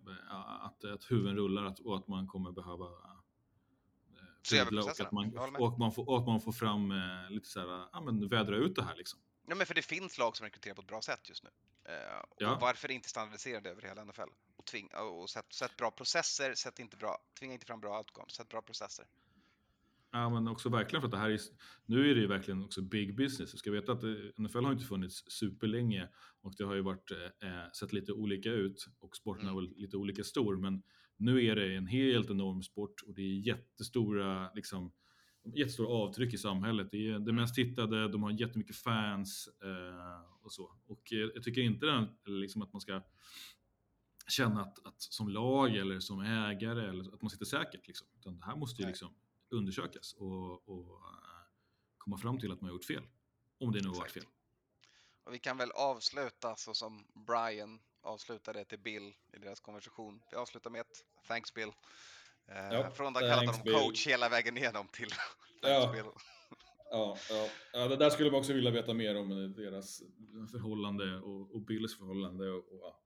att, 0.61 0.85
att 0.85 1.11
huvuden 1.11 1.37
rullar 1.37 1.65
att, 1.65 1.81
och 1.81 1.97
att 1.97 2.09
man 2.09 2.27
kommer 2.27 2.53
behöva 2.53 2.85
eh, 4.53 4.79
och 4.79 5.01
att, 5.01 5.13
man, 5.13 5.37
och, 5.59 5.79
man 5.79 5.93
får, 5.93 6.09
och 6.09 6.19
att 6.19 6.27
man 6.27 6.41
får 6.41 6.53
fram 6.53 6.91
eh, 6.91 7.31
lite 7.31 7.49
så 7.49 7.61
här, 7.61 7.89
ja 7.93 8.01
men 8.01 8.29
vädra 8.29 8.57
ut 8.57 8.77
det 8.77 8.83
här 8.83 8.97
liksom. 8.97 9.21
Ja, 9.49 9.55
men 9.55 9.67
för 9.67 9.75
det 9.75 9.83
finns 9.83 10.19
lag 10.19 10.37
som 10.37 10.45
rekryterar 10.45 10.75
på 10.75 10.83
ett 10.83 10.89
bra 10.89 11.03
sätt 11.03 11.29
just 11.29 11.45
nu. 11.45 11.51
Eh, 11.85 12.25
Ja. 12.39 12.59
Varför 12.61 12.91
inte 12.91 13.09
standardisera 13.09 13.61
det 13.61 13.71
över 13.71 13.83
hela 13.83 14.05
NFL? 14.05 14.21
Och, 14.65 14.69
tving, 14.71 14.89
och 15.23 15.31
sätt, 15.31 15.53
sätt 15.53 15.77
bra 15.77 15.91
processer, 15.91 16.55
sätt 16.55 16.79
inte 16.79 16.97
bra, 16.97 17.19
tvinga 17.39 17.53
inte 17.55 17.67
fram 17.67 17.81
bra 17.81 17.99
outcomes, 17.99 18.33
sätt 18.35 18.49
bra 18.49 18.63
processer. 18.63 19.05
Ja, 20.13 20.31
men 20.31 20.49
också 20.49 20.69
verkligen 20.69 21.01
för 21.01 21.07
att 21.07 21.13
det 21.13 21.19
här 21.19 21.31
är, 21.31 21.41
nu 21.87 22.11
är 22.11 22.15
det 22.15 22.21
ju 22.21 22.27
verkligen 22.27 22.65
också 22.65 22.83
big 22.83 23.17
business. 23.17 23.53
Du 23.53 23.59
ska 23.59 23.71
veta 23.71 23.93
att 23.93 24.03
eh, 24.03 24.11
NFL 24.39 24.65
har 24.65 24.73
inte 24.73 24.85
funnits 24.85 25.25
superlänge 25.33 26.09
och 26.43 26.53
det 26.59 26.65
har 26.65 26.75
ju 26.75 26.81
varit, 26.83 27.11
eh, 27.11 27.73
sett 27.79 27.93
lite 27.93 28.13
olika 28.13 28.51
ut 28.51 28.87
och 28.99 29.17
sporten 29.17 29.49
Mm. 29.49 29.57
är 29.57 29.61
väl 29.61 29.75
lite 29.77 29.97
olika 29.97 30.25
stor. 30.25 30.57
Men 30.57 30.83
nu 31.17 31.45
är 31.47 31.57
det 31.57 31.77
en 31.77 31.87
helt 31.87 32.31
enorm 32.31 32.63
sport 32.63 33.03
och 33.07 33.15
det 33.15 33.23
är 33.23 33.47
jättestora, 33.47 34.51
liksom, 34.55 34.93
jättestora 35.55 35.89
avtryck 35.89 36.35
i 36.35 36.39
samhället. 36.39 36.89
Det 36.91 36.97
är 37.09 37.11
det 37.11 37.17
Mm. 37.17 37.37
mest 37.37 37.55
tittade, 37.55 38.09
de 38.09 38.23
har 38.23 38.31
jättemycket 38.31 38.77
fans 38.77 39.49
eh, 39.65 40.45
och 40.45 40.53
så. 40.53 40.77
Och 40.87 41.13
eh, 41.13 41.19
jag 41.35 41.43
tycker 41.43 41.61
inte 41.61 41.87
den, 41.87 42.09
liksom 42.25 42.63
att 42.63 42.73
man 42.73 42.81
ska 42.81 43.03
känna 44.29 44.63
att, 44.63 44.87
att 44.87 45.03
som 45.03 45.29
lag 45.29 45.77
eller 45.77 46.01
som 46.01 46.21
ägare 46.21 46.89
eller 46.89 47.15
att 47.15 47.23
man 47.23 47.31
sitter 47.31 47.45
säkert. 47.45 47.87
Liksom. 47.87 48.07
Utan 48.19 48.39
det 48.39 48.45
här 48.45 48.57
måste 48.57 48.83
ju 48.83 48.89
liksom 48.89 49.15
undersökas 49.49 50.13
och, 50.13 50.69
och 50.69 50.95
eh, 50.95 51.47
komma 51.99 52.19
fram 52.19 52.39
till 52.41 52.53
att 52.53 52.61
man 52.61 52.71
har 52.71 52.75
gjort 52.75 52.85
fel. 52.85 53.03
Om 53.59 53.73
det 53.73 53.81
nu 53.83 53.89
har 53.89 53.97
varit 53.97 54.13
fel. 54.13 54.25
Och 55.25 55.35
vi 55.35 55.39
kan 55.39 55.57
väl 55.57 55.71
avsluta 55.71 56.57
så 56.57 56.75
som 56.75 57.05
Brian 57.15 57.81
avslutade 58.01 58.65
till 58.65 58.79
Bill 58.79 59.15
i 59.33 59.39
deras 59.39 59.61
konversation. 59.61 60.23
Vi 60.31 60.37
avslutar 60.37 60.71
med 60.71 60.81
ett 60.81 61.05
Thanks 61.29 61.55
Bill. 61.55 61.69
Eh, 62.49 62.57
Ja, 62.57 62.91
från 62.91 63.07
att 63.17 63.23
ha 63.23 63.29
kallat 63.29 63.47
honom 63.47 63.61
Bill. 63.65 63.75
coach 63.75 64.07
hela 64.07 64.29
vägen 64.29 64.57
igenom 64.59 64.89
till 64.89 65.09
Ja. 65.63 65.93
Bill. 65.93 66.05
Ja, 66.91 67.17
ja. 67.31 67.49
ja, 67.73 67.89
det 67.89 67.97
där 67.97 68.11
skulle 68.11 68.31
man 68.31 68.41
också 68.41 68.53
vilja 68.53 68.71
veta 68.71 68.95
mer 68.95 69.17
om 69.17 69.31
eh, 69.31 69.49
deras 69.49 70.03
förhållande 70.51 71.17
och, 71.17 71.55
och 71.55 71.61
Bills 71.61 71.99
förhållande. 71.99 72.51
Och, 72.51 72.73
och, 72.73 73.01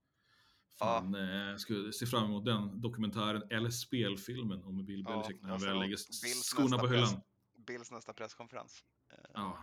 ja. 0.79 0.85
Fan, 0.85 1.15
eh, 1.51 1.55
skulle 1.57 1.93
se 1.93 2.05
fram 2.05 2.23
emot 2.23 2.45
den 2.45 2.81
dokumentären 2.81 3.43
eller 3.49 3.69
spelfilmen 3.69 4.63
om 4.63 4.85
Bill 4.85 5.03
Ja, 5.07 5.11
Belichick 5.21 5.41
när 5.41 5.49
han 5.49 5.59
väl 5.59 5.79
lägger 5.79 5.97
skorna 5.97 6.65
nästa 6.65 6.77
på 6.77 6.87
hyllan. 6.87 7.09
press- 7.09 7.65
Bills 7.67 7.91
nästa 7.91 8.13
presskonferens. 8.13 8.83
Eh, 9.13 9.17
Ja. 9.33 9.57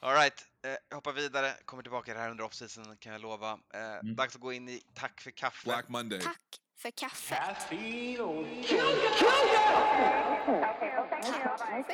All 0.00 0.14
right, 0.14 0.44
eh, 0.90 0.96
hoppar 0.96 1.12
vidare, 1.12 1.52
kommer 1.64 1.82
tillbaka 1.82 2.14
det 2.14 2.20
här 2.20 2.30
under 2.30 2.44
off-season 2.44 2.96
kan 2.96 3.12
jag 3.12 3.20
lova. 3.20 3.52
Eh, 3.74 3.80
Mm. 4.02 4.16
Dags 4.16 4.34
att 4.34 4.40
gå 4.40 4.52
in 4.52 4.68
i 4.68 4.82
Tack 4.94 5.20
för 5.20 5.30
kaffe. 5.30 5.64
Black 5.68 5.88
Monday. 5.88 6.20
Tack 6.20 6.40
för 6.76 6.90
kaffe. 6.90 7.34
Tack 7.34 7.68
för 7.68 7.76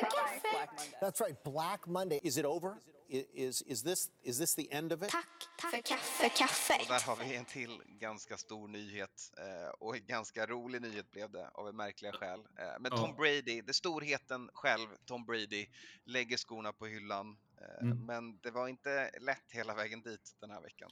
kaffe. 0.01 0.62
That's 1.01 1.21
right, 1.21 1.43
Black 1.43 1.87
Monday. 1.87 2.19
Is 2.23 2.37
it 2.37 2.45
over? 2.45 2.77
Is, 3.09 3.61
is, 3.61 3.83
this, 3.83 4.09
is 4.23 4.37
this 4.39 4.55
the 4.55 4.71
end 4.71 4.91
of 4.91 5.03
it? 5.03 5.09
Tack 5.09 5.27
för 5.71 5.81
kaffe. 5.81 6.23
För 6.29 6.37
kaffe. 6.37 6.73
Och 6.81 6.87
där 6.87 7.05
har 7.07 7.15
vi 7.15 7.35
en 7.35 7.45
till 7.45 7.81
ganska 7.87 8.37
stor 8.37 8.67
nyhet 8.67 9.31
eh, 9.37 9.69
och 9.79 9.95
en 9.95 10.05
ganska 10.05 10.45
rolig 10.45 10.81
nyhet 10.81 11.11
blev 11.11 11.31
det 11.31 11.49
av 11.53 11.67
en 11.67 11.75
märkliga 11.75 12.11
skäl. 12.11 12.39
Eh, 12.39 12.65
men. 12.79 12.91
Tom 12.91 13.15
Brady, 13.15 13.61
det 13.61 13.73
storheten 13.73 14.49
själv, 14.53 14.87
Tom 15.05 15.25
Brady, 15.25 15.67
lägger 16.05 16.37
skorna 16.37 16.73
på 16.73 16.85
hyllan. 16.85 17.37
Eh, 17.61 17.83
Mm. 17.85 18.05
Men 18.05 18.37
det 18.37 18.51
var 18.51 18.67
inte 18.67 19.11
lätt 19.19 19.51
hela 19.51 19.75
vägen 19.75 20.01
dit 20.01 20.35
den 20.39 20.51
här 20.51 20.61
veckan. 20.61 20.91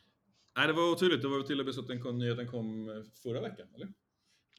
Nej, 0.57 0.67
det 0.67 0.73
var 0.73 0.91
otydligt. 0.91 1.21
Det 1.21 1.27
var 1.27 1.41
till 1.43 1.59
och 1.59 1.65
med 1.65 1.75
så 1.75 1.81
att 1.81 1.87
den 1.87 2.01
kom, 2.03 2.17
nyheten 2.17 2.47
kom 2.51 2.87
förra 3.23 3.41
veckan, 3.41 3.67
eller? 3.75 3.93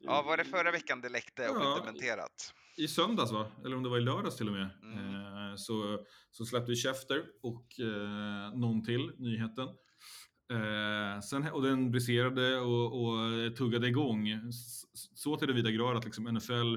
Ja, 0.01 0.23
var 0.23 0.37
det 0.37 0.45
förra 0.45 0.71
veckan 0.71 1.01
det 1.01 1.09
läckte 1.09 1.49
och 1.49 1.57
Ja. 1.57 1.61
blev 1.75 1.87
dementerat? 1.87 2.55
I 2.77 2.89
söndags 2.89 3.33
va? 3.33 3.47
Eller 3.65 3.77
om 3.77 3.83
det 3.83 3.89
var 3.89 3.99
i 3.99 4.01
lördags 4.01 4.37
till 4.37 4.49
och 4.49 4.55
med. 4.55 4.71
Mm. 4.83 5.15
Eh, 5.15 5.57
så, 5.57 5.99
så 6.31 6.45
släppte 6.45 6.71
vi 6.71 6.77
Schefter 6.77 7.25
och 7.43 7.81
eh, 7.81 8.59
någon 8.59 8.85
till, 8.85 9.11
nyheten. 9.19 9.69
Eh, 10.53 11.21
sen, 11.21 11.53
och 11.53 11.63
den 11.63 11.91
briserade 11.91 12.59
och, 12.59 13.03
och 13.03 13.57
tuggade 13.57 13.89
igång 13.89 14.29
så 15.15 15.37
till 15.37 15.49
det 15.49 15.55
vida 15.55 15.71
grad 15.71 15.97
att 15.97 16.05
liksom 16.05 16.25
NFL 16.25 16.77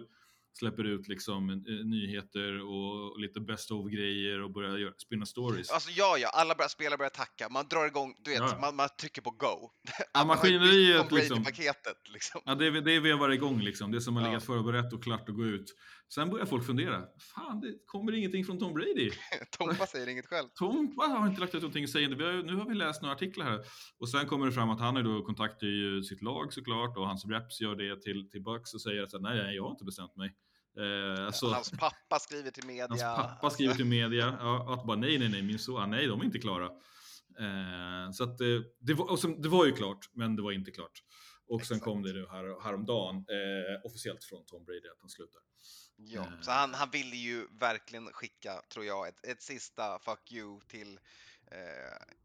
släpper 0.57 0.83
ut 0.83 1.07
liksom, 1.07 1.49
eh, 1.49 1.55
nyheter 1.85 2.61
och, 2.65 3.19
lite 3.19 3.39
best 3.39 3.71
of-grejer 3.71 4.41
och 4.41 4.51
börjar 4.51 4.77
göra, 4.77 4.93
spinna 4.97 5.25
stories. 5.25 5.69
Alltså 5.71 5.89
ja, 5.91 6.17
ja, 6.17 6.29
alla 6.29 6.55
börjar, 6.55 6.69
spelare 6.69 6.97
börjar 6.97 7.09
tacka, 7.09 7.49
man 7.49 7.67
drar 7.67 7.85
igång, 7.85 8.15
du 8.23 8.31
vet, 8.31 8.39
Ja. 8.39 8.57
man, 8.61 8.75
man 8.75 8.89
trycker 9.01 9.21
på 9.21 9.31
go. 9.31 9.69
Ja, 10.13 10.19
har 10.19 10.25
maskineriet 10.25 11.11
liksom. 11.11 11.43
Brady-paketet 11.43 11.97
liksom. 12.13 12.41
Ja, 12.45 12.55
det, 12.55 12.81
det 12.81 12.99
vevar 12.99 13.29
igång 13.29 13.61
liksom. 13.61 13.91
Det 13.91 14.01
som 14.01 14.15
har 14.15 14.23
Ja. 14.23 14.27
legat 14.29 14.43
förberett 14.43 14.93
och 14.93 15.03
klart 15.03 15.29
att 15.29 15.35
gå 15.35 15.45
ut. 15.45 15.75
Sen 16.13 16.29
börjar 16.29 16.45
folk 16.45 16.65
fundera. 16.65 17.03
Fan, 17.35 17.59
det 17.59 17.73
kommer 17.85 18.11
ingenting 18.15 18.45
från 18.45 18.59
Tom 18.59 18.73
Brady. 18.73 19.11
Tompa 19.57 19.85
säger 19.87 20.07
inget 20.07 20.25
själv. 20.25 20.47
Tompa 20.55 21.03
har 21.03 21.27
inte 21.27 21.41
lagt 21.41 21.55
ut 21.55 21.61
någonting 21.61 21.87
sägande. 21.87 22.15
Vi 22.15 22.23
har, 22.23 22.33
nu 22.43 22.55
har 22.55 22.65
vi 22.69 22.75
läst 22.75 23.01
några 23.01 23.15
artiklar 23.15 23.45
här. 23.45 23.59
Och 23.99 24.09
sen 24.09 24.25
kommer 24.27 24.45
det 24.45 24.51
fram 24.51 24.69
att 24.69 24.79
han 24.79 24.97
är 24.97 25.03
då 25.03 25.21
kontaktar 25.21 25.67
ju 25.67 26.03
sitt 26.03 26.21
lag 26.21 26.53
såklart 26.53 26.97
och 26.97 27.07
hans 27.07 27.25
reps 27.25 27.61
gör 27.61 27.75
det 27.75 28.01
till, 28.01 28.29
till 28.29 28.41
Bucks 28.43 28.73
och 28.73 28.81
säger 28.81 29.03
att 29.03 29.21
nej, 29.21 29.55
jag 29.55 29.63
har 29.63 29.71
inte 29.71 29.85
bestämt 29.85 30.15
mig. 30.15 30.35
Eh, 30.77 31.25
alltså, 31.25 31.47
Hans 31.47 31.71
pappa 31.71 32.19
skriver 32.19 32.51
till 32.51 32.65
media. 32.65 32.87
hans 32.89 33.01
pappa 33.01 33.49
skriver 33.49 33.73
till 33.73 33.85
media 33.85 34.37
ja, 34.39 34.73
att 34.73 34.85
bara 34.87 34.97
nej, 34.97 35.19
nej, 35.19 35.29
nej, 35.29 35.41
min 35.41 35.59
son, 35.59 35.89
nej, 35.89 36.07
de 36.07 36.21
är 36.21 36.25
inte 36.25 36.39
klara. 36.39 36.65
Eh, 37.39 38.11
så 38.11 38.23
att 38.23 38.41
eh, 38.41 38.47
det 38.79 38.93
var, 38.93 39.17
sen, 39.17 39.41
det 39.41 39.49
var 39.49 39.65
ju 39.65 39.71
klart, 39.71 40.09
men 40.13 40.35
det 40.35 40.41
var 40.41 40.51
inte 40.51 40.71
klart. 40.71 41.03
Och 41.47 41.65
sen 41.65 41.77
Exakt. 41.77 41.83
kom 41.83 42.03
det 42.03 42.13
nu 42.13 42.27
här, 42.31 42.63
häromdagen 42.63 43.15
eh, 43.15 43.85
officiellt 43.85 44.23
från 44.23 44.45
Tom 44.45 44.65
Brady 44.65 44.87
att 44.93 44.99
han 45.01 45.09
slutar. 45.09 45.41
Ja, 45.97 46.21
Eh. 46.21 46.41
så 46.41 46.51
han, 46.51 46.73
han 46.73 46.89
ville 46.91 47.15
ju 47.15 47.47
verkligen 47.59 48.05
skicka, 48.13 48.61
tror 48.73 48.85
jag, 48.85 49.07
ett, 49.07 49.25
ett 49.27 49.41
sista 49.43 49.99
fuck 49.99 50.31
you 50.31 50.61
till 50.67 50.99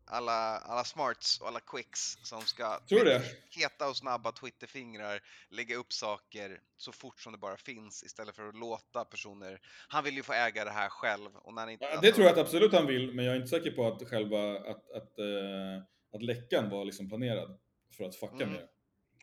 alla, 0.04 0.58
alla 0.58 0.84
smarts 0.84 1.40
och 1.40 1.48
alla 1.48 1.60
quicks 1.60 2.16
som 2.22 2.42
ska 2.42 2.80
Tror 2.88 2.98
du 2.98 3.04
det? 3.04 3.22
heta 3.50 3.88
och 3.88 3.96
snabba 3.96 4.32
Twitterfingrar 4.32 5.20
lägga 5.48 5.76
upp 5.76 5.92
saker 5.92 6.60
så 6.76 6.92
fort 6.92 7.20
som 7.20 7.32
det 7.32 7.38
bara 7.38 7.56
finns 7.56 8.02
istället 8.02 8.36
för 8.36 8.48
att 8.48 8.56
låta 8.56 9.04
personer. 9.04 9.60
Han 9.88 10.04
vill 10.04 10.14
ju 10.16 10.22
få 10.22 10.32
äga 10.32 10.64
det 10.64 10.70
här 10.70 10.88
själv. 10.88 11.36
Och 11.36 11.54
när 11.54 11.68
inte, 11.70 11.84
Ja, 11.84 11.90
alltså- 11.90 12.06
det 12.06 12.12
tror 12.12 12.26
jag 12.26 12.32
att 12.32 12.38
absolut 12.46 12.72
han 12.72 12.86
vill, 12.86 13.14
men 13.14 13.24
jag 13.24 13.32
är 13.32 13.36
inte 13.36 13.48
säker 13.48 13.70
på 13.70 13.86
att 13.86 14.08
själva 14.08 14.56
att, 14.58 14.90
att, 14.90 15.18
eh, 15.18 15.82
att 16.14 16.22
läckan 16.22 16.70
var 16.70 16.84
liksom 16.84 17.08
planerad 17.08 17.58
för 17.96 18.04
att 18.04 18.16
fucka 18.16 18.34
Mm. 18.34 18.50
med 18.52 18.60
det. 18.60 18.68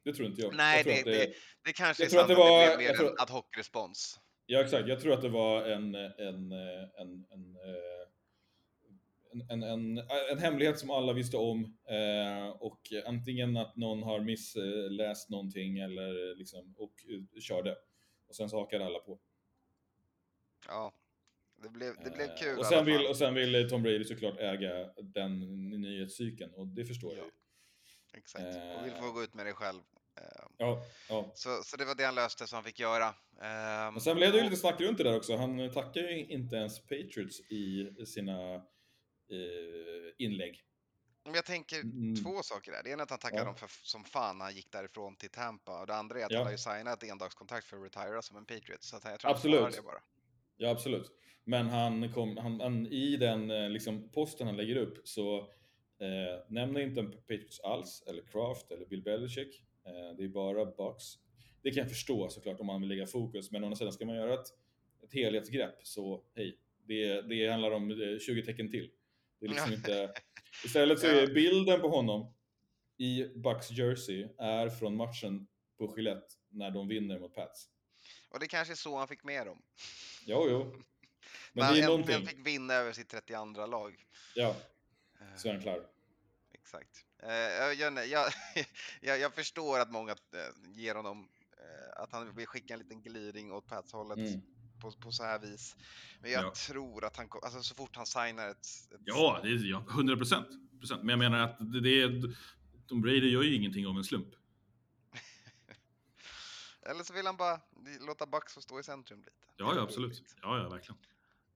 Det 0.04 0.14
tror 0.14 0.28
inte 0.28 0.42
jag. 0.42 0.56
Nej, 0.56 0.78
jag 0.78 0.84
tror 1.04 1.12
det, 1.14 1.22
att 1.24 1.28
det, 1.30 1.34
det 1.64 1.74
kanske 1.74 2.04
jag 2.04 2.08
är 2.08 2.10
tror 2.12 2.22
att 2.22 2.28
sant 2.28 2.38
det 2.38 2.44
var- 2.44 2.70
det 2.70 2.78
blev 2.78 2.90
mer 2.90 2.98
tror- 2.98 3.10
en 3.10 3.20
ad 3.20 3.32
hoc-respons. 3.34 4.20
Ja, 4.46 4.62
exakt. 4.64 4.88
Jag 4.88 5.02
tror 5.02 5.14
att 5.14 5.22
det 5.22 5.30
var 5.30 5.66
en, 5.66 5.96
en, 5.96 6.12
en, 6.20 6.52
en, 6.52 7.26
en, 7.32 7.56
eh, 7.56 8.08
en, 9.50 9.64
en, 9.64 9.98
en, 10.32 10.38
hemlighet 10.40 10.80
som 10.80 10.90
alla 10.92 11.14
visste 11.14 11.38
om 11.38 11.78
eh, 11.90 12.50
och 12.50 12.80
antingen 13.06 13.58
att 13.58 13.76
någon 13.76 14.04
har 14.04 14.20
missläst 14.20 15.30
någonting 15.30 15.78
eller 15.80 16.36
liksom, 16.36 16.76
och 16.78 16.94
eh, 17.10 17.40
körde. 17.42 17.76
Och 18.28 18.36
sen 18.36 18.50
så 18.50 18.58
hakade 18.60 18.86
alla 18.86 19.00
på. 19.00 19.20
Ja, 20.68 20.94
det 21.64 21.70
blev, 21.70 21.94
det 22.04 22.12
blev 22.12 22.30
Eh, 22.30 22.36
kul 22.36 22.60
och, 22.60 22.66
sen 22.66 22.86
vill, 22.86 23.06
och 23.06 23.18
sen 23.18 23.34
vill 23.34 23.70
Tom 23.70 23.84
Brady 23.84 24.04
såklart 24.04 24.40
äga 24.40 24.90
den 25.02 25.40
nyhetscykeln 25.82 26.54
och 26.54 26.68
det 26.68 26.86
förstår 26.86 27.14
jag 27.16 27.26
Ja. 27.26 27.30
ju. 28.14 28.20
Exakt, 28.20 28.46
och 28.80 28.86
vill 28.86 28.94
få 28.94 29.12
gå 29.12 29.24
ut 29.24 29.34
med 29.34 29.46
det 29.46 29.54
själv. 29.54 29.82
Ja, 30.58 30.84
ja. 31.10 31.32
Så, 31.36 31.64
så 31.64 31.78
det 31.78 31.86
var 31.86 31.96
det 31.96 32.04
han 32.04 32.16
löste 32.16 32.48
som 32.48 32.56
han 32.56 32.64
fick 32.64 32.80
göra. 32.80 33.06
Ehm, 33.42 33.94
Men 33.94 34.02
sen 34.02 34.16
blev 34.16 34.32
det 34.32 34.38
ju 34.38 34.44
och- 34.44 34.50
lite 34.50 34.62
snack 34.62 34.82
runt 34.82 34.98
det 34.98 35.04
där 35.04 35.18
också. 35.18 35.36
Han 35.36 35.72
tackar 35.74 36.02
ju 36.02 36.26
inte 36.26 36.56
ens 36.56 36.80
Patriots 36.80 37.40
i 37.40 37.94
sina 38.06 38.62
inlägg. 40.18 40.64
Men 41.26 41.34
jag 41.34 41.46
tänker 41.46 41.80
Mm. 41.82 42.16
två 42.16 42.44
saker 42.44 42.72
där. 42.72 42.84
Det 42.84 42.90
ena 42.90 43.02
är 43.02 43.04
att 43.04 43.10
han 43.10 43.20
tackar 43.20 43.38
Ja. 43.38 43.44
dem 43.46 43.56
för, 43.56 43.70
som 43.84 44.04
fan 44.04 44.38
när 44.38 44.46
han 44.46 44.56
gick 44.56 44.72
därifrån 44.72 45.16
till 45.16 45.30
Tampa. 45.30 45.82
Och 45.82 45.88
det 45.88 45.96
andra 45.96 46.20
är 46.20 46.26
att 46.26 46.32
Ja. 46.32 46.38
han 46.38 46.46
har 46.46 46.52
ju 46.52 46.58
signat 46.58 47.04
endagskontrakt 47.04 47.66
för 47.68 47.78
att 47.78 47.84
retira 47.84 48.22
som 48.22 48.38
en 48.38 48.46
Patriot. 48.46 48.84
Så 48.84 48.96
att 48.96 49.04
jag 49.06 49.20
tror 49.20 49.30
han 49.30 49.36
Absolut. 49.36 49.58
svarar 49.60 49.72
det 49.72 49.82
bara. 49.82 50.02
Ja, 50.58 50.70
absolut. 50.70 51.12
Men 51.44 51.68
han 51.70 52.14
kom, 52.14 52.38
han, 52.38 52.60
han, 52.60 52.88
i 52.88 53.18
den 53.18 53.52
eh, 53.52 53.70
liksom, 53.70 54.10
posten 54.10 54.48
han 54.48 54.58
lägger 54.58 54.76
upp 54.76 55.08
så 55.08 55.38
eh, 56.00 56.44
nämner 56.50 56.82
inte 56.82 57.00
en 57.00 57.12
Patriots 57.12 57.60
alls, 57.60 58.04
eller 58.08 58.22
Kraft 58.22 58.72
eller 58.72 58.86
Bill 58.86 59.02
Belichick. 59.04 59.64
Eh, 59.86 60.18
det 60.18 60.24
är 60.24 60.28
bara 60.28 60.66
Bucks. 60.66 61.04
Det 61.62 61.72
kan 61.72 61.82
jag 61.82 61.90
förstå 61.90 62.30
såklart 62.30 62.60
om 62.60 62.66
man 62.66 62.82
vill 62.82 62.90
lägga 62.90 63.08
fokus, 63.08 63.52
men 63.52 63.64
å 63.64 63.66
andra 63.66 63.78
sidan 63.78 63.94
ska 63.94 64.06
man 64.06 64.16
göra 64.16 64.34
ett, 64.34 64.48
ett 65.04 65.14
helhetsgrepp 65.14 65.80
så 65.84 66.24
hej, 66.36 66.60
det, 66.86 67.22
det 67.22 67.48
handlar 67.50 67.72
om 67.72 67.92
eh, 67.92 68.20
20 68.20 68.44
tecken 68.46 68.72
till. 68.72 68.92
Det 69.40 69.46
är 69.46 69.50
liksom 69.50 69.74
inte... 69.74 70.14
Istället 70.66 71.00
så 71.00 71.08
är 71.08 71.28
bilden 71.28 71.82
på 71.82 71.90
honom 71.90 72.34
i 72.98 73.26
Bucks 73.36 73.72
jersey 73.72 74.28
är 74.38 74.70
från 74.70 74.96
matchen 74.96 75.48
på 75.78 75.94
Gillette 75.98 76.28
när 76.50 76.72
de 76.72 76.88
vinner 76.88 77.20
mot 77.20 77.36
Pats. 77.36 77.70
Och 78.30 78.40
det 78.40 78.48
kanske 78.48 78.74
är 78.74 78.76
så 78.76 78.98
han 78.98 79.08
fick 79.08 79.24
med 79.24 79.48
dem. 79.48 79.62
Jo, 80.26 80.48
jo. 80.50 80.64
Men 81.54 81.66
Men 81.66 81.74
det 81.74 81.80
är 81.80 81.84
han 81.84 82.00
äntligen 82.00 82.26
fick 82.26 82.48
vinna 82.48 82.74
över 82.74 82.92
sitt 82.92 83.10
32 83.10 83.66
lag. 83.66 84.06
Ja, 84.36 84.56
så 85.38 85.48
är 85.48 85.54
han 85.54 85.62
klar. 85.62 85.88
Exakt. 86.54 87.06
Eh, 87.24 87.32
jag, 87.32 88.08
jag, 88.08 88.08
jag, 89.02 89.20
jag, 89.20 89.34
förstår 89.34 89.80
att 89.80 89.92
många 89.92 90.12
eh, 90.12 90.72
ger 90.76 90.96
honom 90.96 91.30
eh, 91.58 92.04
att 92.04 92.12
han 92.12 92.36
vill 92.36 92.48
skicka 92.48 92.74
en 92.74 92.80
liten 92.80 93.02
glidning 93.02 93.52
åt 93.52 93.68
Pats 93.68 93.94
hållet 93.94 94.18
Mm. 94.18 94.42
På, 94.80 94.92
på 94.92 95.12
så 95.12 95.24
här 95.24 95.40
vis. 95.40 95.76
Men 96.22 96.32
jag 96.32 96.44
Ja. 96.46 96.54
tror 96.68 97.06
att 97.06 97.18
han, 97.18 97.30
alltså 97.44 97.64
så 97.64 97.76
fort 97.76 97.96
han 97.96 98.06
signar 98.06 98.50
ett, 98.50 98.66
ett 98.96 99.02
Ja, 99.06 99.40
det 99.44 99.50
är 99.50 99.66
ja, 99.72 99.86
100 99.90 100.18
procent. 100.18 100.48
Men 101.02 101.10
jag 101.10 101.20
menar 101.20 101.40
att 101.40 101.58
det, 101.60 101.80
det 101.82 102.02
är... 102.02 102.36
Tom 102.88 103.02
Brady 103.02 103.30
gör 103.30 103.44
ju 103.44 103.56
ingenting 103.56 103.88
av 103.88 103.98
en 103.98 104.04
slump. 104.04 104.28
Eller 106.82 107.04
så 107.04 107.14
vill 107.14 107.26
han 107.26 107.38
bara 107.38 107.60
låta 108.08 108.26
Bucks 108.26 108.54
få 108.54 108.62
stå 108.62 108.80
i 108.80 108.84
centrum 108.84 109.20
lite. 109.20 109.32
Ja, 109.58 109.74
ja 109.76 109.82
absolut. 109.82 110.24
Ja, 110.42 110.58
ja, 110.58 110.70
verkligen. 110.70 110.98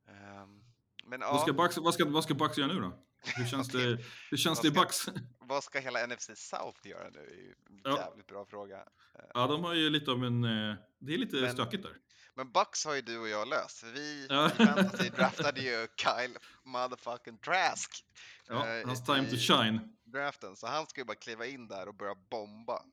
Ehm, 0.08 0.62
men 1.04 1.20
Vad, 1.20 1.42
ska 1.42 1.54
Bucks, 1.54 1.78
vad, 1.78 1.94
ska, 1.94 2.06
vad 2.06 2.24
ska 2.24 2.34
Bucks 2.34 2.58
göra 2.58 2.74
nu 2.74 2.80
då? 2.80 3.04
Hur 3.38 3.46
känns 3.46 3.68
det, 3.68 3.98
hur 4.30 4.38
känns 4.38 4.62
det 4.62 4.68
i 4.68 4.72
Vad 4.72 4.94
ska- 4.94 5.12
Bucks? 5.12 5.24
vad 5.40 5.64
ska 5.64 5.80
hela 5.80 6.08
NFC 6.08 6.30
South 6.36 6.88
göra 6.88 7.10
nu? 7.10 7.20
Det 7.30 7.34
är 7.34 7.38
ju 7.38 7.54
en 7.70 7.82
Ja. 7.84 7.98
jävligt 7.98 8.28
bra 8.28 8.46
fråga. 8.46 8.84
Ja, 9.34 9.48
de 9.48 9.64
har 9.64 9.74
ju 9.74 9.90
lite 9.90 10.12
av 10.12 10.24
en... 10.26 10.44
eh, 10.44 10.76
Det 11.00 11.14
är 11.14 11.18
lite 11.18 11.36
Men- 11.42 11.52
stökigt 11.54 11.84
där. 11.84 11.98
Men 12.34 12.52
Bucks 12.52 12.86
har 12.86 12.94
ju 12.94 13.02
du 13.02 13.20
och 13.20 13.30
jag 13.30 13.48
löst. 13.48 13.84
Vi 13.84 14.28
Ja. 14.30 14.48
i 14.48 14.66
Fantasy 14.66 15.10
draftade 15.10 15.62
ju 15.62 15.88
Kyle 15.96 16.38
motherfucking 16.64 17.38
Trask. 17.38 18.06
Ja, 18.48 18.68
eh, 18.68 18.88
hans 18.88 19.06
time 19.06 19.30
to 19.30 19.36
shine. 19.38 19.80
Draften, 20.04 20.56
så 20.56 20.68
han 20.68 20.88
ska 20.88 21.02
ju 21.02 21.06
bara 21.06 21.16
kliva 21.16 21.46
in 21.46 21.68
där 21.68 21.88
och 21.88 21.96
börja 21.96 22.16
bomba. 22.16 22.84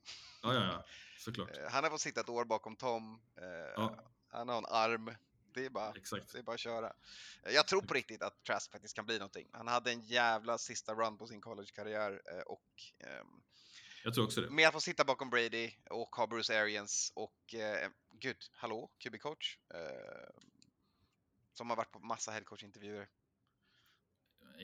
Ja, 0.43 0.55
ja, 0.55 0.65
ja. 0.65 0.85
Såklart. 1.19 1.57
Eh, 1.57 1.71
Han 1.71 1.85
har 1.85 1.91
fått 1.91 2.01
sitta 2.01 2.21
ett 2.21 2.29
år 2.29 2.45
bakom 2.45 2.77
Tom. 2.77 3.21
eh, 3.41 3.45
Ja. 3.77 4.05
Han 4.33 4.49
har 4.49 4.59
en 4.59 4.67
arm. 4.67 5.11
Det 5.55 5.65
är, 5.67 5.71
bara, 5.71 5.93
Exakt. 5.97 6.33
det 6.33 6.39
är 6.39 6.43
bara 6.43 6.55
att 6.55 6.61
köra. 6.61 6.93
Jag 7.55 7.67
tror 7.67 7.83
på 7.83 7.95
riktigt 7.95 8.23
att 8.23 8.45
Trask 8.45 8.73
faktiskt 8.73 8.95
kan 8.97 9.07
bli 9.07 9.19
någonting. 9.19 9.49
Han 9.53 9.69
hade 9.69 9.91
en 9.91 10.01
jävla 10.01 10.59
sista 10.59 10.95
run 10.95 11.19
på 11.19 11.27
sin 11.27 11.41
collegekarriär 11.41 12.23
och 12.49 12.67
ehm, 12.99 13.27
Jag 14.05 14.15
tror 14.15 14.25
också 14.25 14.41
det. 14.41 14.51
med 14.51 14.69
att 14.69 14.73
få 14.75 14.81
sitta 14.81 15.05
bakom 15.05 15.31
Brady 15.31 15.71
och 15.91 16.17
ha 16.17 16.27
Bruce 16.27 16.63
Arians 16.63 17.13
och 17.15 17.55
eh, 17.55 17.91
gud, 18.21 18.45
hallå, 18.53 18.91
QB-coach. 18.99 19.59
Eh, 19.75 20.31
som 21.53 21.71
har 21.71 21.77
varit 21.77 21.93
på 21.93 21.99
massa 21.99 22.31
headcoach-intervjuer. 22.31 23.09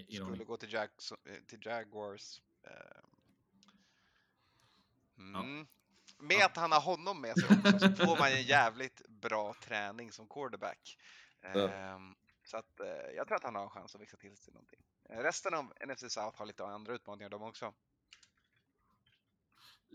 Skulle 0.09 0.45
gå 0.45 0.57
till, 0.57 0.73
Jag 0.73 0.89
eh, 1.25 1.37
till 1.47 1.67
Jaguars. 1.67 2.43
Eh, 2.63 3.01
mm. 5.19 5.67
Med 6.19 6.45
att 6.45 6.57
han 6.57 6.73
har 6.73 6.81
honom 6.81 7.21
med 7.21 7.35
sig 7.39 7.45
också 7.45 7.79
så 7.79 8.07
får 8.07 8.19
man 8.19 8.33
en 8.33 8.43
jävligt 8.43 9.09
bra 9.09 9.55
träning 9.55 10.13
som 10.13 10.29
quarterback. 10.29 10.99
Ja. 11.41 11.69
Ehm, 11.69 12.15
Så 12.45 12.57
att 12.57 12.81
eh, 12.81 12.87
jag 13.17 13.27
tror 13.27 13.37
att 13.37 13.45
han 13.45 13.55
har 13.55 13.63
en 13.63 13.71
chans 13.71 13.95
att 13.95 14.01
växa 14.01 14.17
till 14.17 14.37
sig 14.37 14.53
någonting. 14.53 14.81
Resten 15.09 15.55
av 15.55 15.73
NFC 15.87 16.13
South 16.13 16.39
har 16.39 16.47
lite 16.47 16.65
andra 16.65 16.95
utmaningar 16.95 17.29
de 17.29 17.43
också. 17.43 17.75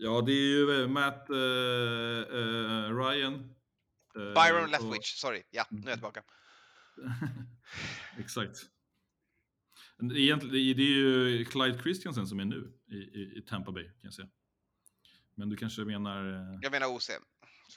Ja, 0.02 0.20
det 0.20 0.32
är 0.32 0.46
ju 0.56 0.82
eh, 0.82 0.88
Matt 0.88 1.30
eh, 1.30 1.36
eh, 1.36 2.96
Ryan. 2.98 3.34
eh, 4.16 4.34
Byron 4.34 4.70
Leftwich, 4.70 5.14
sorry. 5.20 5.42
Ja, 5.50 5.66
nu 5.70 5.80
är 5.82 5.88
jag 5.88 5.94
tillbaka. 5.94 6.22
Exakt. 8.18 8.58
Egentligen, 10.14 10.76
det 10.76 10.82
är- 10.82 10.86
ju 10.86 11.44
Clyde 11.44 11.82
Christiansen 11.82 12.26
som 12.26 12.40
är 12.40 12.44
nu 12.44 12.72
i, 12.90 12.96
i, 12.96 13.38
i 13.38 13.42
Tampa 13.48 13.72
Bay, 13.72 13.84
kan 13.84 13.94
jag 14.02 14.14
säga. 14.14 14.28
Men 15.34 15.48
du 15.48 15.56
kanske 15.56 15.84
menar... 15.84 16.24
Jag 16.62 16.72
menar 16.72 16.86
OC. 16.86 17.10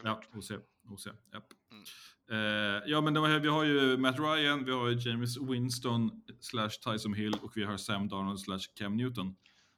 Ja, 0.03 0.21
OC. 0.34 0.51
OC, 0.89 1.05
japp. 1.05 1.53
Mm. 1.71 1.84
Eh, 2.32 2.82
ja, 2.86 3.01
men 3.01 3.15
här, 3.15 3.39
vi 3.39 3.47
har 3.47 3.63
ju 3.63 3.97
Matt 3.97 4.19
Ryan, 4.19 4.65
vi 4.65 4.71
har 4.71 4.89
ju 4.89 5.09
James 5.09 5.38
Winston 5.38 6.24
slash 6.39 6.69
Tyson 6.69 7.13
Hill 7.13 7.34
och 7.41 7.51
vi 7.57 7.63
har 7.63 7.78
Sam 7.78 8.07
Darnold 8.07 8.39
slash 8.39 8.59
Cam 8.76 8.97
Newton. 8.97 9.36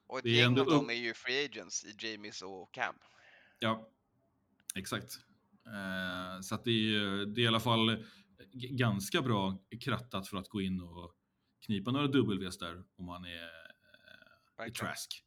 Och 0.08 0.20
ett 0.20 0.26
gäng 0.26 0.60
av 0.60 0.66
dem 0.66 0.90
är 0.90 0.94
ju 0.94 1.14
free 1.14 1.46
agents 1.46 1.86
i 1.86 1.96
Jamies 2.00 2.42
och 2.42 2.74
Cam. 2.74 2.96
Ja, 3.60 3.90
exakt. 4.76 5.20
Eh, 5.66 6.42
så 6.42 6.56
att 6.56 6.64
det 6.64 6.72
är, 6.72 7.26
det 7.26 7.42
är 7.42 7.44
i 7.44 7.48
alla 7.48 7.60
fall 7.60 8.06
ganska 8.54 9.22
bra 9.22 9.58
krattat 9.82 10.28
för 10.28 10.38
att 10.38 10.50
gå 10.50 10.62
in 10.62 10.82
och 10.82 11.12
knipa 11.66 11.92
några 11.92 12.06
Ws 12.08 12.58
där 12.58 12.84
om 12.96 13.06
man 13.06 13.26
är 13.26 13.44
eh, 13.44 14.66
i. 14.66 14.86
Trask. 14.86 15.24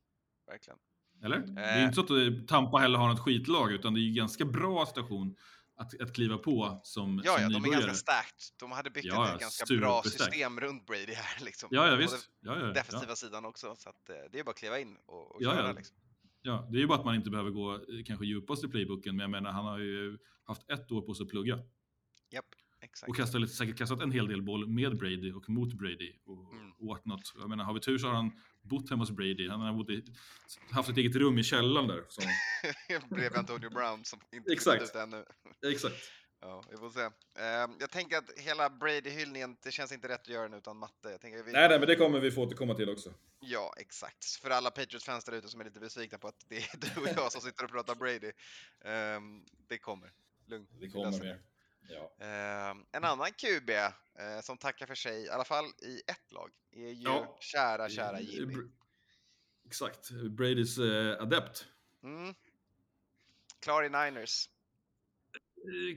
Verkligen. 0.47 0.79
Eller? 1.25 1.39
Det 1.39 1.61
är 1.61 1.79
Eh. 1.79 1.85
inte 1.85 1.95
så 1.95 2.01
att 2.01 2.11
eh, 2.11 2.45
Tampa 2.47 2.79
heller 2.79 2.99
har 2.99 3.09
något 3.09 3.21
skitlag, 3.21 3.73
utan 3.73 3.95
det 3.95 4.01
är 4.01 4.03
ju 4.03 4.13
ganska 4.13 4.45
bra 4.45 4.87
station 4.87 5.37
att, 5.79 6.01
att 6.01 6.15
kliva 6.15 6.39
på 6.39 6.81
som, 6.85 7.23
Ja, 7.25 7.33
som 7.35 7.43
ja, 7.43 7.49
de 7.49 7.55
är 7.55 7.61
nybörjare. 7.61 7.87
ganska 7.87 7.95
stacked. 8.13 8.41
De 8.61 8.73
hade 8.73 8.91
byggt 8.91 9.07
Ja, 9.07 9.35
ett 9.35 9.41
ganska 9.41 9.77
bra 9.77 10.03
system 10.03 10.61
runt 10.61 10.87
Brady 10.87 11.13
här. 11.15 11.45
Liksom. 11.45 11.69
Ja, 11.73 11.89
ja, 11.89 11.97
visst. 11.97 12.31
Ja, 12.41 12.59
ja, 12.61 12.67
defensiva 12.67 13.17
sidan 13.17 13.45
också. 13.45 13.75
Så 13.79 13.89
att, 13.89 14.09
eh, 14.11 14.17
det 14.33 14.39
är 14.39 14.45
bara 14.45 14.51
att 14.51 14.57
kliva 14.59 14.79
in 14.79 14.97
och, 15.07 15.35
och 15.35 15.43
Ja, 15.43 15.51
köra. 15.53 15.67
ja. 15.67 15.73
Liksom. 15.73 15.97
Ja, 16.43 16.69
det 16.71 16.79
är 16.79 16.81
ju 16.81 16.87
bara 16.87 16.99
att 16.99 17.05
man 17.05 17.15
inte 17.15 17.31
behöver 17.31 17.51
gå 17.51 17.75
eh, 17.75 17.81
kanske 18.07 18.27
djupast 18.27 18.65
i 18.65 18.69
playbooken, 18.69 19.17
men 19.17 19.23
jag 19.25 19.31
menar 19.31 19.51
han 19.53 19.65
har 19.65 19.79
ju 19.79 20.19
haft 20.45 20.71
ett 20.71 20.93
år 20.93 21.03
på 21.03 21.15
sig 21.15 21.25
att 21.25 21.31
plugga. 21.31 21.59
Japp, 22.31 22.45
exakt. 22.91 23.09
Och 23.11 23.17
kastat 23.17 23.41
lite, 23.41 23.53
säkert 23.53 23.79
kastat 23.79 24.01
en 24.01 24.13
hel 24.13 24.29
del 24.29 24.43
boll 24.43 24.69
med 24.69 24.97
Brady 24.99 25.33
och 25.33 25.49
mot 25.51 25.73
Brady 25.73 26.13
och, 26.27 26.53
Mm. 26.55 26.73
och 26.73 26.87
whatnot. 26.87 27.33
Jag 27.39 27.49
menar, 27.49 27.65
har 27.65 27.75
vi 27.75 27.81
tur 27.81 27.99
så 27.99 28.07
har 28.07 28.15
han 28.15 28.41
bott 28.63 28.91
hemma 28.91 29.03
hos 29.03 29.11
Brady. 29.11 29.49
Han 29.49 29.61
har 29.61 29.73
bott 29.73 29.91
i, 29.91 30.05
haft 30.71 30.89
ett 30.89 30.97
eget 30.97 31.17
rum 31.17 31.39
i 31.39 31.43
källaren 31.45 31.89
där. 31.89 32.05
Så. 32.09 32.21
Bredvid 33.15 33.39
Antonio 33.39 33.71
Brown 33.71 34.05
som 34.05 34.21
inte 34.33 34.53
Exakt. 34.53 34.83
ut 34.83 34.95
ännu. 34.95 35.25
Exakt. 35.67 35.97
Ja, 36.41 36.65
vi 36.71 36.77
får 36.77 36.91
se. 36.91 37.01
Ehm, 37.43 37.77
jag 37.81 37.91
tänker 37.91 38.19
att 38.19 38.31
hela 38.37 38.71
Brady-hyllningen, 38.71 39.57
det 39.63 39.71
känns 39.73 39.93
inte 39.93 40.09
rätt 40.09 40.21
att 40.21 40.29
göra 40.29 40.49
den 40.49 40.59
utan 40.59 40.77
matte. 40.77 41.11
Jag 41.11 41.21
tänker 41.21 41.43
vi... 41.43 41.53
Nej, 41.53 41.69
nej, 41.69 41.79
men 41.79 41.89
det 41.89 41.97
kommer 41.97 42.21
vi 42.21 42.31
få 42.31 42.43
återkomma 42.43 42.75
till 42.75 42.91
också. 42.91 43.15
Ja, 43.41 43.75
exakt. 43.79 44.25
För 44.43 44.51
alla 44.51 44.71
Patriots-fans 44.71 45.25
där 45.25 45.33
ute 45.33 45.49
som 45.49 45.61
är 45.61 45.65
lite 45.65 45.81
besvikna 45.81 46.19
på 46.19 46.29
att 46.29 46.45
det 46.49 46.57
är 46.57 46.69
du 46.95 47.01
och 47.01 47.09
jag 47.17 47.33
som 47.33 47.41
sitter 47.41 47.65
och 47.65 47.71
pratar 47.71 47.95
Brady. 47.95 48.33
Ehm, 48.85 49.45
det 49.69 49.79
kommer. 49.79 50.11
Lugn. 50.47 50.67
Det 50.81 50.89
kommer 50.89 51.11
mer. 51.11 51.41
Ja. 51.89 52.25
Ehm, 52.27 52.85
en 52.93 53.05
annan 53.05 53.33
QB 53.33 53.71
eh, 53.71 54.41
som 54.43 54.59
tackar 54.59 54.87
för 54.87 54.95
sig, 54.95 55.25
i 55.25 55.31
alla 55.31 55.45
fall 55.45 55.65
i 55.65 56.01
ett 56.11 56.33
lag, 56.33 56.51
är 56.73 56.81
ju 56.81 56.93
Ja. 56.93 57.39
kära, 57.41 57.89
kära 57.89 58.19
Eh, 58.19 58.31
Jimmy. 58.35 58.55
Br- 58.55 58.71
Exakt. 59.67 60.11
Bradys 60.11 60.79
eh, 60.79 61.23
adept. 61.23 61.67
Mm. 62.03 62.35
Klar 63.63 63.83
i 63.85 63.89
Niners. 63.89 64.49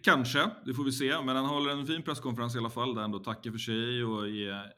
Kanske, 0.03 0.49
det 0.65 0.73
får 0.73 0.84
vi 0.84 0.91
se. 0.91 1.21
Men 1.21 1.36
han 1.36 1.45
håller 1.45 1.71
en 1.71 1.88
fin 1.88 2.03
presskonferens 2.03 2.55
i 2.55 2.57
alla 2.57 2.69
fall 2.69 2.95
där 2.95 3.01
han 3.01 3.11
då 3.11 3.19
tackar 3.19 3.51
för 3.51 3.57
sig 3.57 4.03
och 4.03 4.27
är 4.27 4.73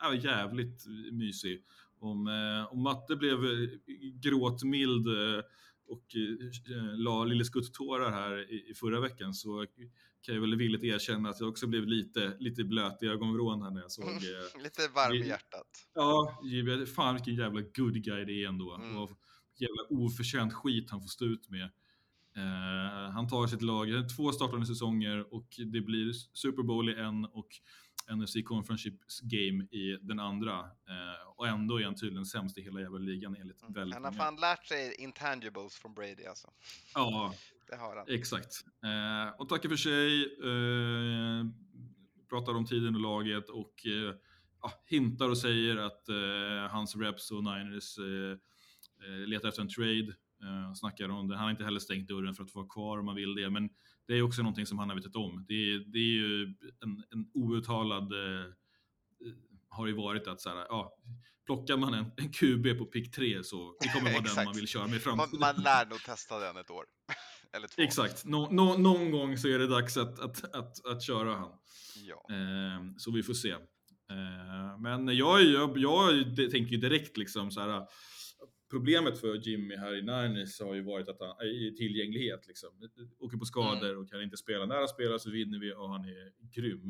är 0.00 0.12
jävligt 0.12 0.86
mysig. 1.12 1.64
Om, 1.98 2.28
om 2.70 2.82
Matte 2.82 3.16
blev 3.16 3.38
gråtmild 4.22 5.06
och 5.86 6.16
eh, 6.16 6.96
la 6.98 7.24
Lille 7.24 7.44
Skutt-tårar 7.44 8.10
här 8.10 8.52
i, 8.52 8.70
i 8.70 8.74
förra 8.74 9.00
veckan 9.00 9.34
så 9.34 9.66
kan 10.22 10.34
jag 10.34 10.40
väl 10.40 10.56
villigt 10.56 10.84
erkänna 10.84 11.28
att 11.28 11.40
jag 11.40 11.48
också 11.48 11.66
blev 11.66 11.86
lite, 11.86 12.36
lite 12.38 12.64
blöt 12.64 13.02
i 13.02 13.06
ögonvrån 13.06 13.62
här 13.62 13.70
när 13.70 13.80
jag 13.80 13.92
såg 13.92 14.08
eh, 14.08 14.62
Lite 14.62 14.88
varm 14.88 15.12
i 15.12 15.28
hjärtat. 15.28 15.88
Ja, 15.94 16.40
fan 16.96 17.14
vilken 17.14 17.34
jävla 17.34 17.60
good 17.60 18.04
guy 18.04 18.24
det 18.24 18.32
är 18.32 18.48
ändå. 18.48 18.74
Mm. 18.74 18.96
Och 18.96 19.10
jävla 19.56 19.82
oförtjänt 20.04 20.54
skit 20.54 20.90
han 20.90 21.00
får 21.00 21.08
stå 21.08 21.24
ut 21.24 21.50
med. 21.50 21.70
Eh, 22.36 23.10
han 23.12 23.28
tar 23.28 23.46
sitt 23.46 23.62
lag, 23.62 23.88
två 24.16 24.32
startande 24.32 24.66
säsonger 24.66 25.34
och 25.34 25.46
det 25.72 25.80
blir 25.80 26.12
Super 26.12 26.62
Bowl 26.62 26.88
i 26.90 26.94
en 26.94 27.24
och 27.24 27.48
NFC 28.10 28.34
Conference 28.44 28.90
Game 29.22 29.64
i 29.64 29.98
den 30.00 30.20
andra. 30.20 30.58
Eh, 30.58 31.28
och 31.36 31.48
ändå 31.48 31.80
är 31.80 31.84
han 31.84 31.96
tydligen 31.96 32.26
sämst 32.26 32.58
i 32.58 32.62
hela 32.62 32.80
jävla 32.80 32.98
ligan 32.98 33.36
enligt 33.36 33.62
väldigt 33.68 33.94
Han 33.94 34.04
har 34.04 34.12
fan 34.12 34.36
lärt 34.36 34.66
sig 34.66 34.94
intangibles 34.98 35.74
från 35.74 35.94
Brady 35.94 36.24
alltså. 36.24 36.50
Ja, 36.94 37.34
Det 37.70 37.76
har 37.76 37.96
han. 37.96 38.04
exakt. 38.08 38.54
Eh, 38.84 39.40
och 39.40 39.48
tackar 39.48 39.68
för 39.68 39.76
sig. 39.76 40.22
Eh, 40.22 41.44
pratar 42.28 42.54
om 42.54 42.66
tiden 42.66 42.94
och 42.94 43.00
laget 43.00 43.48
och 43.48 43.86
eh, 43.86 44.14
ja, 44.62 44.72
hintar 44.86 45.28
och 45.28 45.38
säger 45.38 45.76
att 45.76 46.08
eh, 46.08 46.70
hans 46.70 46.96
reps 46.96 47.30
och 47.30 47.44
Niners 47.44 47.98
eh, 47.98 48.38
eh, 49.06 49.26
letar 49.28 49.48
efter 49.48 49.62
en 49.62 49.68
trade. 49.68 50.08
Eh, 50.42 50.74
snackar 50.74 51.08
om 51.08 51.28
det. 51.28 51.36
Han 51.36 51.44
har 51.44 51.50
inte 51.50 51.64
heller 51.64 51.80
stängt 51.80 52.08
dörren 52.08 52.34
för 52.34 52.44
att 52.44 52.50
få 52.52 52.58
vara 52.58 52.68
kvar 52.68 52.98
om 52.98 53.06
man 53.06 53.14
vill 53.14 53.34
det, 53.34 53.50
men 53.50 53.70
det 54.06 54.14
är 54.14 54.22
också 54.22 54.42
någonting 54.42 54.66
som 54.66 54.78
han 54.78 54.88
har 54.88 54.96
vetat 54.96 55.16
om. 55.16 55.44
Det 55.48 55.54
är, 55.54 55.78
det 55.78 55.98
är 55.98 56.12
ju 56.12 56.54
en, 56.82 57.04
en 57.10 57.30
outtalad 57.34 58.12
eh, 58.12 58.44
har 59.68 59.86
ju 59.86 59.92
varit 59.92 60.26
att 60.26 60.40
så 60.40 60.48
här, 60.48 60.56
ja, 60.68 60.96
plockar 61.46 61.76
man 61.76 61.94
en, 61.94 62.12
en 62.16 62.32
QB 62.32 62.78
på 62.78 62.84
pick 62.84 63.14
3 63.14 63.44
så 63.44 63.76
det 63.80 63.88
kommer 63.88 64.12
vara 64.12 64.22
den 64.22 64.44
man 64.44 64.54
vill 64.54 64.66
köra 64.68 64.82
med 64.86 64.90
i 64.90 64.92
Man, 64.94 65.00
framtiden. 65.00 65.40
man 65.40 65.56
lär 65.56 65.86
nog 65.86 66.02
testa 66.02 66.38
den 66.38 66.56
ett 66.56 66.70
år. 66.70 66.84
Eller 67.56 67.68
två. 67.68 67.82
Exakt, 67.82 68.24
nå, 68.24 68.48
nå, 68.50 68.76
någon 68.78 69.10
gång 69.10 69.38
så 69.38 69.48
är 69.48 69.58
det 69.58 69.66
dags 69.66 69.96
att, 69.96 70.18
att, 70.20 70.54
att, 70.54 70.86
att 70.86 71.02
köra 71.02 71.34
han. 71.34 71.52
Ja. 72.08 72.26
Eh, 72.34 72.82
så 72.98 73.10
vi 73.12 73.22
får 73.22 73.34
se. 73.34 73.50
Eh, 73.50 74.78
men 74.80 75.16
jag, 75.16 75.42
jag, 75.42 75.78
jag 75.78 76.10
tänker 76.36 76.70
ju 76.72 76.76
direkt 76.76 77.16
liksom 77.16 77.50
så 77.50 77.60
här. 77.60 77.86
Problemet 78.70 79.20
för 79.20 79.34
Jimmy 79.48 79.76
här 79.76 79.94
i 79.98 80.02
Niners 80.02 80.60
har 80.60 80.74
ju 80.74 80.82
varit 80.82 81.08
att 81.08 81.16
han 81.20 81.46
i 81.46 81.74
tillgänglighet 81.78 82.46
liksom. 82.46 82.68
Åker 83.18 83.36
på 83.36 83.44
skador 83.44 83.96
och 83.98 84.10
kan 84.10 84.22
inte 84.22 84.36
spela. 84.36 84.66
När 84.66 84.76
han 84.76 84.88
spelar 84.88 85.18
så 85.18 85.30
vinner 85.30 85.58
vi 85.58 85.72
och 85.74 85.88
han 85.90 86.04
är 86.04 86.32
grym. 86.54 86.88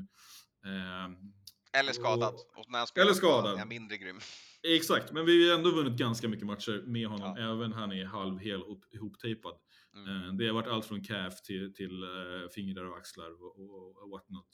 Eh, 0.65 1.81
Eller 1.81 1.93
skadad. 1.93 2.35
och- 2.35 2.59
Och 2.59 2.71
när 2.71 2.79
han 2.79 2.87
spelar 2.87 3.07
Eller 3.07 3.15
skadad. 3.15 3.59
är 3.61 3.65
mindre 3.67 3.97
grym. 3.97 4.19
Exakt, 4.63 5.13
men 5.13 5.27
vi 5.27 5.51
har 5.51 5.59
ändå 5.59 5.71
vunnit 5.71 5.99
ganska 5.99 6.29
mycket 6.29 6.47
matcher 6.47 6.83
med 6.87 7.07
honom, 7.09 7.37
även 7.37 7.73
han 7.73 7.93
är 7.93 8.05
halvhel 8.05 8.63
och 8.63 8.81
ihoptejpad. 8.91 9.55
Mm. 9.97 10.09
Eh, 10.29 10.33
Det 10.35 10.47
har 10.47 10.55
varit 10.55 10.69
allt 10.69 10.87
från 10.87 11.05
calf 11.05 11.43
till, 11.43 11.75
till 11.75 12.03
eh, 12.03 12.49
fingrar 12.55 12.85
och 12.85 12.97
axlar 12.97 13.31
och, 13.43 13.59
och, 13.61 14.03
och 14.03 14.11
whatnot. 14.11 14.47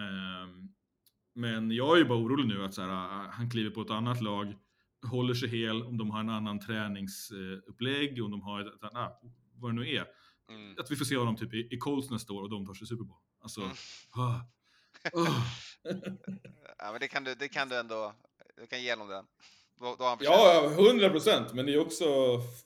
Ehm, 0.00 0.68
Men 1.34 1.70
jag 1.70 1.94
är 1.94 1.98
ju 1.98 2.04
bara 2.04 2.18
orolig 2.18 2.46
nu 2.46 2.64
att 2.64 2.74
så 2.74 2.82
här, 2.82 2.88
ah, 2.88 3.30
han 3.32 3.50
kliver 3.50 3.70
på 3.70 3.82
ett 3.82 3.90
annat 3.90 4.20
lag, 4.20 4.54
håller 5.10 5.34
sig 5.34 5.48
hel, 5.48 5.82
om 5.82 5.96
de 5.98 6.10
har 6.10 6.20
en 6.20 6.30
annan 6.30 6.60
träningsupplägg, 6.60 8.24
om 8.24 8.30
de 8.30 8.40
har 8.42 8.60
ett, 8.60 8.66
ett 8.66 8.94
ah, 8.94 9.20
vad 9.54 9.70
det 9.70 9.74
nu 9.74 9.94
är. 9.94 10.06
Mm. 10.48 10.76
Att 10.78 10.90
vi 10.90 10.96
får 10.96 11.04
se 11.04 11.16
honom 11.16 11.36
typ 11.36 11.54
i, 11.54 11.68
i 11.70 11.78
Colts 11.78 12.10
nästa 12.10 12.32
år 12.32 12.42
och 12.42 12.50
de 12.50 12.66
tar 12.66 12.74
sig 12.74 12.86
Super 12.86 13.04
Bowl. 13.04 13.18
Alltså, 13.42 13.60
Mm. 13.60 13.74
ah, 14.10 14.40
ah. 15.14 15.44
Ja, 16.78 16.92
men 16.92 17.00
det 17.00 17.08
kan 17.08 17.24
du, 17.24 17.34
det 17.34 17.48
kan 17.48 17.68
du 17.68 17.76
ändå, 17.76 18.14
du 18.56 18.66
kan 18.66 18.82
ge 18.82 18.90
honom 18.92 19.08
den. 19.08 19.24
Då, 19.80 19.96
då 19.98 20.16
Ja, 20.20 20.72
hundra 20.76 21.10
procent. 21.10 21.54
Men 21.54 21.66
det 21.66 21.74
är 21.74 21.78
också 21.78 22.04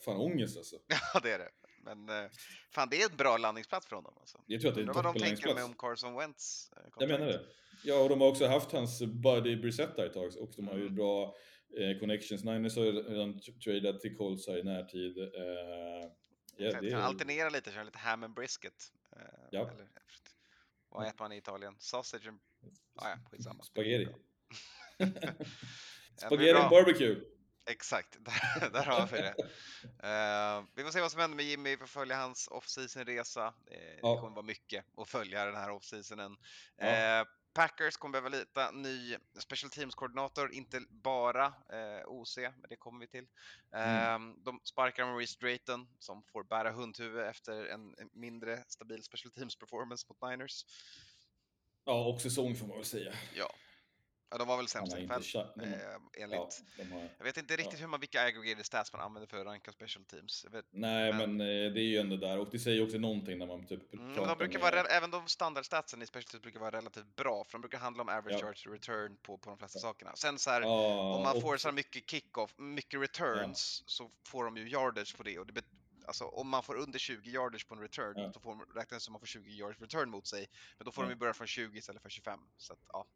fan 0.05 0.17
ångest 0.17 0.57
alltså. 0.57 0.77
Ja, 1.15 1.21
det 1.23 1.31
är 1.33 1.39
det. 1.39 1.49
Men 1.81 2.09
eh, 2.09 2.31
fan, 2.71 2.89
det 2.91 3.03
är 3.03 3.07
ett 3.07 3.17
bra 3.17 3.37
landningsplats 3.37 3.87
för 3.87 3.97
honom. 3.97 4.15
Alltså. 4.21 4.39
Jag 4.47 4.61
tror 4.61 4.69
att 4.71 4.75
det 4.75 4.81
är 4.83 4.87
en 4.87 4.93
vad 4.93 5.05
de 5.05 5.19
tänker 5.19 5.55
med 5.55 5.65
om 5.65 5.75
Carson 5.75 6.15
Wentz. 6.17 6.71
eh, 6.73 6.83
Jag 6.85 6.93
kontrakt. 6.93 7.21
menar 7.21 7.33
det. 7.33 7.45
Ja, 7.85 8.03
och 8.03 8.09
de 8.09 8.21
har 8.21 8.29
också 8.29 8.47
haft 8.47 8.73
hans 8.73 9.03
buddy 9.03 9.57
Brissett 9.57 9.97
där 9.97 10.07
ett 10.07 10.13
tag 10.15 10.33
och 10.39 10.51
de 10.57 10.67
har 10.69 10.75
Mm. 10.75 10.85
ju 10.87 10.91
bra 10.91 11.35
eh, 11.81 11.99
connections. 12.01 12.45
Niners 12.45 12.77
har 12.77 12.85
ju 12.85 12.93
redan 12.93 13.41
tradat 13.65 14.01
till 14.01 14.17
Colts 14.17 14.47
här 14.49 14.59
i 14.59 14.63
närtid. 14.63 15.19
Eh, 15.19 15.25
ja, 16.57 16.81
det 16.81 16.91
är, 16.91 16.97
alternera 16.97 17.49
lite, 17.49 17.71
köra 17.73 17.85
lite 17.85 17.99
ham 17.99 18.23
and 18.25 18.35
brisket. 18.35 18.93
Eh, 19.17 19.23
Ja. 19.51 19.71
Eller, 19.71 19.89
vad 20.89 21.07
äter 21.07 21.19
man 21.19 21.33
i 21.33 21.37
Italien? 21.37 21.75
Sausage 21.79 22.27
and... 22.29 22.39
Ah, 22.95 23.09
ja, 23.09 23.17
skitsamma. 23.31 23.63
spaghetti. 23.65 24.07
Spaghetti 26.17 26.51
and 26.51 26.71
barbecue. 26.71 27.17
Exakt, 27.71 28.17
där, 28.25 28.71
där 28.71 28.85
har 28.85 29.07
vi 29.07 29.19
det. 29.19 29.35
Eh, 30.09 30.65
vi 30.75 30.85
får 30.85 30.91
se 30.91 31.01
vad 31.01 31.11
som 31.13 31.21
händer 31.21 31.37
med 31.37 31.45
Jimmy, 31.45 31.71
vi 31.71 31.77
får 31.77 31.87
följa 31.87 32.17
hans 32.17 32.49
off-season-resa. 32.49 33.47
Eh, 33.47 33.53
Det 33.67 33.99
Ja. 34.03 34.21
kommer 34.21 34.35
vara 34.35 34.47
mycket 34.47 34.85
att 34.97 35.09
följa 35.09 35.45
den 35.45 35.57
här 35.57 35.71
off-seasonen. 35.71 36.37
Ja. 36.77 36.87
Eh, 36.87 37.25
Packers 37.53 37.97
kommer 37.97 38.13
behöva 38.13 38.29
lita 38.29 38.71
ny 38.71 39.17
special 39.39 39.71
teams-koordinator, 39.71 40.53
inte 40.53 40.81
bara 40.89 41.47
eh, 41.47 42.07
OC, 42.07 42.37
men 42.37 42.69
det 42.69 42.77
kommer 42.77 43.01
vi 43.01 43.07
till. 43.07 43.27
Mm. 43.73 44.31
Eh, 44.33 44.37
De 44.45 44.61
sparkar 44.65 45.05
Maurice 45.07 45.39
Drayton 45.41 45.89
som 45.99 46.23
får 46.23 46.45
bära 46.45 46.71
hundhuvud 46.71 47.25
efter 47.27 47.67
en 47.67 47.95
en 47.99 48.11
mindre 48.13 48.65
stabil 48.69 49.03
special 49.03 49.33
teams-performance 49.33 50.07
mot 50.09 50.31
Niners. 50.31 50.65
Ja, 51.85 52.05
och 52.05 52.21
säsong 52.21 52.57
får 52.57 52.67
man 52.67 52.77
väl 52.77 52.87
säga. 52.87 53.13
Ja, 53.35 53.55
ja 54.31 54.39
de 54.39 54.49
var 54.49 54.57
väl 54.57 54.69
sämst 54.69 54.97
i 54.97 55.07
de- 55.07 55.11
eh, 55.61 56.23
enligt 56.23 56.39
Ja, 56.39 56.49
de 56.77 56.93
har, 56.93 57.09
jag 57.19 57.25
vet 57.25 57.37
inte 57.37 57.57
riktigt 57.57 57.81
hur 57.83 57.87
man, 57.87 58.01
vilka 58.01 58.23
aggregated 58.23 58.67
stats 58.67 58.93
man 58.93 59.03
använder 59.03 59.27
för 59.27 59.41
att 59.41 59.47
ranka 59.47 59.73
special 59.73 60.05
teams. 60.05 60.47
Vet, 60.51 60.65
nej, 60.71 61.13
Men- 61.13 61.37
men, 61.37 61.41
eh, 61.41 61.73
det 61.73 61.81
är 61.81 61.89
ju 61.89 61.99
ändå 61.99 62.17
där. 62.17 62.39
Och 62.39 62.49
det 62.51 62.59
säger 62.59 62.85
också 62.85 62.99
någonting 62.99 63.39
när 63.39 63.47
man 63.47 63.67
typ 63.67 63.95
mm, 63.95 64.15
pratar 64.15 64.29
de 64.29 64.39
brukar 64.39 64.59
med... 64.59 64.73
vara, 64.73 64.87
även 64.89 65.11
de 65.11 65.27
standardstatsen 65.29 66.03
i 66.03 66.07
special 66.07 66.31
teams 66.31 66.43
brukar 66.43 66.61
vara 66.61 66.71
relativt 66.71 67.17
bra, 67.17 67.45
för 67.45 67.53
de 67.53 67.61
brukar 67.61 67.79
handla 67.79 68.03
om 68.03 68.09
average 68.09 68.33
Ja. 68.41 68.47
yards 68.47 68.63
to 68.63 68.71
return 68.71 69.17
på, 69.23 69.39
på 69.39 69.51
de 69.51 69.59
flesta 69.59 69.79
sakerna. 69.79 70.17
Sen 70.17 70.39
så 70.39 70.51
här, 70.51 70.61
Ja, 70.61 71.15
om 71.17 71.23
man 71.23 71.37
och- 71.37 71.43
får 71.43 71.57
så 71.57 71.69
här 71.69 71.73
mycket 71.73 72.11
kick-off, 72.11 72.55
mycket 72.59 73.01
returns, 73.01 73.83
så 73.87 74.11
får 74.27 74.45
de 74.45 74.57
ju 74.57 74.69
yardage 74.69 75.17
på 75.17 75.23
det. 75.23 75.39
Och 75.39 75.47
det 75.47 75.53
bet- 75.53 75.65
alltså, 76.07 76.25
om 76.25 76.49
man 76.49 76.63
får 76.63 76.77
under 76.77 76.99
20 76.99 77.31
yardage 77.31 77.69
på 77.69 77.75
en 77.75 77.81
return, 77.81 78.15
Ja. 78.17 78.31
då 78.35 78.41
får 78.41 78.51
de, 78.51 78.61
räknas 78.75 78.89
det 78.89 79.01
som 79.01 79.13
att 79.15 79.15
man 79.15 79.21
får 79.21 79.27
20 79.27 79.51
yards 79.51 79.81
return 79.81 80.11
mot 80.11 80.27
sig. 80.27 80.47
Men 80.79 80.85
då 80.85 80.93
får 80.93 81.03
de 81.03 81.07
Ja. 81.09 81.13
ju 81.13 81.19
börja 81.19 81.35
från 81.35 81.47
20 81.47 81.79
istället 81.79 82.03
för 82.03 82.09
25. 82.11 82.41
Så 82.57 82.73
att, 82.73 82.79
ja. 82.93 83.07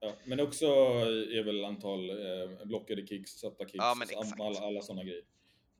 Ja, 0.00 0.16
men 0.24 0.40
också 0.40 0.66
är 0.66 1.44
väl 1.44 1.64
antal 1.64 2.10
eh, 2.10 2.64
blockade 2.66 3.06
kicks, 3.06 3.30
satta 3.30 3.64
kicks, 3.64 3.74
Ja, 3.78 3.96
alltså, 4.16 4.42
alla, 4.42 4.60
alla 4.60 4.80
sådana 4.82 5.04
grejer. 5.04 5.22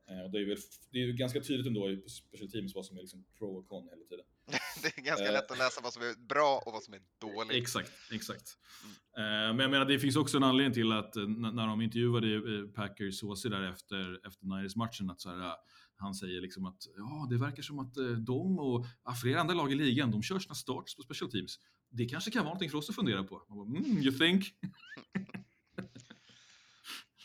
Eh, 0.09 0.31
det 0.33 0.39
är 0.39 0.47
väl 0.47 0.57
det 0.91 0.99
är 0.99 1.13
ganska 1.13 1.41
tydligt 1.41 1.67
ändå 1.67 1.91
i 1.91 2.03
special 2.09 2.51
teams 2.51 2.75
vad 2.75 2.87
som 2.87 2.97
är 2.97 3.01
liksom 3.01 3.25
pro 3.39 3.57
och 3.59 3.69
con 3.69 3.89
hela 3.89 4.05
tiden. 4.05 4.25
Det 4.83 4.99
är 4.99 5.03
ganska 5.03 5.27
Eh. 5.27 5.33
lätt 5.33 5.51
att 5.51 5.59
läsa 5.59 5.81
vad 5.83 5.93
som 5.93 6.03
är 6.03 6.27
bra 6.29 6.63
och 6.67 6.73
vad 6.73 6.83
som 6.83 6.95
är 6.95 7.01
dåligt. 7.21 7.63
Exakt, 7.63 7.93
exakt. 8.13 8.59
Eh, 9.17 9.23
men 9.23 9.59
jag 9.59 9.71
menar, 9.71 9.85
det 9.85 9.99
finns 9.99 10.17
också 10.17 10.37
en 10.37 10.43
anledning 10.45 10.75
till 10.75 10.93
att 10.93 11.17
eh, 11.17 11.27
när 11.29 11.67
de 11.67 11.81
intervjuade 11.81 12.35
eh, 12.35 12.67
Packers 12.75 13.23
HC 13.23 13.43
där 13.43 13.63
efter, 13.73 14.27
efter 14.27 14.47
Niners-matchen, 14.47 15.11
att 15.11 15.21
så 15.21 15.31
här, 15.31 15.55
han 15.97 16.15
säger 16.15 16.41
liksom 16.41 16.65
att 16.65 16.79
ja, 16.97 17.27
det 17.31 17.39
verkar 17.39 17.63
som 17.63 17.79
att 17.79 17.95
de 18.27 18.59
och 18.59 18.87
ja, 19.05 19.13
flera 19.23 19.41
andra 19.41 19.55
lag 19.55 19.73
i 19.73 19.75
ligan, 19.75 20.11
de 20.11 20.23
kör 20.23 20.39
sina 20.39 20.55
starts 20.55 20.97
på 20.97 21.03
special 21.03 21.31
teams. 21.31 21.59
Det 21.93 22.05
kanske 22.07 22.31
kan 22.31 22.41
vara 22.45 22.49
någonting 22.49 22.71
för 22.71 22.79
oss 22.79 22.89
att 22.91 22.95
fundera 22.97 23.25
på. 23.25 23.43
Man 23.49 23.59
bara, 23.59 23.79
mm, 23.79 23.99
you 23.99 24.19
think? 24.19 24.45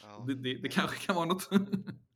Ja. 0.02 0.24
Det, 0.28 0.36
det, 0.36 0.54
det 0.62 0.70
kanske 0.70 0.98
kan 1.06 1.16
vara 1.16 1.26
något. 1.26 1.50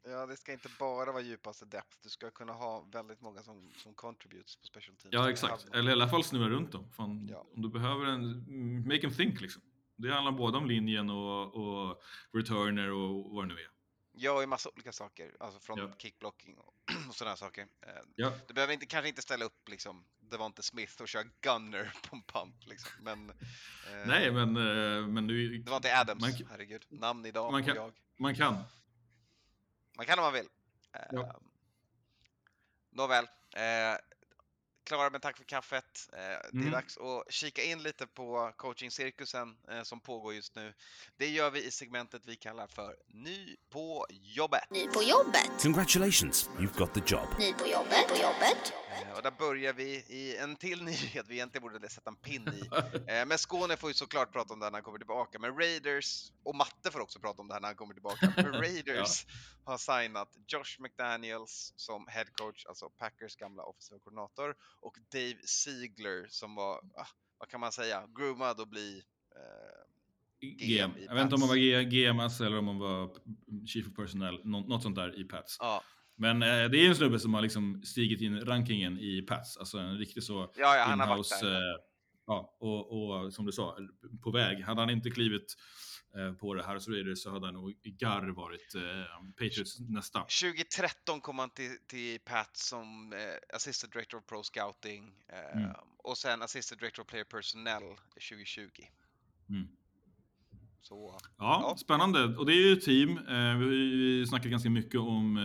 Ja, 0.04 0.26
det 0.26 0.38
ska 0.38 0.54
inte 0.54 0.70
bara 0.80 1.12
vara 1.12 1.22
djupaste 1.24 1.66
depth. 1.66 1.98
Du 2.04 2.10
ska 2.10 2.32
kunna 2.32 2.54
ha 2.54 2.82
väldigt 2.92 3.22
många 3.22 3.42
som, 3.44 3.72
som 3.78 3.94
contributes 3.94 4.56
på 4.56 4.66
special 4.66 4.96
teams. 4.98 5.14
ja, 5.14 5.30
exakt. 5.30 5.68
Eller 5.74 5.90
i 5.90 5.94
alla 5.94 6.08
fall 6.10 6.24
snurra 6.24 6.50
runt 6.50 6.72
dem. 6.72 6.90
Fan, 6.92 7.28
Ja. 7.32 7.46
Om 7.56 7.62
du 7.62 7.70
behöver 7.70 8.06
en, 8.06 8.84
make 8.88 9.02
them 9.02 9.14
think 9.14 9.42
liksom. 9.42 9.62
Det 9.96 10.14
handlar 10.14 10.32
både 10.32 10.58
om 10.58 10.66
linjen 10.66 11.10
och, 11.10 11.56
och 11.56 12.02
returner 12.34 12.92
och 12.92 13.32
vad 13.36 13.44
det 13.48 13.54
nu 13.56 13.62
är. 13.62 13.68
Ja, 14.14 14.44
i 14.44 14.48
massa 14.48 14.70
olika 14.70 14.92
saker. 14.92 15.36
Alltså 15.40 15.60
från 15.60 15.78
Ja. 15.80 15.92
kickblocking 15.98 16.58
och, 16.58 16.74
och 17.10 17.16
sådana 17.16 17.36
saker. 17.38 17.62
Eh, 17.62 17.90
Ja. 18.16 18.34
Du 18.48 18.54
behöver 18.54 18.74
inte, 18.74 18.86
kanske 18.86 19.10
inte 19.10 19.22
ställa 19.22 19.46
upp 19.46 19.70
liksom 19.70 20.06
Devonte 20.32 20.64
Smith 20.64 21.02
och 21.02 21.08
köra 21.08 21.24
gunner 21.42 21.94
på 22.10 22.16
en 22.16 22.24
pump 22.24 22.56
liksom. 22.66 22.92
Men... 23.02 23.30
eh, 23.30 23.36
Nej, 24.08 24.32
men, 24.32 24.58
eh, 24.58 25.08
men 25.08 25.28
du, 25.28 25.58
Devonte 25.58 26.00
Adams, 26.00 26.22
man, 26.22 26.48
herregud. 26.52 26.86
Namn 26.90 27.26
idag 27.26 27.52
man 27.52 27.64
kan, 27.64 27.76
jag. 27.76 27.94
man 28.18 28.36
kan. 28.36 28.64
Man 29.98 30.06
kan 30.06 30.20
om 30.20 30.24
man 30.26 30.34
vill. 30.34 30.48
Eh, 30.94 31.02
Ja. 31.12 31.40
Nåväl. 32.94 33.26
Eh, 33.56 33.98
klara 34.84 35.10
med 35.10 35.22
tack 35.22 35.38
för 35.38 35.44
kaffet. 35.44 36.10
Eh, 36.14 36.18
Det 36.20 36.24
är 36.24 36.50
Mm. 36.54 36.72
dags 36.72 36.98
att 36.98 37.34
kika 37.34 37.64
in 37.64 37.84
lite 37.84 38.08
på 38.08 38.54
coaching-cirkusen 38.58 39.58
eh, 39.70 39.84
som 39.84 40.00
pågår 40.00 40.34
just 40.34 40.56
nu. 40.56 40.74
Det 41.18 41.28
gör 41.30 41.52
vi 41.52 41.66
i 41.66 41.72
segmentet 41.72 42.22
vi 42.26 42.36
kallar 42.36 42.68
för 42.68 42.96
Ny 43.08 43.56
på 43.70 44.06
jobbet. 44.10 44.70
Ny 44.72 44.88
på 44.88 45.04
jobbet. 45.04 45.62
Congratulations, 45.64 46.50
you've 46.50 46.78
got 46.78 46.94
the 46.94 47.02
job. 47.16 47.28
Ny 47.40 47.54
på 47.54 47.68
jobbet. 47.68 48.08
På 48.08 48.16
jobbet. 48.16 48.74
Eh, 48.92 49.12
Och 49.18 49.24
där 49.24 49.32
börjar 49.32 49.74
vi 49.74 49.90
i 49.94 50.38
en 50.38 50.56
till 50.56 50.84
nyhet 50.84 51.26
vi 51.30 51.34
egentligen 51.36 51.62
borde 51.72 51.90
sätta 51.90 52.10
en 52.10 52.16
pin 52.16 52.48
i. 52.54 52.70
Eh, 53.12 53.26
Men 53.26 53.38
Skåne 53.38 53.78
får 53.78 53.90
ju 53.90 53.94
såklart 53.94 54.32
prata 54.34 54.54
om 54.54 54.60
det 54.60 54.66
här 54.66 54.72
när 54.72 54.78
han 54.78 54.84
kommer 54.84 54.98
tillbaka. 54.98 55.40
Men 55.40 55.56
Raiders, 55.58 56.32
och 56.44 56.56
Matte 56.56 56.92
får 56.92 57.00
också 57.00 57.20
prata 57.20 57.42
om 57.42 57.48
det 57.48 57.54
här 57.54 57.62
när 57.62 57.68
han 57.68 57.76
kommer 57.76 57.94
tillbaka. 57.94 58.34
Men 58.36 58.54
Raiders 58.54 59.26
har 59.64 59.78
signat 59.78 60.38
Josh 60.48 60.80
McDaniels 60.80 61.74
som 61.76 62.08
head 62.08 62.26
coach, 62.26 62.66
alltså 62.66 62.90
Packers 62.90 63.36
gamla 63.36 63.64
offensiva 63.64 64.00
koordinator, 64.00 64.56
och 64.82 64.98
Dave 65.12 65.38
Ziegler 65.46 66.28
som 66.30 66.56
var, 66.56 66.76
ah, 66.96 67.08
vad 67.38 67.50
kan 67.50 67.60
man 67.60 67.72
säga, 67.72 68.08
groomad 68.18 68.60
att 68.62 68.68
bli 68.70 69.04
eh, 69.36 70.48
GM. 70.58 70.92
Jag 71.08 71.16
vet 71.16 71.24
inte 71.24 71.36
om 71.36 71.40
man 71.42 71.50
Pats. 71.50 71.50
var 71.50 71.82
GMS 71.82 72.42
eller 72.42 72.58
om 72.58 72.66
man 72.66 72.80
var 72.80 73.10
Chief 73.68 73.88
of 73.88 73.96
Personnel, 73.96 74.42
nå- 74.44 74.60
något 74.68 74.84
sånt 74.84 74.96
där 74.96 75.20
i 75.20 75.24
Pats. 75.24 75.58
Ja, 75.60 75.84
Men 76.22 76.44
eh, 76.44 76.70
det 76.70 76.78
är 76.78 76.88
en 76.90 76.96
snubbe 76.96 77.20
som 77.20 77.34
har 77.34 77.42
liksom 77.42 77.82
stigit 77.84 78.22
in 78.22 78.40
rankingen 78.40 79.00
i 79.00 79.22
Pats, 79.22 79.58
alltså 79.58 79.78
en 79.78 79.98
riktig 79.98 80.24
så 80.24 80.52
Ja, 80.56 80.76
ja, 80.76 80.94
inhouse 80.94 81.48
eh, 81.48 81.80
ja, 82.28 82.58
och, 82.60 82.92
och 83.26 83.34
som 83.34 83.46
du 83.46 83.52
sa, 83.52 83.78
på 84.24 84.32
väg. 84.32 84.64
Hade 84.64 84.82
han 84.82 84.90
inte 84.90 85.10
klivit 85.10 85.56
eh, 86.16 86.34
på 86.34 86.54
det 86.54 86.64
här 86.64 86.80
så 86.80 86.92
Raiders 86.92 87.24
så 87.24 87.32
hade 87.32 87.46
han 87.46 87.54
nog 87.54 87.72
i 87.84 87.92
garr 87.92 88.30
varit 88.30 88.76
eh, 88.76 88.82
Patriots 89.38 89.80
nästa. 89.80 90.20
2013 90.20 91.22
kom 91.22 91.40
han 91.40 91.50
till, 91.50 91.78
till 91.88 92.20
Pat 92.20 92.58
som 92.58 93.14
eh, 93.14 93.56
Assistant 93.56 93.94
Director 93.94 94.18
of 94.18 94.26
Pro 94.26 94.44
Scouting 94.44 95.14
eh, 95.28 95.62
Mm. 95.62 95.72
och 95.98 96.18
sen 96.18 96.42
Assistant 96.42 96.80
Director 96.82 97.04
of 97.04 97.08
Player 97.10 97.26
Personnel 97.26 97.84
2020. 98.30 98.70
Mm. 99.50 99.68
Så, 100.82 101.18
Ja, 101.38 101.76
spännande. 101.80 102.24
Och 102.24 102.46
det 102.46 102.54
är 102.54 102.70
ju 102.70 102.76
team. 102.76 103.20
Vi 103.28 103.66
har 103.66 103.72
ju 103.72 104.26
snackat 104.26 104.52
ganska 104.52 104.70
mycket 104.70 105.00
om, 105.00 105.38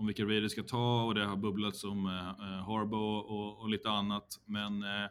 om 0.00 0.06
vilka 0.06 0.24
Raiders 0.24 0.52
ska 0.52 0.62
ta 0.62 1.02
och 1.02 1.14
det 1.14 1.24
har 1.24 1.36
bubblats 1.36 1.84
om 1.84 2.06
eh, 2.06 2.28
eh, 2.28 2.66
Harbaugh 2.66 3.32
och, 3.32 3.60
och 3.60 3.68
lite 3.68 3.90
annat. 3.90 4.40
Men 4.44 4.82
eh, 4.82 5.08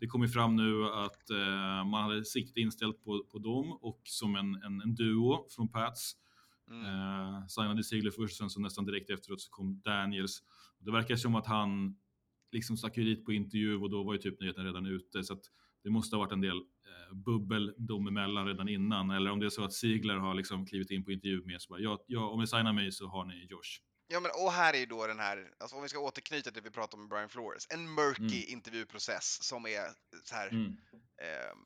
det 0.00 0.06
kom 0.06 0.22
ju 0.22 0.28
fram 0.28 0.56
nu 0.56 0.84
att 0.84 1.30
eh, 1.30 1.84
man 1.84 2.02
hade 2.02 2.24
sikte 2.24 2.60
inställt 2.60 3.04
på, 3.04 3.24
på 3.32 3.38
dem 3.38 3.72
och 3.72 4.00
som 4.04 4.36
en, 4.36 4.54
en, 4.54 4.80
en 4.80 4.94
duo 4.94 5.46
från 5.50 5.68
Pats. 5.68 6.16
mm. 6.70 6.84
Eh, 6.84 7.46
signade 7.46 7.84
Ziegler 7.84 8.10
först, 8.10 8.36
sen 8.36 8.50
så 8.50 8.60
nästan 8.60 8.84
direkt 8.84 9.10
efteråt 9.10 9.40
så 9.40 9.50
kom 9.50 9.80
Daniels. 9.80 10.42
Det 10.78 10.92
verkar 10.92 11.16
som 11.16 11.34
att 11.34 11.46
han 11.46 11.96
liksom 12.52 12.76
stack 12.76 12.96
ju 12.96 13.04
dit 13.04 13.24
på 13.24 13.32
intervju 13.32 13.76
och 13.76 13.90
då 13.90 14.02
var 14.02 14.12
ju 14.12 14.18
typ 14.18 14.40
nyheten 14.40 14.64
redan 14.64 14.86
ute. 14.86 15.24
Så 15.24 15.32
att 15.32 15.44
det 15.84 15.90
måste 15.90 16.16
ha 16.16 16.20
varit 16.20 16.32
en 16.32 16.40
del 16.40 16.56
eh, 16.56 17.14
bubbel 17.14 17.74
dem 17.76 18.06
emellan 18.06 18.46
redan 18.46 18.68
innan. 18.68 19.10
Eller 19.10 19.30
om 19.30 19.40
det 19.40 19.46
är 19.46 19.50
så 19.50 19.64
att 19.64 19.72
Ziegler 19.72 20.16
har 20.16 20.34
liksom 20.34 20.66
klivit 20.66 20.90
in 20.90 21.04
på 21.04 21.12
intervju 21.12 21.42
med 21.44 21.62
så 21.62 21.68
bara, 21.68 21.80
ja, 21.80 22.04
ja, 22.06 22.28
om 22.28 22.40
ni 22.40 22.46
signar 22.46 22.72
mig 22.72 22.92
så 22.92 23.06
har 23.06 23.24
ni 23.24 23.46
Josh. 23.50 23.91
Ja, 24.12 24.20
men 24.20 24.30
och 24.34 24.52
här 24.52 24.74
är 24.74 24.78
ju 24.78 24.86
då 24.86 25.06
den 25.06 25.18
här, 25.18 25.50
alltså 25.58 25.76
om 25.76 25.82
vi 25.82 25.88
ska 25.88 25.98
återknyta 25.98 26.50
till 26.50 26.62
det 26.62 26.68
vi 26.68 26.74
pratade 26.74 26.94
om 26.96 27.00
med 27.00 27.08
Brian 27.10 27.28
Flores, 27.28 27.66
en 27.70 27.94
murky 27.94 28.22
Mm. 28.42 28.48
intervjuprocess 28.48 29.42
som 29.42 29.66
är 29.66 29.86
så 30.24 30.34
här. 30.34 30.48
Mm. 30.48 30.66
ehm, 30.66 31.58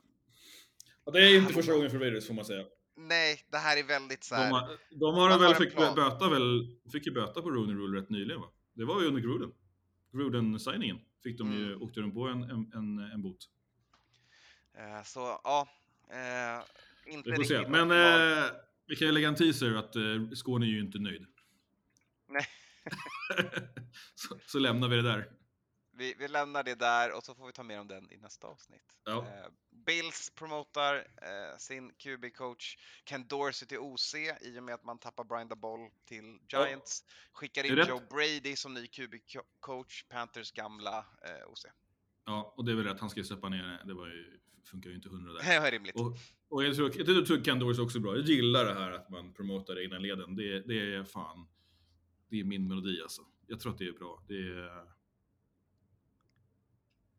Och 1.04 1.12
det 1.12 1.18
är 1.20 1.36
inte 1.38 1.52
första 1.54 1.72
gången 1.72 1.90
för 1.90 1.98
Raiders 1.98 2.26
får 2.26 2.34
man 2.34 2.44
säga. 2.44 2.64
nej, 2.96 3.44
det 3.50 3.58
här 3.58 3.76
är 3.76 3.82
väldigt 3.84 4.24
så 4.24 4.34
De 4.34 4.40
här. 4.40 4.50
har, 4.50 4.78
de 4.90 5.14
har 5.14 5.28
väl 5.28 5.38
har 5.38 5.48
en 5.54 5.54
fick 5.60 5.74
plan. 5.74 5.94
böta 5.94 6.28
väl, 6.30 6.76
fick 6.92 7.06
ju 7.06 7.12
böta 7.12 7.42
på 7.42 7.50
Rooney 7.50 7.74
Rule 7.76 8.00
rätt 8.00 8.10
nyligen 8.10 8.40
va? 8.40 8.48
Det 8.74 8.84
var 8.84 9.00
ju 9.00 9.06
under 9.08 9.20
Gruden. 9.20 9.52
Gruden-signingen 10.12 10.98
fick 11.22 11.38
de 11.38 11.52
ju, 11.52 11.66
Mm. 11.72 11.82
åkte 11.82 12.00
de 12.00 12.12
på 12.14 12.28
en, 12.28 12.42
en, 12.42 12.72
en, 12.74 12.98
en 13.12 13.22
bot. 13.22 13.38
eh, 14.78 15.02
så 15.04 15.40
ja, 15.44 15.68
eh, 16.10 17.12
inte 17.14 17.30
riktigt 17.30 17.68
Men 17.68 17.90
eh, 17.90 18.44
vi 18.86 18.96
kan 18.96 19.06
ju 19.08 19.12
lägga 19.12 19.28
en 19.28 19.34
teaser 19.34 19.74
att 19.74 19.96
eh, 19.96 20.02
Skåne 20.34 20.66
är 20.66 20.70
ju 20.70 20.80
inte 20.80 20.98
nöjd. 20.98 21.26
Nej. 22.26 22.46
så, 24.14 24.38
så 24.46 24.58
lämnar 24.58 24.88
vi 24.88 24.96
det 24.96 25.02
där. 25.02 25.30
Vi, 25.98 26.14
vi 26.18 26.28
lämnar 26.28 26.62
det 26.62 26.74
där 26.74 27.12
och 27.16 27.24
så 27.24 27.34
får 27.34 27.46
vi 27.46 27.52
ta 27.52 27.62
mer 27.62 27.80
om 27.80 27.88
den 27.88 28.12
i 28.12 28.16
nästa 28.16 28.46
avsnitt. 28.46 28.98
Ja. 29.04 29.18
Eh, 29.18 29.50
Bills 29.86 30.32
promotar 30.34 30.94
eh, 30.96 31.58
sin 31.58 31.92
QB-coach 31.92 32.76
Ken 33.04 33.26
Dorsey 33.26 33.68
till 33.68 33.78
OC 33.78 34.14
i 34.40 34.58
och 34.58 34.64
med 34.64 34.74
att 34.74 34.84
man 34.84 34.98
tappar 34.98 35.24
Brian 35.24 35.48
DeBoll 35.48 35.90
till 36.04 36.38
Giants. 36.48 37.04
Skickar 37.32 37.62
Det 37.62 37.68
in 37.68 37.76
rätt. 37.76 37.88
Joe 37.88 38.00
Brady 38.10 38.56
som 38.56 38.74
ny 38.74 38.86
QB-coach, 38.86 40.04
Panthers 40.08 40.52
gamla 40.52 40.98
eh, 40.98 41.50
OC. 41.50 41.66
Ja, 42.24 42.54
och 42.56 42.64
det 42.64 42.72
är 42.72 42.76
väl 42.76 42.84
rätt. 42.84 43.00
Han 43.00 43.10
ska 43.10 43.20
ju 43.20 43.24
släppa 43.24 43.48
ner 43.48 43.62
det. 43.62 43.80
Det 43.84 43.94
var 43.94 44.06
ju, 44.06 44.40
funkar 44.64 44.90
ju 44.90 44.96
inte 44.96 45.08
hundra 45.08 45.32
där. 45.32 45.42
Det 45.54 45.60
var 45.60 45.70
rimligt. 45.70 45.96
Och, 45.96 46.16
och 46.48 46.64
jag 46.64 46.76
tror, 46.76 46.92
jag 46.96 47.26
tror 47.26 47.44
Ken 47.44 47.58
Dorsey 47.58 47.84
också 47.84 47.98
är 47.98 48.02
bra. 48.02 48.16
Jag 48.16 48.24
gillar 48.24 48.64
det 48.64 48.74
här 48.74 48.92
att 48.92 49.10
man 49.10 49.32
promotar 49.32 49.82
egna 49.82 49.98
leden. 49.98 50.36
Det, 50.36 50.60
det 50.60 50.94
är 50.94 51.04
fan, 51.04 51.46
det 52.28 52.40
är 52.40 52.44
min 52.44 52.68
melodi 52.68 53.02
alltså. 53.02 53.22
Jag 53.46 53.60
tror 53.60 53.72
att 53.72 53.78
det 53.78 53.88
är 53.88 53.92
bra. 53.92 54.22
Det 54.28 54.34
är, 54.34 54.86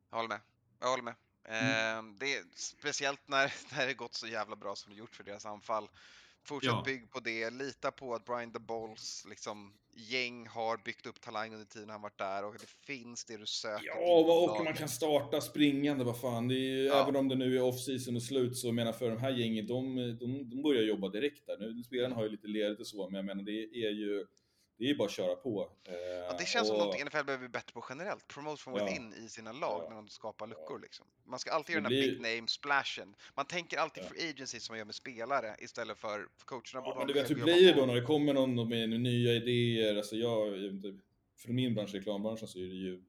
Jag 0.09 0.17
håller 0.17 0.29
med. 0.29 0.39
Jag 0.79 0.89
håller 0.89 1.03
med. 1.03 1.15
Mm. 1.43 2.09
Eh, 2.09 2.13
det 2.19 2.33
är 2.35 2.43
speciellt 2.55 3.27
när, 3.27 3.53
när 3.77 3.87
det 3.87 3.93
gått 3.93 4.13
så 4.15 4.27
jävla 4.27 4.55
bra 4.55 4.75
som 4.75 4.93
det 4.93 4.99
gjort 4.99 5.15
för 5.15 5.23
deras 5.23 5.45
anfall. 5.45 5.89
Fortsätt 6.43 6.71
Ja. 6.71 6.83
bygg 6.85 7.11
på 7.11 7.19
det. 7.19 7.49
Lita 7.49 7.91
på 7.91 8.13
att 8.15 8.25
Brian 8.25 8.51
DeBolls 8.51 9.25
liksom, 9.29 9.73
gäng 9.93 10.47
har 10.47 10.77
byggt 10.77 11.05
upp 11.05 11.21
talang 11.21 11.53
under 11.53 11.65
tiden 11.65 11.89
han 11.89 12.01
varit 12.01 12.17
där 12.17 12.45
och 12.45 12.53
det 12.53 12.65
finns 12.67 13.25
det 13.25 13.37
du 13.37 13.45
söker. 13.45 13.85
Ja, 13.85 14.57
och 14.57 14.63
man 14.65 14.73
kan 14.73 14.89
starta 14.89 15.41
springande, 15.41 16.03
vad 16.03 16.21
fan. 16.21 16.47
Det 16.47 16.55
är, 16.55 16.57
ju- 16.59 16.83
Ja. 16.85 17.03
Även 17.03 17.15
om 17.15 17.27
det 17.27 17.35
nu 17.35 17.57
är 17.57 17.61
off-season 17.61 18.15
och 18.15 18.23
slut, 18.23 18.57
så 18.57 18.71
menar 18.71 18.93
för 18.93 19.09
de 19.09 19.17
här 19.19 19.31
gänget, 19.31 19.67
de, 19.67 19.95
de, 20.19 20.49
de 20.49 20.61
börjar 20.61 20.83
jobba 20.83 21.09
direkt 21.09 21.45
där. 21.47 21.57
Nu, 21.57 21.83
spelarna 21.83 22.15
har 22.15 22.23
ju 22.23 22.29
lite 22.29 22.47
ledigt 22.47 22.79
och 22.79 22.87
så, 22.87 23.09
men 23.09 23.15
jag 23.15 23.25
menar 23.25 23.43
det 23.43 23.63
är 23.85 23.91
ju, 23.91 24.25
det 24.77 24.83
är 24.83 24.87
ju 24.87 24.95
bara 24.95 25.05
att 25.05 25.11
köra 25.11 25.35
på. 25.35 25.69
Eh, 25.83 25.93
Ja, 25.95 26.35
det 26.39 26.45
känns 26.45 26.67
som 26.67 26.75
och- 26.75 26.79
någonting 26.81 27.01
NFL 27.05 27.23
behöver 27.25 27.37
bli 27.37 27.49
bättre 27.49 27.73
på 27.73 27.85
generellt. 27.89 28.27
Promote 28.27 28.61
from 28.63 28.73
Ja. 28.77 28.85
within 28.85 29.13
i 29.13 29.29
sina 29.29 29.51
lag 29.51 29.81
Ja. 29.83 29.89
när 29.89 29.95
de 29.95 30.07
skapar 30.07 30.47
luckor. 30.47 30.79
Liksom. 30.79 31.05
Man 31.25 31.39
ska 31.39 31.51
alltid 31.51 31.75
Det 31.75 31.79
göra 31.79 31.89
den 31.89 31.97
här 31.97 32.01
blir- 32.07 32.19
big 32.19 32.37
name 32.37 32.47
splashen. 32.47 33.15
Man 33.35 33.45
tänker 33.45 33.77
alltid 33.77 34.03
Ja. 34.03 34.07
free 34.09 34.29
agency 34.29 34.59
som 34.59 34.73
man 34.73 34.77
gör 34.77 34.85
med 34.85 34.95
spelare 34.95 35.55
istället 35.59 35.97
för, 35.97 36.27
för 36.37 36.45
coacherna. 36.45 36.87
Ja, 36.87 36.95
men 36.97 37.07
du 37.07 37.13
vet 37.13 37.29
hur 37.29 37.35
blir 37.35 37.67
det 37.73 37.79
då 37.79 37.85
när 37.85 37.95
det 37.95 38.01
kommer 38.01 38.33
någon 38.33 38.69
med 38.69 38.89
nya 39.01 39.33
idéer? 39.33 39.95
Alltså 39.97 40.15
jag, 40.15 40.53
från 41.37 41.55
min 41.55 41.75
bransch, 41.75 41.93
reklambranschen, 41.93 42.47
så 42.47 42.59
är 42.59 42.67
det 42.67 42.75
ju 42.75 43.03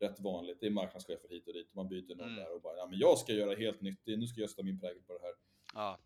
rätt 0.00 0.20
vanligt. 0.20 0.60
Det 0.60 0.66
är 0.66 0.70
marknadschefer 0.70 1.28
hit 1.28 1.46
och 1.46 1.52
dit 1.54 1.74
man 1.74 1.88
byter 1.88 2.14
någon 2.16 2.20
Mm. 2.28 2.36
där 2.36 2.54
och 2.54 2.60
bara, 2.60 2.76
ja 2.76 2.86
men 2.86 2.98
jag 2.98 3.18
ska 3.18 3.32
göra 3.32 3.54
helt 3.54 3.80
nytt, 3.80 3.98
nu 4.06 4.26
ska 4.26 4.40
jag 4.40 4.50
sätta 4.50 4.62
min 4.62 4.80
prägel 4.80 5.02
på 5.06 5.12
det 5.12 5.20
här. 5.22 5.32
Ja. 5.74 5.98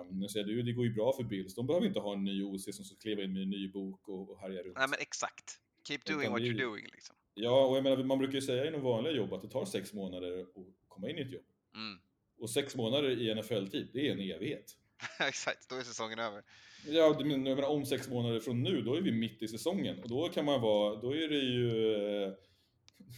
Um, 0.00 0.18
nu 0.18 0.28
säger 0.28 0.46
du, 0.46 0.62
det 0.62 0.72
går 0.72 0.84
ju 0.84 0.94
bra 0.94 1.12
för 1.12 1.24
Bills, 1.24 1.54
de 1.54 1.66
behöver 1.66 1.86
inte 1.86 2.00
ha 2.00 2.12
en 2.12 2.24
ny 2.24 2.42
OC 2.42 2.76
som 2.76 2.84
ska 2.84 2.96
kliva 2.96 3.22
in 3.22 3.32
med 3.32 3.42
en 3.42 3.50
ny 3.50 3.68
bok 3.68 4.08
och, 4.08 4.30
och 4.30 4.38
härja 4.38 4.62
runt. 4.62 4.78
Nej 4.78 4.88
men 4.88 4.98
exakt. 5.00 5.60
Keep 5.88 5.98
Utan 6.04 6.16
doing 6.16 6.30
what 6.30 6.40
det 6.40 6.48
är 6.48 6.52
you're 6.52 6.70
doing 6.70 6.84
liksom. 6.92 7.16
Ja, 7.34 7.66
och 7.66 7.76
jag 7.76 7.82
menar, 7.82 8.04
man 8.04 8.18
brukar 8.18 8.34
ju 8.34 8.42
säga 8.42 8.66
inom 8.66 8.82
vanliga 8.82 9.12
jobb 9.12 9.32
att 9.32 9.42
det 9.42 9.48
tar 9.48 9.64
sex 9.64 9.92
månader 9.92 10.40
att 10.40 10.46
komma 10.88 11.10
in 11.10 11.18
i 11.18 11.20
ett 11.20 11.32
jobb. 11.32 11.44
Mm. 11.74 12.00
Och 12.38 12.50
sex 12.50 12.76
månader 12.76 13.10
i 13.10 13.34
NFL-tid, 13.34 13.90
det 13.92 14.08
är 14.08 14.12
en 14.12 14.20
evighet. 14.20 14.76
exakt, 15.28 15.68
då 15.68 15.76
är 15.76 15.82
säsongen 15.82 16.18
över. 16.18 16.42
Ja, 16.86 17.16
men 17.20 17.46
jag 17.46 17.56
menar, 17.56 17.68
om 17.68 17.86
sex 17.86 18.08
månader 18.08 18.40
från 18.40 18.62
nu, 18.62 18.82
då 18.82 18.94
är 18.94 19.00
vi 19.00 19.12
mitt 19.12 19.42
i 19.42 19.48
säsongen. 19.48 20.02
Och 20.02 20.08
då 20.08 20.28
kan 20.28 20.44
man 20.44 20.60
vara, 20.60 21.00
då 21.00 21.14
är 21.16 21.28
det 21.28 21.38
ju... 21.38 22.36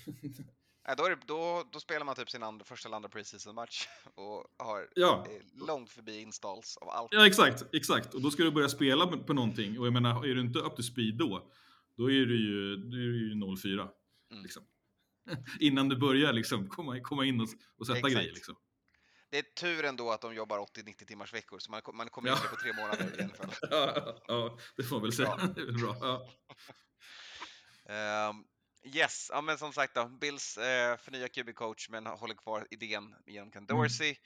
eh, 0.88 0.88
Nej, 0.88 0.96
då, 0.96 1.08
det, 1.08 1.18
då, 1.26 1.64
då 1.72 1.80
spelar 1.80 2.04
man 2.06 2.14
typ 2.14 2.30
sin 2.30 2.42
andra, 2.42 2.64
första 2.64 2.88
eller 2.88 2.96
andra 2.96 3.08
preseason-match 3.08 3.88
och 4.14 4.46
har 4.58 4.88
Ja. 4.94 5.26
är 5.30 5.66
långt 5.66 5.90
förbi 5.90 6.20
installs 6.20 6.76
av 6.76 6.88
allt. 6.88 7.08
Ja, 7.12 7.26
exakt, 7.26 7.64
exakt. 7.74 8.14
Och 8.14 8.22
då 8.22 8.30
ska 8.30 8.42
du 8.42 8.50
börja 8.50 8.68
spela 8.68 9.06
på- 9.06 9.32
någonting. 9.32 9.78
Och 9.80 9.86
jag 9.86 9.92
menar, 9.92 10.26
är 10.26 10.34
du 10.34 10.40
inte 10.40 10.58
up 10.58 10.76
to 10.76 10.82
speed 10.82 11.14
då, 11.14 11.50
då 11.96 12.04
är 12.10 12.26
du 12.26 12.40
ju, 12.48 12.76
då 12.76 12.96
är 12.96 13.00
du 13.00 13.28
ju 13.28 13.34
0-4. 13.34 13.88
Mm. 14.30 14.42
Liksom. 14.42 14.62
Innan 15.60 15.88
du 15.88 15.96
börjar 15.96 16.32
liksom 16.32 16.68
komma, 16.68 17.00
komma 17.00 17.24
in 17.24 17.40
och, 17.40 17.48
och 17.76 17.86
sätta 17.86 17.98
Exakt. 17.98 18.14
grejer. 18.14 18.32
Liksom. 18.34 18.56
Det 19.30 19.38
är 19.38 19.42
tur 19.42 19.84
ändå 19.84 20.10
att 20.10 20.20
de 20.20 20.34
jobbar 20.34 20.58
80-90 20.58 21.04
timmars 21.06 21.34
veckor 21.34 21.58
så 21.58 21.70
man, 21.70 21.82
man 21.94 22.08
kommer 22.08 22.28
in 22.30 22.36
Ja. 22.42 22.48
på 22.50 22.56
tre 22.56 22.72
månader 22.72 23.20
i 23.20 23.24
NFL. 23.24 23.48
Ja, 23.70 24.16
ja, 24.26 24.58
det 24.76 24.82
får 24.82 24.96
man 24.96 25.02
väl 25.02 25.12
säga. 25.12 25.36
Bra. 25.36 25.46
Det 25.54 25.60
är 25.60 25.64
väl 25.66 25.78
bra. 25.78 25.96
Ja. 26.00 26.28
Yes, 28.84 29.30
ja, 29.32 29.40
men 29.40 29.58
som 29.58 29.72
sagt 29.72 29.94
då, 29.94 30.08
Bills 30.08 30.58
uh, 30.58 30.96
förnya 30.96 31.28
QB-coach 31.28 31.90
men 31.90 32.06
håller 32.06 32.34
kvar 32.34 32.66
idén 32.70 33.14
genom 33.26 33.50
Ken 33.50 33.66
Mm. 33.70 33.82
Dorsey. 33.82 34.16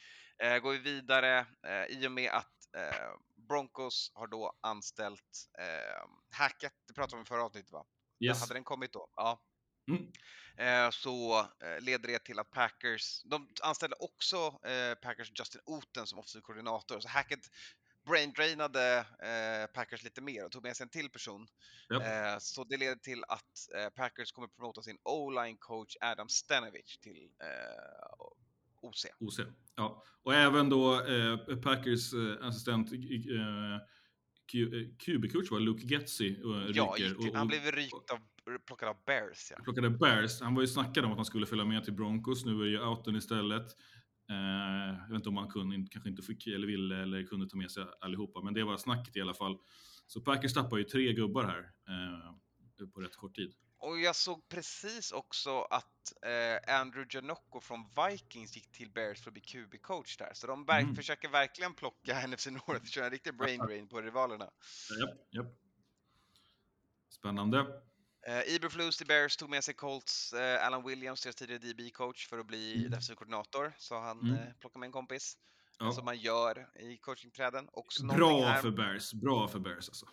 Eh, 0.42 0.58
går 0.58 0.72
vi 0.72 0.78
vidare 0.78 1.46
eh, 1.66 1.84
i 1.84 2.06
och 2.06 2.12
med 2.12 2.30
att 2.30 2.74
eh, 2.76 3.10
Broncos 3.48 4.12
har 4.14 4.26
då 4.26 4.58
anställt 4.60 5.48
uh, 5.60 6.10
Hackett, 6.30 6.74
det 6.88 6.94
pratade 6.94 7.16
vi 7.16 7.18
om 7.18 7.22
i 7.22 7.26
förra 7.26 7.44
avsnittet 7.44 7.72
va? 7.72 7.86
Yes. 8.24 8.40
Hade 8.40 8.54
den 8.54 8.64
kommit 8.64 8.92
då? 8.92 9.08
Ja. 9.16 9.42
Mm. 9.90 10.12
Eh, 10.56 10.90
så 10.90 11.40
eh, 11.40 11.80
leder 11.80 12.08
det 12.08 12.18
till 12.18 12.38
att 12.38 12.50
Packers, 12.50 13.22
de 13.24 13.48
anställde 13.62 13.96
också 13.98 14.36
eh, 14.66 14.94
Packers 14.94 15.32
Justin 15.38 15.60
Oten 15.64 16.06
som 16.06 16.18
offensiv 16.18 16.40
koordinator, 16.40 17.00
så 17.00 17.08
Hackett 17.08 17.46
braindrainade 18.06 18.98
eh, 18.98 19.66
Packers 19.74 20.04
lite 20.04 20.20
mer 20.20 20.44
och 20.44 20.52
tog 20.52 20.62
med 20.62 20.76
sig 20.76 20.84
en 20.84 20.90
till 20.90 21.10
person. 21.10 21.46
Japp. 21.90 22.02
Eh, 22.02 22.38
så 22.38 22.64
det 22.64 22.76
leder 22.76 22.96
till 22.96 23.24
att 23.28 23.74
eh, 23.76 23.88
Packers 23.88 24.32
kommer 24.32 24.48
promota 24.48 24.82
sin 24.82 24.98
o-line 25.02 25.56
coach 25.56 25.96
Adam 26.00 26.28
Stenavich 26.28 26.98
till 26.98 27.28
eh, 27.40 28.26
OC. 28.80 29.06
OC. 29.20 29.40
Ja. 29.74 30.04
Och 30.22 30.34
även 30.34 30.68
då 30.68 31.06
eh, 31.06 31.56
Packers 31.56 32.12
eh, 32.14 32.46
assistent 32.46 32.90
QB-coach 34.98 35.50
var 35.50 35.60
Luke 35.60 35.86
Getzi 35.86 36.40
Ja, 36.74 36.98
gick 36.98 37.18
till, 37.18 37.34
han 37.34 37.48
blev 37.48 37.70
rykt 37.70 38.10
av, 38.10 38.18
plockad 38.66 38.88
av 38.88 38.96
Bears 39.06 39.50
ja. 39.50 39.62
plockade 39.64 39.90
Bears. 39.90 40.40
Han 40.40 40.54
var 40.54 40.62
ju 40.62 40.68
snackad 40.68 41.04
om 41.04 41.10
att 41.10 41.16
han 41.16 41.24
skulle 41.24 41.46
följa 41.46 41.64
med 41.64 41.84
till 41.84 41.92
Broncos. 41.92 42.44
Nu 42.44 42.62
är 42.62 42.66
ju 42.66 42.80
outen 42.80 43.16
istället. 43.16 43.76
Eh, 44.30 44.98
jag 45.00 45.08
vet 45.08 45.16
inte 45.16 45.28
om 45.28 45.36
han 45.36 45.48
kunde, 45.50 45.86
kanske 45.90 46.10
inte 46.10 46.22
fick 46.22 46.46
eller 46.46 46.66
ville 46.66 47.02
eller 47.02 47.22
kunde 47.26 47.48
ta 47.48 47.56
med 47.56 47.70
sig 47.70 47.84
allihopa, 48.00 48.40
men 48.40 48.54
det 48.54 48.64
var 48.64 48.76
snacket 48.76 49.16
i 49.16 49.20
alla 49.20 49.34
fall. 49.34 49.58
Så 50.06 50.20
Packers 50.20 50.52
tappar 50.54 50.76
ju 50.76 50.84
tre 50.84 51.12
gubbar 51.12 51.44
här 51.44 51.70
eh, 51.88 52.88
på 52.88 53.00
rätt 53.00 53.16
kort 53.16 53.34
tid. 53.36 53.54
Och 53.78 54.00
jag 54.00 54.16
såg 54.16 54.48
precis 54.48 55.12
också 55.12 55.60
att 55.62 56.12
eh, 56.22 56.80
Andrew 56.80 57.16
Janocco 57.16 57.60
från 57.60 57.84
Vikings 57.96 58.56
gick 58.56 58.72
till 58.72 58.90
Bears 58.90 59.20
för 59.22 59.30
att 59.30 59.34
bli 59.34 59.42
QB-coach 59.42 60.16
där. 60.18 60.30
Så 60.34 60.46
de 60.46 60.64
verk- 60.64 60.82
Mm. 60.82 60.96
försöker 60.96 61.28
verkligen 61.28 61.74
plocka 61.74 62.26
NFC 62.26 62.46
North 62.46 62.84
köra 62.84 63.04
en 63.04 63.10
riktig 63.10 63.36
brain 63.36 63.60
drain 63.60 63.88
på 63.88 64.00
rivalerna. 64.00 64.44
Japp, 65.00 65.18
japp. 65.30 65.46
Spännande. 67.08 67.66
Uh, 68.28 68.54
Eberflus 68.54 68.96
till 68.96 69.06
Bears 69.06 69.36
tog 69.36 69.50
med 69.50 69.64
sig 69.64 69.74
Colts 69.74 70.32
uh, 70.32 70.66
Alan 70.66 70.84
Williams, 70.86 71.22
deras 71.22 71.36
tidigare 71.36 71.58
DB-coach, 71.62 72.28
för 72.28 72.38
att 72.38 72.46
bli 72.46 72.76
Mm. 72.76 72.90
defensiv 72.90 73.14
koordinator. 73.14 73.72
Så 73.78 73.98
han 74.00 74.20
Mm. 74.20 74.32
uh, 74.32 74.38
plockade 74.60 74.78
med 74.80 74.86
en 74.86 74.92
kompis. 74.92 75.36
Ja. 75.78 75.92
Som 75.92 76.04
man 76.04 76.16
gör 76.18 76.68
i 76.80 76.96
coachingträden. 76.96 77.68
Också 77.72 78.04
Bra 78.06 78.44
här- 78.46 78.62
för 78.62 78.70
Bears, 78.70 79.12
bra 79.12 79.48
för 79.48 79.58
Bears 79.58 79.88
alltså. 79.88 80.06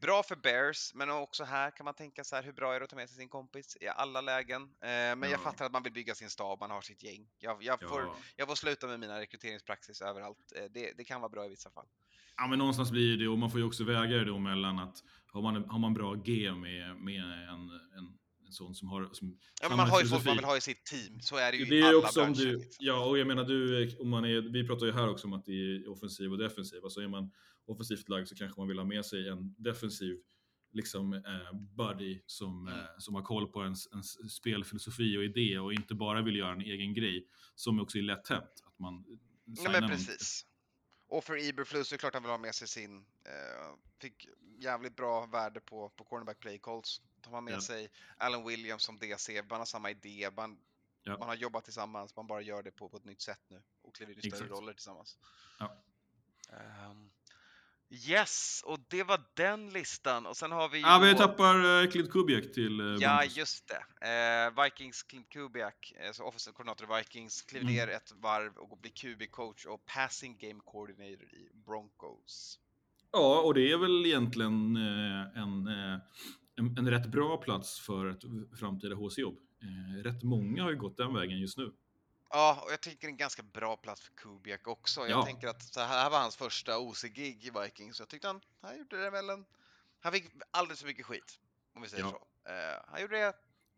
Bra 0.00 0.22
för 0.22 0.36
Bears, 0.36 0.94
men 0.94 1.10
också 1.10 1.44
här 1.44 1.70
kan 1.70 1.84
man 1.84 1.94
tänka 1.94 2.24
så 2.24 2.36
här, 2.36 2.42
hur 2.42 2.52
bra 2.52 2.74
är 2.74 2.80
det 2.80 2.84
att 2.84 2.90
ta 2.90 2.96
med 2.96 3.08
sig 3.08 3.18
sin 3.18 3.28
kompis 3.28 3.76
i 3.80 3.88
alla 3.88 4.20
lägen? 4.20 4.62
Eh, 4.62 4.68
men 4.80 5.22
jag 5.22 5.30
Ja. 5.32 5.38
fattar 5.38 5.64
att 5.66 5.72
man 5.72 5.82
vill 5.82 5.92
bygga 5.92 6.14
sin 6.14 6.30
stab, 6.30 6.60
man 6.60 6.70
har 6.70 6.80
sitt 6.80 7.02
gäng. 7.02 7.28
Jag, 7.38 7.62
jag, 7.62 7.80
får, 7.88 8.00
Ja. 8.02 8.16
jag 8.36 8.48
får 8.48 8.54
sluta 8.54 8.86
med 8.86 9.00
mina 9.00 9.20
rekryteringspraxis 9.20 10.02
överallt. 10.02 10.52
Eh, 10.56 10.64
det, 10.70 10.92
det 10.96 11.04
kan 11.04 11.20
vara 11.20 11.28
bra 11.28 11.46
i 11.46 11.48
vissa 11.48 11.70
fall. 11.70 11.86
Ja, 12.36 12.46
men 12.46 12.58
någonstans 12.58 12.90
blir 12.90 13.16
det 13.18 13.28
och 13.28 13.38
man 13.38 13.50
får 13.50 13.60
ju 13.60 13.66
också 13.66 13.84
väga 13.84 14.16
det 14.16 14.24
då 14.24 14.38
mellan 14.38 14.78
att 14.78 15.04
har 15.32 15.42
man, 15.42 15.64
har 15.68 15.78
man 15.78 15.94
bra 15.94 16.14
G 16.14 16.52
med, 16.52 16.96
med 16.96 17.22
en, 17.48 17.60
en, 17.98 18.16
sån 18.52 18.74
som 18.74 18.88
har 18.88 19.08
som 19.12 19.38
Ja, 19.62 19.68
man 19.76 19.88
har 19.88 20.00
ju 20.02 20.06
folk 20.06 20.24
man 20.24 20.36
vill 20.36 20.44
ha 20.44 20.56
i 20.56 20.60
sitt 20.60 20.84
team, 20.84 21.20
så 21.20 21.36
är 21.36 21.52
det 21.52 21.58
ju 21.58 21.64
Det 21.64 21.76
i 21.76 21.82
alla 21.82 21.98
också 21.98 22.20
om 22.20 22.26
branscher. 22.26 22.44
du, 22.46 22.52
liksom. 22.58 22.86
ja 22.86 23.04
och 23.04 23.18
jag 23.18 23.26
menar 23.26 23.44
du, 23.44 23.96
om 24.00 24.08
man 24.08 24.24
är, 24.24 24.40
vi 24.52 24.66
pratar 24.66 24.86
ju 24.86 24.92
här 24.92 25.08
också 25.08 25.26
om 25.26 25.32
att 25.32 25.44
det 25.44 25.52
är 25.52 25.88
offensiv 25.88 26.32
och 26.32 26.38
defensiv. 26.38 26.84
Alltså 26.84 27.00
är 27.00 27.08
man 27.08 27.30
offensivt 27.66 28.08
lagd 28.08 28.28
så 28.28 28.34
kanske 28.34 28.60
man 28.60 28.68
vill 28.68 28.78
ha 28.78 28.84
med 28.86 29.04
sig 29.06 29.28
en 29.28 29.54
defensiv 29.58 30.16
liksom 30.72 31.12
eh, 31.14 31.52
buddy 31.76 32.20
som, 32.26 32.66
Mm. 32.66 32.78
eh, 32.78 32.84
som 32.98 33.14
har 33.14 33.22
koll 33.22 33.46
på 33.52 33.62
ens, 33.62 33.86
ens 33.92 34.32
spelfilosofi 34.34 35.16
och 35.18 35.24
idé 35.24 35.58
och 35.58 35.72
inte 35.72 35.94
bara 35.94 36.22
vill 36.22 36.36
göra 36.36 36.52
en 36.52 36.60
egen 36.60 36.94
grej 36.94 37.26
som 37.54 37.80
också 37.80 37.98
är 37.98 38.02
lätt 38.02 38.28
hänt. 38.28 38.62
Att 38.66 38.78
man 38.78 39.04
Ja, 39.64 39.70
men 39.70 39.88
precis. 39.88 40.46
Och 41.10 41.24
för 41.24 41.48
Eberflus 41.48 41.88
så 41.88 41.94
är 41.94 41.96
det 41.96 42.00
klart 42.00 42.14
han 42.14 42.22
vill 42.22 42.30
ha 42.30 42.38
med 42.38 42.54
sig 42.54 42.68
sin, 42.68 43.06
eh, 43.24 43.74
fick 43.98 44.28
jävligt 44.58 44.96
bra 44.96 45.26
värde 45.26 45.60
på, 45.60 45.88
på 45.88 46.04
cornerback 46.04 46.40
play 46.40 46.58
calls. 46.58 47.00
Tar 47.20 47.30
man 47.30 47.44
med 47.44 47.54
Ja. 47.54 47.60
sig 47.60 47.90
Alan 48.16 48.46
Williams 48.46 48.82
som 48.82 48.98
DC, 48.98 49.42
man 49.42 49.58
har 49.60 49.66
samma 49.66 49.90
idé, 49.90 50.30
man, 50.36 50.58
Ja. 51.02 51.18
man 51.18 51.28
har 51.28 51.34
jobbat 51.34 51.64
tillsammans, 51.64 52.16
man 52.16 52.26
bara 52.26 52.40
gör 52.40 52.62
det 52.62 52.70
på, 52.70 52.88
på 52.88 52.96
ett 52.96 53.04
nytt 53.04 53.22
sätt 53.22 53.40
nu 53.48 53.62
och 53.82 53.94
kliver 53.94 54.12
in 54.12 54.18
i 54.18 54.30
större 54.30 54.48
roller 54.48 54.72
tillsammans. 54.72 55.18
Ja. 55.58 55.82
Ehm, 56.50 57.10
yes, 57.90 58.62
och 58.66 58.78
det 58.88 59.02
var 59.02 59.20
den 59.34 59.70
listan. 59.70 60.26
Och 60.26 60.36
sen 60.36 60.52
har 60.52 60.68
vi 60.68 60.80
Ja, 60.80 60.98
vi 61.02 61.12
då- 61.12 61.18
tappar 61.18 61.82
eh, 61.82 61.90
Clint 61.90 62.10
Kubiak 62.10 62.52
till 62.52 62.80
eh, 62.80 62.86
Ja, 62.86 63.24
just 63.24 63.68
det. 64.00 64.06
Eh, 64.08 64.64
Vikings 64.64 65.02
Clint 65.02 65.28
Kubiak, 65.30 65.92
eh, 65.96 66.12
så 66.12 66.24
offensiv 66.24 66.52
koordinator 66.52 66.96
i 66.96 66.98
Vikings, 66.98 67.42
kliver 67.42 67.64
Mm. 67.64 67.74
ner 67.76 67.88
ett 67.88 68.12
varv 68.22 68.56
och 68.56 68.78
blir 68.78 68.92
QB-coach 68.92 69.66
och 69.66 69.86
passing 69.86 70.38
game 70.38 70.60
coordinator 70.64 71.34
i 71.34 71.48
Broncos. 71.66 72.58
Ja, 73.12 73.40
och 73.40 73.54
det 73.54 73.72
är 73.72 73.78
väl 73.78 74.06
egentligen 74.06 74.76
eh, 74.76 75.42
en, 75.42 75.66
eh, 75.66 75.98
en, 76.56 76.78
en 76.78 76.90
rätt 76.90 77.06
bra 77.06 77.36
plats 77.36 77.80
för 77.80 78.06
ett 78.10 78.22
framtida 78.58 78.94
HC-jobb. 78.94 79.38
Rätt 80.04 80.22
många 80.22 80.62
har 80.62 80.70
ju 80.70 80.76
gått 80.76 80.96
den 80.96 81.14
vägen 81.14 81.38
just 81.40 81.58
nu. 81.58 81.72
Ja, 82.32 82.60
och 82.64 82.72
jag 82.72 82.80
tycker 82.80 83.00
det 83.00 83.06
är 83.06 83.10
en 83.10 83.16
ganska 83.16 83.42
bra 83.42 83.76
plats 83.76 84.00
för 84.02 84.12
Kubiak 84.14 84.66
också. 84.68 85.00
Jag 85.00 85.10
Ja. 85.10 85.24
tänker 85.24 85.48
att 85.48 85.62
så 85.62 85.80
här 85.80 86.10
var 86.10 86.18
hans 86.20 86.36
första 86.36 86.78
OC-gig 86.78 87.44
i 87.46 87.50
Vikings. 87.62 87.98
Jag 87.98 88.08
tyckte 88.08 88.26
han, 88.26 88.40
han 88.62 88.78
gjorde 88.78 89.02
det 89.02 89.10
väl 89.10 89.30
en... 89.30 89.44
Han 90.00 90.12
fick 90.12 90.32
alldeles 90.50 90.80
för 90.80 90.86
mycket 90.86 91.06
skit, 91.06 91.38
om 91.74 91.82
vi 91.82 91.88
säger 91.88 92.04
Ja. 92.04 92.10
så. 92.10 92.50
Eh, 92.50 92.82
han 92.86 93.00
gjorde 93.00 93.16
det 93.16 93.32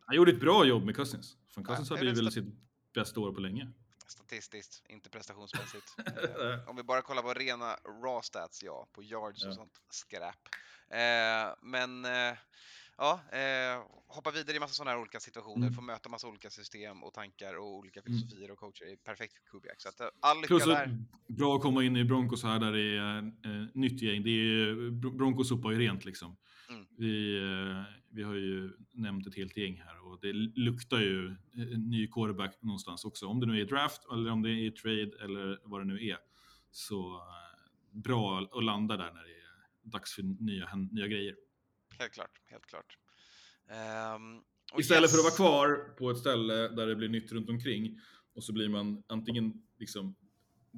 Han 0.07 0.17
gjorde 0.17 0.33
ett 0.33 0.41
bra 0.41 0.65
jobb 0.65 0.85
med 0.85 0.97
Cousins. 0.97 1.37
Fan, 1.49 1.65
Cousins 1.65 1.91
Ja, 1.91 1.97
hade 1.97 2.09
ju 2.09 2.15
det 2.15 2.23
väl 2.23 2.33
sitt 2.33 2.55
bästa 2.95 3.21
år 3.21 3.33
på 3.33 3.41
länge. 3.41 3.73
statistiskt, 4.07 4.83
inte 4.89 5.11
prestationsmässigt. 5.11 5.95
Eh, 6.43 6.69
om 6.69 6.77
vi 6.77 6.83
bara 6.83 7.03
kollar 7.03 7.23
på 7.23 7.35
rena 7.35 7.77
raw 7.85 8.23
stats, 8.23 8.63
ja, 8.63 8.87
på 8.93 9.03
yards 9.03 9.45
och 9.47 9.55
sånt 9.55 9.81
skräp. 9.91 10.49
Eh, 10.89 11.55
men 11.63 12.05
ja, 13.03 13.21
eh, 13.39 13.83
hoppa 14.17 14.31
vidare 14.31 14.57
i 14.57 14.61
massa 14.61 14.75
sådana 14.75 14.91
här 14.91 14.99
olika 15.01 15.21
situationer, 15.21 15.67
Mm. 15.67 15.75
få 15.75 15.83
möta 15.83 16.09
massa 16.09 16.29
olika 16.29 16.51
system 16.51 17.03
och 17.03 17.13
tankar 17.15 17.55
och 17.59 17.75
olika 17.79 18.01
Mm. 18.01 18.07
filosofier 18.19 18.51
och 18.51 18.59
coacher 18.59 18.85
är 18.93 18.97
perfekt 18.97 19.35
för 19.35 19.43
Kubiak. 19.51 19.81
Så 19.81 19.89
att, 19.89 20.01
eh, 20.01 20.07
all 20.21 20.37
lycka 20.37 20.47
Plus 20.47 20.65
där. 20.65 20.99
bra 21.29 21.57
att 21.57 21.63
komma 21.63 21.85
in 21.85 21.97
i 21.97 22.05
Broncos 22.05 22.43
här 22.43 22.59
där 22.59 22.73
det 22.73 22.97
är 22.97 23.19
eh, 23.19 23.67
nytt 23.75 24.03
gäng. 24.03 24.23
Det 24.23 24.31
är, 24.31 24.91
Bro- 24.91 25.11
Broncos 25.17 25.49
sopar 25.49 25.71
ju 25.71 25.79
rent 25.79 26.05
liksom. 26.05 26.37
Mm. 26.69 26.87
Vi, 26.99 27.37
eh, 27.39 27.83
vi 28.09 28.23
har 28.23 28.35
ju 28.35 28.73
nämnt 28.93 29.27
ett 29.27 29.35
helt 29.37 29.57
gäng 29.57 29.83
här 29.87 30.07
och 30.07 30.19
det 30.21 30.33
luktar 30.33 31.01
ju 31.01 31.27
eh, 31.29 31.79
ny 31.79 32.07
quarterback 32.07 32.63
någonstans 32.63 33.05
också. 33.05 33.27
Om 33.27 33.41
det 33.41 33.47
nu 33.47 33.61
är 33.61 33.65
draft 33.65 34.03
eller 34.13 34.31
om 34.31 34.43
det 34.43 34.51
är 34.51 34.71
trade 34.71 35.25
eller 35.25 35.59
vad 35.65 35.81
det 35.81 35.85
nu 35.85 36.07
är. 36.07 36.19
Så 36.71 37.15
eh, 37.17 38.01
bra 38.01 38.49
att 38.53 38.65
landa 38.65 38.97
där 38.97 39.13
när 39.13 39.23
det 39.23 39.31
är 39.31 39.91
dags 39.91 40.15
för 40.15 40.23
nya, 40.23 40.69
nya 40.91 41.07
grejer. 41.07 41.37
Helt 41.99 42.13
klart, 42.13 42.41
helt 42.45 42.67
klart. 42.67 42.99
Och 44.73 44.81
Istället 44.81 45.11
för 45.11 45.19
att 45.19 45.25
yes. 45.25 45.39
vara 45.39 45.49
kvar 45.51 45.95
på 45.99 46.11
ett 46.11 46.19
ställe 46.19 46.55
där 46.69 46.87
det 46.87 46.97
blir 46.97 47.09
nytt 47.09 47.33
runt 47.33 47.49
omkring 47.49 48.01
och 48.35 48.45
så 48.45 48.53
blir 48.53 48.69
man 48.69 49.03
antingen 49.07 49.53
liksom 49.79 50.15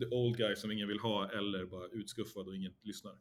the 0.00 0.06
old 0.06 0.36
guy 0.36 0.56
som 0.56 0.72
ingen 0.72 0.88
vill 0.88 0.98
ha 0.98 1.30
eller 1.30 1.66
bara 1.66 1.86
utskuffad 1.88 2.48
och 2.48 2.56
ingen 2.56 2.74
lyssnar. 2.82 3.18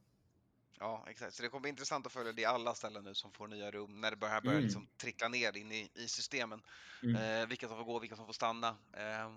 Ja, 0.79 1.05
exakt. 1.09 1.33
Så 1.33 1.43
det 1.43 1.49
kommer 1.49 1.61
bli 1.61 1.69
intressant 1.69 2.05
att 2.05 2.11
följa 2.13 2.31
det 2.33 2.41
i 2.41 2.45
alla 2.45 2.75
ställen 2.75 3.03
nu 3.03 3.13
som 3.13 3.31
får 3.31 3.47
nya 3.47 3.71
rum, 3.71 4.01
när 4.01 4.11
det 4.11 4.17
börjar, 4.17 4.41
börjar 4.41 4.53
Mm. 4.57 4.63
liksom 4.63 4.87
trickla 4.97 5.27
ner 5.27 5.57
in 5.57 5.71
i, 5.71 5.89
i 5.95 6.07
systemen. 6.07 6.61
Mm. 7.03 7.41
Eh, 7.41 7.47
vilka 7.49 7.67
som 7.67 7.77
får 7.77 7.83
gå, 7.85 7.99
vilka 7.99 8.15
som 8.15 8.25
får 8.25 8.33
stanna. 8.33 8.67
Eh, 8.93 9.31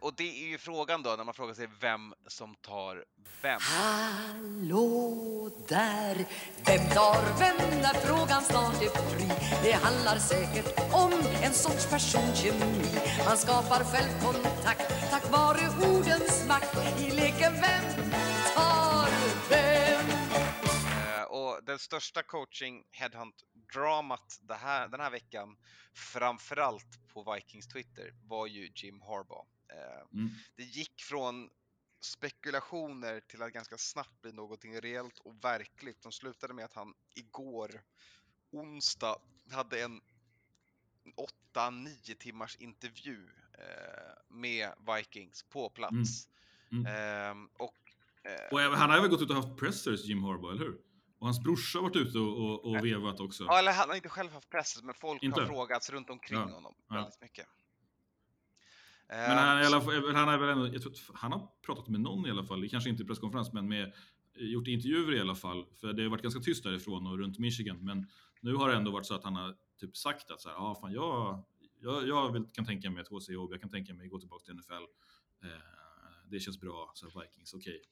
och 0.00 0.14
det 0.14 0.44
är 0.44 0.48
ju 0.48 0.58
frågan 0.58 1.02
då, 1.02 1.10
när 1.16 1.24
man 1.24 1.34
frågar 1.34 1.54
sig 1.54 1.68
vem 1.80 2.14
som 2.26 2.54
tar 2.54 3.04
vem. 3.42 3.60
Hallå 3.60 5.50
där, 5.68 6.14
vem 6.66 6.88
tar 6.88 7.38
vem 7.38 7.80
när 7.80 7.94
frågan 7.94 8.42
snart 8.42 8.82
är 8.82 8.88
fri? 8.88 9.28
Det 9.62 9.72
handlar 9.72 10.18
säkert 10.18 10.78
om 10.92 11.12
en 11.42 11.52
sorts 11.52 11.90
personkemi. 11.90 12.84
Man 13.26 13.36
skapar 13.36 13.84
självkontakt 13.84 15.10
tack 15.10 15.30
vare 15.30 15.92
ordens 15.92 16.48
makt. 16.48 17.00
I 17.00 17.10
leken 17.10 17.52
Vem 17.52 18.10
tar 18.54 19.08
vem? 19.50 20.06
Eh, 21.16 21.22
och 21.22 21.64
den 21.64 21.78
största 21.78 22.22
coaching 22.22 22.82
headhunt-dramat 22.92 24.40
den 24.90 25.00
här 25.00 25.10
veckan, 25.10 25.56
framförallt 25.94 27.08
på 27.14 27.34
Vikings 27.34 27.68
Twitter, 27.68 28.12
var 28.28 28.46
ju 28.46 28.70
Jim 28.74 29.00
Harbaugh. 29.00 29.51
Eh, 29.72 30.02
Mm. 30.12 30.30
det 30.56 30.62
gick 30.62 31.00
från 31.02 31.50
spekulationer 32.00 33.20
till 33.20 33.42
att 33.42 33.52
ganska 33.52 33.78
snabbt 33.78 34.22
bli 34.22 34.32
någonting 34.32 34.80
reellt 34.80 35.18
och 35.18 35.44
verkligt. 35.44 36.02
De 36.02 36.12
slutade 36.12 36.54
med 36.54 36.64
att 36.64 36.72
han 36.74 36.94
igår, 37.14 37.82
onsdag, 38.50 39.16
hade 39.52 39.82
en 39.82 40.00
8-9 41.54 42.14
timmars 42.14 42.56
intervju 42.56 43.28
eh, 43.58 44.12
med 44.28 44.72
Vikings 44.96 45.42
på 45.42 45.68
plats. 45.70 46.28
Mm. 46.72 46.86
Ehm, 46.86 47.46
och, 47.58 47.74
eh, 48.24 48.52
Och 48.52 48.60
även- 48.62 48.78
han 48.78 48.90
har 48.90 49.00
väl 49.00 49.10
gått 49.10 49.22
ut 49.22 49.30
och 49.30 49.36
haft 49.36 49.56
pressers, 49.58 50.04
Jim 50.04 50.22
Harbaugh, 50.24 50.54
eller 50.54 50.64
hur? 50.64 50.80
Och 51.18 51.26
hans 51.26 51.40
brorsa 51.40 51.78
har 51.78 51.82
varit 51.82 51.96
ute 51.96 52.18
och, 52.18 52.36
och, 52.38 52.64
och 52.64 52.84
vevat 52.84 53.20
också. 53.20 53.44
Ja, 53.44 53.58
eller 53.58 53.72
han 53.72 53.88
har 53.88 53.96
inte 53.96 54.08
själv 54.08 54.32
haft 54.32 54.48
presset, 54.50 54.84
men 54.84 54.94
folk 54.94 55.22
Inte? 55.22 55.40
har 55.40 55.46
frågats 55.46 55.90
runt 55.90 56.10
omkring 56.10 56.38
Ja, 56.38 56.44
honom 56.44 56.74
ja. 56.88 56.94
väldigt 56.94 57.20
mycket. 57.20 57.46
Men 59.16 59.38
han, 59.38 59.62
i 59.62 59.66
alla 59.66 59.80
fall, 59.80 60.14
han, 60.14 60.28
är 60.28 60.38
väl 60.38 60.48
ändå, 60.48 60.66
jag 60.66 60.82
tror 60.82 60.92
att 60.92 61.00
han 61.14 61.32
har 61.32 61.48
pratat 61.66 61.88
med 61.88 62.00
någon 62.00 62.26
i 62.26 62.30
alla 62.30 62.44
fall, 62.44 62.68
kanske 62.68 62.90
inte 62.90 63.02
i 63.02 63.06
presskonferens, 63.06 63.52
men 63.52 63.68
med, 63.68 63.92
gjort 64.34 64.66
intervjuer 64.66 65.14
i 65.14 65.20
alla 65.20 65.34
fall. 65.34 65.66
För 65.80 65.92
det 65.92 66.02
har 66.02 66.10
varit 66.10 66.22
ganska 66.22 66.40
tyst 66.40 66.64
därifrån 66.64 67.06
och 67.06 67.18
runt 67.18 67.38
Michigan. 67.38 67.84
Men 67.84 68.06
nu 68.40 68.54
har 68.54 68.68
det 68.68 68.76
ändå 68.76 68.90
varit 68.90 69.06
så 69.06 69.14
att 69.14 69.24
han 69.24 69.36
har 69.36 69.56
typ 69.80 69.96
sagt 69.96 70.30
att 70.30 70.40
så 70.40 70.48
här, 70.48 70.56
ah, 70.56 70.74
fan, 70.74 70.92
jag, 70.92 71.44
jag, 71.80 72.08
jag 72.08 72.32
vill, 72.32 72.44
kan 72.52 72.64
tänka 72.64 72.90
mig 72.90 73.02
ett 73.02 73.08
HC-jobb, 73.08 73.52
jag 73.52 73.60
kan 73.60 73.70
tänka 73.70 73.94
mig 73.94 74.08
gå 74.08 74.18
tillbaka 74.18 74.44
till 74.44 74.54
NFL. 74.54 74.72
Eh, 75.44 75.60
det 76.30 76.40
känns 76.40 76.60
bra, 76.60 76.92
så 76.94 77.10
här, 77.10 77.20
Vikings, 77.22 77.54
okej. 77.54 77.82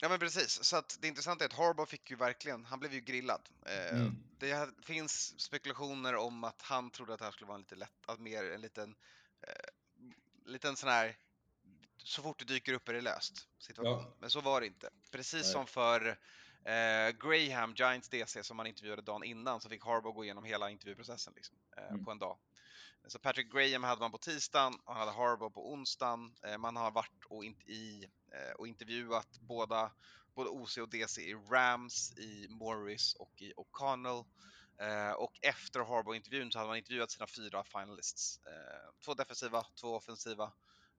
Ja 0.00 0.08
men 0.08 0.18
precis, 0.18 0.64
så 0.64 0.76
att 0.76 0.98
det 1.00 1.08
intressanta 1.08 1.44
är 1.44 1.48
att 1.48 1.58
Harbaugh 1.58 1.90
fick 1.90 2.10
ju 2.10 2.16
verkligen, 2.16 2.64
han 2.64 2.78
blev 2.78 2.94
ju 2.94 3.00
grillad. 3.00 3.48
Eh, 3.66 4.00
Mm. 4.00 4.16
Det 4.38 4.70
finns 4.82 5.40
spekulationer 5.40 6.14
om 6.14 6.44
att 6.44 6.62
han 6.62 6.90
trodde 6.90 7.12
att 7.12 7.18
det 7.18 7.24
här 7.24 7.32
skulle 7.32 7.48
vara 7.48 7.56
en 7.56 7.60
lite 7.60 7.76
lätt, 7.76 8.06
att 8.06 8.20
mer 8.20 8.44
en 8.44 8.60
liten, 8.60 8.94
eh, 9.40 9.70
liten 10.44 10.76
sån 10.76 10.88
här, 10.88 11.16
så 12.04 12.22
fort 12.22 12.38
det 12.38 12.44
dyker 12.44 12.72
upp 12.72 12.88
är 12.88 12.92
det 12.92 13.00
löst 13.00 13.48
situation. 13.58 14.00
Ja. 14.00 14.16
Men 14.18 14.30
så 14.30 14.40
var 14.40 14.60
det 14.60 14.66
inte. 14.66 14.90
Precis 15.10 15.42
Nej. 15.42 15.52
som 15.52 15.66
för 15.66 16.08
eh, 16.64 17.10
Graham, 17.10 17.74
Giants 17.74 18.08
DC, 18.08 18.44
som 18.44 18.56
man 18.56 18.66
intervjuade 18.66 19.02
dagen 19.02 19.24
innan, 19.24 19.60
så 19.60 19.68
fick 19.68 19.84
Harbaugh 19.84 20.14
gå 20.14 20.24
igenom 20.24 20.44
hela 20.44 20.70
intervjuprocessen 20.70 21.32
liksom, 21.36 21.56
eh, 21.76 21.88
Mm. 21.90 22.04
på 22.04 22.10
en 22.10 22.18
dag. 22.18 22.38
Så 23.06 23.18
Patrick 23.18 23.52
Graham 23.52 23.84
hade 23.84 24.00
man 24.00 24.10
på 24.12 24.18
tisdagen 24.18 24.74
och 24.84 24.94
han 24.94 25.08
hade 25.08 25.18
Harbaugh 25.18 25.54
på 25.54 25.72
onsdagen. 25.72 26.34
Eh, 26.46 26.58
man 26.58 26.76
har 26.76 26.90
varit 26.90 27.24
och, 27.28 27.44
in, 27.44 27.56
i, 27.66 28.04
eh, 28.32 28.52
och 28.58 28.68
intervjuat 28.68 29.28
båda, 29.40 29.92
både 30.34 30.50
OC 30.50 30.78
och 30.78 30.88
DC 30.88 31.20
i 31.22 31.34
Rams, 31.34 32.12
i 32.18 32.46
Morris 32.48 33.14
och 33.14 33.32
i 33.42 33.52
O'Connell. 33.52 34.24
Eh, 34.78 35.12
och 35.12 35.32
efter 35.42 35.80
Harbaugh-intervjun 35.80 36.50
så 36.52 36.58
hade 36.58 36.68
man 36.68 36.76
intervjuat 36.76 37.10
sina 37.10 37.26
fyra 37.26 37.64
finalists. 37.64 38.40
Eh, 38.46 39.04
två 39.04 39.14
defensiva, 39.14 39.64
två 39.80 39.88
offensiva. 39.96 40.52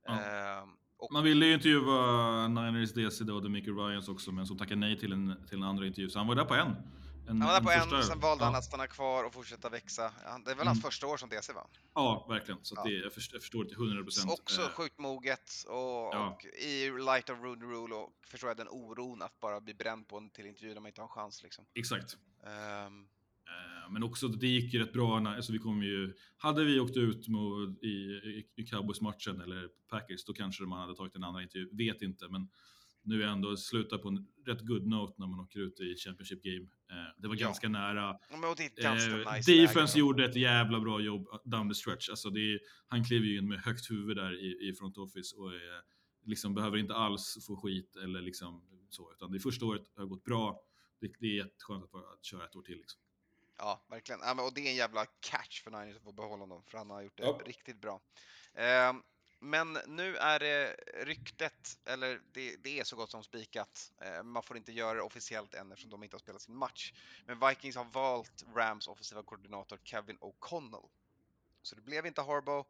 Ja. 0.06 0.14
Eh, 0.14 0.64
och, 0.98 1.12
Man 1.14 1.24
ville 1.24 1.46
ju 1.46 1.54
intervjua 1.54 2.48
Niners 2.48 2.94
DC 2.94 3.24
då, 3.24 3.40
Demico 3.40 3.72
Ryans 3.72 4.08
också, 4.08 4.32
men 4.32 4.48
som 4.48 4.58
tackade 4.58 4.80
nej 4.80 5.00
till 5.00 5.12
en, 5.12 5.46
till 5.48 5.58
en 5.58 5.64
andra 5.64 5.86
intervju. 5.88 6.10
Så 6.10 6.20
han 6.20 6.28
var 6.28 6.36
där 6.36 6.46
på 6.46 6.54
en. 6.56 6.76
En, 7.28 7.42
Han 7.42 7.50
var 7.50 7.60
där 7.60 7.62
på 7.66 7.72
en, 7.72 7.80
första- 7.82 8.04
sen 8.04 8.20
valde 8.20 8.44
han 8.44 8.54
ja. 8.54 8.60
att 8.60 8.66
stanna 8.66 8.88
kvar 8.88 9.24
och 9.24 9.34
fortsätta 9.34 9.70
växa. 9.70 10.14
Han- 10.26 10.44
Det 10.44 10.52
är 10.52 10.56
väl 10.56 10.68
hans 10.68 10.78
Mm. 10.80 10.82
första 10.92 11.08
år 11.08 11.18
som 11.18 11.30
DC 11.30 11.54
va? 11.54 11.68
Ja, 11.94 12.26
verkligen. 12.30 12.60
Så 12.66 12.76
Ja. 12.78 12.84
det, 12.84 12.92
jag, 12.94 13.14
förstår, 13.14 13.36
jag 13.36 13.42
förstår 13.42 13.64
det 13.64 13.70
till 13.70 13.78
100 13.78 14.04
procent. 14.04 14.32
Också 14.32 14.62
sjukt 14.74 15.00
moget 15.00 15.52
och, 15.68 15.76
ja. 15.76 16.30
och 16.30 16.46
i 16.46 16.90
light 16.92 17.30
of 17.30 17.40
Rooney 17.40 17.68
Rule 17.68 17.96
och 17.96 18.10
förstår 18.28 18.50
jag 18.50 18.58
den 18.58 18.68
oron 18.70 19.22
att 19.22 19.40
bara 19.40 19.62
bli 19.62 19.74
bränd 19.74 20.08
på 20.08 20.18
en 20.18 20.30
till 20.30 20.46
intervju 20.46 20.74
där 20.74 20.82
man 20.82 20.88
inte 20.88 21.02
har 21.02 21.06
en 21.08 21.12
chans 21.12 21.44
liksom. 21.44 21.66
Exakt. 21.74 22.18
Ehm, 22.46 22.52
Eh, 22.52 22.90
Men 23.90 24.04
också, 24.04 24.28
det 24.28 24.48
gick 24.48 24.74
ju 24.74 24.80
rätt 24.80 24.94
bra. 24.94 25.18
Alltså 25.18 25.52
vi 25.52 25.60
kom 25.60 25.84
ju, 25.84 26.14
hade 26.38 26.64
vi 26.64 26.80
åkt 26.80 26.98
ut 26.98 27.28
mot, 27.28 27.84
i, 27.84 27.88
i, 27.88 28.46
i 28.56 28.64
Cowboys-matchen 28.66 29.42
eller 29.42 29.70
Packers, 29.90 30.26
då 30.26 30.34
kanske 30.34 30.64
man 30.64 30.80
hade 30.80 30.96
tagit 30.96 31.16
en 31.16 31.24
annan 31.24 31.42
intervju. 31.42 31.70
Vet 31.72 32.02
inte, 32.02 32.28
men 32.30 32.50
nu 33.04 33.24
är 33.24 33.28
ändå 33.28 33.58
sluta 33.58 33.98
på 33.98 34.08
en 34.08 34.28
rätt 34.46 34.62
good 34.62 34.88
note 34.88 35.14
när 35.18 35.28
man 35.28 35.40
åker 35.40 35.60
ut 35.60 35.80
i 35.80 35.96
Championship 35.96 36.44
Game. 36.44 36.68
Eh, 36.92 37.22
det 37.22 37.28
var 37.28 37.36
Ja. 37.36 37.46
ganska 37.46 37.70
nära. 37.70 38.18
Ganska 38.84 39.12
Eh, 39.12 39.34
nice 39.36 39.52
defense 39.62 40.00
gjorde 40.00 40.26
ett 40.26 40.36
jävla 40.36 40.80
bra 40.80 41.00
jobb 41.02 41.28
down 41.46 41.70
the 41.70 41.76
stretch. 41.76 42.10
Alltså 42.10 42.30
är, 42.30 42.60
han 42.88 43.04
kliver 43.04 43.26
ju 43.28 43.38
in 43.38 43.48
med 43.48 43.60
högt 43.60 43.92
huvud 43.92 44.18
där 44.18 44.34
i, 44.44 44.70
i 44.70 44.74
front 44.74 44.98
office 44.98 45.36
och 45.36 45.54
är, 45.54 45.82
liksom 46.26 46.54
behöver 46.54 46.78
inte 46.78 46.94
alls 46.96 47.38
få 47.48 47.56
skit 47.56 47.96
eller 47.96 48.22
liksom 48.22 48.64
så, 48.90 49.12
utan 49.14 49.32
det 49.32 49.40
första 49.40 49.66
året 49.66 49.82
har 49.96 50.06
gått 50.06 50.24
bra. 50.24 50.60
Det, 51.02 51.12
det 51.20 51.26
är 51.28 51.36
jätteskönt 51.36 51.84
att, 51.84 51.96
att 52.14 52.26
köra 52.26 52.46
ett 52.46 52.56
år 52.56 52.62
till. 52.62 52.78
Liksom. 52.78 53.02
Ja, 53.58 53.82
verkligen. 53.88 54.22
Ja, 54.24 54.34
men, 54.34 54.46
och 54.46 54.54
det 54.54 54.62
är 54.62 54.70
en 54.70 54.76
jävla 54.76 55.06
catch 55.06 55.64
för 55.64 55.72
Niners 55.72 55.98
att 55.98 56.04
få 56.04 56.12
behålla 56.12 56.44
honom, 56.44 56.64
för 56.64 56.78
han 56.78 56.90
har 56.90 57.02
gjort 57.02 57.18
det 57.18 57.24
Ja. 57.24 57.40
riktigt 57.46 57.82
bra. 57.82 58.02
Ehm, 58.54 59.04
men 59.40 59.74
nu 59.88 60.18
är 60.18 60.40
det 60.40 60.76
ryktet, 60.94 61.78
eller 61.86 62.22
det, 62.32 62.56
det 62.56 62.80
är 62.80 62.84
så 62.84 62.96
gott 62.96 63.12
som 63.12 63.24
spikat. 63.24 63.92
Eh, 64.02 64.24
man 64.24 64.44
får 64.44 64.58
inte 64.58 64.72
göra 64.72 64.94
det 64.94 65.02
officiellt 65.02 65.54
än 65.54 65.72
eftersom 65.72 65.90
de 65.92 66.04
inte 66.04 66.16
har 66.16 66.20
spelat 66.20 66.42
sin 66.42 66.56
match. 66.56 66.94
Men 67.26 67.40
Vikings 67.50 67.76
har 67.76 67.86
valt 67.86 68.44
Rams 68.56 68.88
offensiva 68.88 69.24
koordinator 69.24 69.80
Kevin 69.84 70.18
O'Connell. 70.18 70.90
Så 71.62 71.76
det 71.76 71.82
blev 71.82 72.06
inte 72.06 72.22
Harbaugh, 72.22 72.68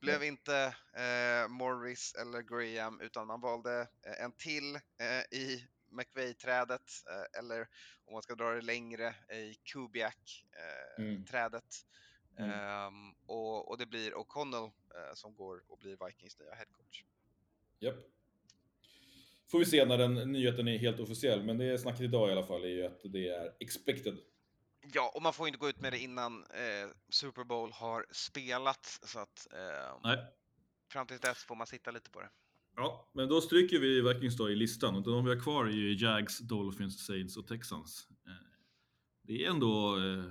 blev 0.00 0.22
inte 0.24 0.76
eh, 0.92 1.48
Morris 1.48 2.14
eller 2.14 2.42
Graham, 2.42 3.00
utan 3.00 3.26
man 3.26 3.40
valde 3.40 3.88
eh, 4.02 4.24
en 4.24 4.32
till 4.32 4.74
eh, 4.76 5.38
i 5.38 5.66
McVay-trädet, 5.96 6.90
eh, 7.10 7.24
eller 7.38 7.68
om 8.04 8.12
man 8.12 8.22
ska 8.22 8.34
dra 8.34 8.50
det 8.50 8.60
längre, 8.60 9.14
i. 9.32 9.54
Kubiak-trädet. 9.64 11.86
Mm. 12.38 12.50
Ehm, 12.50 13.14
och, 13.26 13.68
och 13.68 13.78
det 13.78 13.86
blir 13.86 14.14
O'Connell 14.14 14.64
eh, 14.64 15.14
som 15.14 15.34
går 15.34 15.62
och 15.68 15.78
blir 15.78 16.06
Vikings 16.06 16.38
nya 16.38 16.54
headcoach. 16.54 17.04
Japp. 17.78 17.96
Får 19.48 19.58
vi 19.58 19.64
se 19.64 19.84
när 19.84 19.98
den 19.98 20.14
nyheten 20.14 20.68
är 20.68 20.78
helt 20.78 21.00
officiell, 21.00 21.42
men 21.42 21.58
det 21.58 21.78
snacket 21.78 22.00
idag 22.00 22.28
i 22.28 22.32
alla 22.32 22.46
fall 22.46 22.64
är 22.64 22.68
ju 22.68 22.86
att 22.86 23.00
det 23.04 23.28
är 23.28 23.52
expected. 23.60 24.18
Ja, 24.92 25.12
och 25.14 25.22
man 25.22 25.32
får 25.32 25.46
inte 25.46 25.58
gå 25.58 25.68
ut 25.68 25.80
med 25.80 25.92
det 25.92 25.98
innan 25.98 26.44
eh, 26.44 26.88
Super 27.08 27.44
Bowl 27.44 27.72
har 27.72 28.06
spelats, 28.10 29.00
så 29.02 29.18
att 29.18 29.46
eh, 29.52 29.98
Nej. 30.04 30.18
fram 30.88 31.06
till 31.06 31.18
dess 31.18 31.44
får 31.44 31.54
man 31.54 31.66
sitta 31.66 31.90
lite 31.90 32.10
på 32.10 32.20
det. 32.20 32.28
Ja, 32.76 33.10
men 33.14 33.28
då 33.28 33.40
stryker 33.40 33.78
vi 33.78 34.00
Vikings 34.00 34.36
då 34.36 34.50
i 34.50 34.54
listan 34.56 34.94
och 34.96 35.02
de 35.02 35.24
vi 35.24 35.34
har 35.34 35.40
kvar 35.40 35.64
är 35.66 35.70
ju 35.70 35.94
Jags, 35.96 36.38
Dolphins, 36.38 37.06
Saints 37.06 37.36
och 37.36 37.46
Texans. 37.46 38.08
Eh, 38.26 38.32
Det 39.22 39.44
är 39.44 39.50
ändå 39.50 39.96
eh, 39.98 40.24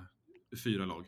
fyra 0.63 0.85
lag. 0.85 1.05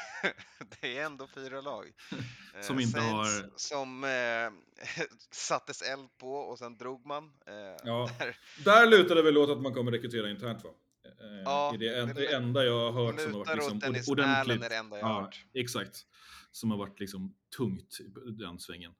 det 0.80 0.98
är 0.98 1.04
ändå 1.06 1.26
fyra 1.34 1.60
lag. 1.60 1.84
Eh, 2.54 2.60
Som 2.62 2.80
inte 2.80 3.00
Saints 3.00 3.10
har- 3.42 3.50
Som 3.56 4.04
eh, 4.04 5.04
sattes 5.30 5.82
eld 5.82 6.08
på 6.18 6.32
och 6.34 6.58
sen 6.58 6.76
drog 6.76 7.06
man. 7.06 7.24
Eh, 7.46 7.54
Ja. 7.84 8.10
där- 8.18 8.36
Där 8.64 8.86
lutar 8.90 9.14
det 9.14 9.22
väl 9.22 9.38
åt 9.38 9.50
att 9.50 9.60
man 9.62 9.74
kommer 9.74 9.92
rekrytera 9.92 10.30
internt 10.30 10.64
va? 10.64 10.70
Eh, 11.04 11.42
Ja, 11.44 11.74
är 11.74 11.78
det, 11.78 11.98
en, 12.00 12.08
det 12.08 12.14
det 12.14 12.34
enda 12.34 12.64
jag 12.64 12.92
har 12.92 13.06
hört 13.06 13.20
som 13.20 13.32
har 13.34 13.38
varit 13.44 13.54
liksom 13.56 14.12
ordentligt. 14.12 14.62
är 14.64 14.68
det 14.68 14.76
enda 14.76 14.98
jag 14.98 15.04
har 15.06 15.14
ja, 15.14 15.20
hört. 15.20 15.44
Exakt. 15.54 16.06
Som 16.52 16.70
har 16.70 16.78
varit 16.78 17.00
liksom 17.00 17.34
tungt 17.56 17.98
i 18.26 18.30
den 18.30 18.58
svängen. 18.58 18.92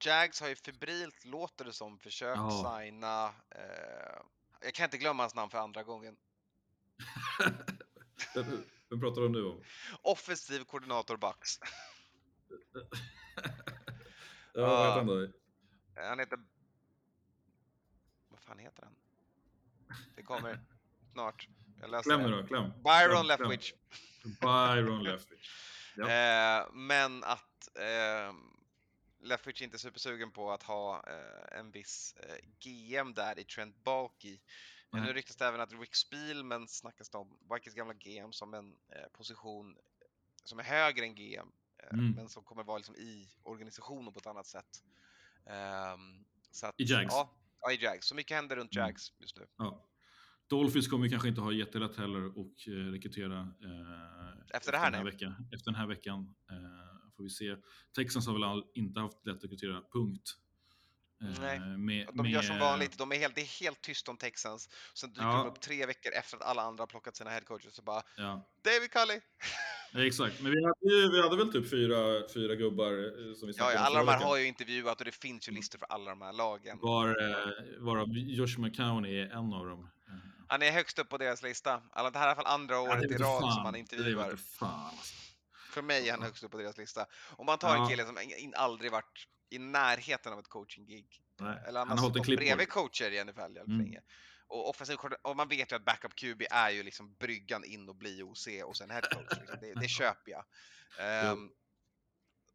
Jags 0.00 0.40
har 0.40 0.48
ju 0.48 0.56
febrilt, 0.56 1.24
låter 1.24 1.64
det 1.64 1.72
som, 1.72 1.98
försökt 1.98 2.36
Ja. 2.36 2.80
signa... 2.80 3.26
Eh, 3.50 4.22
jag 4.60 4.74
kan 4.74 4.84
inte 4.84 4.98
glömma 4.98 5.22
hans 5.22 5.34
namn 5.34 5.50
för 5.50 5.58
andra 5.58 5.82
gången. 5.82 6.16
Vem, 8.90 9.00
pratar 9.00 9.20
du 9.22 9.28
nu 9.28 9.44
om? 9.44 9.62
Offensiv 10.02 10.64
koordinator 10.64 11.16
Bucks. 11.16 11.58
Ja, 14.52 14.66
vad 14.66 14.86
heter 14.86 14.96
han 14.96 15.06
då? 15.06 15.28
Han 16.08 16.18
heter... 16.18 16.38
Vad 18.28 18.40
fan 18.40 18.58
heter 18.58 18.82
han? 18.82 18.94
Det 20.16 20.22
kommer 20.22 20.60
snart. 21.12 21.48
Jag 21.80 21.90
läser 21.90 22.10
Kläm 22.10 22.22
nu 22.30 22.36
då, 22.42 22.46
kläm. 22.46 22.72
Byron. 22.82 23.26
Leftwich. 23.26 23.72
Byron 24.40 25.02
Leftwich. 25.02 25.50
Ja. 25.96 26.08
Eh, 26.10 26.66
men 26.72 27.24
att 27.24 27.68
eh, 27.74 28.32
Leftwich 29.28 29.62
inte 29.62 29.78
supersugen 29.78 30.30
på 30.30 30.52
att 30.52 30.62
ha 30.62 31.04
eh, 31.06 31.58
en 31.58 31.70
viss 31.70 32.14
eh, 32.16 32.36
GM 32.60 33.14
där 33.14 33.38
i 33.38 33.44
Trent 33.44 33.84
Baalke. 33.84 34.38
Men 34.90 35.02
nu 35.02 35.12
ryktas 35.12 35.36
det 35.36 35.46
även 35.46 35.60
att 35.60 35.72
Rick 35.72 35.94
Spielman 35.94 36.68
snackas 36.68 37.14
om, 37.14 37.38
Vikings 37.54 37.74
gamla 37.76 37.94
GM, 37.94 38.32
som 38.32 38.54
en 38.54 38.76
eh, 38.88 39.08
position 39.12 39.76
som 40.44 40.58
är 40.58 40.62
högre 40.62 41.04
än 41.04 41.14
GM, 41.14 41.52
eh, 41.82 41.92
Mm. 41.98 42.10
men 42.12 42.28
som 42.28 42.44
kommer 42.44 42.62
vara 42.64 42.76
liksom 42.78 42.96
i 42.96 43.28
organisationen 43.42 44.12
på 44.12 44.18
ett 44.18 44.26
annat 44.26 44.46
sätt. 44.46 44.82
Så 46.50 46.66
att, 46.66 46.74
I 46.80 46.84
Jags. 46.84 47.14
Ja, 47.14 47.30
ja, 47.60 47.72
i 47.72 47.82
Jags. 47.84 48.06
Så 48.06 48.14
mycket 48.14 48.36
händer 48.36 48.56
runt 48.56 48.76
Mm. 48.76 48.86
Jags 48.86 49.12
just 49.18 49.36
nu. 49.36 49.46
Ja. 49.58 49.84
Dolphins 50.46 50.88
kommer 50.88 51.08
kanske 51.08 51.28
inte 51.28 51.40
ha 51.40 51.52
jättelätt 51.52 51.96
heller 51.96 52.26
att 52.26 52.36
eh, 52.68 52.70
rekrytera 52.92 53.40
eh, 53.40 54.56
Efter 54.56 54.72
det 54.72 54.78
här, 54.78 54.90
den 54.90 54.94
här 55.00 55.04
veckan. 55.10 55.48
Efter 55.52 55.64
den 55.70 55.74
här 55.74 55.86
veckan 55.86 56.34
eh, 56.50 56.87
får 57.18 57.24
vi 57.24 57.30
se. 57.30 57.56
Texans 57.96 58.26
har 58.26 58.34
väl 58.54 58.62
inte 58.74 59.00
haft 59.00 59.26
lätt 59.26 59.36
att 59.36 59.44
rekrytera, 59.44 59.82
punkt. 59.92 60.36
Eh, 61.22 61.40
Nej, 61.40 61.60
med, 61.60 62.08
De 62.14 62.26
gör 62.28 62.42
som 62.42 62.56
med- 62.56 62.64
vanligt, 62.64 62.98
de 62.98 63.12
är 63.12 63.16
helt, 63.16 63.34
det 63.34 63.40
är 63.40 63.60
helt 63.60 63.80
tyst 63.80 64.08
om 64.08 64.16
Texans. 64.16 64.68
Sen 64.94 65.10
dyker 65.12 65.22
Ja. 65.26 65.32
de 65.36 65.46
upp 65.48 65.60
tre 65.60 65.86
veckor 65.86 66.12
efter 66.12 66.36
att 66.36 66.42
alla 66.42 66.62
andra 66.62 66.82
har 66.82 66.86
plockat 66.86 67.16
sina 67.16 67.30
headcoaches 67.30 67.74
så 67.74 67.82
bara 67.82 68.02
Ja, 68.16 68.48
David 68.64 68.90
Cully! 68.90 69.20
Ja, 69.92 70.06
exakt. 70.06 70.40
Men 70.40 70.52
vi 70.52 70.64
hade, 70.64 71.08
vi 71.12 71.22
hade 71.22 71.36
väl 71.36 71.52
typ 71.52 71.70
fyra, 71.70 72.28
fyra 72.34 72.54
gubbar 72.54 72.92
eh, 72.92 73.34
som 73.34 73.48
vi 73.48 73.54
Ja, 73.58 73.72
ja, 73.72 73.78
alla 73.78 73.98
de 73.98 74.08
här 74.08 74.24
har 74.24 74.36
ju 74.36 74.46
intervjuat 74.46 74.98
och 74.98 75.04
det 75.04 75.12
finns 75.14 75.48
ju 75.48 75.52
listor 75.52 75.78
för 75.78 75.86
alla 75.86 76.10
de 76.10 76.22
här 76.22 76.32
lagen. 76.32 76.78
Var, 76.82 77.08
eh, 77.08 77.46
varav 77.78 78.08
Josh 78.12 78.58
McCown 78.60 79.06
är 79.06 79.26
en 79.30 79.52
av 79.52 79.66
dem. 79.66 79.88
Han 80.48 80.62
är 80.62 80.70
högst 80.72 80.98
upp 80.98 81.08
på 81.08 81.18
deras 81.18 81.42
lista. 81.42 81.82
Alla, 81.92 82.10
det 82.10 82.18
här 82.18 82.26
är 82.26 82.28
i 82.28 82.32
alla 82.34 82.42
fall 82.42 82.54
andra 82.60 82.80
året 82.80 83.08
det 83.08 83.14
i 83.14 83.18
rad 83.18 83.40
som 83.54 83.62
han 83.64 83.72
Det 83.72 83.78
intervjuar. 83.78 84.30
alltså. 84.30 84.66
För 85.78 85.82
mig 85.82 86.08
är 86.08 86.12
han 86.12 86.22
högst 86.22 86.44
upp 86.44 86.50
på 86.50 86.58
deras 86.58 86.76
lista. 86.78 87.06
Om 87.36 87.46
man 87.46 87.58
tar 87.58 87.74
en 87.76 87.82
Ja. 87.82 87.88
kille 87.88 88.04
som 88.06 88.18
aldrig 88.56 88.92
varit 88.92 89.28
i 89.50 89.58
närheten 89.58 90.32
av 90.32 90.38
ett 90.38 90.48
coaching-gig. 90.48 91.22
Eller 91.40 91.78
han 91.78 91.88
han 91.88 91.98
har 91.98 92.06
en 92.08 92.14
stått 92.14 92.26
bredvid 92.26 92.68
coacher 92.68 93.10
i 93.10 93.24
NFL 93.24 93.40
jävligt 93.40 93.66
Mm. 93.66 93.78
länge. 93.78 94.00
Och, 94.46 94.68
offensiv, 94.70 94.96
och 95.22 95.36
man 95.36 95.48
vet 95.48 95.72
ju 95.72 95.76
att 95.76 95.84
backup 95.84 96.14
QB 96.14 96.42
är 96.50 96.70
ju 96.70 96.82
liksom 96.82 97.14
bryggan 97.14 97.64
in 97.64 97.88
och 97.88 97.96
bli 97.96 98.22
OC 98.22 98.48
och 98.64 98.76
sen 98.76 98.90
head 98.90 99.02
coach. 99.02 99.38
Liksom. 99.38 99.56
Det, 99.60 99.74
det 99.74 99.88
köper 99.98 100.30
jag. 100.30 100.44
Ehm, 101.00 101.50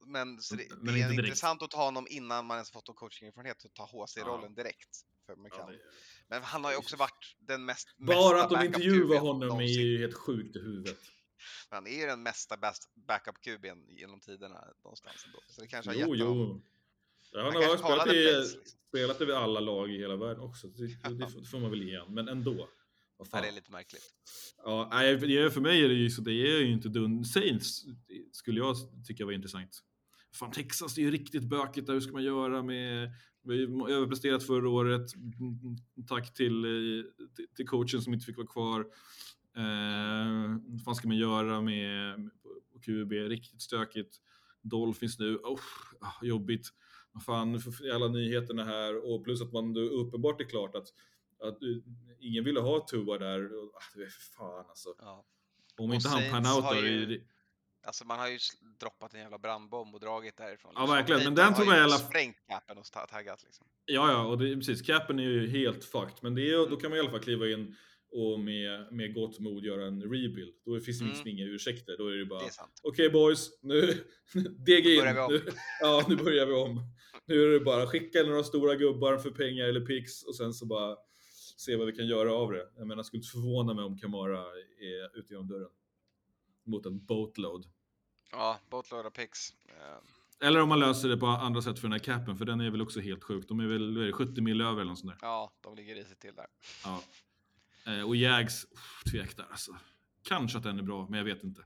men 0.05 0.36
det, 0.36 0.41
Men 0.51 0.86
det 0.86 0.91
inte 0.91 0.91
är 0.91 1.09
direkt. 1.09 1.19
intressant 1.19 1.61
att 1.61 1.71
ta 1.71 1.84
honom 1.86 2.07
innan 2.09 2.45
man 2.45 2.55
ens 2.57 2.71
fått 2.71 2.88
någon 2.88 2.95
coachingerfarenhet 2.95 3.63
och 3.65 3.74
ta 3.74 3.84
HC-rollen 3.86 4.53
Ja. 4.57 4.63
direkt. 4.63 4.99
För. 5.26 5.36
Ja, 5.57 5.65
det- 5.71 5.80
Men 6.28 6.43
han 6.43 6.63
har 6.63 6.71
ju 6.71 6.78
också 6.78 6.95
varit 6.97 7.36
den 7.39 7.65
mest 7.65 7.88
Bara 7.97 8.43
att 8.43 8.49
de 8.49 8.65
intervjuar 8.65 9.19
honom 9.19 9.41
är 9.41 9.45
någonsin. 9.47 9.67
ju 9.82 9.99
helt 9.99 10.13
sjukt 10.15 10.55
i 10.55 10.59
huvudet. 10.59 10.97
Han 11.70 11.88
är 11.88 12.00
ju 12.02 12.06
den 12.06 12.24
mesta 12.24 12.58
bäst 12.58 12.89
backup 13.08 13.36
QB'n 13.46 13.86
genom 13.89 14.20
tiderna 14.20 14.68
någonstans 14.84 15.26
ändå. 15.26 15.39
Så 15.48 15.62
det 15.62 15.68
kanske 15.68 15.91
har 15.91 15.96
Jo, 15.96 16.16
gett 16.16 16.28
honom... 16.28 16.38
jo. 16.38 16.62
Ja, 17.32 17.44
han 17.44 17.54
har 17.56 17.78
spelat 17.78 18.08
i, 18.08 18.24
liksom. 18.24 18.62
spelat 18.89 19.22
i 19.22 19.32
alla 19.32 19.60
lag 19.60 19.91
i 19.91 19.98
hela 19.98 20.16
världen 20.16 20.44
också. 20.44 20.68
Det, 20.68 20.88
det, 21.10 21.16
det 21.39 21.46
får 21.46 21.60
man 21.60 21.70
väl 21.70 21.84
ge. 21.84 22.02
Men 22.10 22.28
ändå. 22.28 22.54
Vad 22.54 22.68
Ja, 23.18 23.26
fan. 23.32 23.41
det 23.41 23.48
är 23.48 23.52
lite 23.52 23.72
märkligt. 23.72 24.14
Ja, 24.58 24.89
nej, 24.91 25.20
för 25.52 25.62
mig 25.62 25.84
är 25.84 25.88
det 25.89 25.94
ju 25.96 26.10
så 26.10 26.22
det 26.22 26.32
är 26.32 26.60
ju 26.60 26.72
inte 26.72 26.89
dun. 26.89 27.26
Saints 27.26 27.84
skulle 28.32 28.60
jag 28.60 28.76
tycka 29.08 29.26
var 29.26 29.32
intressant. 29.32 29.80
Fan, 30.34 30.52
Texas 30.52 30.96
det 30.96 31.02
är 31.02 31.04
ju 31.04 31.12
riktigt 31.12 31.44
bökigt 31.44 31.88
där. 31.88 31.94
Hur 31.94 32.02
ska 32.02 32.12
man 32.12 32.24
göra 32.24 32.64
med... 32.64 33.12
Vi 33.46 33.64
överpresterat 33.64 34.44
förra 34.44 34.70
året. 34.70 35.16
Mm, 35.16 35.78
Tack 36.08 36.34
till, 36.34 36.66
eh, 36.66 37.26
till, 37.36 37.48
till 37.56 37.68
coachen 37.68 38.02
som 38.02 38.14
inte 38.14 38.26
fick 38.26 38.38
vara 38.38 38.48
kvar. 38.48 38.86
Eh, 39.58 40.58
vad 40.86 40.95
ska 40.97 41.08
man 41.08 41.18
göra 41.18 41.62
med, 41.62 42.30
QB? 42.86 43.12
Riktigt 43.14 43.62
stökigt. 43.62 44.18
Dolphins 44.62 45.20
nu. 45.20 45.36
Oh, 45.36 45.60
jobbigt. 46.22 46.68
Vad 47.12 47.24
fan, 47.26 47.51
nu 47.51 47.60
får 47.60 47.89
alla 47.93 48.08
nyheterna 48.08 48.64
här 48.66 49.12
och 49.14 49.24
plus 49.24 49.41
att 49.41 49.54
man 49.54 49.74
då 49.74 49.82
uppenbart 49.82 50.41
är 50.41 50.45
klart 50.45 50.76
att, 50.76 50.88
att 51.41 51.62
eh, 51.64 51.70
ingen 52.20 52.43
ville 52.43 52.60
ha 52.60 52.80
Tua 52.88 53.18
där. 53.18 53.54
Och, 53.64 53.76
ah, 53.76 53.80
det 53.95 54.04
är 54.04 54.10
fan 54.38 54.66
alltså. 54.70 54.89
Ja. 54.99 55.26
Om 55.78 55.89
Och 55.89 55.95
inte 55.95 56.10
han 56.10 56.18
Saints 56.20 56.32
pan 56.32 56.56
out 56.56 56.64
har 56.64 56.76
då, 56.76 56.82
ju- 56.88 57.24
Alltså 57.86 58.06
man 58.06 58.20
har 58.20 58.28
ju 58.28 58.38
droppat 58.80 59.14
en 59.14 59.20
jävla 59.20 59.38
brandbomb 59.38 59.93
och 59.95 59.99
dragit 60.01 60.38
därifrån. 60.38 60.72
Ja, 60.76 60.82
liksom. 60.82 60.95
verkligen, 60.95 61.24
men 61.24 61.36
den 61.36 61.54
tror 61.54 61.68
jag 61.68 61.78
i 61.78 61.82
alla- 61.82 61.97
sprängt 61.97 62.36
capen 62.47 62.78
och 62.78 62.86
ta- 62.86 63.08
taggat 63.08 63.43
liksom. 63.43 63.68
Ja, 63.86 64.12
ja, 64.12 64.26
och 64.26 64.38
det, 64.38 64.56
precis. 64.56 64.82
Capen 64.82 65.20
är 65.20 65.24
ju 65.24 65.47
helt 65.47 65.84
fucked, 65.86 66.18
men 66.22 66.36
det 66.36 66.41
är, 66.49 66.70
då 66.70 66.76
kan 66.76 66.89
man 66.89 66.97
i 66.97 66.99
alla 66.99 67.10
fall 67.10 67.20
kliva 67.20 67.49
in 67.49 67.76
och 68.14 68.39
med, 68.39 68.93
med 68.93 69.14
gott 69.14 69.39
mod 69.39 69.64
göra 69.66 69.86
en 69.88 70.01
rebuild. 70.01 70.53
Då 70.66 70.80
finns 70.80 70.99
det 70.99 71.03
Mm. 71.03 71.11
liksom 71.14 71.28
inga 71.28 71.45
ursäkter. 71.45 71.97
Då 71.97 72.07
är 72.07 72.16
det 72.16 72.26
bara 72.26 72.41
okej 72.84 73.09
boys, 73.09 73.49
nu 73.61 73.82
deg 74.66 74.86
in. 74.88 75.03
Nu, 75.30 75.41
ja, 75.82 76.05
nu 76.09 76.16
börjar 76.16 76.45
vi 76.45 76.53
om. 76.53 76.82
Nu 77.26 77.43
är 77.43 77.47
det 77.47 77.59
bara 77.59 77.88
skicka 77.88 78.24
några 78.24 78.43
stora 78.43 78.76
gubbar 78.76 79.18
för 79.18 79.32
pengar 79.32 79.66
eller 79.66 79.82
pix 79.86 80.24
och 80.24 80.36
sen 80.36 80.53
så 80.53 80.66
bara 80.66 80.97
se 81.57 81.76
vad 81.76 81.88
vi 81.88 81.93
kan 81.93 82.07
göra 82.07 82.34
av 82.34 82.51
det. 82.51 82.68
Jag 82.78 82.88
menar, 82.88 82.95
jag 82.99 83.05
skulle 83.05 83.20
inte 83.20 83.30
förvåna 83.32 83.74
mig 83.74 83.86
om 83.86 83.97
Kamara 83.97 84.39
är 84.80 85.20
ute 85.20 85.34
genom 85.34 85.47
dörren. 85.47 85.70
Mot 86.66 86.86
en 86.86 87.05
boatload. 87.05 87.66
Ja, 88.32 88.59
boatload 88.70 89.05
of 89.05 89.14
picks. 89.14 89.49
Eh, 89.66 90.47
Eller 90.47 90.61
om 90.61 90.70
man 90.70 90.80
löser 90.80 91.09
det 91.09 91.18
på 91.18 91.26
andra 91.26 91.61
sätt 91.61 91.80
för 91.80 91.88
den 91.88 91.91
här 91.91 91.99
capen, 91.99 92.38
för 92.38 92.45
den 92.45 92.61
är 92.61 92.70
väl 92.72 92.82
också 92.82 92.99
helt 92.99 93.24
sjuk. 93.24 93.47
De 93.47 93.59
är 93.59 93.68
väl 93.68 93.97
är 93.97 94.05
det, 94.05 94.11
70 94.14 94.41
mil 94.41 94.61
över 94.61 94.74
eller 94.82 94.86
något 94.89 94.99
sånt 94.99 95.11
där. 95.11 95.28
ja, 95.28 95.51
de 95.61 95.76
ligger 95.76 95.95
risigt 95.95 96.20
till 96.20 96.36
där. 96.36 96.45
Ja. 96.84 97.03
Eh, 97.86 98.02
och 98.02 98.16
Jags, 98.16 98.66
uff, 98.72 99.04
tvek 99.12 99.38
där 99.38 99.48
alltså. 99.52 99.78
Kanske 100.24 100.58
att 100.58 100.64
den 100.64 100.80
är 100.80 100.84
bra, 100.84 101.08
men 101.10 101.18
jag 101.18 101.26
vet 101.26 101.44
inte. 101.44 101.66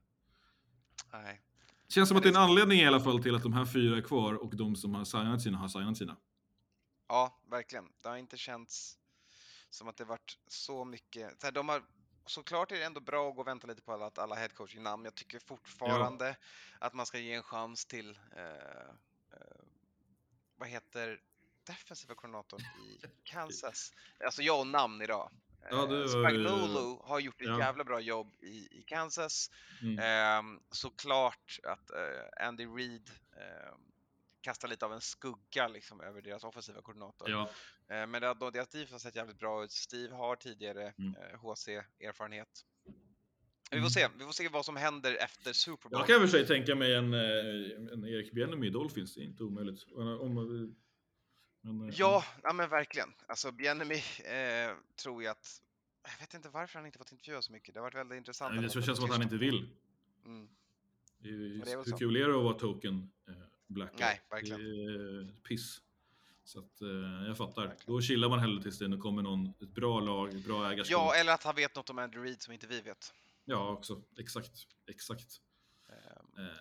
Nej. 1.11 1.41
Känns 1.87 2.09
som 2.09 2.17
att 2.17 2.23
det 2.23 2.29
är 2.29 2.33
en 2.33 2.41
anledning 2.41 2.79
i 2.79 2.85
alla 2.85 2.99
fall 2.99 3.23
till 3.23 3.35
att 3.35 3.43
de 3.43 3.53
här 3.53 3.65
fyra 3.65 3.97
är 3.97 4.01
kvar 4.01 4.33
och 4.33 4.55
de 4.55 4.75
som 4.75 4.95
har 4.95 5.05
signat 5.05 5.41
sina 5.41 5.57
har 5.57 5.67
signat 5.67 5.97
sina. 5.97 6.17
Ja, 7.07 7.41
verkligen. 7.49 7.85
Det 8.01 8.09
har 8.09 8.17
inte 8.17 8.37
känts 8.37 8.97
som 9.69 9.87
att 9.87 9.97
det 9.97 10.05
varit 10.05 10.37
så 10.47 10.85
mycket. 10.85 11.41
Så 11.41 11.47
här, 11.47 11.51
de 11.51 11.69
har, 11.69 11.83
såklart 12.25 12.71
är 12.71 12.75
det 12.75 12.85
ändå 12.85 12.99
bra 12.99 13.29
att 13.29 13.35
gå 13.35 13.41
och 13.41 13.47
vänta 13.47 13.67
lite 13.67 13.81
på 13.81 13.93
att 13.93 14.17
alla 14.17 14.35
headcoaching-namn. 14.35 15.05
Jag 15.05 15.15
tycker 15.15 15.39
fortfarande 15.39 16.35
att 16.79 16.93
man 16.93 17.05
ska 17.05 17.19
ge 17.19 17.33
en 17.33 17.43
chans 17.43 17.85
till, 17.85 18.19
eh, 18.35 18.43
eh, 19.33 19.63
vad 20.55 20.69
heter 20.69 21.21
defensiva 21.63 22.15
koordinatorn 22.15 22.61
i 22.61 23.01
Kansas? 23.23 23.93
Alltså 24.25 24.41
jag 24.41 24.59
och 24.59 24.67
namn 24.67 25.01
idag. 25.01 25.31
Ja, 25.71 25.75
det 25.77 25.81
Eh, 25.83 25.87
var 25.89 25.97
ju- 25.97 26.07
Spagnolo 26.07 27.01
har 27.03 27.19
gjort 27.19 27.41
ett 27.41 27.47
ja. 27.47 27.59
jävla 27.59 27.83
bra 27.83 27.99
jobb 27.99 28.33
i, 28.43 28.67
i 28.79 28.83
Kansas. 28.87 29.51
Mm. 29.81 29.99
Ehm, 29.99 30.59
såklart 30.71 31.59
att 31.63 31.91
eh, 31.91 32.47
Andy 32.47 32.65
Reid 32.65 33.09
ehm, 33.37 33.81
kastar 34.41 34.67
lite 34.67 34.85
av 34.85 34.93
en 34.93 35.01
skugga 35.01 35.67
liksom, 35.67 36.01
över 36.01 36.21
deras 36.21 36.43
offensiva 36.43 36.81
koordinator. 36.81 37.29
Ja. 37.29 37.49
Eh, 37.89 38.07
men 38.07 38.21
det, 38.21 38.33
deras 38.53 38.69
defense 38.69 38.93
har 38.93 38.99
sett 38.99 39.15
jävligt 39.15 39.39
bra 39.39 39.63
ut. 39.63 39.71
Steve 39.71 40.15
har 40.15 40.35
tidigare 40.35 40.93
Mm. 40.97 41.15
eh, 41.15 41.39
HC-erfarenhet. 41.39 42.47
Vi 43.71 43.81
får 43.81 43.89
se. 43.89 44.07
Vi 44.17 44.23
får 44.25 44.31
se 44.31 44.49
vad 44.49 44.65
som 44.65 44.75
händer 44.75 45.15
efter 45.15 45.53
Super 45.53 45.89
Bowl. 45.89 45.99
Jag 45.99 46.07
kan 46.07 46.15
i 46.15 46.17
och 46.25 46.29
för 46.29 46.37
sig 46.37 46.47
tänka 46.47 46.75
mig 46.75 46.93
en, 46.95 47.13
eh, 47.13 47.93
en 47.93 48.05
Erik 48.07 48.31
Bieniemy 48.31 48.67
i 48.67 48.69
Dolphins, 48.69 49.15
det 49.15 49.21
är 49.21 49.23
inte 49.23 49.43
omöjligt. 49.43 49.85
Om, 49.95 50.07
om, 50.21 50.75
men, 51.73 51.89
eh, 51.89 51.95
Ja, 51.97 52.23
ja 52.43 52.53
men 52.53 52.69
verkligen. 52.69 53.13
Alltså 53.27 53.51
Bienemy 53.51 53.95
eh, 53.95 54.75
tror 54.95 55.23
jag 55.23 55.31
att... 55.31 55.61
Jag 56.03 56.19
vet 56.19 56.33
inte 56.33 56.49
varför 56.49 56.79
han 56.79 56.85
inte 56.85 56.97
fått 56.97 57.11
intervjua 57.11 57.41
så 57.41 57.51
mycket. 57.51 57.73
Det 57.73 57.79
har 57.79 57.85
varit 57.85 57.95
väldigt 57.95 58.17
intressant. 58.17 58.65
Att 58.65 58.73
det 58.73 58.81
känns 58.81 58.97
som 58.97 59.05
att 59.05 59.11
han 59.11 59.21
inte 59.21 59.37
vill. 59.37 59.69
Mm. 60.25 60.49
Det 61.19 61.29
är 61.29 61.85
Hur 61.85 61.97
kul 61.97 62.15
är 62.15 62.27
det 62.27 62.37
att 62.37 62.43
vara 62.43 62.53
token 62.53 63.11
eh, 63.27 63.33
black? 63.67 63.91
Nej, 63.99 64.21
verkligen. 64.29 64.59
Det 64.59 64.65
är 64.65 65.33
piss. 65.47 65.81
Så 66.43 66.59
att, 66.59 66.81
eh, 66.81 67.27
jag 67.27 67.37
fattar. 67.37 67.75
Då 67.85 68.01
chillar 68.01 68.29
man 68.29 68.39
hellre 68.39 68.63
tills 68.63 68.79
det 68.79 68.97
kommer 68.97 69.21
någon, 69.21 69.53
ett 69.61 69.69
bra 69.69 69.99
lag, 69.99 70.33
ett 70.33 70.45
bra 70.45 70.71
ägarskap. 70.71 70.91
Ja, 70.91 71.15
eller 71.15 71.33
att 71.33 71.43
han 71.43 71.55
vet 71.55 71.75
något 71.75 71.89
om 71.89 71.99
Andrew 71.99 72.29
Reid 72.29 72.41
som 72.41 72.53
inte 72.53 72.67
vi 72.67 72.81
vet. 72.81 73.13
Ja, 73.45 73.69
också. 73.69 74.01
Exakt. 74.17 74.67
Exakt. 74.87 75.41
Ehm, 75.89 76.27
Eh, 76.37 76.43
ja, 76.43 76.51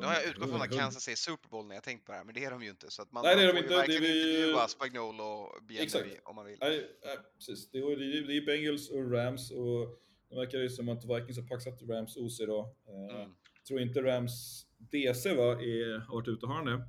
Nu 0.00 0.06
har 0.06 0.14
jag 0.14 0.24
utgått 0.24 0.50
från 0.50 0.62
att 0.62 0.70
Kansas 0.78 1.08
är 1.08 1.14
Super 1.14 1.48
Bowl 1.48 1.66
när 1.66 1.74
jag 1.74 1.84
tänkt 1.84 2.06
på 2.06 2.12
det 2.12 2.18
här, 2.18 2.24
men 2.24 2.34
det 2.34 2.44
är 2.44 2.50
de 2.50 2.62
ju 2.62 2.70
inte. 2.70 2.90
Så 2.90 3.02
att 3.02 3.12
man, 3.12 3.24
Nej, 3.24 3.36
det 3.36 3.42
är 3.42 3.52
de 3.52 3.58
inte. 3.58 3.68
Det 3.86 3.96
är 3.96 4.00
vi- 4.00 4.30
intervjua 4.32 4.68
Spagnolo 4.68 5.24
och 5.24 5.72
Exakt. 5.72 6.06
om 6.24 6.36
man 6.36 6.46
vill. 6.46 6.58
Nej, 6.60 6.90
nej, 7.04 7.18
precis. 7.36 7.70
Det 7.70 7.78
är, 7.78 8.26
det 8.26 8.36
är, 8.36 8.46
Bengals 8.46 8.90
och 8.90 9.12
Rams 9.12 9.50
och 9.50 9.98
det 10.30 10.36
verkar 10.36 10.58
ju 10.58 10.68
som 10.70 10.88
att 10.88 11.04
Vikings 11.04 11.38
har 11.38 11.46
paxat 11.48 11.82
Rams 11.82 12.16
OC 12.16 12.38
då. 12.46 12.74
Eh, 12.88 13.16
Mm. 13.16 13.30
Tror 13.68 13.80
inte 13.80 14.02
Rams 14.02 14.66
DC 14.78 15.34
va, 15.34 15.42
är, 15.52 15.98
har 15.98 16.14
varit 16.14 16.28
ute, 16.28 16.46
har 16.46 16.54
han 16.54 16.64
det? 16.66 16.84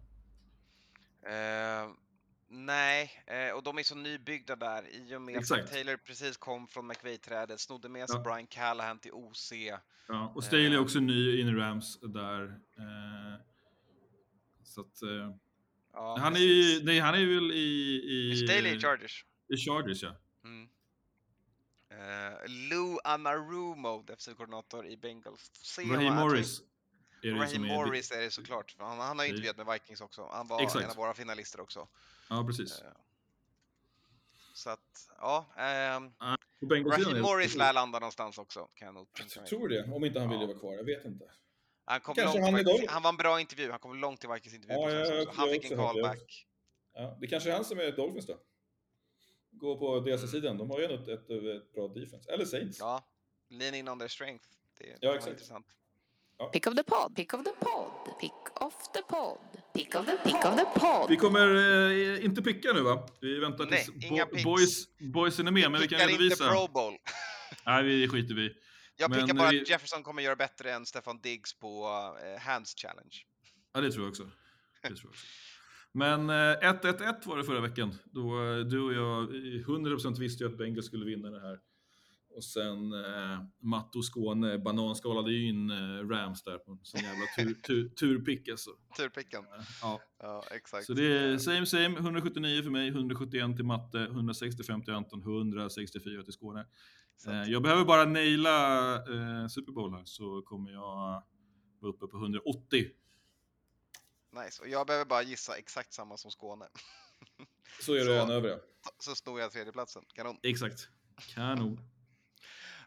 Eh, 2.54 2.60
nej, 2.60 3.12
eh, 3.28 3.56
och 3.56 3.64
de 3.64 3.78
är 3.78 3.84
så 3.84 3.95
nybyggda 3.95 4.56
där 4.56 4.88
i 4.95 5.16
och 5.16 5.22
med 5.22 5.38
Exakt. 5.38 5.64
att 5.64 5.72
Taylor 5.72 5.97
precis 5.97 6.38
kom 6.38 6.68
från 6.68 6.88
McVay-trädet, 6.88 7.60
snodde 7.60 7.89
med 7.89 8.10
sig 8.10 8.18
Ja. 8.18 8.24
Brian 8.24 8.47
Callahan 8.47 8.99
till 8.99 9.12
OC. 9.14 9.51
Ja, 10.08 10.32
och 10.36 10.43
Staley 10.43 10.66
är 10.66 10.74
Eh. 10.74 10.82
också 10.82 10.99
ny 10.99 11.39
in 11.41 11.47
i 11.47 11.51
Rams 11.51 11.99
där. 12.01 12.43
Eh, 12.78 13.41
så 14.64 14.82
att, 14.82 15.01
eh, 15.01 15.36
Ja, 15.95 16.18
han, 16.20 16.36
är 16.36 16.39
ju, 16.39 16.84
nej, 16.84 16.99
han 16.99 17.16
är 17.16 17.26
väl 17.26 17.51
i... 17.51 18.32
i 18.32 18.36
Staley 18.47 18.76
i 18.76 18.80
Chargers. 18.80 19.26
I 19.47 19.58
Chargers, 19.58 20.04
ja. 20.04 20.16
Mm. 20.43 20.70
Eh, 21.89 22.38
Lou 22.47 22.97
Anarumo, 23.04 24.04
defensiv-koordinator 24.04 24.88
i 24.88 24.97
Bengals. 24.97 25.51
Se 25.54 25.82
Raheem 25.82 26.16
Morris 26.16 26.62
är 27.28 27.32
det 27.32 27.38
ju 27.38 27.41
Raheem 27.43 27.63
är... 27.63 27.76
Morris 27.76 28.11
är 28.11 28.21
det 28.21 28.32
såklart. 28.32 28.71
för 28.71 28.84
Han, 28.84 28.99
han 28.99 29.17
har 29.19 29.26
Det- 29.26 29.30
intervjuat 29.30 29.57
med 29.57 29.65
Vikings 29.65 30.01
också. 30.01 30.28
Han 30.32 30.47
var 30.47 30.61
Exakt. 30.61 30.84
en 30.86 30.89
av 30.91 30.95
våra 30.97 31.13
finalister 31.13 31.59
också. 31.61 31.88
Ja, 32.30 32.43
precis. 32.47 32.80
Eh, 32.82 32.88
Så 34.53 34.69
att, 34.69 35.09
ja. 35.19 35.45
På 36.59 36.65
Bengals-sidan 36.65 37.11
Raheem 37.11 37.17
är- 37.17 37.21
Morris 37.21 37.55
lär 37.55 37.74
landa 37.74 37.99
någonstans 37.99 38.38
också, 38.38 38.67
kan 38.74 38.86
jag 38.86 38.93
nog 38.95 39.13
tänka 39.13 39.32
Jag 39.36 39.41
mig. 39.41 39.49
tror 39.49 39.69
det, 39.69 39.84
om 39.84 40.05
inte 40.05 40.19
han 40.19 40.30
vill 40.30 40.39
vara 40.47 40.59
kvar. 40.59 40.74
Jag 40.74 40.84
vet 40.84 41.05
inte. 41.05 41.32
Han, 41.86 41.99
kom 42.01 42.15
Kanske 42.15 42.38
långt 42.39 42.51
han 42.51 42.59
är 42.59 42.63
dålig. 42.63 42.88
han 42.89 43.01
var 43.01 43.09
en 43.09 43.17
bra 43.17 43.39
intervju, 43.41 43.71
han 43.71 43.80
kom 43.80 43.95
långt 43.99 44.24
i 44.24 44.28
Vikings 44.28 44.55
intervju. 44.55 44.74
Ja, 44.82 44.88
process 44.88 45.09
jag- 45.28 45.34
han 45.34 45.49
fick 45.49 45.71
en 45.71 45.78
callback. 45.78 46.47
Ja, 46.93 47.17
det 47.21 47.28
kanske 47.28 47.49
är 47.49 47.55
han 47.55 47.65
som 47.65 47.80
är 47.80 47.91
Dolphins 47.91 48.26
då. 48.28 48.38
Gå 49.51 49.78
på 49.78 49.99
deras 49.99 50.32
sidan. 50.32 50.57
De 50.57 50.69
har 50.69 50.80
ju 50.80 50.86
ändå 50.86 50.95
ett, 50.95 51.07
ett, 51.07 51.30
ett 51.30 51.74
bra 51.74 51.88
defense. 51.88 52.32
Eller 52.32 52.45
Saints. 52.45 52.80
Ja, 52.80 53.03
lean 53.49 53.74
in 53.76 53.89
on 53.89 53.99
their 53.99 54.07
strength. 54.09 54.45
Det, 54.78 54.84
det 54.86 54.97
Ja, 55.01 55.15
exakt. 55.15 55.32
intressant. 55.32 55.65
Pick 56.53 56.67
of 56.67 56.75
the 56.75 56.84
pod, 56.84 57.15
pick 57.15 57.34
of 57.34 57.43
the 57.43 57.51
pod, 57.59 58.19
pick 58.19 58.31
of 58.55 58.73
the 58.93 59.01
pod, 59.01 59.38
pick 59.73 59.95
of 59.95 60.05
the 60.05 60.17
pick 60.17 60.45
of 60.45 60.55
the 60.57 60.79
pod. 60.79 61.09
Vi 61.09 61.15
kommer 61.17 61.55
eh, 62.15 62.25
inte 62.25 62.41
picka 62.41 62.73
nu 62.73 62.81
va? 62.81 63.07
Vi 63.21 63.39
väntar 63.39 63.65
tills 63.65 63.89
Nej, 63.95 64.07
inga 64.11 64.25
picks. 64.25 64.43
boys, 64.43 64.88
boysen 65.13 65.47
är 65.47 65.51
med, 65.51 65.71
men 65.71 65.81
vi 65.81 65.88
kan 65.88 65.97
Pickar 65.99 66.09
inte 66.11 66.23
redovisa. 66.23 66.49
Pro 66.49 66.67
Bowl. 66.67 66.93
Nej, 67.65 67.84
vi 67.84 68.07
skiter 68.07 68.36
vi. 68.36 68.51
Jag 68.97 69.09
Men 69.09 69.19
pickar 69.21 69.34
bara 69.34 69.49
vi- 69.49 69.61
att 69.61 69.69
Jefferson 69.69 70.03
kommer 70.03 70.21
göra 70.21 70.36
bättre 70.36 70.71
än 70.73 70.86
Stefan 70.86 71.19
Diggs 71.21 71.59
på 71.59 71.86
eh, 72.36 72.41
Hands 72.41 72.75
Challenge. 72.75 73.15
Ja, 73.73 73.81
det 73.81 73.91
tror 73.91 74.03
jag 74.03 74.09
också. 74.09 74.23
Det 74.23 74.88
tror 74.88 74.99
jag 75.03 75.09
också. 75.09 75.25
Men 75.91 76.29
eh, 76.29 76.34
1-1-1 76.34 77.27
var 77.27 77.38
det 77.38 77.43
förra 77.43 77.59
veckan. 77.61 77.95
Då 78.05 78.21
eh, 78.21 78.57
du 78.59 78.79
och 78.81 78.93
jag 78.93 79.23
eh, 79.23 79.65
100% 79.67 80.19
visste 80.19 80.43
ju 80.43 80.49
att 80.49 80.57
Bengals 80.57 80.86
skulle 80.86 81.05
vinna 81.05 81.29
det 81.29 81.39
här. 81.41 81.59
Och 82.36 82.43
sen 82.43 82.93
eh, 82.93 83.39
Matto 83.59 84.01
Skåne 84.01 84.57
bananskalade 84.57 85.31
ju 85.31 85.49
in 85.49 85.69
eh, 85.69 86.07
Rams 86.09 86.43
där 86.43 86.57
på 86.57 86.71
en 86.71 86.79
sån 86.84 87.01
jävla 87.01 87.25
tur, 87.38 87.53
tur, 87.61 87.89
turpick 87.89 88.49
alltså. 88.49 88.71
Turpicken. 88.97 89.43
Ja. 89.81 90.01
Ja, 90.19 90.43
exakt. 90.51 90.86
Så 90.86 90.93
det 90.93 91.17
är 91.17 91.38
same 91.38 91.65
same, 91.65 91.99
179 91.99 92.63
för 92.63 92.69
mig, 92.69 92.88
171 92.88 93.55
till 93.55 93.65
Matte, 93.65 93.99
165 93.99 94.84
till 94.84 94.93
Anton, 94.93 95.21
164 95.21 96.23
till 96.23 96.34
Skåne. 96.34 96.65
Eh, 97.27 97.43
jag 97.43 97.61
behöver 97.61 97.86
bara 97.86 98.05
naila 98.05 98.95
eh, 98.95 99.47
Super 99.47 99.72
Bowl 99.72 99.93
här 99.93 100.05
så 100.05 100.41
kommer 100.41 100.72
jag 100.72 101.23
vara 101.80 101.93
uppe 101.93 102.07
på 102.07 102.18
180. 102.18 102.89
Nice. 104.45 104.61
Och 104.61 104.68
jag 104.68 104.88
behöver 104.88 105.05
bara 105.05 105.22
gissa 105.22 105.57
exakt 105.57 105.93
samma 105.93 106.18
som 106.18 106.31
Skåne. 106.31 106.65
Så 107.81 107.93
är 107.93 108.05
det 108.05 108.22
en 108.22 108.30
över 108.30 108.49
ja. 108.49 108.57
Så 108.99 109.15
snor 109.15 109.39
jag 109.39 109.51
tredjeplatsen. 109.51 110.03
Kanon. 110.14 110.38
Exakt. 110.43 110.89
Kanon. 111.34 111.80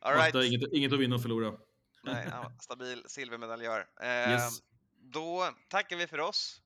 All 0.06 0.12
right. 0.14 0.26
Matte 0.34 0.38
har 0.38 0.44
inget, 0.44 0.72
inget 0.72 0.92
att 0.92 1.00
vinna 1.00 1.14
och 1.14 1.22
förlora. 1.22 1.52
Nej, 2.04 2.26
ja, 2.30 2.52
stabil 2.60 3.02
silvermedaljör. 3.06 3.86
Eh, 4.02 4.06
Yes. 4.32 4.62
Då 5.12 5.48
tackar 5.68 5.96
vi 5.96 6.06
för 6.06 6.20
oss. 6.20 6.60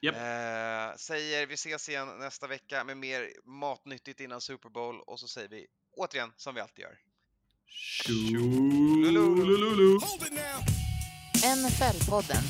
Japp. 0.00 0.14
Eh, 0.16 0.96
säger 0.96 1.46
vi 1.46 1.54
ses 1.54 1.88
igen 1.88 2.08
nästa 2.18 2.46
vecka 2.46 2.84
med 2.84 2.96
mer 2.96 3.30
matnyttigt 3.44 4.20
innan 4.20 4.40
Super 4.40 4.68
Bowl 4.68 5.00
och 5.00 5.20
så 5.20 5.28
säger 5.28 5.48
vi 5.48 5.66
återigen 5.96 6.32
som 6.36 6.54
vi 6.54 6.60
alltid 6.60 6.82
gör. 6.82 6.98
NFL-podden. 11.56 12.42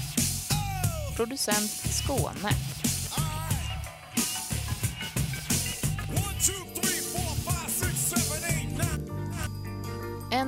Producent 1.17 1.71
Skåne. 1.71 2.51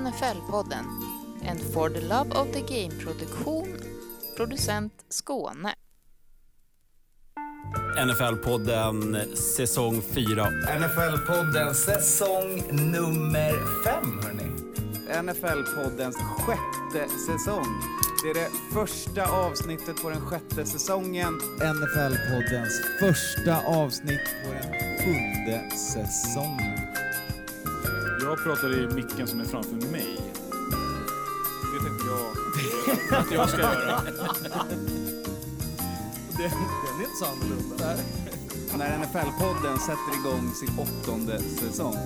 NFL-podden. 0.05 0.85
En 1.43 1.59
For 1.59 1.90
the 1.90 2.01
Love 2.01 2.31
of 2.40 2.52
the 2.52 2.60
Game-produktion. 2.60 3.68
Producent 4.36 4.93
Skåne. 5.09 5.74
NFL-podden 8.06 9.26
säsong 9.36 10.02
4. 10.14 10.47
NFL-podden 10.78 11.74
säsong 11.74 12.62
nummer 12.70 13.52
fem, 13.85 14.20
hörni. 14.22 14.51
NFL-poddens 15.22 16.16
sjätte 16.16 17.09
säsong. 17.26 17.66
Det 18.22 18.31
är 18.31 18.35
det 18.35 18.51
första 18.72 19.24
avsnittet 19.24 20.02
på 20.02 20.10
den 20.10 20.20
sjätte 20.20 20.66
säsongen. 20.66 21.40
NFL-poddens 21.59 22.82
första 23.01 23.66
avsnitt 23.66 24.28
på 24.44 24.52
den 24.52 24.72
sjunde 24.98 25.70
säsongen. 25.76 26.74
Ja, 28.35 28.40
Jag 28.40 28.44
pratar 28.44 28.78
i 28.78 28.86
micken 28.94 29.27
som 29.27 29.40
är 29.40 29.44
framför 29.44 29.74
mig. 29.90 30.20
Det 31.73 31.78
tänkte 31.85 32.06
jag 32.06 33.19
att 33.20 33.32
jag 33.32 33.48
ska 33.48 33.59
göra. 33.61 34.01
Den, 36.36 36.51
den 36.51 36.94
är 36.98 37.05
inte 37.05 37.16
så 37.19 37.24
annorlunda. 37.24 37.97
När 38.78 38.98
NFL-podden 38.98 39.78
sätter 39.78 40.20
igång 40.20 40.51
sin 40.55 40.78
åttonde 40.78 41.39
säsong. 41.39 41.97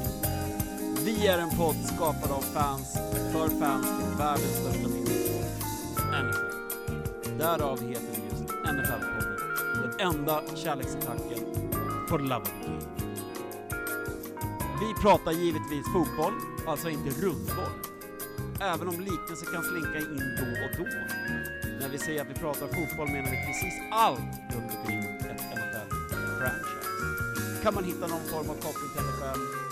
Vi 1.05 1.27
är 1.27 1.39
en 1.39 1.51
podd 1.51 1.77
skapad 1.95 2.31
av 2.31 2.43
fans, 2.43 2.93
för 3.33 3.49
fans 3.61 3.87
till 3.87 4.19
världens 4.19 4.57
största 4.57 4.89
mediesport, 4.89 5.47
NFL. 5.97 7.39
Därav 7.39 7.79
heter 7.89 8.07
vi 8.15 8.23
just 8.31 8.45
NFL-podden. 8.65 9.37
Den 9.83 10.09
enda 10.09 10.43
kärleksattacken 10.55 11.39
på 12.09 12.19
Love 12.19 12.37
of. 12.37 12.78
Vi 14.81 14.95
pratar 15.03 15.33
givetvis 15.33 15.87
fotboll, 15.93 16.35
alltså 16.67 16.91
inte 16.91 17.11
rundboll. 17.11 17.73
Även 18.61 18.89
om 18.89 19.01
liknelser 19.01 19.47
kan 19.53 19.63
slinka 19.63 19.99
in 19.99 20.37
då 20.39 20.45
och 20.65 20.71
då. 20.79 20.85
När 21.81 21.89
vi 21.89 21.99
säger 21.99 22.23
att 22.23 22.31
vi 22.31 22.35
pratar 22.35 22.67
fotboll 22.67 23.09
menar 23.09 23.31
vi 23.31 23.37
precis 23.47 23.75
allt 23.91 24.21
runt 24.55 24.73
omkring 24.79 24.99
ett 24.99 25.23
NFL-franchise. 25.23 27.63
Kan 27.63 27.75
man 27.75 27.85
hitta 27.85 28.07
någon 28.07 28.25
form 28.33 28.51
av 28.51 28.55
koppling 28.55 28.91
till 28.95 29.03
NFL 29.03 29.68